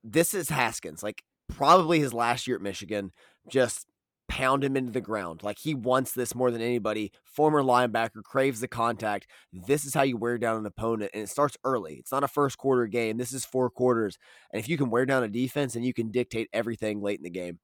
this 0.04 0.34
is 0.34 0.50
Haskins. 0.50 1.02
Like 1.02 1.24
probably 1.48 2.00
his 2.00 2.14
last 2.14 2.48
year 2.48 2.58
at 2.58 2.62
Michigan. 2.62 3.12
Just 3.50 3.88
pound 4.28 4.64
him 4.64 4.76
into 4.76 4.92
the 4.92 5.02
ground. 5.02 5.44
Like 5.44 5.60
he 5.60 5.74
wants 5.74 6.12
this 6.12 6.34
more 6.34 6.52
than 6.52 6.62
anybody. 6.62 7.12
Former 7.24 7.62
linebacker 7.62 8.24
craves 8.24 8.60
the 8.60 8.68
contact. 8.68 9.28
This 9.54 9.86
is 9.86 9.94
how 9.94 10.04
you 10.04 10.18
wear 10.18 10.38
down 10.38 10.58
an 10.58 10.66
opponent, 10.66 11.12
and 11.14 11.24
it 11.24 11.30
starts 11.30 11.58
early. 11.64 11.96
It's 11.96 12.12
not 12.12 12.24
a 12.24 12.28
first 12.28 12.58
quarter 12.58 12.88
game. 12.88 13.18
This 13.18 13.34
is 13.34 13.46
four 13.46 13.70
quarters, 13.70 14.18
and 14.52 14.60
if 14.60 14.68
you 14.68 14.78
can 14.78 14.90
wear 14.90 15.06
down 15.06 15.24
a 15.24 15.28
defense, 15.28 15.76
and 15.76 15.86
you 15.86 15.94
can 15.94 16.12
dictate 16.12 16.50
everything 16.54 17.02
late 17.02 17.20
in 17.20 17.24
the 17.24 17.30
game. 17.30 17.60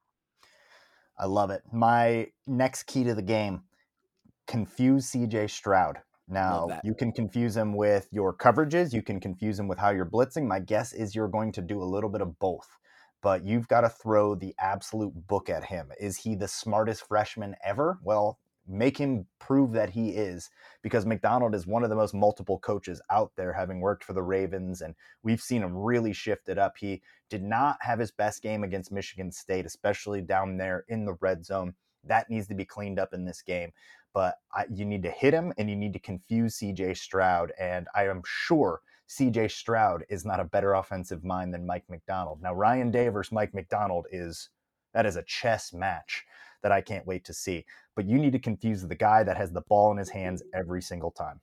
I 1.18 1.26
love 1.26 1.52
it. 1.52 1.62
My 1.72 2.28
next 2.48 2.84
key 2.84 3.04
to 3.04 3.14
the 3.14 3.22
game 3.22 3.62
confuse 4.48 5.12
CJ 5.12 5.50
Stroud. 5.50 6.00
Now, 6.28 6.80
you 6.84 6.96
can 6.96 7.12
confuse 7.12 7.58
him 7.58 7.76
with 7.76 8.08
your 8.12 8.34
coverages, 8.34 8.94
you 8.94 9.02
can 9.02 9.20
confuse 9.20 9.60
him 9.60 9.68
with 9.68 9.78
how 9.78 9.90
you're 9.90 10.06
blitzing. 10.06 10.48
My 10.48 10.60
guess 10.60 10.94
is 10.94 11.14
you're 11.14 11.28
going 11.28 11.52
to 11.54 11.62
do 11.62 11.82
a 11.82 11.84
little 11.84 12.10
bit 12.10 12.22
of 12.22 12.40
both, 12.40 12.68
but 13.22 13.44
you've 13.44 13.68
got 13.68 13.82
to 13.82 13.90
throw 13.90 14.36
the 14.36 14.56
absolute 14.60 15.14
book 15.28 15.50
at 15.50 15.66
him. 15.66 15.92
Is 16.00 16.18
he 16.18 16.36
the 16.36 16.48
smartest 16.48 17.08
freshman 17.08 17.56
ever? 17.64 18.00
Well, 18.04 18.40
make 18.68 18.98
him 18.98 19.26
prove 19.40 19.72
that 19.74 19.90
he 19.90 20.10
is 20.10 20.50
because 20.82 21.06
Macdonald 21.06 21.56
is 21.56 21.68
one 21.68 21.84
of 21.84 21.90
the 21.90 21.96
most 21.96 22.14
multiple 22.14 22.60
coaches 22.60 23.02
out 23.10 23.32
there 23.36 23.54
having 23.54 23.80
worked 23.82 24.04
for 24.04 24.14
the 24.14 24.22
Ravens 24.22 24.82
and 24.82 24.96
we've 25.24 25.42
seen 25.42 25.62
him 25.62 25.76
really 25.76 26.14
shift 26.14 26.48
it 26.48 26.58
up. 26.58 26.78
He 26.78 27.02
did 27.30 27.44
not 27.44 27.78
have 27.82 28.00
his 28.00 28.12
best 28.12 28.42
game 28.42 28.64
against 28.64 28.92
Michigan 28.92 29.32
State, 29.32 29.66
especially 29.66 30.22
down 30.22 30.58
there 30.58 30.86
in 30.88 31.06
the 31.06 31.18
red 31.22 31.46
zone. 31.46 31.74
That 32.04 32.30
needs 32.30 32.48
to 32.48 32.56
be 32.56 32.66
cleaned 32.66 33.00
up 33.00 33.14
in 33.14 33.26
this 33.26 33.42
game. 33.42 33.72
But 34.14 34.36
I, 34.54 34.66
you 34.74 34.86
need 34.86 35.04
to 35.04 35.12
hit 35.12 35.34
him 35.34 35.54
and 35.58 35.70
you 35.70 35.76
need 35.76 35.94
to 35.94 36.00
confuse 36.00 36.58
CJ 36.58 36.98
Stroud. 36.98 37.54
And 37.60 37.88
I 37.96 38.08
am 38.08 38.22
sure 38.26 38.82
CJ 39.12 39.52
Stroud 39.52 40.06
is 40.10 40.24
not 40.24 40.40
a 40.40 40.46
better 40.46 40.76
offensive 40.76 41.26
mind 41.26 41.54
than 41.54 41.66
Mike 41.66 41.84
Macdonald. 41.90 42.42
Now, 42.42 42.54
Ryan 42.54 42.92
Day 42.92 43.10
versus 43.10 43.34
Mike 43.34 43.54
Macdonald 43.54 44.08
is 44.12 44.50
that 44.94 45.06
is 45.06 45.18
a 45.18 45.24
chess 45.24 45.74
match 45.74 46.24
that 46.64 46.72
I 46.72 46.80
can't 46.80 47.06
wait 47.06 47.26
to 47.26 47.34
see. 47.34 47.66
But 47.96 48.06
you 48.06 48.18
need 48.18 48.32
to 48.32 48.40
confuse 48.40 48.82
the 48.82 48.96
guy 48.96 49.24
that 49.24 49.36
has 49.36 49.52
the 49.52 49.64
ball 49.68 49.92
in 49.92 49.98
his 49.98 50.10
hands 50.10 50.44
every 50.54 50.82
single 50.82 51.12
time. 51.12 51.42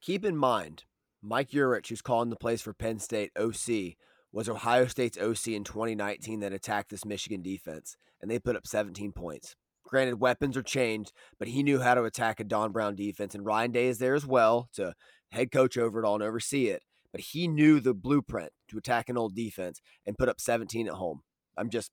Keep 0.00 0.24
in 0.24 0.36
mind, 0.36 0.84
Mike 1.20 1.50
Yurcich, 1.50 1.88
who's 1.88 2.00
calling 2.00 2.30
the 2.30 2.36
plays 2.36 2.62
for 2.62 2.72
Penn 2.72 2.98
State 2.98 3.30
OC, 3.36 3.96
was 4.32 4.48
Ohio 4.48 4.86
State's 4.86 5.18
OC 5.18 5.48
in 5.48 5.64
2019 5.64 6.40
that 6.40 6.52
attacked 6.52 6.90
this 6.90 7.04
Michigan 7.04 7.42
defense, 7.42 7.96
and 8.22 8.30
they 8.30 8.38
put 8.38 8.56
up 8.56 8.66
17 8.66 9.12
points. 9.12 9.54
Granted, 9.86 10.18
weapons 10.20 10.56
are 10.56 10.62
changed, 10.62 11.12
but 11.38 11.48
he 11.48 11.62
knew 11.62 11.80
how 11.80 11.94
to 11.94 12.04
attack 12.04 12.40
a 12.40 12.44
Don 12.44 12.72
Brown 12.72 12.96
defense, 12.96 13.34
and 13.34 13.46
Ryan 13.46 13.70
Day 13.70 13.86
is 13.86 13.98
there 13.98 14.14
as 14.14 14.26
well 14.26 14.68
to 14.74 14.94
head 15.32 15.50
coach 15.50 15.76
over 15.76 16.00
it 16.00 16.06
all 16.06 16.14
and 16.14 16.22
oversee 16.22 16.68
it. 16.68 16.82
But 17.12 17.20
he 17.20 17.48
knew 17.48 17.80
the 17.80 17.94
blueprint 17.94 18.50
to 18.68 18.78
attack 18.78 19.08
an 19.08 19.16
old 19.16 19.34
defense 19.34 19.80
and 20.06 20.18
put 20.18 20.28
up 20.28 20.40
17 20.40 20.86
at 20.86 20.94
home. 20.94 21.22
I'm 21.56 21.70
just 21.70 21.90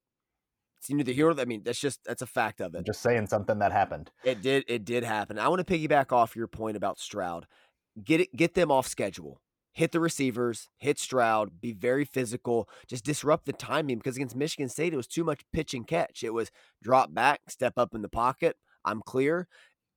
he 0.87 0.93
knew 0.93 1.03
the 1.03 1.13
hero. 1.13 1.35
I 1.39 1.45
mean, 1.45 1.61
that's 1.63 1.79
just 1.79 2.03
that's 2.05 2.21
a 2.21 2.27
fact 2.27 2.61
of 2.61 2.75
it. 2.75 2.85
Just 2.85 3.01
saying 3.01 3.27
something 3.27 3.59
that 3.59 3.71
happened. 3.71 4.11
It 4.23 4.41
did. 4.41 4.65
It 4.67 4.85
did 4.85 5.03
happen. 5.03 5.39
I 5.39 5.47
want 5.47 5.65
to 5.65 5.73
piggyback 5.73 6.11
off 6.11 6.35
your 6.35 6.47
point 6.47 6.77
about 6.77 6.99
Stroud. 6.99 7.47
Get 8.03 8.21
it. 8.21 8.35
Get 8.35 8.53
them 8.53 8.71
off 8.71 8.87
schedule. 8.87 9.39
Hit 9.71 9.91
the 9.91 9.99
receivers. 9.99 10.69
Hit 10.77 10.99
Stroud. 10.99 11.61
Be 11.61 11.71
very 11.71 12.05
physical. 12.05 12.69
Just 12.87 13.05
disrupt 13.05 13.45
the 13.45 13.53
timing 13.53 13.97
because 13.97 14.15
against 14.15 14.35
Michigan 14.35 14.69
State 14.69 14.93
it 14.93 14.97
was 14.97 15.07
too 15.07 15.23
much 15.23 15.41
pitch 15.51 15.73
and 15.73 15.87
catch. 15.87 16.23
It 16.23 16.33
was 16.33 16.51
drop 16.81 17.13
back, 17.13 17.41
step 17.47 17.73
up 17.77 17.95
in 17.95 18.01
the 18.01 18.09
pocket. 18.09 18.57
I'm 18.85 19.01
clear. 19.01 19.47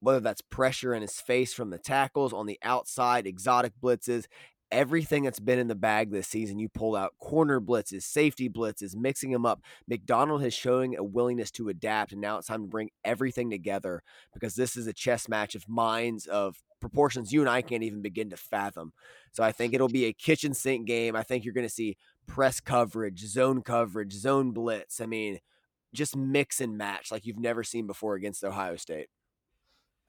Whether 0.06 0.20
that's 0.20 0.40
pressure 0.40 0.94
in 0.94 1.02
his 1.02 1.20
face 1.20 1.52
from 1.52 1.70
the 1.70 1.78
tackles 1.78 2.32
on 2.32 2.46
the 2.46 2.60
outside, 2.62 3.26
exotic 3.26 3.72
blitzes, 3.82 4.26
everything 4.70 5.24
that's 5.24 5.40
been 5.40 5.58
in 5.58 5.66
the 5.66 5.74
bag 5.74 6.12
this 6.12 6.28
season. 6.28 6.60
You 6.60 6.68
pull 6.68 6.94
out 6.94 7.18
corner 7.18 7.60
blitzes, 7.60 8.04
safety 8.04 8.48
blitzes, 8.48 8.94
mixing 8.94 9.32
them 9.32 9.44
up. 9.44 9.62
Macdonald 9.88 10.44
is 10.44 10.54
showing 10.54 10.96
a 10.96 11.02
willingness 11.02 11.50
to 11.50 11.70
adapt, 11.70 12.12
and 12.12 12.20
now 12.20 12.38
it's 12.38 12.46
time 12.46 12.62
to 12.62 12.68
bring 12.68 12.90
everything 13.04 13.50
together 13.50 14.04
because 14.32 14.54
this 14.54 14.76
is 14.76 14.86
a 14.86 14.92
chess 14.92 15.28
match 15.28 15.56
of 15.56 15.68
minds 15.68 16.26
of 16.26 16.62
proportions 16.80 17.32
you 17.32 17.40
and 17.40 17.50
I 17.50 17.60
can't 17.60 17.82
even 17.82 18.00
begin 18.00 18.30
to 18.30 18.36
fathom. 18.36 18.92
So 19.32 19.42
I 19.42 19.50
think 19.50 19.74
it'll 19.74 19.88
be 19.88 20.04
a 20.04 20.12
kitchen 20.12 20.54
sink 20.54 20.86
game. 20.86 21.16
I 21.16 21.24
think 21.24 21.44
you're 21.44 21.52
going 21.52 21.66
to 21.66 21.68
see 21.68 21.96
press 22.28 22.60
coverage, 22.60 23.26
zone 23.26 23.60
coverage, 23.60 24.12
zone 24.12 24.52
blitz. 24.52 25.00
I 25.00 25.06
mean, 25.06 25.40
just 25.92 26.14
mix 26.14 26.60
and 26.60 26.78
match 26.78 27.10
like 27.10 27.26
you've 27.26 27.40
never 27.40 27.64
seen 27.64 27.88
before 27.88 28.14
against 28.14 28.44
Ohio 28.44 28.76
State. 28.76 29.08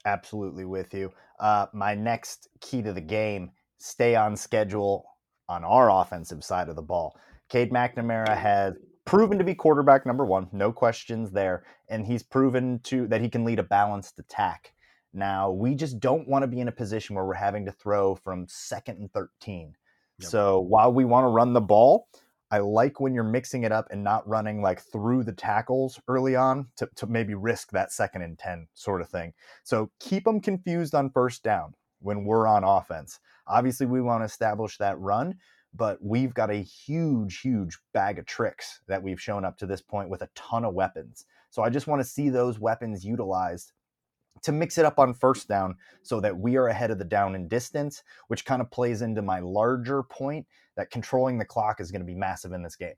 Absolutely 0.07 0.63
with 0.63 0.93
you. 0.93 1.11
Uh, 1.37 1.65
my 1.73 1.93
next 1.93 2.47
key 2.61 2.81
to 2.81 2.93
the 2.93 3.01
game 3.01 3.51
stay 3.77 4.15
on 4.15 4.37
schedule 4.37 5.05
on 5.49 5.65
our 5.65 5.91
offensive 5.91 6.45
side 6.45 6.69
of 6.69 6.77
the 6.77 6.81
ball. 6.81 7.13
Cade 7.49 7.71
McNamara 7.71 8.37
has 8.37 8.73
proven 9.03 9.37
to 9.37 9.43
be 9.43 9.53
quarterback 9.53 10.05
number 10.05 10.25
one, 10.25 10.47
no 10.53 10.71
questions 10.71 11.31
there, 11.31 11.65
and 11.89 12.05
he's 12.05 12.23
proven 12.23 12.79
to 12.83 13.05
that 13.07 13.19
he 13.19 13.27
can 13.27 13.43
lead 13.43 13.59
a 13.59 13.63
balanced 13.63 14.17
attack. 14.17 14.73
Now 15.13 15.51
we 15.51 15.75
just 15.75 15.99
don't 15.99 16.27
want 16.27 16.43
to 16.43 16.47
be 16.47 16.61
in 16.61 16.69
a 16.69 16.71
position 16.73 17.15
where 17.15 17.25
we're 17.25 17.33
having 17.33 17.65
to 17.65 17.71
throw 17.73 18.15
from 18.15 18.45
second 18.47 18.99
and 18.99 19.11
13. 19.11 19.73
Yep. 20.19 20.29
So 20.29 20.61
while 20.61 20.93
we 20.93 21.03
want 21.03 21.25
to 21.25 21.29
run 21.29 21.51
the 21.51 21.61
ball, 21.61 22.07
I 22.49 22.59
like 22.59 22.99
when 22.99 23.13
you're 23.13 23.23
mixing 23.23 23.63
it 23.63 23.71
up 23.71 23.87
and 23.91 24.03
not 24.03 24.27
running 24.27 24.61
like 24.61 24.81
through 24.81 25.23
the 25.23 25.33
tackles 25.33 25.99
early 26.07 26.35
on 26.35 26.67
to, 26.77 26.89
to 26.95 27.07
maybe 27.07 27.33
risk 27.33 27.71
that 27.71 27.91
second 27.91 28.21
and 28.21 28.39
10 28.39 28.67
sort 28.73 29.01
of 29.01 29.09
thing. 29.09 29.33
So 29.63 29.91
keep 29.99 30.23
them 30.23 30.39
confused 30.39 30.95
on 30.95 31.09
first 31.09 31.43
down 31.43 31.73
when 31.99 32.23
we're 32.23 32.47
on 32.47 32.63
offense. 32.63 33.19
Obviously, 33.47 33.85
we 33.85 34.01
want 34.01 34.21
to 34.21 34.25
establish 34.25 34.77
that 34.77 34.99
run, 34.99 35.35
but 35.73 35.97
we've 36.01 36.33
got 36.33 36.49
a 36.49 36.61
huge, 36.61 37.41
huge 37.41 37.77
bag 37.93 38.19
of 38.19 38.25
tricks 38.25 38.81
that 38.87 39.03
we've 39.03 39.21
shown 39.21 39.43
up 39.43 39.57
to 39.57 39.65
this 39.65 39.81
point 39.81 40.09
with 40.09 40.21
a 40.21 40.29
ton 40.35 40.63
of 40.63 40.73
weapons. 40.73 41.25
So 41.49 41.63
I 41.63 41.69
just 41.69 41.87
want 41.87 42.01
to 42.01 42.07
see 42.07 42.29
those 42.29 42.59
weapons 42.59 43.05
utilized 43.05 43.73
to 44.43 44.51
mix 44.51 44.77
it 44.77 44.85
up 44.85 44.99
on 44.99 45.13
first 45.13 45.47
down 45.47 45.75
so 46.03 46.19
that 46.21 46.37
we 46.37 46.55
are 46.57 46.67
ahead 46.67 46.91
of 46.91 46.99
the 46.99 47.05
down 47.05 47.35
and 47.35 47.49
distance, 47.49 48.03
which 48.27 48.45
kind 48.45 48.61
of 48.61 48.71
plays 48.71 49.01
into 49.01 49.21
my 49.21 49.39
larger 49.39 50.03
point 50.03 50.45
that 50.77 50.89
controlling 50.89 51.37
the 51.37 51.45
clock 51.45 51.81
is 51.81 51.91
going 51.91 52.01
to 52.01 52.07
be 52.07 52.15
massive 52.15 52.53
in 52.53 52.63
this 52.63 52.75
game. 52.75 52.95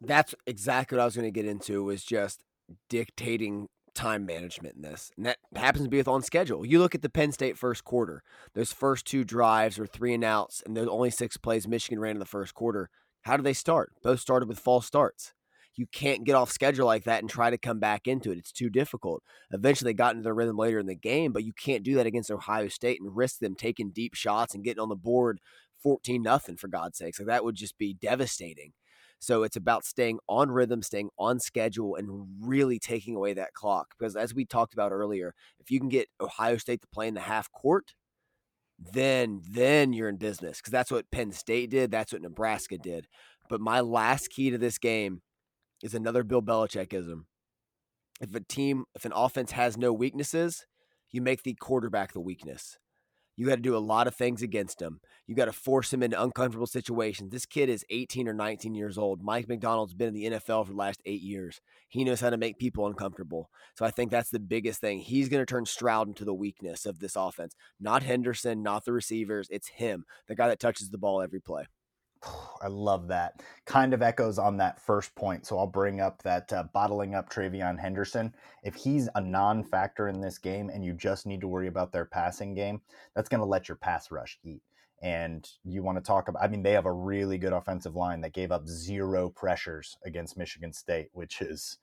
That's 0.00 0.34
exactly 0.46 0.96
what 0.96 1.02
I 1.02 1.06
was 1.06 1.16
going 1.16 1.26
to 1.26 1.32
get 1.32 1.46
into 1.46 1.82
was 1.82 2.04
just 2.04 2.44
dictating 2.88 3.68
time 3.94 4.26
management 4.26 4.76
in 4.76 4.82
this. 4.82 5.10
And 5.16 5.26
that 5.26 5.38
happens 5.56 5.84
to 5.84 5.90
be 5.90 5.96
with 5.96 6.06
on 6.06 6.22
schedule. 6.22 6.64
You 6.64 6.78
look 6.78 6.94
at 6.94 7.02
the 7.02 7.08
Penn 7.08 7.32
State 7.32 7.56
first 7.58 7.82
quarter, 7.82 8.22
those 8.54 8.72
first 8.72 9.06
two 9.06 9.24
drives 9.24 9.78
were 9.78 9.86
three 9.86 10.14
and 10.14 10.22
outs, 10.22 10.62
and 10.64 10.76
there's 10.76 10.86
only 10.86 11.10
six 11.10 11.36
plays 11.36 11.66
Michigan 11.66 11.98
ran 11.98 12.16
in 12.16 12.20
the 12.20 12.26
first 12.26 12.54
quarter. 12.54 12.90
How 13.22 13.36
do 13.36 13.42
they 13.42 13.54
start? 13.54 13.92
Both 14.02 14.20
started 14.20 14.48
with 14.48 14.60
false 14.60 14.86
starts. 14.86 15.32
You 15.74 15.86
can't 15.92 16.24
get 16.24 16.34
off 16.34 16.50
schedule 16.50 16.86
like 16.86 17.04
that 17.04 17.20
and 17.20 17.28
try 17.28 17.50
to 17.50 17.58
come 17.58 17.78
back 17.80 18.06
into 18.06 18.32
it. 18.32 18.38
It's 18.38 18.52
too 18.52 18.70
difficult. 18.70 19.22
Eventually, 19.50 19.90
they 19.90 19.94
got 19.94 20.14
into 20.14 20.22
the 20.22 20.32
rhythm 20.32 20.56
later 20.56 20.78
in 20.78 20.86
the 20.86 20.94
game, 20.94 21.32
but 21.32 21.44
you 21.44 21.52
can't 21.52 21.82
do 21.82 21.96
that 21.96 22.06
against 22.06 22.30
Ohio 22.30 22.68
State 22.68 23.00
and 23.00 23.14
risk 23.14 23.40
them 23.40 23.54
taking 23.54 23.90
deep 23.90 24.14
shots 24.14 24.54
and 24.54 24.64
getting 24.64 24.80
on 24.80 24.88
the 24.88 24.96
board 24.96 25.38
14 25.82 26.22
nothing 26.22 26.56
for 26.56 26.68
God's 26.68 26.98
sakes. 26.98 27.18
Like 27.18 27.28
that 27.28 27.44
would 27.44 27.54
just 27.54 27.78
be 27.78 27.94
devastating. 27.94 28.72
So 29.18 29.42
it's 29.42 29.56
about 29.56 29.84
staying 29.84 30.18
on 30.28 30.50
rhythm, 30.50 30.82
staying 30.82 31.08
on 31.18 31.40
schedule, 31.40 31.96
and 31.96 32.26
really 32.40 32.78
taking 32.78 33.14
away 33.14 33.32
that 33.34 33.54
clock. 33.54 33.94
Because 33.98 34.14
as 34.14 34.34
we 34.34 34.44
talked 34.44 34.74
about 34.74 34.92
earlier, 34.92 35.34
if 35.58 35.70
you 35.70 35.80
can 35.80 35.88
get 35.88 36.08
Ohio 36.20 36.58
State 36.58 36.82
to 36.82 36.88
play 36.88 37.08
in 37.08 37.14
the 37.14 37.20
half 37.20 37.50
court, 37.50 37.94
then 38.78 39.40
then 39.48 39.92
you're 39.92 40.08
in 40.08 40.16
business 40.16 40.58
because 40.58 40.70
that's 40.70 40.90
what 40.90 41.10
Penn 41.10 41.32
State 41.32 41.70
did. 41.70 41.90
That's 41.90 42.12
what 42.12 42.22
Nebraska 42.22 42.76
did. 42.76 43.06
But 43.48 43.60
my 43.60 43.80
last 43.80 44.30
key 44.30 44.50
to 44.50 44.58
this 44.58 44.78
game 44.78 45.22
is 45.82 45.94
another 45.94 46.22
Bill 46.22 46.42
Belichickism. 46.42 47.24
If 48.20 48.34
a 48.34 48.40
team, 48.40 48.84
if 48.94 49.04
an 49.04 49.12
offense 49.14 49.52
has 49.52 49.76
no 49.76 49.92
weaknesses, 49.92 50.66
you 51.10 51.20
make 51.22 51.42
the 51.42 51.54
quarterback 51.54 52.12
the 52.12 52.20
weakness. 52.20 52.78
You 53.36 53.46
got 53.46 53.56
to 53.56 53.62
do 53.62 53.76
a 53.76 53.78
lot 53.78 54.06
of 54.06 54.14
things 54.14 54.40
against 54.40 54.80
him. 54.80 55.00
You 55.26 55.34
got 55.34 55.44
to 55.44 55.52
force 55.52 55.92
him 55.92 56.02
into 56.02 56.20
uncomfortable 56.20 56.66
situations. 56.66 57.30
This 57.30 57.44
kid 57.44 57.68
is 57.68 57.84
18 57.90 58.28
or 58.28 58.32
19 58.32 58.74
years 58.74 58.96
old. 58.96 59.22
Mike 59.22 59.48
Macdonald's 59.48 59.92
been 59.92 60.08
in 60.08 60.14
the 60.14 60.30
NFL 60.30 60.66
for 60.66 60.72
the 60.72 60.78
last 60.78 61.02
eight 61.04 61.20
years. 61.20 61.60
He 61.88 62.02
knows 62.02 62.20
how 62.20 62.30
to 62.30 62.38
make 62.38 62.58
people 62.58 62.86
uncomfortable. 62.86 63.50
So 63.74 63.84
I 63.84 63.90
think 63.90 64.10
that's 64.10 64.30
the 64.30 64.40
biggest 64.40 64.80
thing. 64.80 65.00
He's 65.00 65.28
going 65.28 65.42
to 65.42 65.46
turn 65.46 65.66
Stroud 65.66 66.08
into 66.08 66.24
the 66.24 66.34
weakness 66.34 66.86
of 66.86 66.98
this 66.98 67.14
offense. 67.14 67.54
Not 67.78 68.02
Henderson, 68.02 68.62
not 68.62 68.84
the 68.84 68.92
receivers. 68.92 69.48
It's 69.50 69.68
him, 69.68 70.06
the 70.28 70.34
guy 70.34 70.48
that 70.48 70.60
touches 70.60 70.90
the 70.90 70.98
ball 70.98 71.20
every 71.20 71.40
play. 71.40 71.66
I 72.62 72.68
love 72.68 73.08
that. 73.08 73.42
Kind 73.64 73.94
of 73.94 74.02
echoes 74.02 74.38
on 74.38 74.56
that 74.58 74.80
first 74.80 75.14
point. 75.14 75.46
So 75.46 75.58
I'll 75.58 75.66
bring 75.66 76.00
up 76.00 76.22
that 76.22 76.52
uh, 76.52 76.64
bottling 76.72 77.14
up 77.14 77.30
TreVeyon 77.30 77.78
Henderson. 77.78 78.34
If 78.62 78.74
he's 78.74 79.08
a 79.14 79.20
non 79.20 79.62
factor 79.62 80.08
in 80.08 80.20
this 80.20 80.38
game 80.38 80.70
and 80.70 80.84
you 80.84 80.92
just 80.92 81.26
need 81.26 81.40
to 81.40 81.48
worry 81.48 81.68
about 81.68 81.92
their 81.92 82.04
passing 82.04 82.54
game, 82.54 82.80
that's 83.14 83.28
going 83.28 83.40
to 83.40 83.46
let 83.46 83.68
your 83.68 83.76
pass 83.76 84.10
rush 84.10 84.38
eat. 84.44 84.62
And 85.02 85.46
you 85.64 85.82
want 85.82 85.98
to 85.98 86.02
talk 86.02 86.28
about, 86.28 86.42
I 86.42 86.48
mean, 86.48 86.62
they 86.62 86.72
have 86.72 86.86
a 86.86 86.92
really 86.92 87.36
good 87.36 87.52
offensive 87.52 87.94
line 87.94 88.22
that 88.22 88.32
gave 88.32 88.50
up 88.50 88.66
zero 88.66 89.28
pressures 89.28 89.98
against 90.06 90.38
Michigan 90.38 90.72
State, 90.72 91.10
which 91.12 91.42
is 91.42 91.78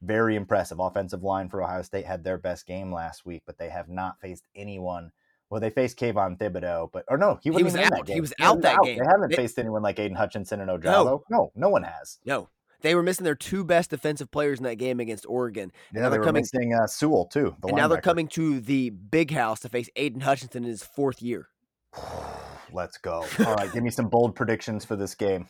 very 0.00 0.36
impressive. 0.36 0.78
Offensive 0.78 1.24
line 1.24 1.48
for 1.48 1.62
Ohio 1.62 1.82
State 1.82 2.06
had 2.06 2.22
their 2.22 2.38
best 2.38 2.66
game 2.66 2.92
last 2.92 3.26
week, 3.26 3.42
but 3.46 3.58
they 3.58 3.68
have 3.68 3.88
not 3.88 4.20
faced 4.20 4.46
anyone 4.54 5.10
well, 5.52 5.60
they 5.60 5.68
faced 5.68 5.98
Kayvon 5.98 6.38
Thibodeaux, 6.38 6.88
but 6.90 7.04
or 7.08 7.18
no, 7.18 7.38
he, 7.42 7.52
he 7.52 7.62
was 7.62 7.76
out. 7.76 7.90
that 7.90 8.06
game. 8.06 8.14
He 8.14 8.20
was 8.22 8.32
out 8.40 8.62
that 8.62 8.76
out. 8.76 8.84
game. 8.84 8.96
They 8.96 9.04
haven't 9.04 9.28
they, 9.28 9.36
faced 9.36 9.58
anyone 9.58 9.82
like 9.82 9.98
Aidan 9.98 10.16
Hutchinson 10.16 10.62
and 10.62 10.70
Ojabo. 10.70 11.04
No. 11.04 11.24
no, 11.28 11.52
no 11.54 11.68
one 11.68 11.82
has. 11.82 12.20
No, 12.24 12.48
they 12.80 12.94
were 12.94 13.02
missing 13.02 13.24
their 13.24 13.34
two 13.34 13.62
best 13.62 13.90
defensive 13.90 14.30
players 14.30 14.60
in 14.60 14.64
that 14.64 14.76
game 14.76 14.98
against 14.98 15.26
Oregon. 15.28 15.64
And 15.64 15.72
yeah, 15.92 16.02
now 16.04 16.08
they 16.08 16.16
are 16.16 16.24
coming, 16.24 16.40
missing 16.40 16.72
uh, 16.72 16.86
Sewell 16.86 17.26
too. 17.26 17.54
The 17.60 17.68
and 17.68 17.76
now 17.76 17.86
they're 17.86 18.00
coming 18.00 18.28
to 18.28 18.60
the 18.60 18.88
big 18.88 19.30
house 19.30 19.60
to 19.60 19.68
face 19.68 19.90
Aidan 19.94 20.22
Hutchinson 20.22 20.64
in 20.64 20.70
his 20.70 20.84
fourth 20.84 21.20
year. 21.20 21.48
Let's 22.72 22.96
go. 22.96 23.26
All 23.46 23.54
right, 23.56 23.70
give 23.70 23.82
me 23.82 23.90
some 23.90 24.08
bold 24.08 24.34
predictions 24.34 24.86
for 24.86 24.96
this 24.96 25.14
game. 25.14 25.48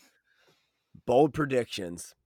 Bold 1.07 1.33
predictions. 1.33 2.17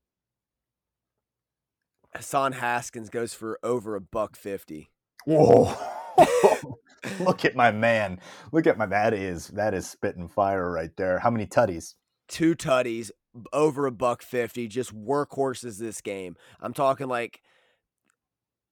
Hassan 2.14 2.52
Haskins 2.52 3.10
goes 3.10 3.34
for 3.34 3.58
over 3.62 3.96
a 3.96 4.00
buck 4.00 4.34
fifty. 4.34 4.88
Whoa. 5.26 5.76
Look 7.20 7.44
at 7.44 7.54
my 7.54 7.70
man. 7.70 8.20
Look 8.52 8.66
at 8.66 8.78
my 8.78 8.86
that 8.86 9.14
is 9.14 9.48
that 9.48 9.74
is 9.74 9.88
spitting 9.88 10.28
fire 10.28 10.70
right 10.70 10.94
there. 10.96 11.18
How 11.18 11.30
many 11.30 11.46
tutties? 11.46 11.94
Two 12.28 12.54
tutties, 12.54 13.10
over 13.52 13.86
a 13.86 13.92
buck 13.92 14.22
fifty, 14.22 14.66
just 14.66 14.94
workhorses 14.94 15.78
this 15.78 16.00
game. 16.00 16.36
I'm 16.60 16.72
talking 16.72 17.08
like 17.08 17.40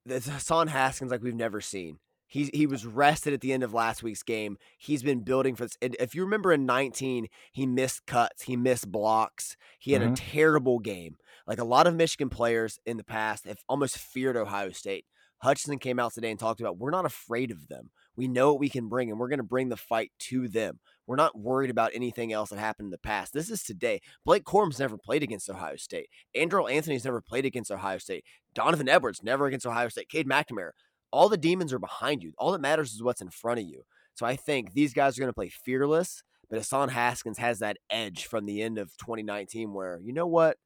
this 0.04 0.26
Hassan 0.26 0.68
Haskins 0.68 1.10
like 1.10 1.22
we've 1.22 1.34
never 1.34 1.60
seen. 1.60 1.98
He 2.26 2.50
he 2.52 2.66
was 2.66 2.84
rested 2.84 3.32
at 3.32 3.40
the 3.40 3.52
end 3.52 3.62
of 3.62 3.72
last 3.72 4.02
week's 4.02 4.22
game. 4.22 4.56
He's 4.78 5.02
been 5.02 5.20
building 5.20 5.54
for 5.54 5.64
this. 5.64 5.76
If 5.80 6.14
you 6.14 6.22
remember 6.22 6.52
in 6.52 6.66
19, 6.66 7.28
he 7.52 7.66
missed 7.66 8.06
cuts, 8.06 8.42
he 8.42 8.56
missed 8.56 8.90
blocks. 8.90 9.56
He 9.78 9.92
had 9.92 10.02
mm-hmm. 10.02 10.14
a 10.14 10.16
terrible 10.16 10.78
game. 10.78 11.16
Like 11.46 11.58
a 11.58 11.64
lot 11.64 11.86
of 11.86 11.94
Michigan 11.94 12.30
players 12.30 12.78
in 12.86 12.96
the 12.96 13.04
past 13.04 13.46
have 13.46 13.62
almost 13.68 13.98
feared 13.98 14.36
Ohio 14.36 14.70
State. 14.70 15.04
Hutchinson 15.38 15.78
came 15.78 15.98
out 15.98 16.14
today 16.14 16.30
and 16.30 16.40
talked 16.40 16.60
about 16.60 16.78
we're 16.78 16.90
not 16.90 17.04
afraid 17.04 17.50
of 17.50 17.68
them. 17.68 17.90
We 18.16 18.28
know 18.28 18.52
what 18.52 18.60
we 18.60 18.68
can 18.68 18.88
bring, 18.88 19.10
and 19.10 19.18
we're 19.18 19.28
going 19.28 19.38
to 19.38 19.44
bring 19.44 19.68
the 19.68 19.76
fight 19.76 20.12
to 20.20 20.48
them. 20.48 20.78
We're 21.06 21.16
not 21.16 21.38
worried 21.38 21.70
about 21.70 21.90
anything 21.94 22.32
else 22.32 22.50
that 22.50 22.58
happened 22.58 22.86
in 22.86 22.90
the 22.90 22.98
past. 22.98 23.32
This 23.32 23.50
is 23.50 23.62
today. 23.62 24.00
Blake 24.24 24.44
Corum's 24.44 24.78
never 24.78 24.96
played 24.96 25.22
against 25.22 25.50
Ohio 25.50 25.76
State. 25.76 26.08
Andrel 26.36 26.70
Anthony's 26.70 27.04
never 27.04 27.20
played 27.20 27.44
against 27.44 27.70
Ohio 27.70 27.98
State. 27.98 28.24
Donovan 28.54 28.88
Edwards 28.88 29.22
never 29.22 29.46
against 29.46 29.66
Ohio 29.66 29.88
State. 29.88 30.08
Cade 30.08 30.28
McNamara. 30.28 30.70
All 31.10 31.28
the 31.28 31.36
demons 31.36 31.72
are 31.72 31.78
behind 31.78 32.22
you. 32.22 32.32
All 32.38 32.52
that 32.52 32.60
matters 32.60 32.92
is 32.92 33.02
what's 33.02 33.20
in 33.20 33.30
front 33.30 33.60
of 33.60 33.66
you. 33.66 33.82
So 34.14 34.26
I 34.26 34.36
think 34.36 34.72
these 34.72 34.94
guys 34.94 35.16
are 35.16 35.20
going 35.20 35.30
to 35.30 35.34
play 35.34 35.48
fearless, 35.48 36.22
but 36.48 36.58
Hassan 36.58 36.88
Haskins 36.88 37.38
has 37.38 37.58
that 37.58 37.76
edge 37.90 38.26
from 38.26 38.46
the 38.46 38.62
end 38.62 38.78
of 38.78 38.96
2019 38.98 39.72
where, 39.72 40.00
you 40.02 40.12
know 40.12 40.26
what? 40.26 40.56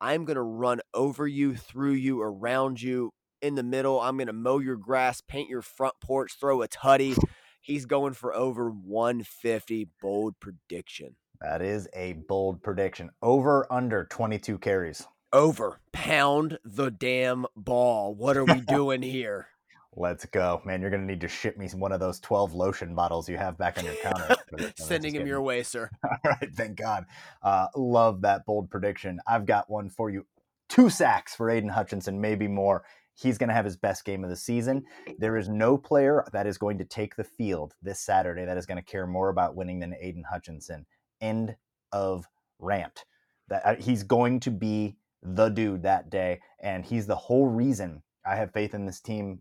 I'm 0.00 0.24
going 0.24 0.36
to 0.36 0.42
run 0.42 0.80
over 0.94 1.26
you, 1.26 1.54
through 1.56 1.94
you, 1.94 2.20
around 2.20 2.80
you, 2.80 3.10
in 3.42 3.54
the 3.54 3.62
middle. 3.62 4.00
I'm 4.00 4.16
going 4.16 4.26
to 4.28 4.32
mow 4.32 4.58
your 4.58 4.76
grass, 4.76 5.20
paint 5.20 5.48
your 5.48 5.62
front 5.62 5.94
porch, 6.00 6.36
throw 6.38 6.62
a 6.62 6.68
tutty. 6.68 7.16
He's 7.60 7.86
going 7.86 8.14
for 8.14 8.34
over 8.34 8.70
150. 8.70 9.88
Bold 10.00 10.40
prediction. 10.40 11.16
That 11.40 11.62
is 11.62 11.88
a 11.94 12.14
bold 12.14 12.62
prediction. 12.62 13.10
Over 13.22 13.70
under 13.70 14.04
22 14.04 14.58
carries. 14.58 15.06
Over. 15.32 15.80
Pound 15.92 16.58
the 16.64 16.90
damn 16.90 17.46
ball. 17.56 18.14
What 18.14 18.36
are 18.36 18.44
we 18.44 18.60
doing 18.68 19.02
here? 19.02 19.48
Let's 19.94 20.24
go, 20.26 20.62
man. 20.64 20.80
You're 20.80 20.90
going 20.90 21.02
to 21.02 21.06
need 21.06 21.20
to 21.22 21.28
ship 21.28 21.58
me 21.58 21.68
one 21.68 21.92
of 21.92 22.00
those 22.00 22.20
12 22.20 22.54
lotion 22.54 22.94
bottles 22.94 23.28
you 23.28 23.36
have 23.36 23.58
back 23.58 23.78
on 23.78 23.84
your 23.84 23.96
counter. 23.96 24.36
Sending 24.76 25.14
him 25.14 25.26
your 25.26 25.42
way, 25.42 25.62
sir. 25.64 25.90
All 26.04 26.18
right. 26.24 26.54
Thank 26.54 26.76
God. 26.76 27.04
Uh, 27.42 27.66
love 27.74 28.20
that 28.22 28.46
bold 28.46 28.70
prediction. 28.70 29.20
I've 29.26 29.46
got 29.46 29.68
one 29.68 29.90
for 29.90 30.08
you. 30.08 30.26
Two 30.68 30.88
sacks 30.90 31.34
for 31.34 31.50
Aidan 31.50 31.70
Hutchinson, 31.70 32.20
maybe 32.20 32.46
more 32.46 32.84
he's 33.20 33.38
going 33.38 33.48
to 33.48 33.54
have 33.54 33.64
his 33.64 33.76
best 33.76 34.04
game 34.04 34.22
of 34.22 34.30
the 34.30 34.36
season. 34.36 34.84
There 35.18 35.36
is 35.36 35.48
no 35.48 35.76
player 35.76 36.24
that 36.32 36.46
is 36.46 36.58
going 36.58 36.78
to 36.78 36.84
take 36.84 37.16
the 37.16 37.24
field 37.24 37.74
this 37.82 38.00
Saturday 38.00 38.44
that 38.44 38.56
is 38.56 38.66
going 38.66 38.78
to 38.78 38.90
care 38.90 39.06
more 39.06 39.28
about 39.28 39.56
winning 39.56 39.80
than 39.80 39.94
Aidan 40.00 40.24
Hutchinson. 40.30 40.86
End 41.20 41.56
of 41.92 42.26
rant. 42.58 43.04
That 43.48 43.62
uh, 43.64 43.74
he's 43.76 44.02
going 44.02 44.40
to 44.40 44.50
be 44.50 44.96
the 45.22 45.48
dude 45.48 45.82
that 45.82 46.10
day, 46.10 46.40
and 46.60 46.84
he's 46.84 47.06
the 47.06 47.16
whole 47.16 47.48
reason 47.48 48.02
I 48.24 48.36
have 48.36 48.52
faith 48.52 48.74
in 48.74 48.86
this 48.86 49.00
team 49.00 49.40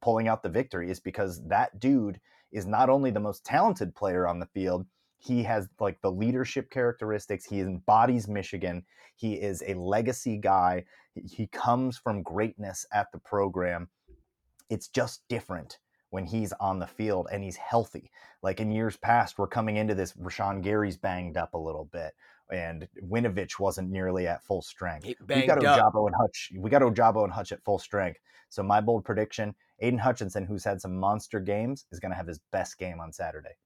pulling 0.00 0.28
out 0.28 0.42
the 0.42 0.48
victory 0.48 0.90
is 0.90 1.00
because 1.00 1.46
that 1.48 1.78
dude 1.78 2.20
is 2.52 2.66
not 2.66 2.88
only 2.88 3.10
the 3.10 3.20
most 3.20 3.44
talented 3.44 3.94
player 3.94 4.26
on 4.26 4.38
the 4.38 4.46
field, 4.46 4.86
he 5.18 5.42
has 5.42 5.68
like 5.80 6.00
the 6.00 6.10
leadership 6.10 6.70
characteristics. 6.70 7.44
He 7.44 7.60
embodies 7.60 8.28
Michigan. 8.28 8.84
He 9.16 9.34
is 9.34 9.62
a 9.66 9.74
legacy 9.74 10.36
guy. 10.36 10.84
He 11.24 11.46
comes 11.48 11.98
from 11.98 12.22
greatness 12.22 12.86
at 12.92 13.10
the 13.12 13.18
program. 13.18 13.88
It's 14.68 14.88
just 14.88 15.22
different 15.28 15.78
when 16.10 16.24
he's 16.24 16.52
on 16.60 16.78
the 16.78 16.86
field 16.86 17.28
and 17.32 17.42
he's 17.42 17.56
healthy. 17.56 18.10
Like 18.42 18.60
in 18.60 18.70
years 18.70 18.96
past, 18.96 19.38
we're 19.38 19.46
coming 19.46 19.76
into 19.76 19.94
this. 19.94 20.12
Rashan 20.14 20.62
Gary's 20.62 20.96
banged 20.96 21.36
up 21.36 21.54
a 21.54 21.58
little 21.58 21.88
bit, 21.92 22.14
and 22.50 22.86
Winovich 23.02 23.58
wasn't 23.58 23.90
nearly 23.90 24.26
at 24.26 24.42
full 24.42 24.62
strength. 24.62 25.06
We 25.06 25.46
got 25.46 25.58
Ojabo 25.58 26.06
and 26.06 26.14
Hutch. 26.14 26.52
We 26.56 26.70
got 26.70 26.82
Ojabo 26.82 27.24
and 27.24 27.32
Hutch 27.32 27.52
at 27.52 27.62
full 27.64 27.78
strength. 27.78 28.20
So 28.48 28.62
my 28.62 28.80
bold 28.80 29.04
prediction: 29.04 29.54
Aidan 29.80 29.98
Hutchinson, 29.98 30.44
who's 30.44 30.64
had 30.64 30.80
some 30.80 30.96
monster 30.96 31.40
games, 31.40 31.86
is 31.92 32.00
going 32.00 32.12
to 32.12 32.16
have 32.16 32.28
his 32.28 32.40
best 32.52 32.78
game 32.78 33.00
on 33.00 33.12
Saturday. 33.12 33.56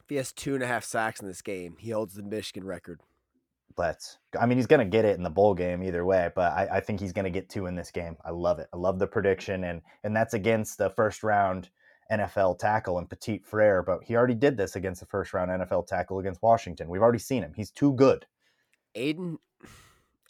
If 0.00 0.08
he 0.08 0.16
has 0.16 0.32
two 0.32 0.54
and 0.54 0.62
a 0.62 0.66
half 0.66 0.84
sacks 0.84 1.20
in 1.20 1.28
this 1.28 1.42
game, 1.42 1.76
he 1.78 1.90
holds 1.90 2.14
the 2.14 2.22
Michigan 2.22 2.64
record. 2.64 3.00
Let's. 3.76 4.18
I 4.38 4.46
mean, 4.46 4.58
he's 4.58 4.66
going 4.66 4.80
to 4.80 4.90
get 4.90 5.04
it 5.04 5.16
in 5.16 5.22
the 5.22 5.30
bowl 5.30 5.54
game 5.54 5.82
either 5.82 6.04
way, 6.04 6.30
but 6.34 6.52
I, 6.52 6.76
I 6.76 6.80
think 6.80 7.00
he's 7.00 7.12
going 7.12 7.24
to 7.24 7.30
get 7.30 7.48
two 7.48 7.66
in 7.66 7.74
this 7.74 7.90
game. 7.90 8.16
I 8.24 8.30
love 8.30 8.58
it. 8.58 8.68
I 8.72 8.76
love 8.76 8.98
the 8.98 9.06
prediction, 9.06 9.64
and 9.64 9.82
and 10.04 10.14
that's 10.14 10.34
against 10.34 10.78
the 10.78 10.90
first 10.90 11.22
round 11.22 11.70
NFL 12.10 12.58
tackle 12.58 12.98
and 12.98 13.08
Petit 13.08 13.38
Frere, 13.44 13.82
but 13.82 14.04
he 14.04 14.16
already 14.16 14.34
did 14.34 14.56
this 14.56 14.76
against 14.76 15.00
the 15.00 15.06
first 15.06 15.32
round 15.32 15.50
NFL 15.50 15.86
tackle 15.86 16.18
against 16.18 16.42
Washington. 16.42 16.88
We've 16.88 17.02
already 17.02 17.18
seen 17.18 17.42
him. 17.42 17.52
He's 17.56 17.70
too 17.70 17.92
good. 17.94 18.26
Aidan 18.94 19.38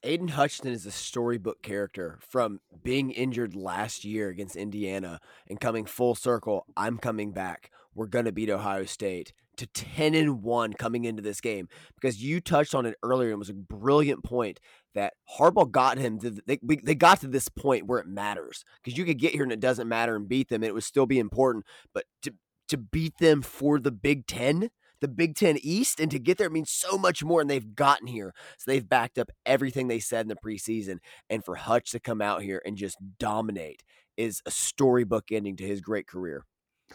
Aidan 0.04 0.28
Hutchinson 0.28 0.72
is 0.72 0.86
a 0.86 0.90
storybook 0.90 1.62
character 1.62 2.18
from 2.20 2.60
being 2.82 3.10
injured 3.12 3.54
last 3.54 4.04
year 4.04 4.28
against 4.28 4.56
Indiana 4.56 5.20
and 5.48 5.60
coming 5.60 5.84
full 5.84 6.14
circle. 6.14 6.66
I'm 6.76 6.98
coming 6.98 7.32
back. 7.32 7.70
We're 7.94 8.06
going 8.06 8.24
to 8.24 8.32
beat 8.32 8.50
Ohio 8.50 8.84
State 8.84 9.32
to 9.56 9.66
10 9.66 10.14
and 10.14 10.42
1 10.42 10.72
coming 10.74 11.04
into 11.04 11.22
this 11.22 11.40
game 11.40 11.68
because 11.94 12.22
you 12.22 12.40
touched 12.40 12.74
on 12.74 12.86
it 12.86 12.94
earlier 13.02 13.28
and 13.28 13.34
it 13.34 13.38
was 13.38 13.50
a 13.50 13.54
brilliant 13.54 14.24
point 14.24 14.60
that 14.94 15.14
Harbaugh 15.38 15.70
got 15.70 15.98
him 15.98 16.18
to 16.20 16.30
they, 16.46 16.58
they 16.82 16.94
got 16.94 17.20
to 17.20 17.28
this 17.28 17.48
point 17.48 17.86
where 17.86 17.98
it 17.98 18.06
matters 18.06 18.64
because 18.82 18.96
you 18.96 19.04
could 19.04 19.18
get 19.18 19.32
here 19.32 19.42
and 19.42 19.52
it 19.52 19.60
doesn't 19.60 19.88
matter 19.88 20.16
and 20.16 20.28
beat 20.28 20.48
them 20.48 20.62
and 20.62 20.68
it 20.68 20.74
would 20.74 20.84
still 20.84 21.06
be 21.06 21.18
important 21.18 21.64
but 21.94 22.04
to 22.22 22.32
to 22.68 22.76
beat 22.78 23.18
them 23.18 23.42
for 23.42 23.78
the 23.78 23.92
Big 23.92 24.26
10 24.26 24.70
the 25.02 25.08
Big 25.08 25.34
Ten 25.34 25.58
East, 25.62 25.98
and 25.98 26.12
to 26.12 26.18
get 26.20 26.38
there 26.38 26.48
means 26.48 26.70
so 26.70 26.96
much 26.96 27.24
more. 27.24 27.40
And 27.40 27.50
they've 27.50 27.74
gotten 27.74 28.06
here, 28.06 28.32
so 28.56 28.70
they've 28.70 28.88
backed 28.88 29.18
up 29.18 29.32
everything 29.44 29.88
they 29.88 29.98
said 29.98 30.20
in 30.20 30.28
the 30.28 30.36
preseason. 30.36 30.98
And 31.28 31.44
for 31.44 31.56
Hutch 31.56 31.90
to 31.90 31.98
come 31.98 32.22
out 32.22 32.42
here 32.42 32.62
and 32.64 32.76
just 32.76 32.96
dominate 33.18 33.82
is 34.16 34.40
a 34.46 34.52
storybook 34.52 35.32
ending 35.32 35.56
to 35.56 35.66
his 35.66 35.80
great 35.80 36.06
career. 36.06 36.44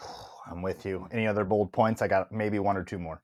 I'm 0.50 0.62
with 0.62 0.84
you. 0.84 1.08
Any 1.12 1.26
other 1.26 1.44
bold 1.44 1.72
points? 1.72 2.02
I 2.02 2.08
got 2.08 2.32
maybe 2.32 2.58
one 2.58 2.76
or 2.76 2.84
two 2.84 2.98
more. 2.98 3.20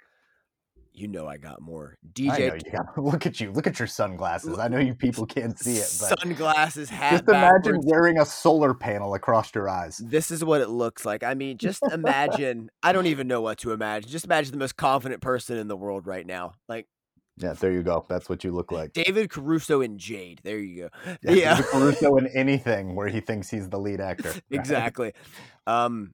You 0.96 1.08
know 1.08 1.26
I 1.26 1.38
got 1.38 1.60
more. 1.60 1.96
DJ, 2.12 2.60
got, 2.70 2.96
look 3.04 3.26
at 3.26 3.40
you. 3.40 3.50
Look 3.50 3.66
at 3.66 3.80
your 3.80 3.88
sunglasses. 3.88 4.60
I 4.60 4.68
know 4.68 4.78
you 4.78 4.94
people 4.94 5.26
can't 5.26 5.58
see 5.58 5.78
it, 5.78 5.92
but 5.98 6.20
sunglasses 6.20 6.88
hat. 6.88 7.10
Just 7.10 7.28
imagine 7.28 7.80
wearing 7.82 8.20
a 8.20 8.24
solar 8.24 8.74
panel 8.74 9.14
across 9.14 9.52
your 9.56 9.68
eyes. 9.68 9.98
This 9.98 10.30
is 10.30 10.44
what 10.44 10.60
it 10.60 10.68
looks 10.68 11.04
like. 11.04 11.24
I 11.24 11.34
mean, 11.34 11.58
just 11.58 11.82
imagine. 11.90 12.70
I 12.84 12.92
don't 12.92 13.06
even 13.06 13.26
know 13.26 13.40
what 13.40 13.58
to 13.58 13.72
imagine. 13.72 14.08
Just 14.08 14.24
imagine 14.24 14.52
the 14.52 14.58
most 14.58 14.76
confident 14.76 15.20
person 15.20 15.58
in 15.58 15.66
the 15.66 15.76
world 15.76 16.06
right 16.06 16.24
now. 16.24 16.52
Like 16.68 16.86
Yeah, 17.38 17.54
there 17.54 17.72
you 17.72 17.82
go. 17.82 18.06
That's 18.08 18.28
what 18.28 18.44
you 18.44 18.52
look 18.52 18.70
like. 18.70 18.92
David 18.92 19.30
Caruso 19.30 19.80
in 19.80 19.98
Jade. 19.98 20.42
There 20.44 20.58
you 20.58 20.82
go. 20.82 21.12
Yeah, 21.22 21.32
yeah. 21.32 21.56
David 21.56 21.70
Caruso 21.72 22.16
in 22.18 22.26
anything 22.36 22.94
where 22.94 23.08
he 23.08 23.18
thinks 23.18 23.50
he's 23.50 23.68
the 23.68 23.80
lead 23.80 24.00
actor. 24.00 24.28
Right? 24.30 24.42
exactly. 24.52 25.12
Um, 25.66 26.12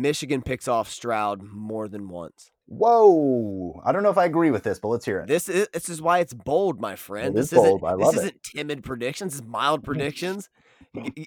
Michigan 0.00 0.42
picks 0.42 0.68
off 0.68 0.90
Stroud 0.90 1.42
more 1.42 1.88
than 1.88 2.08
once. 2.08 2.50
Whoa! 2.66 3.80
I 3.84 3.92
don't 3.92 4.02
know 4.02 4.10
if 4.10 4.16
I 4.16 4.24
agree 4.24 4.50
with 4.50 4.62
this, 4.62 4.78
but 4.78 4.88
let's 4.88 5.04
hear 5.04 5.20
it. 5.20 5.26
This 5.26 5.48
is 5.48 5.68
this 5.72 5.88
is 5.90 6.00
why 6.00 6.20
it's 6.20 6.32
bold, 6.32 6.80
my 6.80 6.96
friend. 6.96 7.28
It 7.28 7.34
this 7.34 7.52
is 7.52 7.58
bold. 7.58 7.82
Isn't, 7.82 7.88
I 7.88 7.92
love 7.92 8.14
this 8.14 8.22
it. 8.22 8.26
isn't 8.26 8.42
timid 8.42 8.84
predictions. 8.84 9.34
This 9.34 9.42
is 9.42 9.46
mild 9.46 9.84
predictions. 9.84 10.48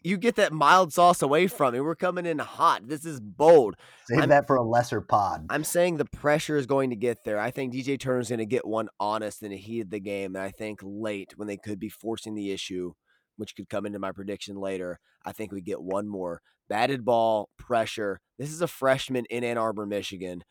you 0.03 0.18
get 0.18 0.35
that 0.38 0.52
mild 0.52 0.94
sauce 0.94 1.22
away 1.22 1.45
from 1.45 1.73
me. 1.73 1.80
We're 1.80 1.95
coming 1.95 2.26
in 2.26 2.39
hot. 2.39 2.88
This 2.88 3.06
is 3.06 3.19
bold. 3.19 3.76
Save 4.06 4.19
I'm, 4.19 4.30
that 4.30 4.48
for 4.48 4.56
a 4.56 4.64
lesser 4.64 5.02
pod. 5.02 5.45
I'm 5.49 5.64
saying 5.64 5.98
the 5.98 6.06
pressure 6.06 6.57
is 6.57 6.65
going 6.65 6.89
to 6.89 6.95
get 6.95 7.23
there. 7.23 7.39
I 7.39 7.52
think 7.52 7.73
DJ 7.73 7.99
Turner's 7.99 8.30
going 8.30 8.39
to 8.39 8.45
get 8.45 8.65
one 8.65 8.89
honest 8.99 9.44
in 9.44 9.52
the 9.52 9.57
heat 9.57 9.81
of 9.81 9.89
the 9.89 9.99
game. 9.99 10.35
And 10.35 10.44
I 10.44 10.52
think 10.52 10.80
late 10.81 11.34
when 11.35 11.48
they 11.48 11.57
could 11.57 11.80
be 11.80 11.89
forcing 11.89 12.34
the 12.34 12.52
issue, 12.52 12.94
which 13.38 13.55
could 13.55 13.69
come 13.69 13.85
into 13.85 13.99
my 13.99 14.11
prediction 14.11 14.57
later, 14.57 14.99
I 15.26 15.31
think 15.31 15.51
we 15.51 15.61
get 15.61 15.81
one 15.81 16.07
more. 16.07 16.41
Batted 16.68 17.05
ball, 17.05 17.49
pressure. 17.57 18.19
This 18.38 18.51
is 18.51 18.61
a 18.61 18.68
freshman 18.68 19.26
in 19.30 19.43
Ann 19.43 19.57
Arbor, 19.57 19.85
Michigan. 19.85 20.43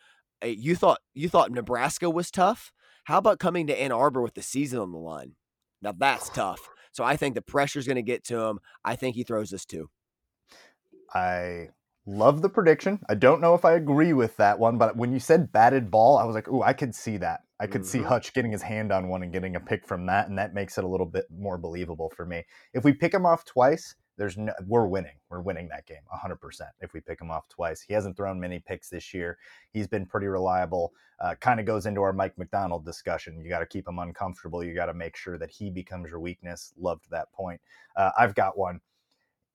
Eh, 0.43 0.55
you 0.57 0.75
thought 0.75 1.01
you 1.15 1.29
thought 1.29 1.51
Nebraska 1.51 2.09
was 2.09 2.31
tough. 2.31 2.73
How 3.05 3.19
about 3.19 3.39
coming 3.39 3.67
to 3.67 3.81
Ann 3.81 3.93
Arbor 3.93 4.23
with 4.23 4.35
the 4.35 4.43
season 4.43 4.79
on 4.79 4.93
the 4.93 4.99
line? 4.99 5.33
Now 5.83 5.93
that's 5.97 6.29
tough. 6.31 6.69
So 6.93 7.05
I 7.05 7.17
think 7.17 7.35
the 7.35 7.43
pressure's 7.43 7.87
going 7.87 7.97
to 7.97 8.03
get 8.03 8.25
to 8.25 8.41
him. 8.41 8.59
I 8.85 8.97
think 8.97 9.17
he 9.17 9.23
throws 9.23 9.51
this 9.51 9.67
too. 9.67 9.91
I 11.15 11.69
love 12.07 12.41
the 12.41 12.49
prediction. 12.49 13.01
I 13.09 13.15
don't 13.15 13.41
know 13.41 13.55
if 13.55 13.65
I 13.65 13.75
agree 13.75 14.13
with 14.13 14.37
that 14.39 14.59
one, 14.59 14.79
but 14.79 14.97
when 14.97 15.13
you 15.13 15.21
said 15.21 15.53
batted 15.53 15.91
ball, 15.91 16.19
I 16.19 16.25
was 16.25 16.35
like, 16.35 16.49
"Ooh, 16.49 16.63
I 16.63 16.73
could 16.73 16.95
see 16.95 17.19
that. 17.19 17.43
I 17.59 17.67
could 17.67 17.83
mm-hmm. 17.83 17.89
see 17.89 18.03
Hutch 18.03 18.35
getting 18.35 18.53
his 18.53 18.63
hand 18.63 18.93
on 18.93 19.09
one 19.09 19.23
and 19.23 19.33
getting 19.33 19.57
a 19.57 19.61
pick 19.61 19.87
from 19.87 20.07
that, 20.07 20.29
and 20.29 20.39
that 20.39 20.55
makes 20.55 20.79
it 20.79 20.85
a 20.85 20.89
little 20.89 21.07
bit 21.07 21.27
more 21.31 21.59
believable 21.59 22.11
for 22.15 22.27
me. 22.27 22.45
If 22.75 22.85
we 22.85 22.93
pick 22.93 23.15
him 23.15 23.25
off 23.25 23.45
twice, 23.45 23.95
there's 24.19 24.37
no, 24.37 24.53
we're 24.67 24.87
winning. 24.87 25.17
We're 25.31 25.41
winning 25.43 25.69
that 25.69 25.87
game 25.87 26.03
100% 26.13 26.39
if 26.81 26.93
we 26.93 27.01
pick 27.01 27.21
him 27.21 27.31
off 27.31 27.49
twice. 27.49 27.83
He 27.83 27.95
hasn't 27.95 28.17
thrown 28.17 28.41
many 28.41 28.59
picks 28.59 28.89
this 28.89 29.13
year. 29.13 29.39
He's 29.73 29.87
been 29.87 30.07
pretty 30.07 30.27
reliable. 30.27 30.93
Uh, 31.21 31.35
kind 31.41 31.61
of 31.61 31.67
goes 31.67 31.87
into 31.87 32.03
our 32.03 32.13
Mike 32.13 32.37
Macdonald 32.39 32.85
discussion. 32.85 33.41
You 33.41 33.49
got 33.49 33.61
to 33.61 33.67
keep 33.67 33.87
him 33.87 33.99
uncomfortable. 33.99 34.63
You 34.65 34.75
got 34.75 34.87
to 34.87 34.95
make 34.95 35.17
sure 35.17 35.39
that 35.39 35.51
he 35.51 35.71
becomes 35.71 36.11
your 36.11 36.21
weakness. 36.21 36.73
Loved 36.79 37.05
that 37.11 37.33
point. 37.33 37.61
Uh, 37.97 38.11
I've 38.19 38.35
got 38.35 38.59
one. 38.59 38.81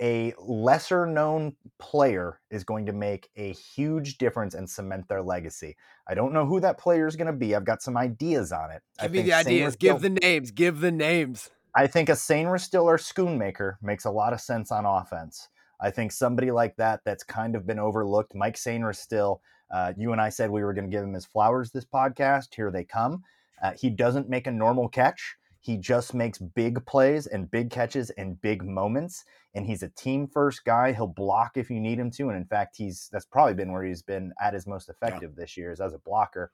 A 0.02 0.34
lesser 0.40 1.06
known 1.06 1.56
player 1.78 2.40
is 2.50 2.64
going 2.64 2.88
to 2.88 2.94
make 2.94 3.30
a 3.36 3.54
huge 3.54 4.18
difference 4.18 4.56
and 4.56 4.68
cement 4.68 5.08
their 5.08 5.22
legacy. 5.22 5.76
I 6.08 6.16
don't 6.16 6.34
know 6.34 6.46
who 6.46 6.60
that 6.62 6.80
player 6.80 7.08
is 7.08 7.16
going 7.16 7.28
to 7.28 7.34
be. 7.34 7.56
I've 7.56 7.66
got 7.66 7.84
some 7.84 7.96
ideas 7.96 8.52
on 8.52 8.72
it. 8.72 8.82
Give 9.00 9.12
I 9.12 9.14
me 9.14 9.22
the 9.22 9.34
ideas. 9.34 9.76
Give 9.76 10.02
the 10.02 10.10
names. 10.10 10.50
Give 10.50 10.80
the 10.80 10.92
names. 10.92 11.52
I 11.76 11.88
think 11.88 12.10
a 12.10 12.14
Sainristil 12.14 12.84
or 12.84 12.98
Schoonmaker 12.98 13.76
makes 13.82 14.06
a 14.06 14.12
lot 14.12 14.34
of 14.34 14.42
sense 14.42 14.72
on 14.72 14.86
offense. 14.86 15.48
I 15.80 15.92
think 15.92 16.12
somebody 16.12 16.52
like 16.52 16.76
that 16.78 17.02
that's 17.06 17.24
kind 17.24 17.56
of 17.56 17.66
been 17.66 17.80
overlooked. 17.80 18.36
Mike 18.36 18.56
Sainristil, 18.56 19.40
uh, 19.74 19.94
you 19.98 20.12
and 20.12 20.22
I 20.22 20.30
said 20.30 20.50
we 20.50 20.64
were 20.64 20.74
going 20.74 20.90
to 20.90 20.96
give 20.96 21.04
him 21.04 21.14
his 21.14 21.26
flowers 21.26 21.72
this 21.72 21.86
podcast. 21.86 22.56
Here 22.56 22.72
they 22.72 22.84
come. 22.84 23.24
Uh, 23.62 23.74
he 23.80 23.90
doesn't 23.90 24.30
make 24.30 24.48
a 24.48 24.52
normal 24.52 24.90
catch. 24.90 25.38
He 25.62 25.78
just 25.78 26.14
makes 26.14 26.40
big 26.40 26.86
plays 26.86 27.28
and 27.28 27.50
big 27.50 27.70
catches 27.70 28.10
and 28.12 28.42
big 28.42 28.64
moments. 28.64 29.24
And 29.54 29.66
he's 29.66 29.84
a 29.84 29.90
team 29.90 30.28
first 30.28 30.66
guy. 30.66 30.92
He'll 30.92 31.08
block 31.08 31.52
if 31.56 31.70
you 31.70 31.80
need 31.80 32.00
him 32.00 32.10
to. 32.12 32.30
And 32.30 32.38
in 32.38 32.46
fact, 32.46 32.76
he's 32.78 33.10
that's 33.12 33.26
probably 33.26 33.54
been 33.54 33.72
where 33.72 33.84
he's 33.84 34.02
been 34.02 34.34
at 34.42 34.54
his 34.54 34.66
most 34.66 34.90
effective 34.90 35.32
yeah. 35.36 35.42
this 35.44 35.56
year 35.56 35.72
is 35.72 35.80
as 35.80 35.94
a 35.94 36.00
blocker. 36.00 36.52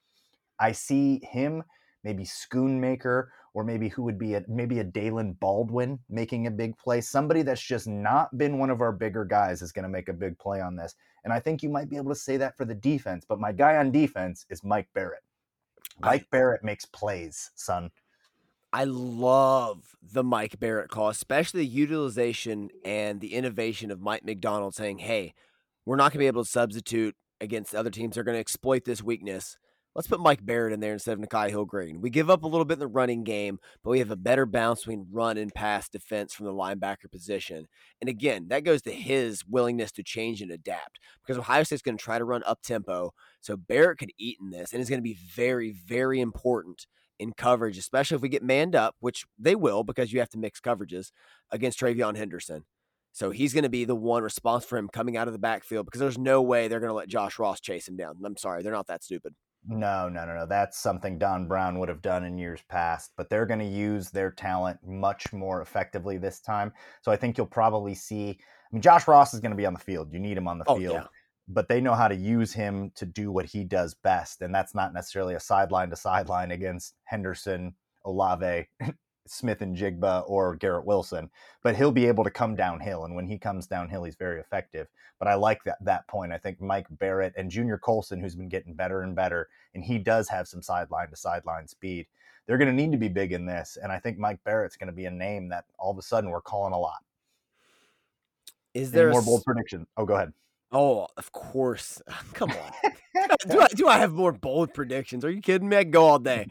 I 0.60 0.74
see 0.74 1.22
him 1.24 1.64
maybe 2.04 2.24
Schoonmaker, 2.24 3.28
or 3.54 3.64
maybe 3.64 3.90
who 3.90 4.04
would 4.04 4.20
be 4.20 4.36
a 4.36 4.44
maybe 4.48 4.80
a 4.80 4.86
Daylen 4.86 5.40
Baldwin 5.40 6.00
making 6.10 6.48
a 6.48 6.52
big 6.52 6.78
play. 6.78 7.02
Somebody 7.02 7.42
that's 7.42 7.62
just 7.62 7.88
not 7.88 8.38
been 8.38 8.60
one 8.60 8.70
of 8.70 8.82
our 8.82 8.92
bigger 8.92 9.26
guys 9.26 9.62
is 9.62 9.72
going 9.72 9.84
to 9.84 9.90
make 9.90 10.10
a 10.10 10.14
big 10.14 10.38
play 10.38 10.62
on 10.62 10.76
this. 10.76 10.96
And 11.24 11.34
I 11.34 11.40
think 11.40 11.64
you 11.64 11.70
might 11.70 11.90
be 11.90 11.98
able 11.98 12.12
to 12.12 12.20
say 12.20 12.38
that 12.38 12.56
for 12.56 12.66
the 12.66 12.76
defense. 12.76 13.26
But 13.28 13.40
my 13.40 13.52
guy 13.52 13.78
on 13.78 13.92
defense 13.92 14.46
is 14.50 14.64
Mike 14.64 14.88
Barrett. 14.94 15.24
Mike 16.00 16.24
I, 16.24 16.28
Barrett 16.32 16.64
makes 16.64 16.86
plays, 16.86 17.52
son. 17.56 17.90
I 18.74 18.84
love 18.84 19.96
the 20.02 20.24
Mike 20.24 20.60
Barrett 20.60 20.90
call, 20.90 21.10
especially 21.10 21.62
the 21.62 21.68
utilization 21.68 22.70
and 22.84 23.22
the 23.22 23.34
innovation 23.34 23.92
of 23.92 24.02
Mike 24.02 24.26
Macdonald 24.26 24.76
saying, 24.76 25.00
hey, 25.00 25.34
we're 25.86 25.96
not 25.96 26.12
going 26.12 26.20
to 26.20 26.20
be 26.20 26.28
able 26.28 26.44
to 26.44 26.50
substitute 26.50 27.16
against 27.40 27.74
other 27.74 27.90
teams. 27.90 28.16
They're 28.16 28.24
going 28.24 28.36
to 28.36 28.42
exploit 28.42 28.84
this 28.84 29.02
weakness 29.02 29.58
let's 29.98 30.08
put 30.08 30.20
Mike 30.20 30.46
Barrett 30.46 30.74
in 30.74 30.80
there 30.80 30.94
instead 30.94 31.18
of 31.18 31.20
Nikai 31.20 31.50
Hill-Green. 31.50 32.02
We 32.02 32.12
give 32.12 32.30
up 32.30 32.44
a 32.44 32.48
little 32.48 32.66
bit 32.66 32.76
in 32.76 32.80
the 32.80 32.88
running 32.88 33.24
game, 33.24 33.60
but 33.84 33.90
we 33.90 34.00
have 34.00 34.12
a 34.12 34.16
better 34.16 34.46
balance 34.46 34.82
between 34.82 35.08
run 35.12 35.38
and 35.38 35.52
pass 35.54 35.90
defense 35.90 36.36
from 36.36 36.46
the 36.46 36.54
linebacker 36.54 37.12
position. 37.12 37.68
And 38.00 38.08
again, 38.08 38.48
that 38.50 38.64
goes 38.64 38.84
to 38.84 38.92
his 38.92 39.44
willingness 39.48 39.92
to 39.94 40.04
change 40.04 40.44
and 40.44 40.52
adapt 40.52 41.00
because 41.26 41.40
Ohio 41.40 41.64
State's 41.64 41.82
going 41.82 41.98
to 41.98 42.04
try 42.04 42.20
to 42.20 42.26
run 42.26 42.44
up 42.46 42.62
tempo. 42.62 43.12
So 43.42 43.58
Barrett 43.58 43.98
could 43.98 44.12
eat 44.20 44.38
in 44.40 44.52
this 44.52 44.72
and 44.72 44.80
it's 44.80 44.90
going 44.90 45.02
to 45.02 45.04
be 45.04 45.18
very, 45.34 45.72
very 45.72 46.22
important 46.22 46.86
in 47.20 47.34
coverage, 47.34 47.78
especially 47.78 48.16
if 48.16 48.22
we 48.22 48.30
get 48.30 48.44
manned 48.44 48.76
up, 48.76 48.96
which 49.00 49.26
they 49.38 49.56
will 49.56 49.84
because 49.84 50.12
you 50.14 50.20
have 50.20 50.30
to 50.30 50.38
mix 50.38 50.60
coverages 50.60 51.12
against 51.52 51.80
TreVeyon 51.80 52.16
Henderson. 52.16 52.66
So 53.12 53.32
he's 53.32 53.54
going 53.54 53.64
to 53.64 53.70
be 53.70 53.84
the 53.84 53.96
one 53.96 54.22
responsible 54.22 54.70
for 54.70 54.78
him 54.78 54.90
coming 54.90 55.18
out 55.18 55.28
of 55.28 55.34
the 55.34 55.40
backfield 55.40 55.86
because 55.86 56.00
there's 56.00 56.20
no 56.20 56.42
way 56.42 56.68
they're 56.68 56.80
going 56.80 56.92
to 56.92 56.96
let 56.96 57.08
Josh 57.08 57.40
Ross 57.40 57.60
chase 57.60 57.88
him 57.88 57.98
down. 57.98 58.16
I'm 58.24 58.38
sorry, 58.38 58.62
they're 58.62 58.72
not 58.72 58.88
that 58.88 59.04
stupid. 59.04 59.34
No, 59.68 60.08
no, 60.08 60.26
no, 60.26 60.36
no. 60.36 60.46
That's 60.46 60.78
something 60.78 61.18
Don 61.18 61.48
Brown 61.48 61.80
would 61.80 61.90
have 61.90 62.02
done 62.02 62.24
in 62.24 62.38
years 62.38 62.62
past, 62.70 63.12
but 63.18 63.30
they're 63.30 63.46
going 63.46 63.60
to 63.60 63.66
use 63.66 64.12
their 64.12 64.32
talent 64.32 64.80
much 64.86 65.34
more 65.34 65.62
effectively 65.62 66.18
this 66.18 66.40
time. 66.40 66.72
So 67.02 67.12
I 67.12 67.18
think 67.18 67.38
you'll 67.38 67.48
probably 67.48 67.96
see. 67.96 68.30
I 68.30 68.36
mean, 68.72 68.82
Josh 68.82 69.08
Ross 69.08 69.34
is 69.34 69.40
going 69.40 69.52
to 69.52 69.58
be 69.58 69.66
on 69.66 69.74
the 69.74 69.80
field. 69.80 70.14
You 70.14 70.20
need 70.20 70.38
him 70.38 70.48
on 70.48 70.60
the 70.60 70.66
oh, 70.68 70.78
field. 70.78 70.94
Yeah. 70.94 71.08
But 71.48 71.70
they 71.70 71.80
know 71.80 71.94
how 71.94 72.08
to 72.08 72.16
use 72.16 72.54
him 72.54 72.92
to 72.96 73.06
do 73.06 73.32
what 73.32 73.46
he 73.46 73.64
does 73.64 73.94
best. 73.94 74.42
And 74.42 74.54
that's 74.54 74.76
not 74.76 74.94
necessarily 74.94 75.36
a 75.36 75.40
sideline 75.40 75.90
to 75.90 75.96
sideline 75.96 76.52
against 76.52 76.96
Henderson, 77.06 77.74
Olave, 78.04 78.68
Smith-Njigba, 79.28 80.24
or 80.28 80.56
Garrett 80.56 80.86
Wilson, 80.86 81.30
but 81.64 81.76
he'll 81.76 81.92
be 81.92 82.08
able 82.08 82.24
to 82.24 82.30
come 82.30 82.56
downhill. 82.56 83.06
And 83.06 83.16
when 83.16 83.28
he 83.28 83.38
comes 83.38 83.68
downhill, 83.68 84.04
he's 84.04 84.16
very 84.16 84.40
effective. 84.40 84.88
But 85.20 85.28
I 85.28 85.36
like 85.36 85.64
that 85.66 85.84
that 85.84 86.08
point. 86.08 86.32
I 86.32 86.38
think 86.38 86.62
Mike 86.62 86.88
Barrett 86.92 87.34
and 87.38 87.50
Junior 87.50 87.78
Colson, 87.78 88.20
who's 88.20 88.36
been 88.36 88.50
getting 88.50 88.74
better 88.74 89.02
and 89.02 89.16
better, 89.16 89.50
and 89.74 89.84
he 89.84 89.98
does 89.98 90.30
have 90.30 90.48
some 90.48 90.62
sideline 90.62 91.10
to 91.10 91.16
sideline 91.16 91.68
speed. 91.68 92.08
They're 92.46 92.58
going 92.58 92.70
to 92.70 92.74
need 92.74 92.92
to 92.92 92.98
be 92.98 93.10
big 93.10 93.34
in 93.34 93.46
this, 93.46 93.78
and 93.82 93.92
I 93.92 94.00
think 94.00 94.18
Mike 94.18 94.40
Barrett's 94.46 94.78
going 94.78 94.88
to 94.88 94.94
be 94.94 95.06
a 95.06 95.12
name 95.12 95.50
that 95.50 95.66
all 95.78 95.92
of 95.92 95.98
a 95.98 96.02
sudden 96.02 96.30
we're 96.30 96.42
calling 96.42 96.74
a 96.74 96.80
lot. 96.80 97.04
Is 98.74 98.92
there 98.92 99.10
Any 99.10 99.16
more 99.16 99.24
bold 99.24 99.44
prediction? 99.44 99.88
Oh, 99.98 100.06
go 100.06 100.16
ahead. 100.16 100.34
Oh, 100.72 101.08
of 101.18 101.32
course. 101.32 102.02
Come 102.34 102.52
on. 102.52 102.92
do 103.50 103.62
I 103.62 103.68
do 103.68 103.88
I 103.88 103.98
have 103.98 104.14
more 104.14 104.32
bold 104.32 104.74
predictions? 104.74 105.26
Are 105.26 105.32
you 105.32 105.42
kidding 105.42 105.70
me? 105.70 105.78
I 105.78 105.84
go 105.84 106.06
all 106.06 106.20
day. 106.20 106.48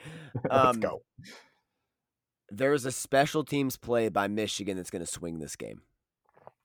Um, 0.51 0.67
Let's 0.67 0.79
go 0.79 1.03
there's 2.51 2.85
a 2.85 2.93
special 2.93 3.45
teams 3.45 3.77
play 3.77 4.09
by 4.09 4.29
Michigan 4.29 4.77
that's 4.77 4.91
going 4.91 5.05
to 5.05 5.11
swing 5.11 5.39
this 5.39 5.57
game. 5.57 5.83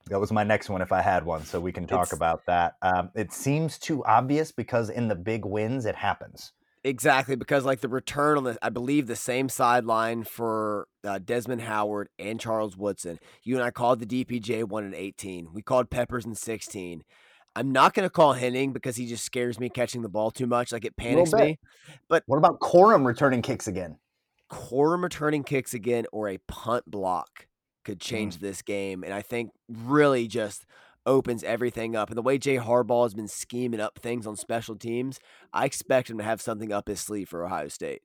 That 0.08 0.20
was 0.20 0.32
my 0.32 0.44
next 0.44 0.70
one 0.70 0.82
if 0.82 0.92
I 0.92 1.02
had 1.02 1.26
one, 1.26 1.46
so 1.46 1.60
we 1.60 1.72
can 1.72 1.86
talk 1.86 2.08
it's, 2.08 2.14
about 2.14 2.46
that. 2.48 2.76
Um, 2.82 3.12
it 3.16 3.32
seems 3.32 3.78
too 3.78 4.04
obvious 4.04 4.52
because 4.52 4.90
in 4.90 5.08
the 5.08 5.16
big 5.16 5.46
wins, 5.46 5.86
it 5.86 5.96
happens. 5.96 6.54
Exactly, 6.84 7.36
because 7.36 7.66
like 7.66 7.82
the 7.82 7.88
return 7.88 8.38
on 8.38 8.44
the, 8.44 8.58
I 8.64 8.70
believe 8.70 9.06
the 9.06 9.16
same 9.16 9.48
sideline 9.48 10.24
for 10.24 10.88
uh, 11.04 11.20
Desmond 11.20 11.62
Howard 11.62 12.10
and 12.18 12.40
Charles 12.40 12.76
Woodson. 12.76 13.20
You 13.44 13.56
and 13.56 13.64
I 13.64 13.70
called 13.70 14.00
the 14.00 14.26
DPJ 14.26 14.64
one 14.64 14.86
in 14.86 14.96
18. 14.96 15.50
We 15.54 15.62
called 15.62 15.92
Peppers 15.92 16.26
in 16.26 16.34
16. 16.34 17.04
I'm 17.56 17.72
not 17.72 17.94
going 17.94 18.06
to 18.06 18.10
call 18.10 18.34
Henning 18.34 18.72
because 18.72 18.96
he 18.96 19.06
just 19.06 19.26
scares 19.26 19.60
me 19.60 19.70
catching 19.70 20.02
the 20.02 20.10
ball 20.10 20.32
too 20.32 20.48
much. 20.48 20.72
Like 20.72 20.86
it 20.86 20.96
panics 20.96 21.34
me. 21.34 21.60
But 22.08 22.24
what 22.26 22.38
about 22.38 22.60
Corum 22.60 23.06
returning 23.06 23.42
kicks 23.42 23.68
again? 23.68 23.98
Corum 24.50 25.04
returning 25.04 25.44
kicks 25.44 25.74
again 25.74 26.06
or 26.12 26.30
a 26.30 26.38
punt 26.48 26.90
block 26.90 27.48
could 27.84 28.00
change 28.00 28.38
mm. 28.38 28.40
this 28.40 28.62
game. 28.62 29.04
And 29.04 29.14
I 29.14 29.22
think 29.22 29.52
really 29.68 30.28
just 30.28 30.66
opens 31.06 31.44
everything 31.44 31.96
up. 31.96 32.10
And 32.10 32.18
the 32.18 32.22
way 32.22 32.38
Jay 32.38 32.58
Harbaugh 32.58 33.04
has 33.04 33.14
been 33.14 33.28
scheming 33.28 33.80
up 33.80 34.00
things 34.00 34.28
on 34.28 34.36
special 34.36 34.76
teams, 34.76 35.20
I 35.54 35.66
expect 35.66 36.10
him 36.10 36.18
to 36.20 36.24
have 36.24 36.42
something 36.42 36.72
up 36.72 36.88
his 36.88 37.00
sleeve 37.00 37.30
for 37.30 37.46
Ohio 37.46 37.68
State. 37.68 38.02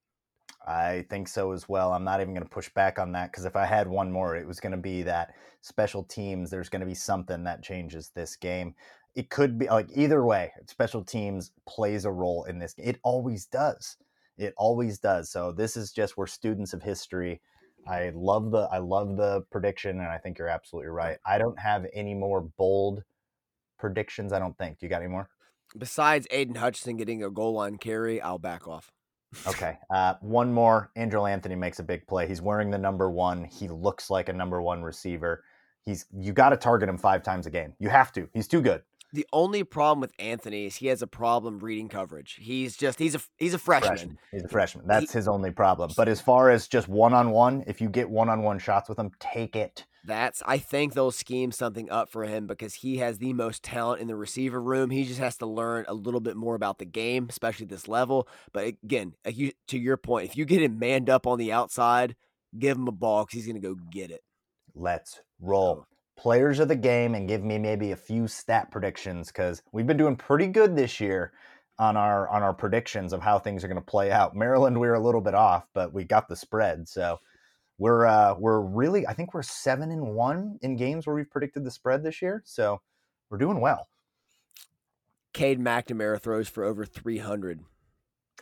I 0.66 1.04
think 1.10 1.28
so 1.28 1.52
as 1.52 1.68
well. 1.68 1.92
I'm 1.92 2.04
not 2.04 2.20
even 2.20 2.34
going 2.34 2.42
to 2.42 2.50
push 2.50 2.68
back 2.70 2.98
on 2.98 3.12
that 3.12 3.30
because 3.30 3.44
if 3.44 3.54
I 3.54 3.64
had 3.64 3.86
one 3.86 4.10
more, 4.10 4.34
it 4.34 4.46
was 4.46 4.58
going 4.58 4.72
to 4.72 4.78
be 4.78 5.02
that 5.04 5.34
special 5.60 6.02
teams, 6.02 6.50
there's 6.50 6.68
going 6.68 6.80
to 6.80 6.86
be 6.86 6.94
something 6.94 7.44
that 7.44 7.62
changes 7.62 8.10
this 8.14 8.34
game. 8.34 8.74
It 9.16 9.30
could 9.30 9.58
be 9.58 9.66
like 9.66 9.88
either 9.94 10.24
way, 10.24 10.52
special 10.66 11.02
teams 11.02 11.50
plays 11.66 12.04
a 12.04 12.12
role 12.12 12.44
in 12.44 12.58
this. 12.58 12.74
It 12.78 13.00
always 13.02 13.46
does. 13.46 13.96
It 14.38 14.54
always 14.56 14.98
does. 14.98 15.30
So 15.30 15.50
this 15.50 15.76
is 15.76 15.90
just 15.90 16.16
we're 16.16 16.26
students 16.26 16.72
of 16.74 16.82
history. 16.82 17.40
I 17.88 18.12
love 18.14 18.50
the 18.50 18.68
I 18.70 18.78
love 18.78 19.16
the 19.16 19.42
prediction, 19.50 20.00
and 20.00 20.08
I 20.08 20.18
think 20.18 20.38
you're 20.38 20.48
absolutely 20.48 20.90
right. 20.90 21.16
I 21.24 21.38
don't 21.38 21.58
have 21.58 21.86
any 21.94 22.14
more 22.14 22.42
bold 22.42 23.02
predictions. 23.78 24.32
I 24.32 24.38
don't 24.38 24.56
think. 24.58 24.78
Do 24.78 24.86
you 24.86 24.90
got 24.90 25.02
any 25.02 25.10
more? 25.10 25.28
Besides 25.76 26.26
Aidan 26.30 26.56
Hutchinson 26.56 26.96
getting 26.96 27.22
a 27.22 27.30
goal 27.30 27.54
line 27.54 27.78
carry, 27.78 28.20
I'll 28.20 28.38
back 28.38 28.68
off. 28.68 28.92
Okay. 29.46 29.76
Uh, 29.90 30.14
one 30.20 30.52
more. 30.52 30.90
Andrel 30.96 31.28
Anthony 31.30 31.56
makes 31.56 31.78
a 31.78 31.82
big 31.82 32.06
play. 32.06 32.26
He's 32.26 32.40
wearing 32.40 32.70
the 32.70 32.78
number 32.78 33.10
one. 33.10 33.44
He 33.44 33.68
looks 33.68 34.08
like 34.08 34.28
a 34.28 34.32
number 34.32 34.62
one 34.62 34.82
receiver. 34.82 35.42
He's 35.84 36.06
you 36.16 36.32
got 36.32 36.50
to 36.50 36.56
target 36.56 36.88
him 36.88 36.96
five 36.96 37.22
times 37.22 37.44
a 37.46 37.50
game. 37.50 37.74
You 37.78 37.88
have 37.88 38.12
to. 38.12 38.28
He's 38.32 38.48
too 38.48 38.62
good. 38.62 38.82
The 39.16 39.26
only 39.32 39.64
problem 39.64 40.00
with 40.00 40.12
Anthony 40.18 40.66
is 40.66 40.76
he 40.76 40.88
has 40.88 41.00
a 41.00 41.06
problem 41.06 41.60
reading 41.60 41.88
coverage. 41.88 42.36
He's 42.38 42.76
just 42.76 42.98
he's 42.98 43.14
a 43.14 43.20
he's 43.38 43.54
a 43.54 43.58
freshman. 43.58 43.96
freshman. 43.96 44.18
He's 44.30 44.44
a 44.44 44.48
freshman. 44.48 44.86
That's 44.86 45.10
he, 45.10 45.16
his 45.16 45.26
only 45.26 45.50
problem. 45.50 45.90
But 45.96 46.06
as 46.06 46.20
far 46.20 46.50
as 46.50 46.68
just 46.68 46.86
one 46.86 47.14
on 47.14 47.30
one, 47.30 47.64
if 47.66 47.80
you 47.80 47.88
get 47.88 48.10
one 48.10 48.28
on 48.28 48.42
one 48.42 48.58
shots 48.58 48.90
with 48.90 48.98
him, 48.98 49.10
take 49.18 49.56
it. 49.56 49.86
That's 50.04 50.42
I 50.44 50.58
think 50.58 50.92
they'll 50.92 51.10
scheme 51.10 51.50
something 51.50 51.90
up 51.90 52.10
for 52.10 52.24
him 52.24 52.46
because 52.46 52.74
he 52.74 52.98
has 52.98 53.16
the 53.16 53.32
most 53.32 53.62
talent 53.62 54.02
in 54.02 54.06
the 54.06 54.16
receiver 54.16 54.60
room. 54.60 54.90
He 54.90 55.06
just 55.06 55.18
has 55.18 55.38
to 55.38 55.46
learn 55.46 55.86
a 55.88 55.94
little 55.94 56.20
bit 56.20 56.36
more 56.36 56.54
about 56.54 56.78
the 56.78 56.84
game, 56.84 57.26
especially 57.30 57.64
this 57.64 57.88
level. 57.88 58.28
But 58.52 58.66
again, 58.66 59.14
you, 59.26 59.52
to 59.68 59.78
your 59.78 59.96
point, 59.96 60.28
if 60.28 60.36
you 60.36 60.44
get 60.44 60.60
him 60.60 60.78
manned 60.78 61.08
up 61.08 61.26
on 61.26 61.38
the 61.38 61.52
outside, 61.52 62.16
give 62.58 62.76
him 62.76 62.86
a 62.86 62.92
ball 62.92 63.24
because 63.24 63.38
he's 63.38 63.46
going 63.46 63.62
to 63.62 63.66
go 63.66 63.76
get 63.90 64.10
it. 64.10 64.22
Let's 64.74 65.20
roll. 65.40 65.86
Players 66.16 66.60
of 66.60 66.68
the 66.68 66.76
game 66.76 67.14
and 67.14 67.28
give 67.28 67.44
me 67.44 67.58
maybe 67.58 67.92
a 67.92 67.96
few 67.96 68.26
stat 68.26 68.70
predictions 68.70 69.28
because 69.28 69.62
we've 69.72 69.86
been 69.86 69.96
doing 69.96 70.16
pretty 70.16 70.46
good 70.46 70.74
this 70.74 71.00
year 71.00 71.32
on 71.78 71.96
our 71.96 72.28
on 72.28 72.42
our 72.42 72.54
predictions 72.54 73.12
of 73.12 73.20
how 73.20 73.38
things 73.38 73.62
are 73.62 73.68
going 73.68 73.80
to 73.80 73.84
play 73.84 74.10
out. 74.10 74.34
Maryland, 74.34 74.80
we 74.80 74.86
were 74.86 74.94
a 74.94 75.00
little 75.00 75.20
bit 75.20 75.34
off, 75.34 75.66
but 75.74 75.92
we 75.92 76.04
got 76.04 76.28
the 76.28 76.36
spread, 76.36 76.88
so 76.88 77.18
we're 77.78 78.06
uh, 78.06 78.34
we're 78.38 78.60
really 78.60 79.06
I 79.06 79.12
think 79.12 79.34
we're 79.34 79.42
seven 79.42 79.90
and 79.90 80.14
one 80.14 80.58
in 80.62 80.76
games 80.76 81.06
where 81.06 81.14
we've 81.14 81.30
predicted 81.30 81.64
the 81.64 81.70
spread 81.70 82.02
this 82.02 82.22
year, 82.22 82.42
so 82.46 82.80
we're 83.30 83.38
doing 83.38 83.60
well. 83.60 83.88
Cade 85.34 85.60
McNamara 85.60 86.18
throws 86.18 86.48
for 86.48 86.64
over 86.64 86.86
three 86.86 87.18
hundred. 87.18 87.60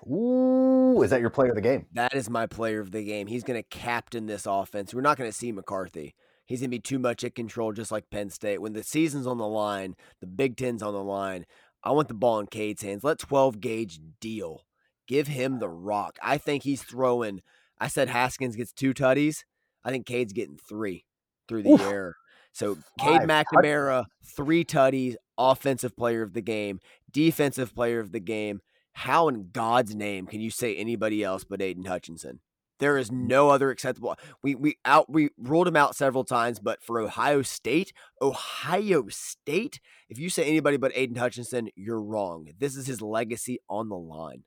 Ooh, 0.07 1.03
is 1.03 1.11
that 1.11 1.21
your 1.21 1.31
player 1.31 1.51
of 1.51 1.57
the 1.57 1.61
game? 1.61 1.87
That 1.93 2.15
is 2.15 2.29
my 2.31 2.47
player 2.47 2.81
of 2.81 2.93
the 2.93 3.05
game. 3.05 3.27
He's 3.27 3.45
going 3.45 3.61
to 3.61 3.69
captain 3.69 4.27
this 4.27 4.47
offense. 4.47 4.93
We're 4.93 5.01
not 5.01 5.17
going 5.17 5.31
to 5.31 5.37
see 5.37 5.51
McCarthy. 5.51 6.15
He's 6.47 6.61
going 6.61 6.71
to 6.71 6.77
be 6.77 6.81
too 6.81 6.99
much 6.99 7.25
at 7.25 7.35
control, 7.35 7.73
just 7.73 7.91
like 7.91 8.11
Penn 8.11 8.31
State. 8.31 8.61
When 8.61 8.75
the 8.75 8.83
season's 8.83 9.27
on 9.27 9.39
the 9.39 9.47
line, 9.47 9.97
the 10.21 10.27
Big 10.27 10.57
Ten's 10.57 10.83
on 10.83 10.93
the 10.93 11.03
line. 11.03 11.47
I 11.83 11.93
want 11.93 12.09
the 12.09 12.15
ball 12.15 12.41
in 12.41 12.47
Cade's 12.47 12.83
hands. 12.83 13.05
Let 13.05 13.19
12 13.19 13.61
gauge 13.61 14.01
deal. 14.21 14.65
Give 15.07 15.27
him 15.27 15.59
the 15.59 15.69
rock. 15.69 16.19
I 16.23 16.39
think 16.39 16.63
he's 16.63 16.83
throwing 16.83 17.41
I 17.79 17.89
said 17.89 18.09
Haskins 18.09 18.57
gets 18.57 18.73
two 18.73 18.95
tutties. 18.95 19.45
I 19.85 19.91
think 19.91 20.07
Cade's 20.07 20.33
getting 20.33 20.57
three 20.57 21.05
through 21.49 21.65
the 21.65 21.73
Oof. 21.73 21.81
air. 21.83 22.17
So 22.53 22.79
Cade 23.01 23.23
McNamara, 23.23 24.07
three 24.25 24.65
tutties, 24.65 25.17
offensive 25.37 25.97
player 25.97 26.23
of 26.23 26.33
the 26.33 26.41
game, 26.41 26.81
defensive 27.11 27.75
player 27.75 28.01
of 28.01 28.13
the 28.13 28.21
game. 28.21 28.61
How 28.93 29.29
in 29.29 29.51
God's 29.53 29.95
name 29.95 30.27
can 30.27 30.41
you 30.41 30.51
say 30.51 30.77
anybody 30.77 31.25
else 31.25 31.43
but 31.45 31.61
Aidan 31.61 31.85
Hutchinson? 31.85 32.41
There 32.79 32.99
is 32.99 33.11
no 33.11 33.51
other 33.51 33.71
acceptable. 33.71 34.17
We 34.43 34.55
we 34.55 34.79
out 34.85 35.11
we 35.11 35.31
ruled 35.39 35.69
him 35.69 35.77
out 35.77 35.97
several 35.97 36.25
times, 36.25 36.59
but 36.59 36.83
for 36.83 37.01
Ohio 37.01 37.43
State, 37.43 37.93
Ohio 38.21 39.07
State, 39.09 39.81
if 40.09 40.19
you 40.19 40.29
say 40.29 40.45
anybody 40.45 40.77
but 40.77 40.93
Aidan 40.95 41.17
Hutchinson, 41.17 41.69
you're 41.77 42.03
wrong. 42.03 42.49
This 42.59 42.77
is 42.77 42.87
his 42.87 43.01
legacy 43.01 43.59
on 43.69 43.89
the 43.89 43.97
line. 43.97 44.45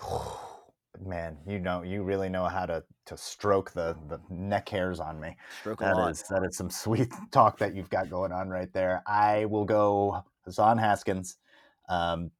man, 1.04 1.36
you 1.46 1.58
know, 1.58 1.82
you 1.82 2.02
really 2.02 2.28
know 2.28 2.46
how 2.46 2.66
to 2.66 2.82
to 3.06 3.16
stroke 3.16 3.72
the 3.72 3.96
the 4.08 4.20
neck 4.30 4.68
hairs 4.68 5.00
on 5.00 5.20
me. 5.20 5.36
Stroke 5.60 5.80
that 5.80 6.08
is, 6.10 6.22
that 6.30 6.44
is 6.44 6.56
some 6.56 6.70
sweet 6.70 7.12
talk 7.32 7.58
that 7.58 7.74
you've 7.74 7.90
got 7.90 8.10
going 8.10 8.32
on 8.32 8.48
right 8.48 8.72
there. 8.72 9.02
I 9.06 9.44
will 9.46 9.64
go 9.64 10.22
Hassan 10.44 10.78
Haskins. 10.78 11.36
Um, 11.88 12.30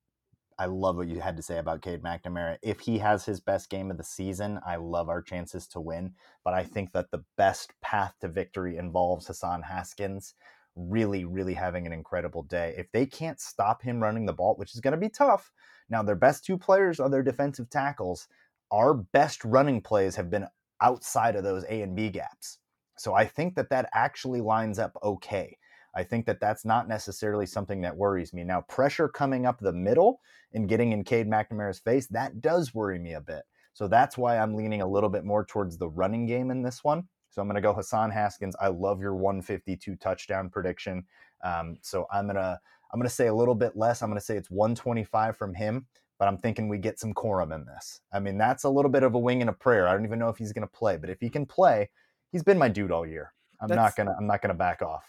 I 0.58 0.66
love 0.66 0.96
what 0.96 1.08
you 1.08 1.20
had 1.20 1.36
to 1.36 1.42
say 1.42 1.58
about 1.58 1.82
Cade 1.82 2.02
McNamara. 2.02 2.56
If 2.62 2.80
he 2.80 2.98
has 2.98 3.24
his 3.24 3.40
best 3.40 3.68
game 3.68 3.90
of 3.90 3.98
the 3.98 4.04
season, 4.04 4.58
I 4.66 4.76
love 4.76 5.08
our 5.08 5.20
chances 5.20 5.66
to 5.68 5.80
win. 5.80 6.14
But 6.44 6.54
I 6.54 6.64
think 6.64 6.92
that 6.92 7.10
the 7.10 7.24
best 7.36 7.72
path 7.82 8.14
to 8.20 8.28
victory 8.28 8.76
involves 8.76 9.26
Hassan 9.26 9.62
Haskins 9.62 10.34
really, 10.74 11.24
really 11.24 11.54
having 11.54 11.86
an 11.86 11.92
incredible 11.92 12.42
day. 12.42 12.74
If 12.78 12.90
they 12.92 13.06
can't 13.06 13.40
stop 13.40 13.82
him 13.82 14.02
running 14.02 14.26
the 14.26 14.32
ball, 14.32 14.54
which 14.56 14.74
is 14.74 14.80
going 14.80 14.92
to 14.92 14.98
be 14.98 15.08
tough. 15.08 15.52
Now, 15.88 16.02
their 16.02 16.16
best 16.16 16.44
two 16.44 16.58
players 16.58 17.00
are 17.00 17.08
their 17.08 17.22
defensive 17.22 17.70
tackles 17.70 18.28
our 18.72 18.94
best 18.94 19.44
running 19.44 19.80
plays 19.80 20.16
have 20.16 20.30
been 20.30 20.46
outside 20.82 21.36
of 21.36 21.44
those 21.44 21.64
A 21.68 21.82
and 21.82 21.94
B 21.94 22.10
gaps. 22.10 22.58
So 22.98 23.14
I 23.14 23.26
think 23.26 23.54
that 23.56 23.70
that 23.70 23.88
actually 23.92 24.40
lines 24.40 24.78
up 24.78 24.96
okay. 25.02 25.56
I 25.96 26.04
think 26.04 26.26
that 26.26 26.40
that's 26.40 26.64
not 26.64 26.88
necessarily 26.88 27.46
something 27.46 27.80
that 27.80 27.96
worries 27.96 28.32
me. 28.32 28.44
Now, 28.44 28.60
pressure 28.62 29.08
coming 29.08 29.46
up 29.46 29.58
the 29.58 29.72
middle 29.72 30.20
and 30.52 30.68
getting 30.68 30.92
in 30.92 31.02
Cade 31.04 31.26
McNamara's 31.26 31.78
face, 31.78 32.06
that 32.08 32.40
does 32.40 32.74
worry 32.74 32.98
me 32.98 33.14
a 33.14 33.20
bit. 33.20 33.42
So 33.72 33.88
that's 33.88 34.16
why 34.16 34.38
I'm 34.38 34.54
leaning 34.54 34.82
a 34.82 34.88
little 34.88 35.08
bit 35.08 35.24
more 35.24 35.44
towards 35.44 35.78
the 35.78 35.88
running 35.88 36.26
game 36.26 36.50
in 36.50 36.62
this 36.62 36.84
one. 36.84 37.08
So 37.30 37.42
I'm 37.42 37.48
going 37.48 37.56
to 37.56 37.60
go 37.60 37.72
Hassan 37.72 38.10
Haskins. 38.10 38.54
I 38.60 38.68
love 38.68 39.00
your 39.00 39.14
152 39.14 39.96
touchdown 39.96 40.48
prediction. 40.50 41.04
Um, 41.42 41.76
so 41.82 42.06
I'm 42.12 42.26
going 42.26 42.36
to 42.36 42.58
I'm 42.92 43.00
going 43.00 43.08
to 43.08 43.14
say 43.14 43.26
a 43.26 43.34
little 43.34 43.54
bit 43.54 43.76
less. 43.76 44.00
I'm 44.00 44.08
going 44.08 44.20
to 44.20 44.24
say 44.24 44.36
it's 44.36 44.50
125 44.50 45.36
from 45.36 45.54
him 45.54 45.86
but 46.18 46.28
I'm 46.28 46.38
thinking 46.38 46.68
we 46.68 46.78
get 46.78 46.98
some 46.98 47.12
Corum 47.12 47.54
in 47.54 47.66
this. 47.66 48.00
I 48.10 48.20
mean, 48.20 48.38
that's 48.38 48.64
a 48.64 48.70
little 48.70 48.90
bit 48.90 49.02
of 49.02 49.14
a 49.14 49.18
wing 49.18 49.42
and 49.42 49.50
a 49.50 49.52
prayer. 49.52 49.86
I 49.86 49.92
don't 49.92 50.06
even 50.06 50.18
know 50.18 50.30
if 50.30 50.38
he's 50.38 50.52
going 50.52 50.66
to 50.66 50.72
play, 50.72 50.96
but 50.96 51.10
if 51.10 51.20
he 51.20 51.28
can 51.28 51.44
play, 51.44 51.90
he's 52.32 52.42
been 52.42 52.58
my 52.58 52.68
dude 52.68 52.90
all 52.90 53.06
year. 53.06 53.34
I'm 53.60 53.68
that's, 53.68 53.76
not 53.76 53.96
gonna. 53.96 54.16
I'm 54.18 54.26
not 54.26 54.42
gonna 54.42 54.54
back 54.54 54.82
off. 54.82 55.06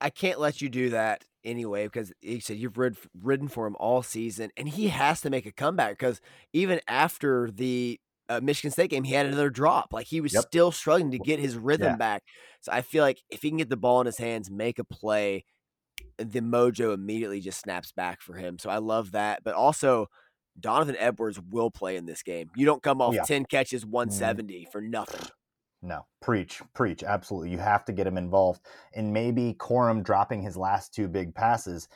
I 0.00 0.10
can't 0.10 0.40
let 0.40 0.60
you 0.60 0.68
do 0.68 0.90
that 0.90 1.24
anyway 1.44 1.84
because 1.84 2.12
he 2.20 2.40
said 2.40 2.56
you've 2.56 2.76
rid, 2.76 2.96
ridden 3.22 3.48
for 3.48 3.66
him 3.66 3.76
all 3.78 4.02
season, 4.02 4.50
and 4.56 4.68
he 4.68 4.88
has 4.88 5.20
to 5.22 5.30
make 5.30 5.46
a 5.46 5.52
comeback 5.52 5.92
because 5.92 6.20
even 6.52 6.80
after 6.88 7.50
the 7.50 7.98
uh, 8.28 8.40
Michigan 8.42 8.70
State 8.70 8.90
game, 8.90 9.04
he 9.04 9.14
had 9.14 9.26
another 9.26 9.50
drop. 9.50 9.92
Like 9.92 10.06
he 10.06 10.20
was 10.20 10.34
yep. 10.34 10.42
still 10.42 10.72
struggling 10.72 11.12
to 11.12 11.18
get 11.18 11.38
his 11.38 11.56
rhythm 11.56 11.92
yeah. 11.92 11.96
back. 11.96 12.22
So 12.60 12.72
I 12.72 12.82
feel 12.82 13.02
like 13.02 13.22
if 13.30 13.42
he 13.42 13.50
can 13.50 13.58
get 13.58 13.70
the 13.70 13.76
ball 13.76 14.00
in 14.00 14.06
his 14.06 14.18
hands, 14.18 14.50
make 14.50 14.78
a 14.78 14.84
play, 14.84 15.44
the 16.18 16.40
mojo 16.40 16.92
immediately 16.92 17.40
just 17.40 17.60
snaps 17.60 17.92
back 17.92 18.20
for 18.20 18.34
him. 18.34 18.58
So 18.58 18.70
I 18.70 18.78
love 18.78 19.12
that. 19.12 19.44
But 19.44 19.54
also, 19.54 20.08
Donovan 20.58 20.96
Edwards 20.98 21.40
will 21.50 21.70
play 21.70 21.96
in 21.96 22.06
this 22.06 22.22
game. 22.22 22.50
You 22.56 22.66
don't 22.66 22.82
come 22.82 23.00
off 23.00 23.14
yeah. 23.14 23.22
10 23.22 23.44
catches, 23.46 23.82
mm-hmm. 23.82 23.92
170 23.92 24.68
for 24.72 24.80
nothing. 24.80 25.28
No, 25.82 26.06
preach, 26.20 26.62
preach. 26.74 27.02
Absolutely. 27.02 27.50
You 27.50 27.58
have 27.58 27.84
to 27.84 27.92
get 27.92 28.06
him 28.06 28.18
involved. 28.18 28.60
And 28.94 29.12
maybe 29.12 29.54
Corum 29.54 30.02
dropping 30.02 30.42
his 30.42 30.56
last 30.56 30.94
two 30.94 31.08
big 31.08 31.34
passes 31.34 31.88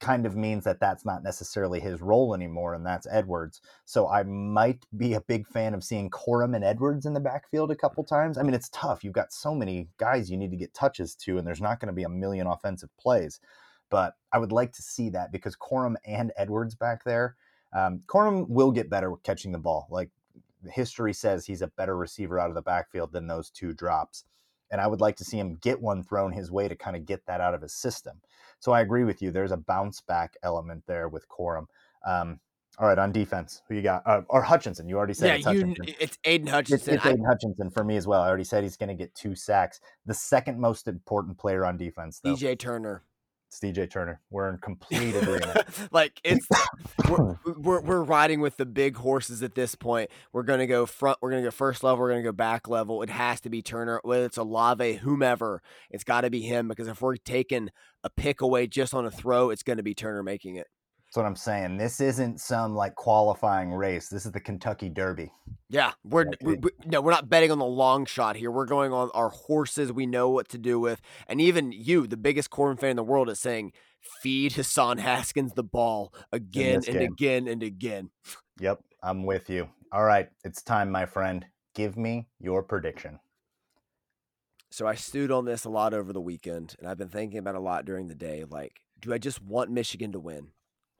kind 0.00 0.26
of 0.26 0.36
means 0.36 0.64
that 0.64 0.80
that's 0.80 1.04
not 1.04 1.22
necessarily 1.22 1.80
his 1.80 2.00
role 2.02 2.34
anymore, 2.34 2.74
and 2.74 2.84
that's 2.84 3.06
Edwards. 3.10 3.60
So 3.84 4.08
I 4.08 4.22
might 4.24 4.84
be 4.96 5.14
a 5.14 5.20
big 5.20 5.46
fan 5.46 5.72
of 5.72 5.84
seeing 5.84 6.10
Corum 6.10 6.54
and 6.54 6.64
Edwards 6.64 7.06
in 7.06 7.14
the 7.14 7.20
backfield 7.20 7.70
a 7.70 7.76
couple 7.76 8.04
times. 8.04 8.36
I 8.36 8.42
mean, 8.42 8.54
it's 8.54 8.68
tough. 8.70 9.04
You've 9.04 9.12
got 9.12 9.32
so 9.32 9.54
many 9.54 9.88
guys 9.98 10.30
you 10.30 10.36
need 10.36 10.50
to 10.50 10.56
get 10.56 10.74
touches 10.74 11.14
to, 11.16 11.38
and 11.38 11.46
there's 11.46 11.60
not 11.60 11.80
going 11.80 11.88
to 11.88 11.94
be 11.94 12.02
a 12.02 12.08
million 12.08 12.46
offensive 12.46 12.90
plays. 12.98 13.40
But 13.90 14.14
I 14.32 14.38
would 14.38 14.52
like 14.52 14.72
to 14.72 14.82
see 14.82 15.10
that 15.10 15.32
because 15.32 15.56
Corum 15.56 15.94
and 16.04 16.32
Edwards 16.36 16.74
back 16.74 17.04
there 17.04 17.36
um, 17.74 18.02
Corum 18.06 18.48
will 18.48 18.70
get 18.70 18.88
better 18.88 19.10
with 19.10 19.22
catching 19.22 19.52
the 19.52 19.58
ball. 19.58 19.88
Like 19.90 20.10
history 20.70 21.12
says, 21.12 21.44
he's 21.46 21.62
a 21.62 21.68
better 21.68 21.96
receiver 21.96 22.38
out 22.38 22.48
of 22.48 22.54
the 22.54 22.62
backfield 22.62 23.12
than 23.12 23.26
those 23.26 23.50
two 23.50 23.72
drops. 23.72 24.24
And 24.70 24.80
I 24.80 24.86
would 24.86 25.00
like 25.00 25.16
to 25.16 25.24
see 25.24 25.38
him 25.38 25.56
get 25.56 25.80
one 25.80 26.02
thrown 26.02 26.32
his 26.32 26.50
way 26.50 26.68
to 26.68 26.74
kind 26.74 26.96
of 26.96 27.06
get 27.06 27.24
that 27.26 27.40
out 27.40 27.54
of 27.54 27.62
his 27.62 27.74
system. 27.74 28.20
So 28.58 28.72
I 28.72 28.80
agree 28.80 29.04
with 29.04 29.22
you. 29.22 29.30
There's 29.30 29.52
a 29.52 29.56
bounce 29.56 30.00
back 30.00 30.36
element 30.42 30.84
there 30.86 31.08
with 31.08 31.28
Corum. 31.28 31.66
Um, 32.06 32.40
all 32.78 32.88
right, 32.88 32.98
on 32.98 33.12
defense, 33.12 33.62
who 33.68 33.76
you 33.76 33.82
got? 33.82 34.02
Uh, 34.04 34.22
or 34.28 34.42
Hutchinson. 34.42 34.88
You 34.88 34.96
already 34.96 35.14
said 35.14 35.28
yeah, 35.28 35.34
it's 35.34 35.44
Hutchinson. 35.44 35.84
You, 35.86 35.94
it's 36.00 36.18
Aidan 36.24 36.48
Hutchinson. 36.48 36.94
It's, 36.94 37.04
it's 37.04 37.06
Aidan 37.06 37.24
Hutchinson 37.24 37.70
for 37.70 37.84
me 37.84 37.96
as 37.96 38.06
well. 38.06 38.22
I 38.22 38.26
already 38.26 38.44
said 38.44 38.64
he's 38.64 38.76
going 38.76 38.88
to 38.88 38.96
get 38.96 39.14
two 39.14 39.36
sacks. 39.36 39.80
The 40.06 40.14
second 40.14 40.58
most 40.58 40.88
important 40.88 41.38
player 41.38 41.64
on 41.64 41.76
defense, 41.76 42.20
though. 42.22 42.34
DJ 42.34 42.58
Turner. 42.58 43.04
It's 43.54 43.78
DJ 43.78 43.88
Turner. 43.88 44.20
We're 44.30 44.48
in 44.48 44.58
complete 44.58 45.14
agreement. 45.22 45.56
like 45.92 46.20
it's 46.24 46.46
we're, 47.08 47.38
we're, 47.56 47.80
we're 47.80 48.02
riding 48.02 48.40
with 48.40 48.56
the 48.56 48.66
big 48.66 48.96
horses 48.96 49.44
at 49.44 49.54
this 49.54 49.76
point. 49.76 50.10
We're 50.32 50.42
gonna 50.42 50.66
go 50.66 50.86
front. 50.86 51.18
We're 51.22 51.30
gonna 51.30 51.42
go 51.42 51.52
first 51.52 51.84
level. 51.84 52.00
We're 52.00 52.10
gonna 52.10 52.22
go 52.22 52.32
back 52.32 52.66
level. 52.68 53.02
It 53.02 53.10
has 53.10 53.40
to 53.42 53.50
be 53.50 53.62
Turner. 53.62 54.00
Whether 54.02 54.24
it's 54.24 54.38
Olave, 54.38 54.94
whomever, 54.94 55.62
it's 55.90 56.02
got 56.02 56.22
to 56.22 56.30
be 56.30 56.40
him 56.40 56.66
because 56.66 56.88
if 56.88 57.00
we're 57.00 57.16
taking 57.16 57.70
a 58.02 58.10
pick 58.10 58.40
away 58.40 58.66
just 58.66 58.92
on 58.92 59.06
a 59.06 59.10
throw, 59.10 59.50
it's 59.50 59.62
going 59.62 59.76
to 59.76 59.82
be 59.84 59.94
Turner 59.94 60.24
making 60.24 60.56
it. 60.56 60.66
That's 61.14 61.22
what 61.22 61.28
I'm 61.28 61.36
saying. 61.36 61.76
This 61.76 62.00
isn't 62.00 62.40
some 62.40 62.74
like 62.74 62.96
qualifying 62.96 63.72
race. 63.72 64.08
This 64.08 64.26
is 64.26 64.32
the 64.32 64.40
Kentucky 64.40 64.88
Derby. 64.88 65.30
Yeah, 65.68 65.92
we're 66.02 66.24
we, 66.42 66.56
we, 66.56 66.70
no, 66.86 67.00
we're 67.00 67.12
not 67.12 67.28
betting 67.28 67.52
on 67.52 67.60
the 67.60 67.64
long 67.64 68.04
shot 68.04 68.34
here. 68.34 68.50
We're 68.50 68.64
going 68.64 68.92
on 68.92 69.12
our 69.14 69.28
horses. 69.28 69.92
We 69.92 70.06
know 70.06 70.28
what 70.28 70.48
to 70.48 70.58
do 70.58 70.80
with, 70.80 71.00
and 71.28 71.40
even 71.40 71.70
you, 71.70 72.08
the 72.08 72.16
biggest 72.16 72.50
Corum 72.50 72.80
fan 72.80 72.90
in 72.90 72.96
the 72.96 73.04
world, 73.04 73.30
is 73.30 73.38
saying 73.38 73.74
feed 74.00 74.54
Hassan 74.54 74.98
Haskins 74.98 75.52
the 75.52 75.62
ball 75.62 76.12
again 76.32 76.82
and 76.88 76.98
game. 76.98 77.12
again 77.12 77.46
and 77.46 77.62
again. 77.62 78.10
Yep, 78.58 78.80
I'm 79.00 79.22
with 79.22 79.48
you. 79.48 79.68
All 79.92 80.02
right, 80.02 80.28
it's 80.42 80.64
time, 80.64 80.90
my 80.90 81.06
friend. 81.06 81.46
Give 81.76 81.96
me 81.96 82.26
your 82.40 82.64
prediction. 82.64 83.20
So 84.72 84.88
I 84.88 84.96
stewed 84.96 85.30
on 85.30 85.44
this 85.44 85.64
a 85.64 85.70
lot 85.70 85.94
over 85.94 86.12
the 86.12 86.20
weekend, 86.20 86.74
and 86.80 86.88
I've 86.88 86.98
been 86.98 87.08
thinking 87.08 87.38
about 87.38 87.54
a 87.54 87.60
lot 87.60 87.84
during 87.84 88.08
the 88.08 88.16
day. 88.16 88.44
Like, 88.50 88.80
do 89.00 89.14
I 89.14 89.18
just 89.18 89.40
want 89.40 89.70
Michigan 89.70 90.10
to 90.10 90.18
win? 90.18 90.48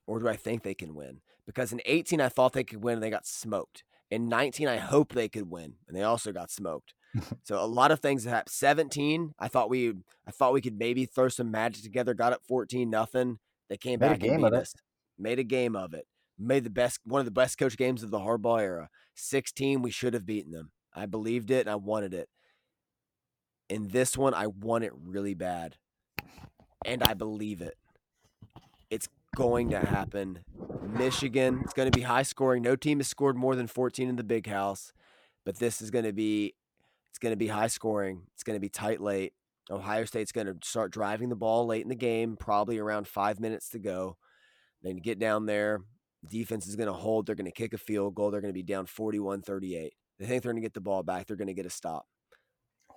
Or 0.07 0.19
do 0.19 0.29
I 0.29 0.37
think 0.37 0.63
they 0.63 0.75
can 0.75 0.95
win? 0.95 1.21
Because 1.47 1.73
in 1.73 1.81
18, 1.87 2.21
I 2.21 2.29
thought 2.29 2.53
they 2.53 2.65
could 2.65 2.83
win 2.83 2.95
and 2.95 3.03
they 3.03 3.11
got 3.11 3.27
smoked. 3.27 3.85
In 4.11 4.29
19, 4.29 4.69
I 4.69 4.77
hoped 4.77 5.15
they 5.15 5.29
could 5.29 5.51
win, 5.51 5.75
and 5.89 5.97
they 5.97 6.03
also 6.03 6.31
got 6.33 6.51
smoked. 6.51 6.95
so 7.43 7.63
a 7.63 7.67
lot 7.67 7.91
of 7.91 8.01
things 8.01 8.25
happened. 8.25 8.51
17, 8.51 9.33
I 9.39 9.49
thought 9.49 9.71
we 9.71 9.91
I 10.27 10.31
thought 10.31 10.53
we 10.53 10.61
could 10.61 10.79
maybe 10.79 11.07
throw 11.07 11.29
some 11.29 11.51
magic 11.51 11.83
together. 11.83 12.15
Got 12.15 12.33
up 12.33 12.43
14 12.47 12.89
nothing. 12.91 13.39
They 13.69 13.77
came 13.77 13.99
Made 13.99 14.13
a 14.13 14.17
back 14.17 14.19
game 14.19 14.45
and 14.45 14.45
of 14.45 14.53
beat 14.53 14.55
it. 14.55 14.63
us. 14.63 14.75
Made 15.19 15.39
a 15.39 15.45
game 15.45 15.75
of 15.75 15.95
it. 15.95 16.07
Made 16.39 16.65
the 16.65 16.71
best 16.71 17.01
one 17.05 17.21
of 17.21 17.25
the 17.25 17.31
best 17.31 17.59
coach 17.59 17.77
games 17.77 18.03
of 18.03 18.11
the 18.11 18.19
Harbaugh 18.19 18.61
era. 18.61 18.91
16, 19.15 19.81
we 19.83 19.91
should 19.91 20.15
have 20.15 20.27
beaten 20.27 20.53
them. 20.53 20.73
I 20.95 21.07
believed 21.07 21.51
it 21.51 21.61
and 21.61 21.71
I 21.71 21.77
wanted 21.77 22.13
it. 22.15 22.29
In 23.69 23.89
this 23.89 24.17
one, 24.17 24.35
I 24.35 24.49
want 24.49 24.85
it 24.85 24.93
really 24.95 25.35
bad. 25.35 25.77
And 26.85 27.03
I 27.03 27.15
believe 27.15 27.63
it. 27.63 27.77
It's 28.91 29.09
going 29.35 29.71
to 29.71 29.81
happen. 29.81 30.41
Michigan, 30.83 31.61
it's 31.65 31.73
going 31.73 31.91
to 31.91 31.97
be 31.97 32.03
high 32.03 32.23
scoring. 32.23 32.63
No 32.63 32.77
team 32.77 32.99
has 32.99 33.09
scored 33.09 33.37
more 33.37 33.57
than 33.57 33.67
14 33.67 34.09
in 34.09 34.17
the 34.17 34.25
big 34.25 34.47
house, 34.47 34.93
but 35.45 35.59
this 35.59 35.83
is 35.83 35.91
going 35.91 36.05
to 36.05 36.13
be 36.13 36.55
it's 37.11 37.19
going 37.19 37.33
to 37.33 37.37
be 37.37 37.49
high 37.49 37.69
scoring. 37.69 38.23
It's 38.35 38.43
going 38.43 38.57
to 38.57 38.61
be 38.61 38.69
tight 38.69 39.01
late. 39.01 39.33
Ohio 39.71 40.05
State's 40.05 40.33
going 40.33 40.47
to 40.47 40.57
start 40.63 40.93
driving 40.93 41.29
the 41.29 41.37
ball 41.37 41.67
late 41.67 41.83
in 41.83 41.89
the 41.89 41.95
game, 41.95 42.37
probably 42.37 42.79
around 42.79 43.07
5 43.07 43.41
minutes 43.41 43.69
to 43.71 43.79
go. 43.79 44.17
Then 44.83 44.97
get 44.97 45.19
down 45.19 45.47
there, 45.47 45.81
defense 46.29 46.67
is 46.67 46.77
going 46.77 46.89
to 46.89 46.93
hold, 46.93 47.27
they're 47.27 47.35
going 47.35 47.47
to 47.47 47.53
kick 47.53 47.73
a 47.73 47.79
field 47.79 48.15
goal, 48.15 48.31
they're 48.31 48.41
going 48.41 48.53
to 48.53 48.59
be 48.59 48.63
down 48.63 48.87
41-38. 48.87 49.63
They 49.71 49.91
think 50.19 50.43
they're 50.43 50.53
going 50.53 50.57
to 50.57 50.61
get 50.61 50.75
the 50.75 50.81
ball 50.81 51.03
back, 51.03 51.27
they're 51.27 51.37
going 51.37 51.49
to 51.49 51.55
get 51.55 51.67
a 51.67 51.71
stop. 51.71 52.07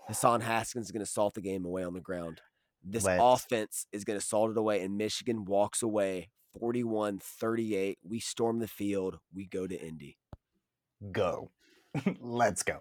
Hassan 0.07 0.41
Haskins 0.41 0.87
is 0.87 0.91
going 0.91 1.05
to 1.05 1.11
salt 1.11 1.35
the 1.35 1.41
game 1.41 1.63
away 1.63 1.83
on 1.83 1.93
the 1.93 2.01
ground. 2.01 2.41
This 2.89 3.03
Let's- 3.05 3.21
offense 3.21 3.85
is 3.91 4.03
going 4.05 4.19
to 4.19 4.25
salt 4.25 4.51
it 4.51 4.57
away, 4.57 4.81
and 4.81 4.97
Michigan 4.97 5.45
walks 5.45 5.81
away 5.83 6.29
41 6.59 7.19
38. 7.19 7.99
We 8.03 8.19
storm 8.19 8.59
the 8.59 8.67
field. 8.67 9.19
We 9.33 9.45
go 9.45 9.67
to 9.67 9.79
Indy. 9.79 10.17
Go. 11.11 11.51
Let's 12.21 12.63
go. 12.63 12.79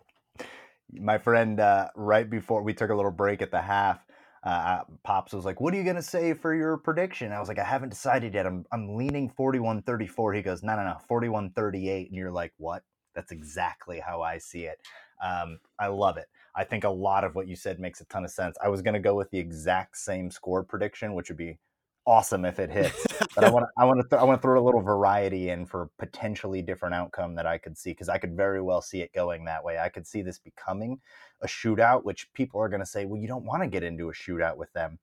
My 0.93 1.19
friend, 1.19 1.59
uh, 1.59 1.89
right 1.97 2.29
before 2.29 2.63
we 2.63 2.73
took 2.73 2.91
a 2.91 2.95
little 2.95 3.11
break 3.11 3.43
at 3.43 3.51
the 3.51 3.61
half, 3.61 4.07
uh, 4.45 4.83
Pops 5.03 5.33
was 5.33 5.45
like, 5.45 5.61
What 5.61 5.75
are 5.75 5.77
you 5.77 5.83
going 5.85 5.97
to 5.97 6.03
say 6.03 6.33
for 6.33 6.55
your 6.55 6.77
prediction? 6.77 7.33
I 7.33 7.41
was 7.41 7.49
like, 7.49 7.59
I 7.59 7.65
haven't 7.65 7.89
decided 7.89 8.35
yet. 8.35 8.47
I'm, 8.47 8.65
I'm 8.73 8.95
leaning 8.97 9.29
41 9.29 9.83
34. 9.83 10.35
He 10.35 10.43
goes, 10.43 10.63
No, 10.63 10.77
no, 10.77 10.85
no, 10.85 10.97
41 11.09 11.51
38. 11.51 12.07
And 12.09 12.17
you're 12.17 12.31
like, 12.31 12.53
What? 12.59 12.83
That's 13.15 13.33
exactly 13.33 13.99
how 13.99 14.23
I 14.23 14.39
see 14.39 14.65
it. 14.67 14.79
Um, 15.25 15.59
I 15.81 15.89
love 15.89 16.17
it. 16.19 16.27
I 16.57 16.65
think 16.65 16.85
a 16.85 16.91
lot 16.91 17.23
of 17.23 17.35
what 17.35 17.47
you 17.47 17.55
said 17.55 17.79
makes 17.79 18.01
a 18.01 18.07
ton 18.07 18.25
of 18.25 18.31
sense. 18.31 18.57
I 18.65 18.69
was 18.69 18.83
going 18.83 18.95
to 18.95 19.01
go 19.01 19.15
with 19.15 19.31
the 19.31 19.39
exact 19.39 19.99
same 19.99 20.31
score 20.31 20.63
prediction, 20.63 21.15
which 21.15 21.29
would 21.29 21.37
be 21.37 21.59
awesome 22.07 22.45
if 22.45 22.59
it 22.59 22.71
hits. 22.71 23.07
but 23.35 23.45
I 23.45 23.51
want 23.51 23.65
to 23.65 23.69
I 23.77 23.85
want 23.85 24.01
to 24.01 24.09
th- 24.09 24.21
I 24.21 24.25
want 24.25 24.41
to 24.41 24.43
throw 24.43 24.61
a 24.61 24.65
little 24.65 24.81
variety 24.81 25.51
in 25.51 25.67
for 25.67 25.91
potentially 25.99 26.63
different 26.63 26.95
outcome 26.95 27.35
that 27.35 27.47
I 27.47 27.59
could 27.59 27.77
see 27.77 27.91
because 27.91 28.09
I 28.09 28.19
could 28.19 28.35
very 28.35 28.63
well 28.63 28.81
see 28.81 29.03
it 29.03 29.13
going 29.13 29.45
that 29.45 29.63
way. 29.63 29.79
I 29.79 29.89
could 29.89 30.07
see 30.07 30.23
this 30.23 30.39
becoming 30.39 30.99
a 31.43 31.47
shootout, 31.47 32.05
which 32.05 32.33
people 32.33 32.61
are 32.61 32.69
going 32.69 32.81
to 32.81 32.87
say, 32.87 33.05
well, 33.05 33.21
you 33.21 33.29
don't 33.29 33.45
want 33.45 33.63
to 33.63 33.69
get 33.69 33.83
into 33.83 34.09
a 34.09 34.13
shootout 34.13 34.57
with 34.57 34.73
them. 34.73 34.99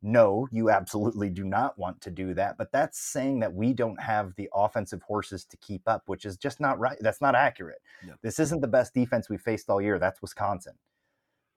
No, 0.00 0.46
you 0.52 0.70
absolutely 0.70 1.28
do 1.28 1.44
not 1.44 1.76
want 1.76 2.00
to 2.02 2.10
do 2.10 2.32
that. 2.34 2.56
But 2.56 2.70
that's 2.70 3.00
saying 3.00 3.40
that 3.40 3.52
we 3.52 3.72
don't 3.72 4.00
have 4.00 4.34
the 4.36 4.48
offensive 4.54 5.02
horses 5.02 5.44
to 5.46 5.56
keep 5.56 5.82
up, 5.88 6.02
which 6.06 6.24
is 6.24 6.36
just 6.36 6.60
not 6.60 6.78
right. 6.78 6.96
That's 7.00 7.20
not 7.20 7.34
accurate. 7.34 7.78
This 8.22 8.38
isn't 8.38 8.60
the 8.60 8.68
best 8.68 8.94
defense 8.94 9.28
we 9.28 9.38
faced 9.38 9.68
all 9.68 9.80
year. 9.80 9.98
That's 9.98 10.22
Wisconsin. 10.22 10.74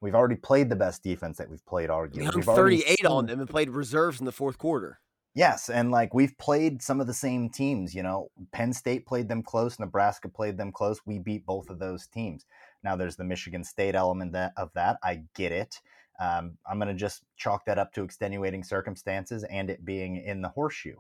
We've 0.02 0.16
already 0.16 0.36
played 0.36 0.70
the 0.70 0.76
best 0.76 1.04
defense 1.04 1.38
that 1.38 1.50
we've 1.50 1.66
played 1.68 1.92
all 1.92 2.02
We 2.02 2.10
year. 2.14 2.26
hung 2.26 2.36
We've 2.36 2.50
already 2.50 2.82
38 2.82 3.06
on 3.06 3.26
them 3.28 3.40
and 3.40 3.50
played 3.50 3.70
reserves 3.70 4.20
in 4.20 4.26
the 4.26 4.32
fourth 4.32 4.58
quarter. 4.58 5.00
Yes, 5.34 5.70
and 5.70 5.92
like 5.92 6.14
we've 6.14 6.38
played 6.38 6.82
some 6.82 7.00
of 7.00 7.08
the 7.08 7.14
same 7.14 7.50
teams, 7.50 7.96
you 7.96 8.04
know, 8.04 8.30
Penn 8.52 8.74
State 8.74 9.06
played 9.06 9.30
them 9.30 9.44
close, 9.44 9.80
Nebraska 9.80 10.28
played 10.28 10.58
them 10.58 10.74
close. 10.74 11.00
We 11.06 11.20
beat 11.20 11.46
both 11.46 11.70
of 11.70 11.80
those 11.80 12.08
teams. 12.08 12.46
Now 12.84 12.98
there's 12.98 13.16
the 13.16 13.24
Michigan 13.24 13.64
State 13.64 13.96
element 13.96 14.34
that, 14.34 14.52
of 14.58 14.72
that. 14.74 14.98
I 15.04 15.24
get 15.36 15.54
it. 15.54 15.80
Um, 16.22 16.58
I'm 16.70 16.78
going 16.78 16.88
to 16.88 16.94
just 16.94 17.24
chalk 17.36 17.66
that 17.66 17.80
up 17.80 17.92
to 17.94 18.04
extenuating 18.04 18.64
circumstances 18.64 19.44
and 19.46 19.72
it 19.72 19.84
being 19.84 20.18
in 20.18 20.42
the 20.42 20.50
horseshoe. 20.50 20.98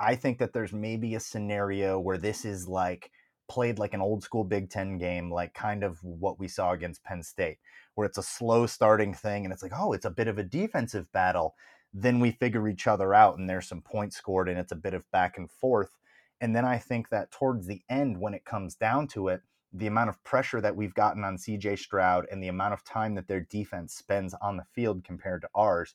I 0.00 0.16
think 0.16 0.38
that 0.38 0.52
there's 0.52 0.72
maybe 0.72 1.14
a 1.14 1.20
scenario 1.20 2.00
where 2.00 2.18
this 2.18 2.44
is 2.44 2.66
like 2.66 3.12
played 3.48 3.78
like 3.78 3.94
an 3.94 4.00
old 4.00 4.24
school 4.24 4.42
Big 4.42 4.68
Ten 4.68 4.98
game, 4.98 5.30
like 5.30 5.54
kind 5.54 5.84
of 5.84 6.02
what 6.02 6.40
we 6.40 6.48
saw 6.48 6.72
against 6.72 7.04
Penn 7.04 7.22
State, 7.22 7.58
where 7.94 8.06
it's 8.06 8.18
a 8.18 8.22
slow 8.22 8.66
starting 8.66 9.14
thing 9.14 9.44
and 9.44 9.52
it's 9.52 9.62
like, 9.62 9.72
oh, 9.76 9.92
it's 9.92 10.04
a 10.04 10.10
bit 10.10 10.26
of 10.26 10.38
a 10.38 10.44
defensive 10.44 11.10
battle. 11.12 11.54
Then 11.94 12.18
we 12.18 12.32
figure 12.32 12.68
each 12.68 12.88
other 12.88 13.14
out 13.14 13.38
and 13.38 13.48
there's 13.48 13.68
some 13.68 13.80
points 13.80 14.16
scored 14.16 14.48
and 14.48 14.58
it's 14.58 14.72
a 14.72 14.76
bit 14.76 14.92
of 14.92 15.08
back 15.12 15.38
and 15.38 15.48
forth. 15.50 15.96
And 16.40 16.54
then 16.54 16.64
I 16.64 16.78
think 16.78 17.10
that 17.10 17.30
towards 17.30 17.66
the 17.68 17.82
end, 17.88 18.18
when 18.18 18.34
it 18.34 18.44
comes 18.44 18.74
down 18.74 19.06
to 19.08 19.28
it, 19.28 19.40
the 19.72 19.86
amount 19.86 20.08
of 20.08 20.22
pressure 20.24 20.60
that 20.60 20.74
we've 20.74 20.94
gotten 20.94 21.24
on 21.24 21.36
CJ 21.36 21.78
Stroud 21.78 22.26
and 22.30 22.42
the 22.42 22.48
amount 22.48 22.72
of 22.72 22.84
time 22.84 23.14
that 23.14 23.28
their 23.28 23.40
defense 23.40 23.94
spends 23.94 24.34
on 24.40 24.56
the 24.56 24.64
field 24.64 25.04
compared 25.04 25.42
to 25.42 25.48
ours 25.54 25.94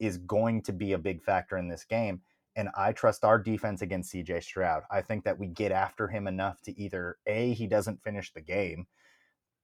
is 0.00 0.18
going 0.18 0.62
to 0.62 0.72
be 0.72 0.92
a 0.92 0.98
big 0.98 1.22
factor 1.22 1.56
in 1.56 1.68
this 1.68 1.84
game. 1.84 2.20
And 2.56 2.68
I 2.76 2.92
trust 2.92 3.24
our 3.24 3.38
defense 3.38 3.82
against 3.82 4.12
CJ 4.12 4.42
Stroud. 4.42 4.82
I 4.90 5.00
think 5.00 5.24
that 5.24 5.38
we 5.38 5.46
get 5.46 5.72
after 5.72 6.08
him 6.08 6.26
enough 6.26 6.60
to 6.62 6.80
either 6.80 7.18
A, 7.26 7.52
he 7.52 7.66
doesn't 7.66 8.02
finish 8.02 8.32
the 8.32 8.40
game, 8.40 8.86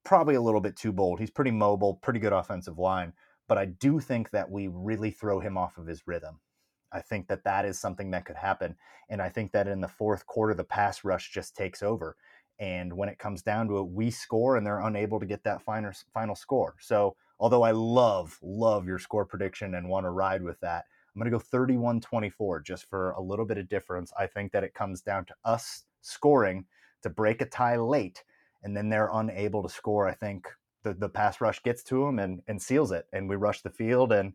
probably 0.03 0.35
a 0.35 0.41
little 0.41 0.61
bit 0.61 0.75
too 0.75 0.91
bold. 0.91 1.19
He's 1.19 1.29
pretty 1.29 1.51
mobile, 1.51 1.95
pretty 1.95 2.19
good 2.19 2.33
offensive 2.33 2.79
line, 2.79 3.13
but 3.47 3.57
I 3.57 3.65
do 3.65 3.99
think 3.99 4.29
that 4.31 4.49
we 4.49 4.67
really 4.67 5.11
throw 5.11 5.39
him 5.39 5.57
off 5.57 5.77
of 5.77 5.87
his 5.87 6.05
rhythm. 6.05 6.39
I 6.91 7.01
think 7.01 7.27
that 7.27 7.43
that 7.45 7.65
is 7.65 7.79
something 7.79 8.11
that 8.11 8.25
could 8.25 8.35
happen. 8.35 8.75
And 9.09 9.21
I 9.21 9.29
think 9.29 9.51
that 9.53 9.67
in 9.67 9.79
the 9.79 9.87
fourth 9.87 10.25
quarter, 10.25 10.53
the 10.53 10.63
pass 10.63 11.03
rush 11.03 11.31
just 11.31 11.55
takes 11.55 11.81
over. 11.81 12.17
And 12.61 12.93
when 12.93 13.09
it 13.09 13.17
comes 13.17 13.41
down 13.41 13.67
to 13.69 13.79
it, 13.79 13.89
we 13.89 14.11
score 14.11 14.55
and 14.55 14.65
they're 14.65 14.81
unable 14.81 15.19
to 15.19 15.25
get 15.25 15.43
that 15.45 15.63
final, 15.63 15.91
final 16.13 16.35
score. 16.35 16.75
So, 16.79 17.15
although 17.39 17.63
I 17.63 17.71
love, 17.71 18.37
love 18.43 18.85
your 18.85 18.99
score 18.99 19.25
prediction 19.25 19.73
and 19.73 19.89
want 19.89 20.05
to 20.05 20.11
ride 20.11 20.43
with 20.43 20.59
that, 20.59 20.85
I'm 21.13 21.19
going 21.19 21.29
to 21.29 21.35
go 21.35 21.43
31 21.43 22.01
24 22.01 22.61
just 22.61 22.87
for 22.87 23.11
a 23.11 23.21
little 23.21 23.45
bit 23.45 23.57
of 23.57 23.67
difference. 23.67 24.13
I 24.17 24.27
think 24.27 24.51
that 24.51 24.63
it 24.63 24.75
comes 24.75 25.01
down 25.01 25.25
to 25.25 25.33
us 25.43 25.85
scoring 26.01 26.65
to 27.01 27.09
break 27.09 27.41
a 27.41 27.45
tie 27.45 27.77
late, 27.77 28.23
and 28.61 28.77
then 28.77 28.89
they're 28.89 29.09
unable 29.11 29.63
to 29.63 29.69
score. 29.69 30.07
I 30.07 30.13
think 30.13 30.47
the, 30.83 30.93
the 30.93 31.09
pass 31.09 31.41
rush 31.41 31.63
gets 31.63 31.81
to 31.85 32.05
them 32.05 32.19
and, 32.19 32.43
and 32.47 32.61
seals 32.61 32.91
it, 32.91 33.07
and 33.11 33.27
we 33.27 33.37
rush 33.37 33.61
the 33.61 33.71
field. 33.71 34.11
And 34.11 34.33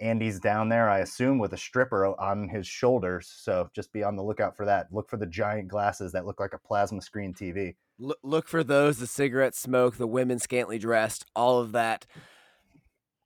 Andy's 0.00 0.40
down 0.40 0.68
there, 0.68 0.88
I 0.90 1.00
assume, 1.00 1.38
with 1.38 1.52
a 1.52 1.56
stripper 1.56 2.06
on 2.20 2.48
his 2.48 2.66
shoulders. 2.66 3.32
So 3.36 3.70
just 3.74 3.92
be 3.92 4.02
on 4.02 4.16
the 4.16 4.22
lookout 4.22 4.56
for 4.56 4.66
that. 4.66 4.88
Look 4.92 5.08
for 5.08 5.16
the 5.16 5.26
giant 5.26 5.68
glasses 5.68 6.12
that 6.12 6.26
look 6.26 6.40
like 6.40 6.52
a 6.52 6.58
plasma 6.58 7.00
screen 7.00 7.32
TV. 7.32 7.76
Look, 7.98 8.18
look 8.22 8.48
for 8.48 8.64
those 8.64 8.98
the 8.98 9.06
cigarette 9.06 9.54
smoke, 9.54 9.96
the 9.96 10.06
women 10.06 10.38
scantily 10.38 10.78
dressed, 10.78 11.26
all 11.36 11.60
of 11.60 11.72
that. 11.72 12.06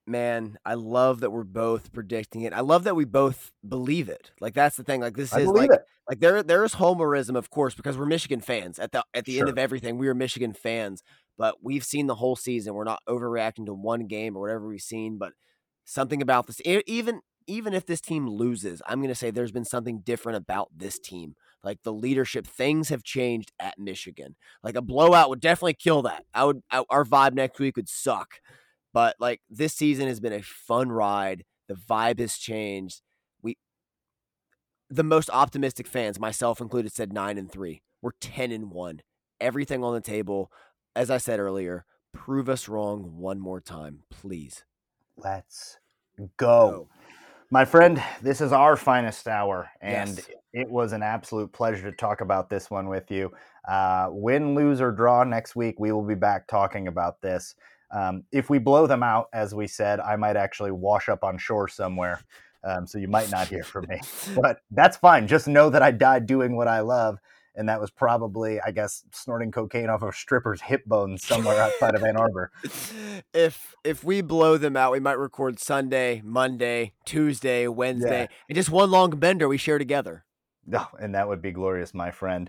Man, 0.06 0.58
I 0.64 0.74
love 0.74 1.20
that 1.20 1.30
we're 1.30 1.44
both 1.44 1.92
predicting 1.92 2.42
it. 2.42 2.52
I 2.52 2.60
love 2.60 2.84
that 2.84 2.96
we 2.96 3.04
both 3.04 3.50
believe 3.66 4.08
it. 4.08 4.30
Like 4.40 4.54
that's 4.54 4.76
the 4.76 4.84
thing. 4.84 5.00
Like 5.00 5.16
this 5.16 5.32
I 5.32 5.40
is 5.40 5.48
like 5.48 5.70
it. 5.70 5.84
like 6.08 6.20
there 6.20 6.42
there's 6.42 6.74
homerism, 6.74 7.36
of 7.36 7.50
course, 7.50 7.74
because 7.74 7.96
we're 7.98 8.06
Michigan 8.06 8.40
fans. 8.40 8.78
At 8.78 8.92
the 8.92 9.04
at 9.12 9.26
the 9.26 9.38
end 9.38 9.48
of 9.50 9.58
everything, 9.58 9.98
we 9.98 10.08
are 10.08 10.14
Michigan 10.14 10.54
fans. 10.54 11.02
But 11.36 11.56
we've 11.62 11.84
seen 11.84 12.06
the 12.06 12.14
whole 12.14 12.36
season. 12.36 12.74
We're 12.74 12.84
not 12.84 13.02
overreacting 13.08 13.66
to 13.66 13.74
one 13.74 14.06
game 14.06 14.36
or 14.36 14.40
whatever 14.40 14.66
we've 14.66 14.80
seen. 14.80 15.18
But 15.18 15.32
something 15.88 16.20
about 16.22 16.46
this, 16.46 16.60
even 16.64 17.20
even 17.46 17.72
if 17.72 17.86
this 17.86 18.02
team 18.02 18.28
loses, 18.28 18.82
I'm 18.86 18.98
going 18.98 19.08
to 19.08 19.14
say 19.14 19.30
there's 19.30 19.52
been 19.52 19.64
something 19.64 20.00
different 20.00 20.36
about 20.36 20.68
this 20.76 20.98
team. 20.98 21.34
Like 21.64 21.82
the 21.82 21.92
leadership, 21.92 22.46
things 22.46 22.90
have 22.90 23.02
changed 23.02 23.52
at 23.58 23.78
Michigan. 23.78 24.36
Like 24.62 24.76
a 24.76 24.82
blowout 24.82 25.30
would 25.30 25.40
definitely 25.40 25.74
kill 25.74 26.02
that. 26.02 26.24
I 26.34 26.44
would 26.44 26.60
I, 26.70 26.84
our 26.90 27.04
vibe 27.04 27.32
next 27.32 27.58
week 27.58 27.76
would 27.76 27.88
suck. 27.88 28.34
But 28.92 29.16
like 29.18 29.40
this 29.48 29.74
season 29.74 30.06
has 30.08 30.20
been 30.20 30.32
a 30.32 30.42
fun 30.42 30.92
ride. 30.92 31.44
The 31.68 31.74
vibe 31.74 32.20
has 32.20 32.36
changed. 32.36 33.00
We 33.42 33.56
the 34.90 35.02
most 35.02 35.30
optimistic 35.32 35.86
fans, 35.86 36.20
myself 36.20 36.60
included, 36.60 36.92
said 36.92 37.12
nine 37.12 37.38
and 37.38 37.50
three. 37.50 37.82
We're 38.02 38.12
ten 38.20 38.52
and 38.52 38.70
one. 38.70 39.00
Everything 39.40 39.82
on 39.82 39.94
the 39.94 40.00
table. 40.00 40.52
As 40.94 41.10
I 41.10 41.18
said 41.18 41.40
earlier, 41.40 41.84
prove 42.12 42.48
us 42.48 42.68
wrong 42.68 43.18
one 43.18 43.40
more 43.40 43.60
time, 43.60 44.00
please. 44.10 44.64
Let's 45.18 45.78
go. 46.36 46.88
My 47.50 47.64
friend, 47.64 48.02
this 48.22 48.40
is 48.40 48.52
our 48.52 48.76
finest 48.76 49.26
hour, 49.26 49.70
and 49.80 50.10
Yes. 50.16 50.30
it 50.52 50.68
was 50.68 50.92
an 50.92 51.02
absolute 51.02 51.52
pleasure 51.52 51.90
to 51.90 51.96
talk 51.96 52.20
about 52.20 52.50
this 52.50 52.70
one 52.70 52.88
with 52.88 53.10
you. 53.10 53.32
Uh, 53.66 54.08
win, 54.10 54.54
lose, 54.54 54.80
or 54.80 54.92
draw 54.92 55.24
next 55.24 55.56
week, 55.56 55.76
we 55.78 55.92
will 55.92 56.02
be 56.04 56.14
back 56.14 56.46
talking 56.46 56.88
about 56.88 57.20
this. 57.20 57.54
Um, 57.90 58.24
if 58.32 58.50
we 58.50 58.58
blow 58.58 58.86
them 58.86 59.02
out, 59.02 59.28
as 59.32 59.54
we 59.54 59.66
said, 59.66 59.98
I 60.00 60.16
might 60.16 60.36
actually 60.36 60.72
wash 60.72 61.08
up 61.08 61.24
on 61.24 61.38
shore 61.38 61.68
somewhere. 61.68 62.20
Um, 62.64 62.86
so 62.86 62.98
you 62.98 63.08
might 63.08 63.30
not 63.30 63.48
hear 63.48 63.62
from 63.62 63.86
me, 63.88 64.00
but 64.36 64.60
that's 64.70 64.96
fine. 64.98 65.26
Just 65.26 65.48
know 65.48 65.70
that 65.70 65.80
I 65.82 65.90
died 65.90 66.26
doing 66.26 66.54
what 66.56 66.68
I 66.68 66.80
love. 66.80 67.18
And 67.58 67.68
that 67.68 67.80
was 67.80 67.90
probably, 67.90 68.60
I 68.60 68.70
guess, 68.70 69.02
snorting 69.12 69.50
cocaine 69.50 69.88
off 69.90 70.02
of 70.02 70.10
a 70.10 70.12
stripper's 70.12 70.60
hip 70.62 70.84
bones 70.86 71.26
somewhere 71.26 71.60
outside 71.60 71.94
of 71.96 72.04
Ann 72.04 72.16
Arbor. 72.24 72.52
If 73.34 73.74
if 73.84 74.04
we 74.04 74.20
blow 74.20 74.56
them 74.56 74.76
out, 74.76 74.92
we 74.92 75.00
might 75.00 75.18
record 75.18 75.58
Sunday, 75.58 76.22
Monday, 76.24 76.92
Tuesday, 77.04 77.66
Wednesday, 77.66 78.22
Yeah. 78.30 78.36
and 78.48 78.56
just 78.56 78.70
one 78.70 78.90
long 78.92 79.10
bender 79.10 79.48
we 79.48 79.56
share 79.58 79.78
together. 79.78 80.24
Oh, 80.72 80.88
and 81.00 81.14
that 81.14 81.26
would 81.28 81.42
be 81.42 81.50
glorious, 81.50 81.92
my 81.92 82.10
friend. 82.12 82.48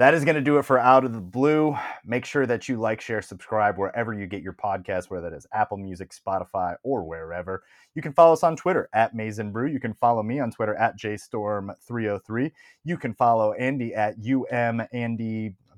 That 0.00 0.14
is 0.14 0.24
going 0.24 0.36
to 0.36 0.40
do 0.40 0.56
it 0.56 0.64
for 0.64 0.78
Out 0.78 1.04
of 1.04 1.12
the 1.12 1.20
Blue. 1.20 1.76
Make 2.06 2.24
sure 2.24 2.46
that 2.46 2.70
you 2.70 2.78
like, 2.78 3.02
share, 3.02 3.20
subscribe 3.20 3.76
wherever 3.76 4.14
you 4.14 4.26
get 4.26 4.42
your 4.42 4.54
podcast, 4.54 5.10
whether 5.10 5.28
that 5.28 5.36
is 5.36 5.46
Apple 5.52 5.76
Music, 5.76 6.10
Spotify, 6.12 6.76
or 6.82 7.04
wherever. 7.04 7.64
You 7.94 8.00
can 8.00 8.14
follow 8.14 8.32
us 8.32 8.42
on 8.42 8.56
Twitter 8.56 8.88
at 8.94 9.14
Maize 9.14 9.38
n 9.38 9.52
Brew. 9.52 9.66
You 9.66 9.78
can 9.78 9.92
follow 9.92 10.22
me 10.22 10.40
on 10.40 10.52
Twitter 10.52 10.74
at 10.76 10.98
JStorm303. 10.98 12.50
You 12.82 12.96
can 12.96 13.12
follow 13.12 13.52
Andy 13.52 13.94
at 13.94 14.14
UM 14.14 14.80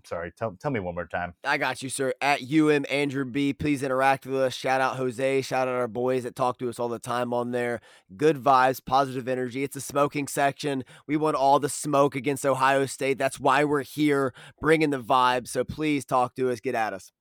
Sorry. 0.05 0.33
Tell, 0.33 0.57
tell 0.61 0.71
me 0.71 0.81
one 0.81 0.95
more 0.95 1.07
time. 1.07 1.35
I 1.45 1.59
got 1.59 1.83
you, 1.83 1.89
sir. 1.89 2.13
At 2.21 2.41
UM 2.43 2.85
Andrew 2.91 3.25
B. 3.25 3.53
Please 3.53 3.83
interact 3.83 4.27
with 4.27 4.41
us. 4.41 4.55
Shout 4.55 4.81
out 4.81 4.97
Jose. 4.97 5.43
Shout 5.43 5.69
out 5.69 5.75
our 5.75 5.89
boys 5.89 6.25
that 6.25 6.35
talk 6.35 6.59
to 6.59 6.69
us 6.69 6.79
all 6.79 6.89
the 6.89 6.99
time 6.99 7.33
on 7.33 7.53
there. 7.53 7.81
Good 8.17 8.37
vibes, 8.37 8.85
positive 8.85 9.29
energy. 9.29 9.63
It's 9.63 9.77
a 9.77 9.81
smoking 9.81 10.27
section. 10.27 10.85
We 11.07 11.17
want 11.17 11.37
all 11.37 11.59
the 11.59 11.69
smoke 11.69 12.17
against 12.17 12.45
Ohio 12.45 12.87
State. 12.87 13.19
That's 13.19 13.39
why 13.39 13.65
we're 13.65 13.83
here, 13.83 14.35
bringing 14.61 14.91
the 14.91 15.01
vibe. 15.01 15.47
So 15.49 15.65
please 15.65 16.05
talk 16.05 16.35
to 16.37 16.51
us. 16.51 16.61
Get 16.61 16.75
at 16.75 16.93
us. 16.93 17.13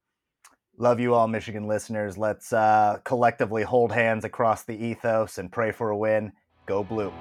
Love 0.77 0.99
you 0.99 1.13
all, 1.13 1.27
Michigan 1.27 1.67
listeners. 1.67 2.17
Let's 2.17 2.53
uh, 2.53 2.99
collectively 3.03 3.63
hold 3.63 3.91
hands 3.91 4.25
across 4.25 4.63
the 4.63 4.73
ethos 4.73 5.37
and 5.37 5.51
pray 5.51 5.71
for 5.71 5.89
a 5.89 5.97
win. 5.97 6.31
Go 6.65 6.83
blue. 6.83 7.13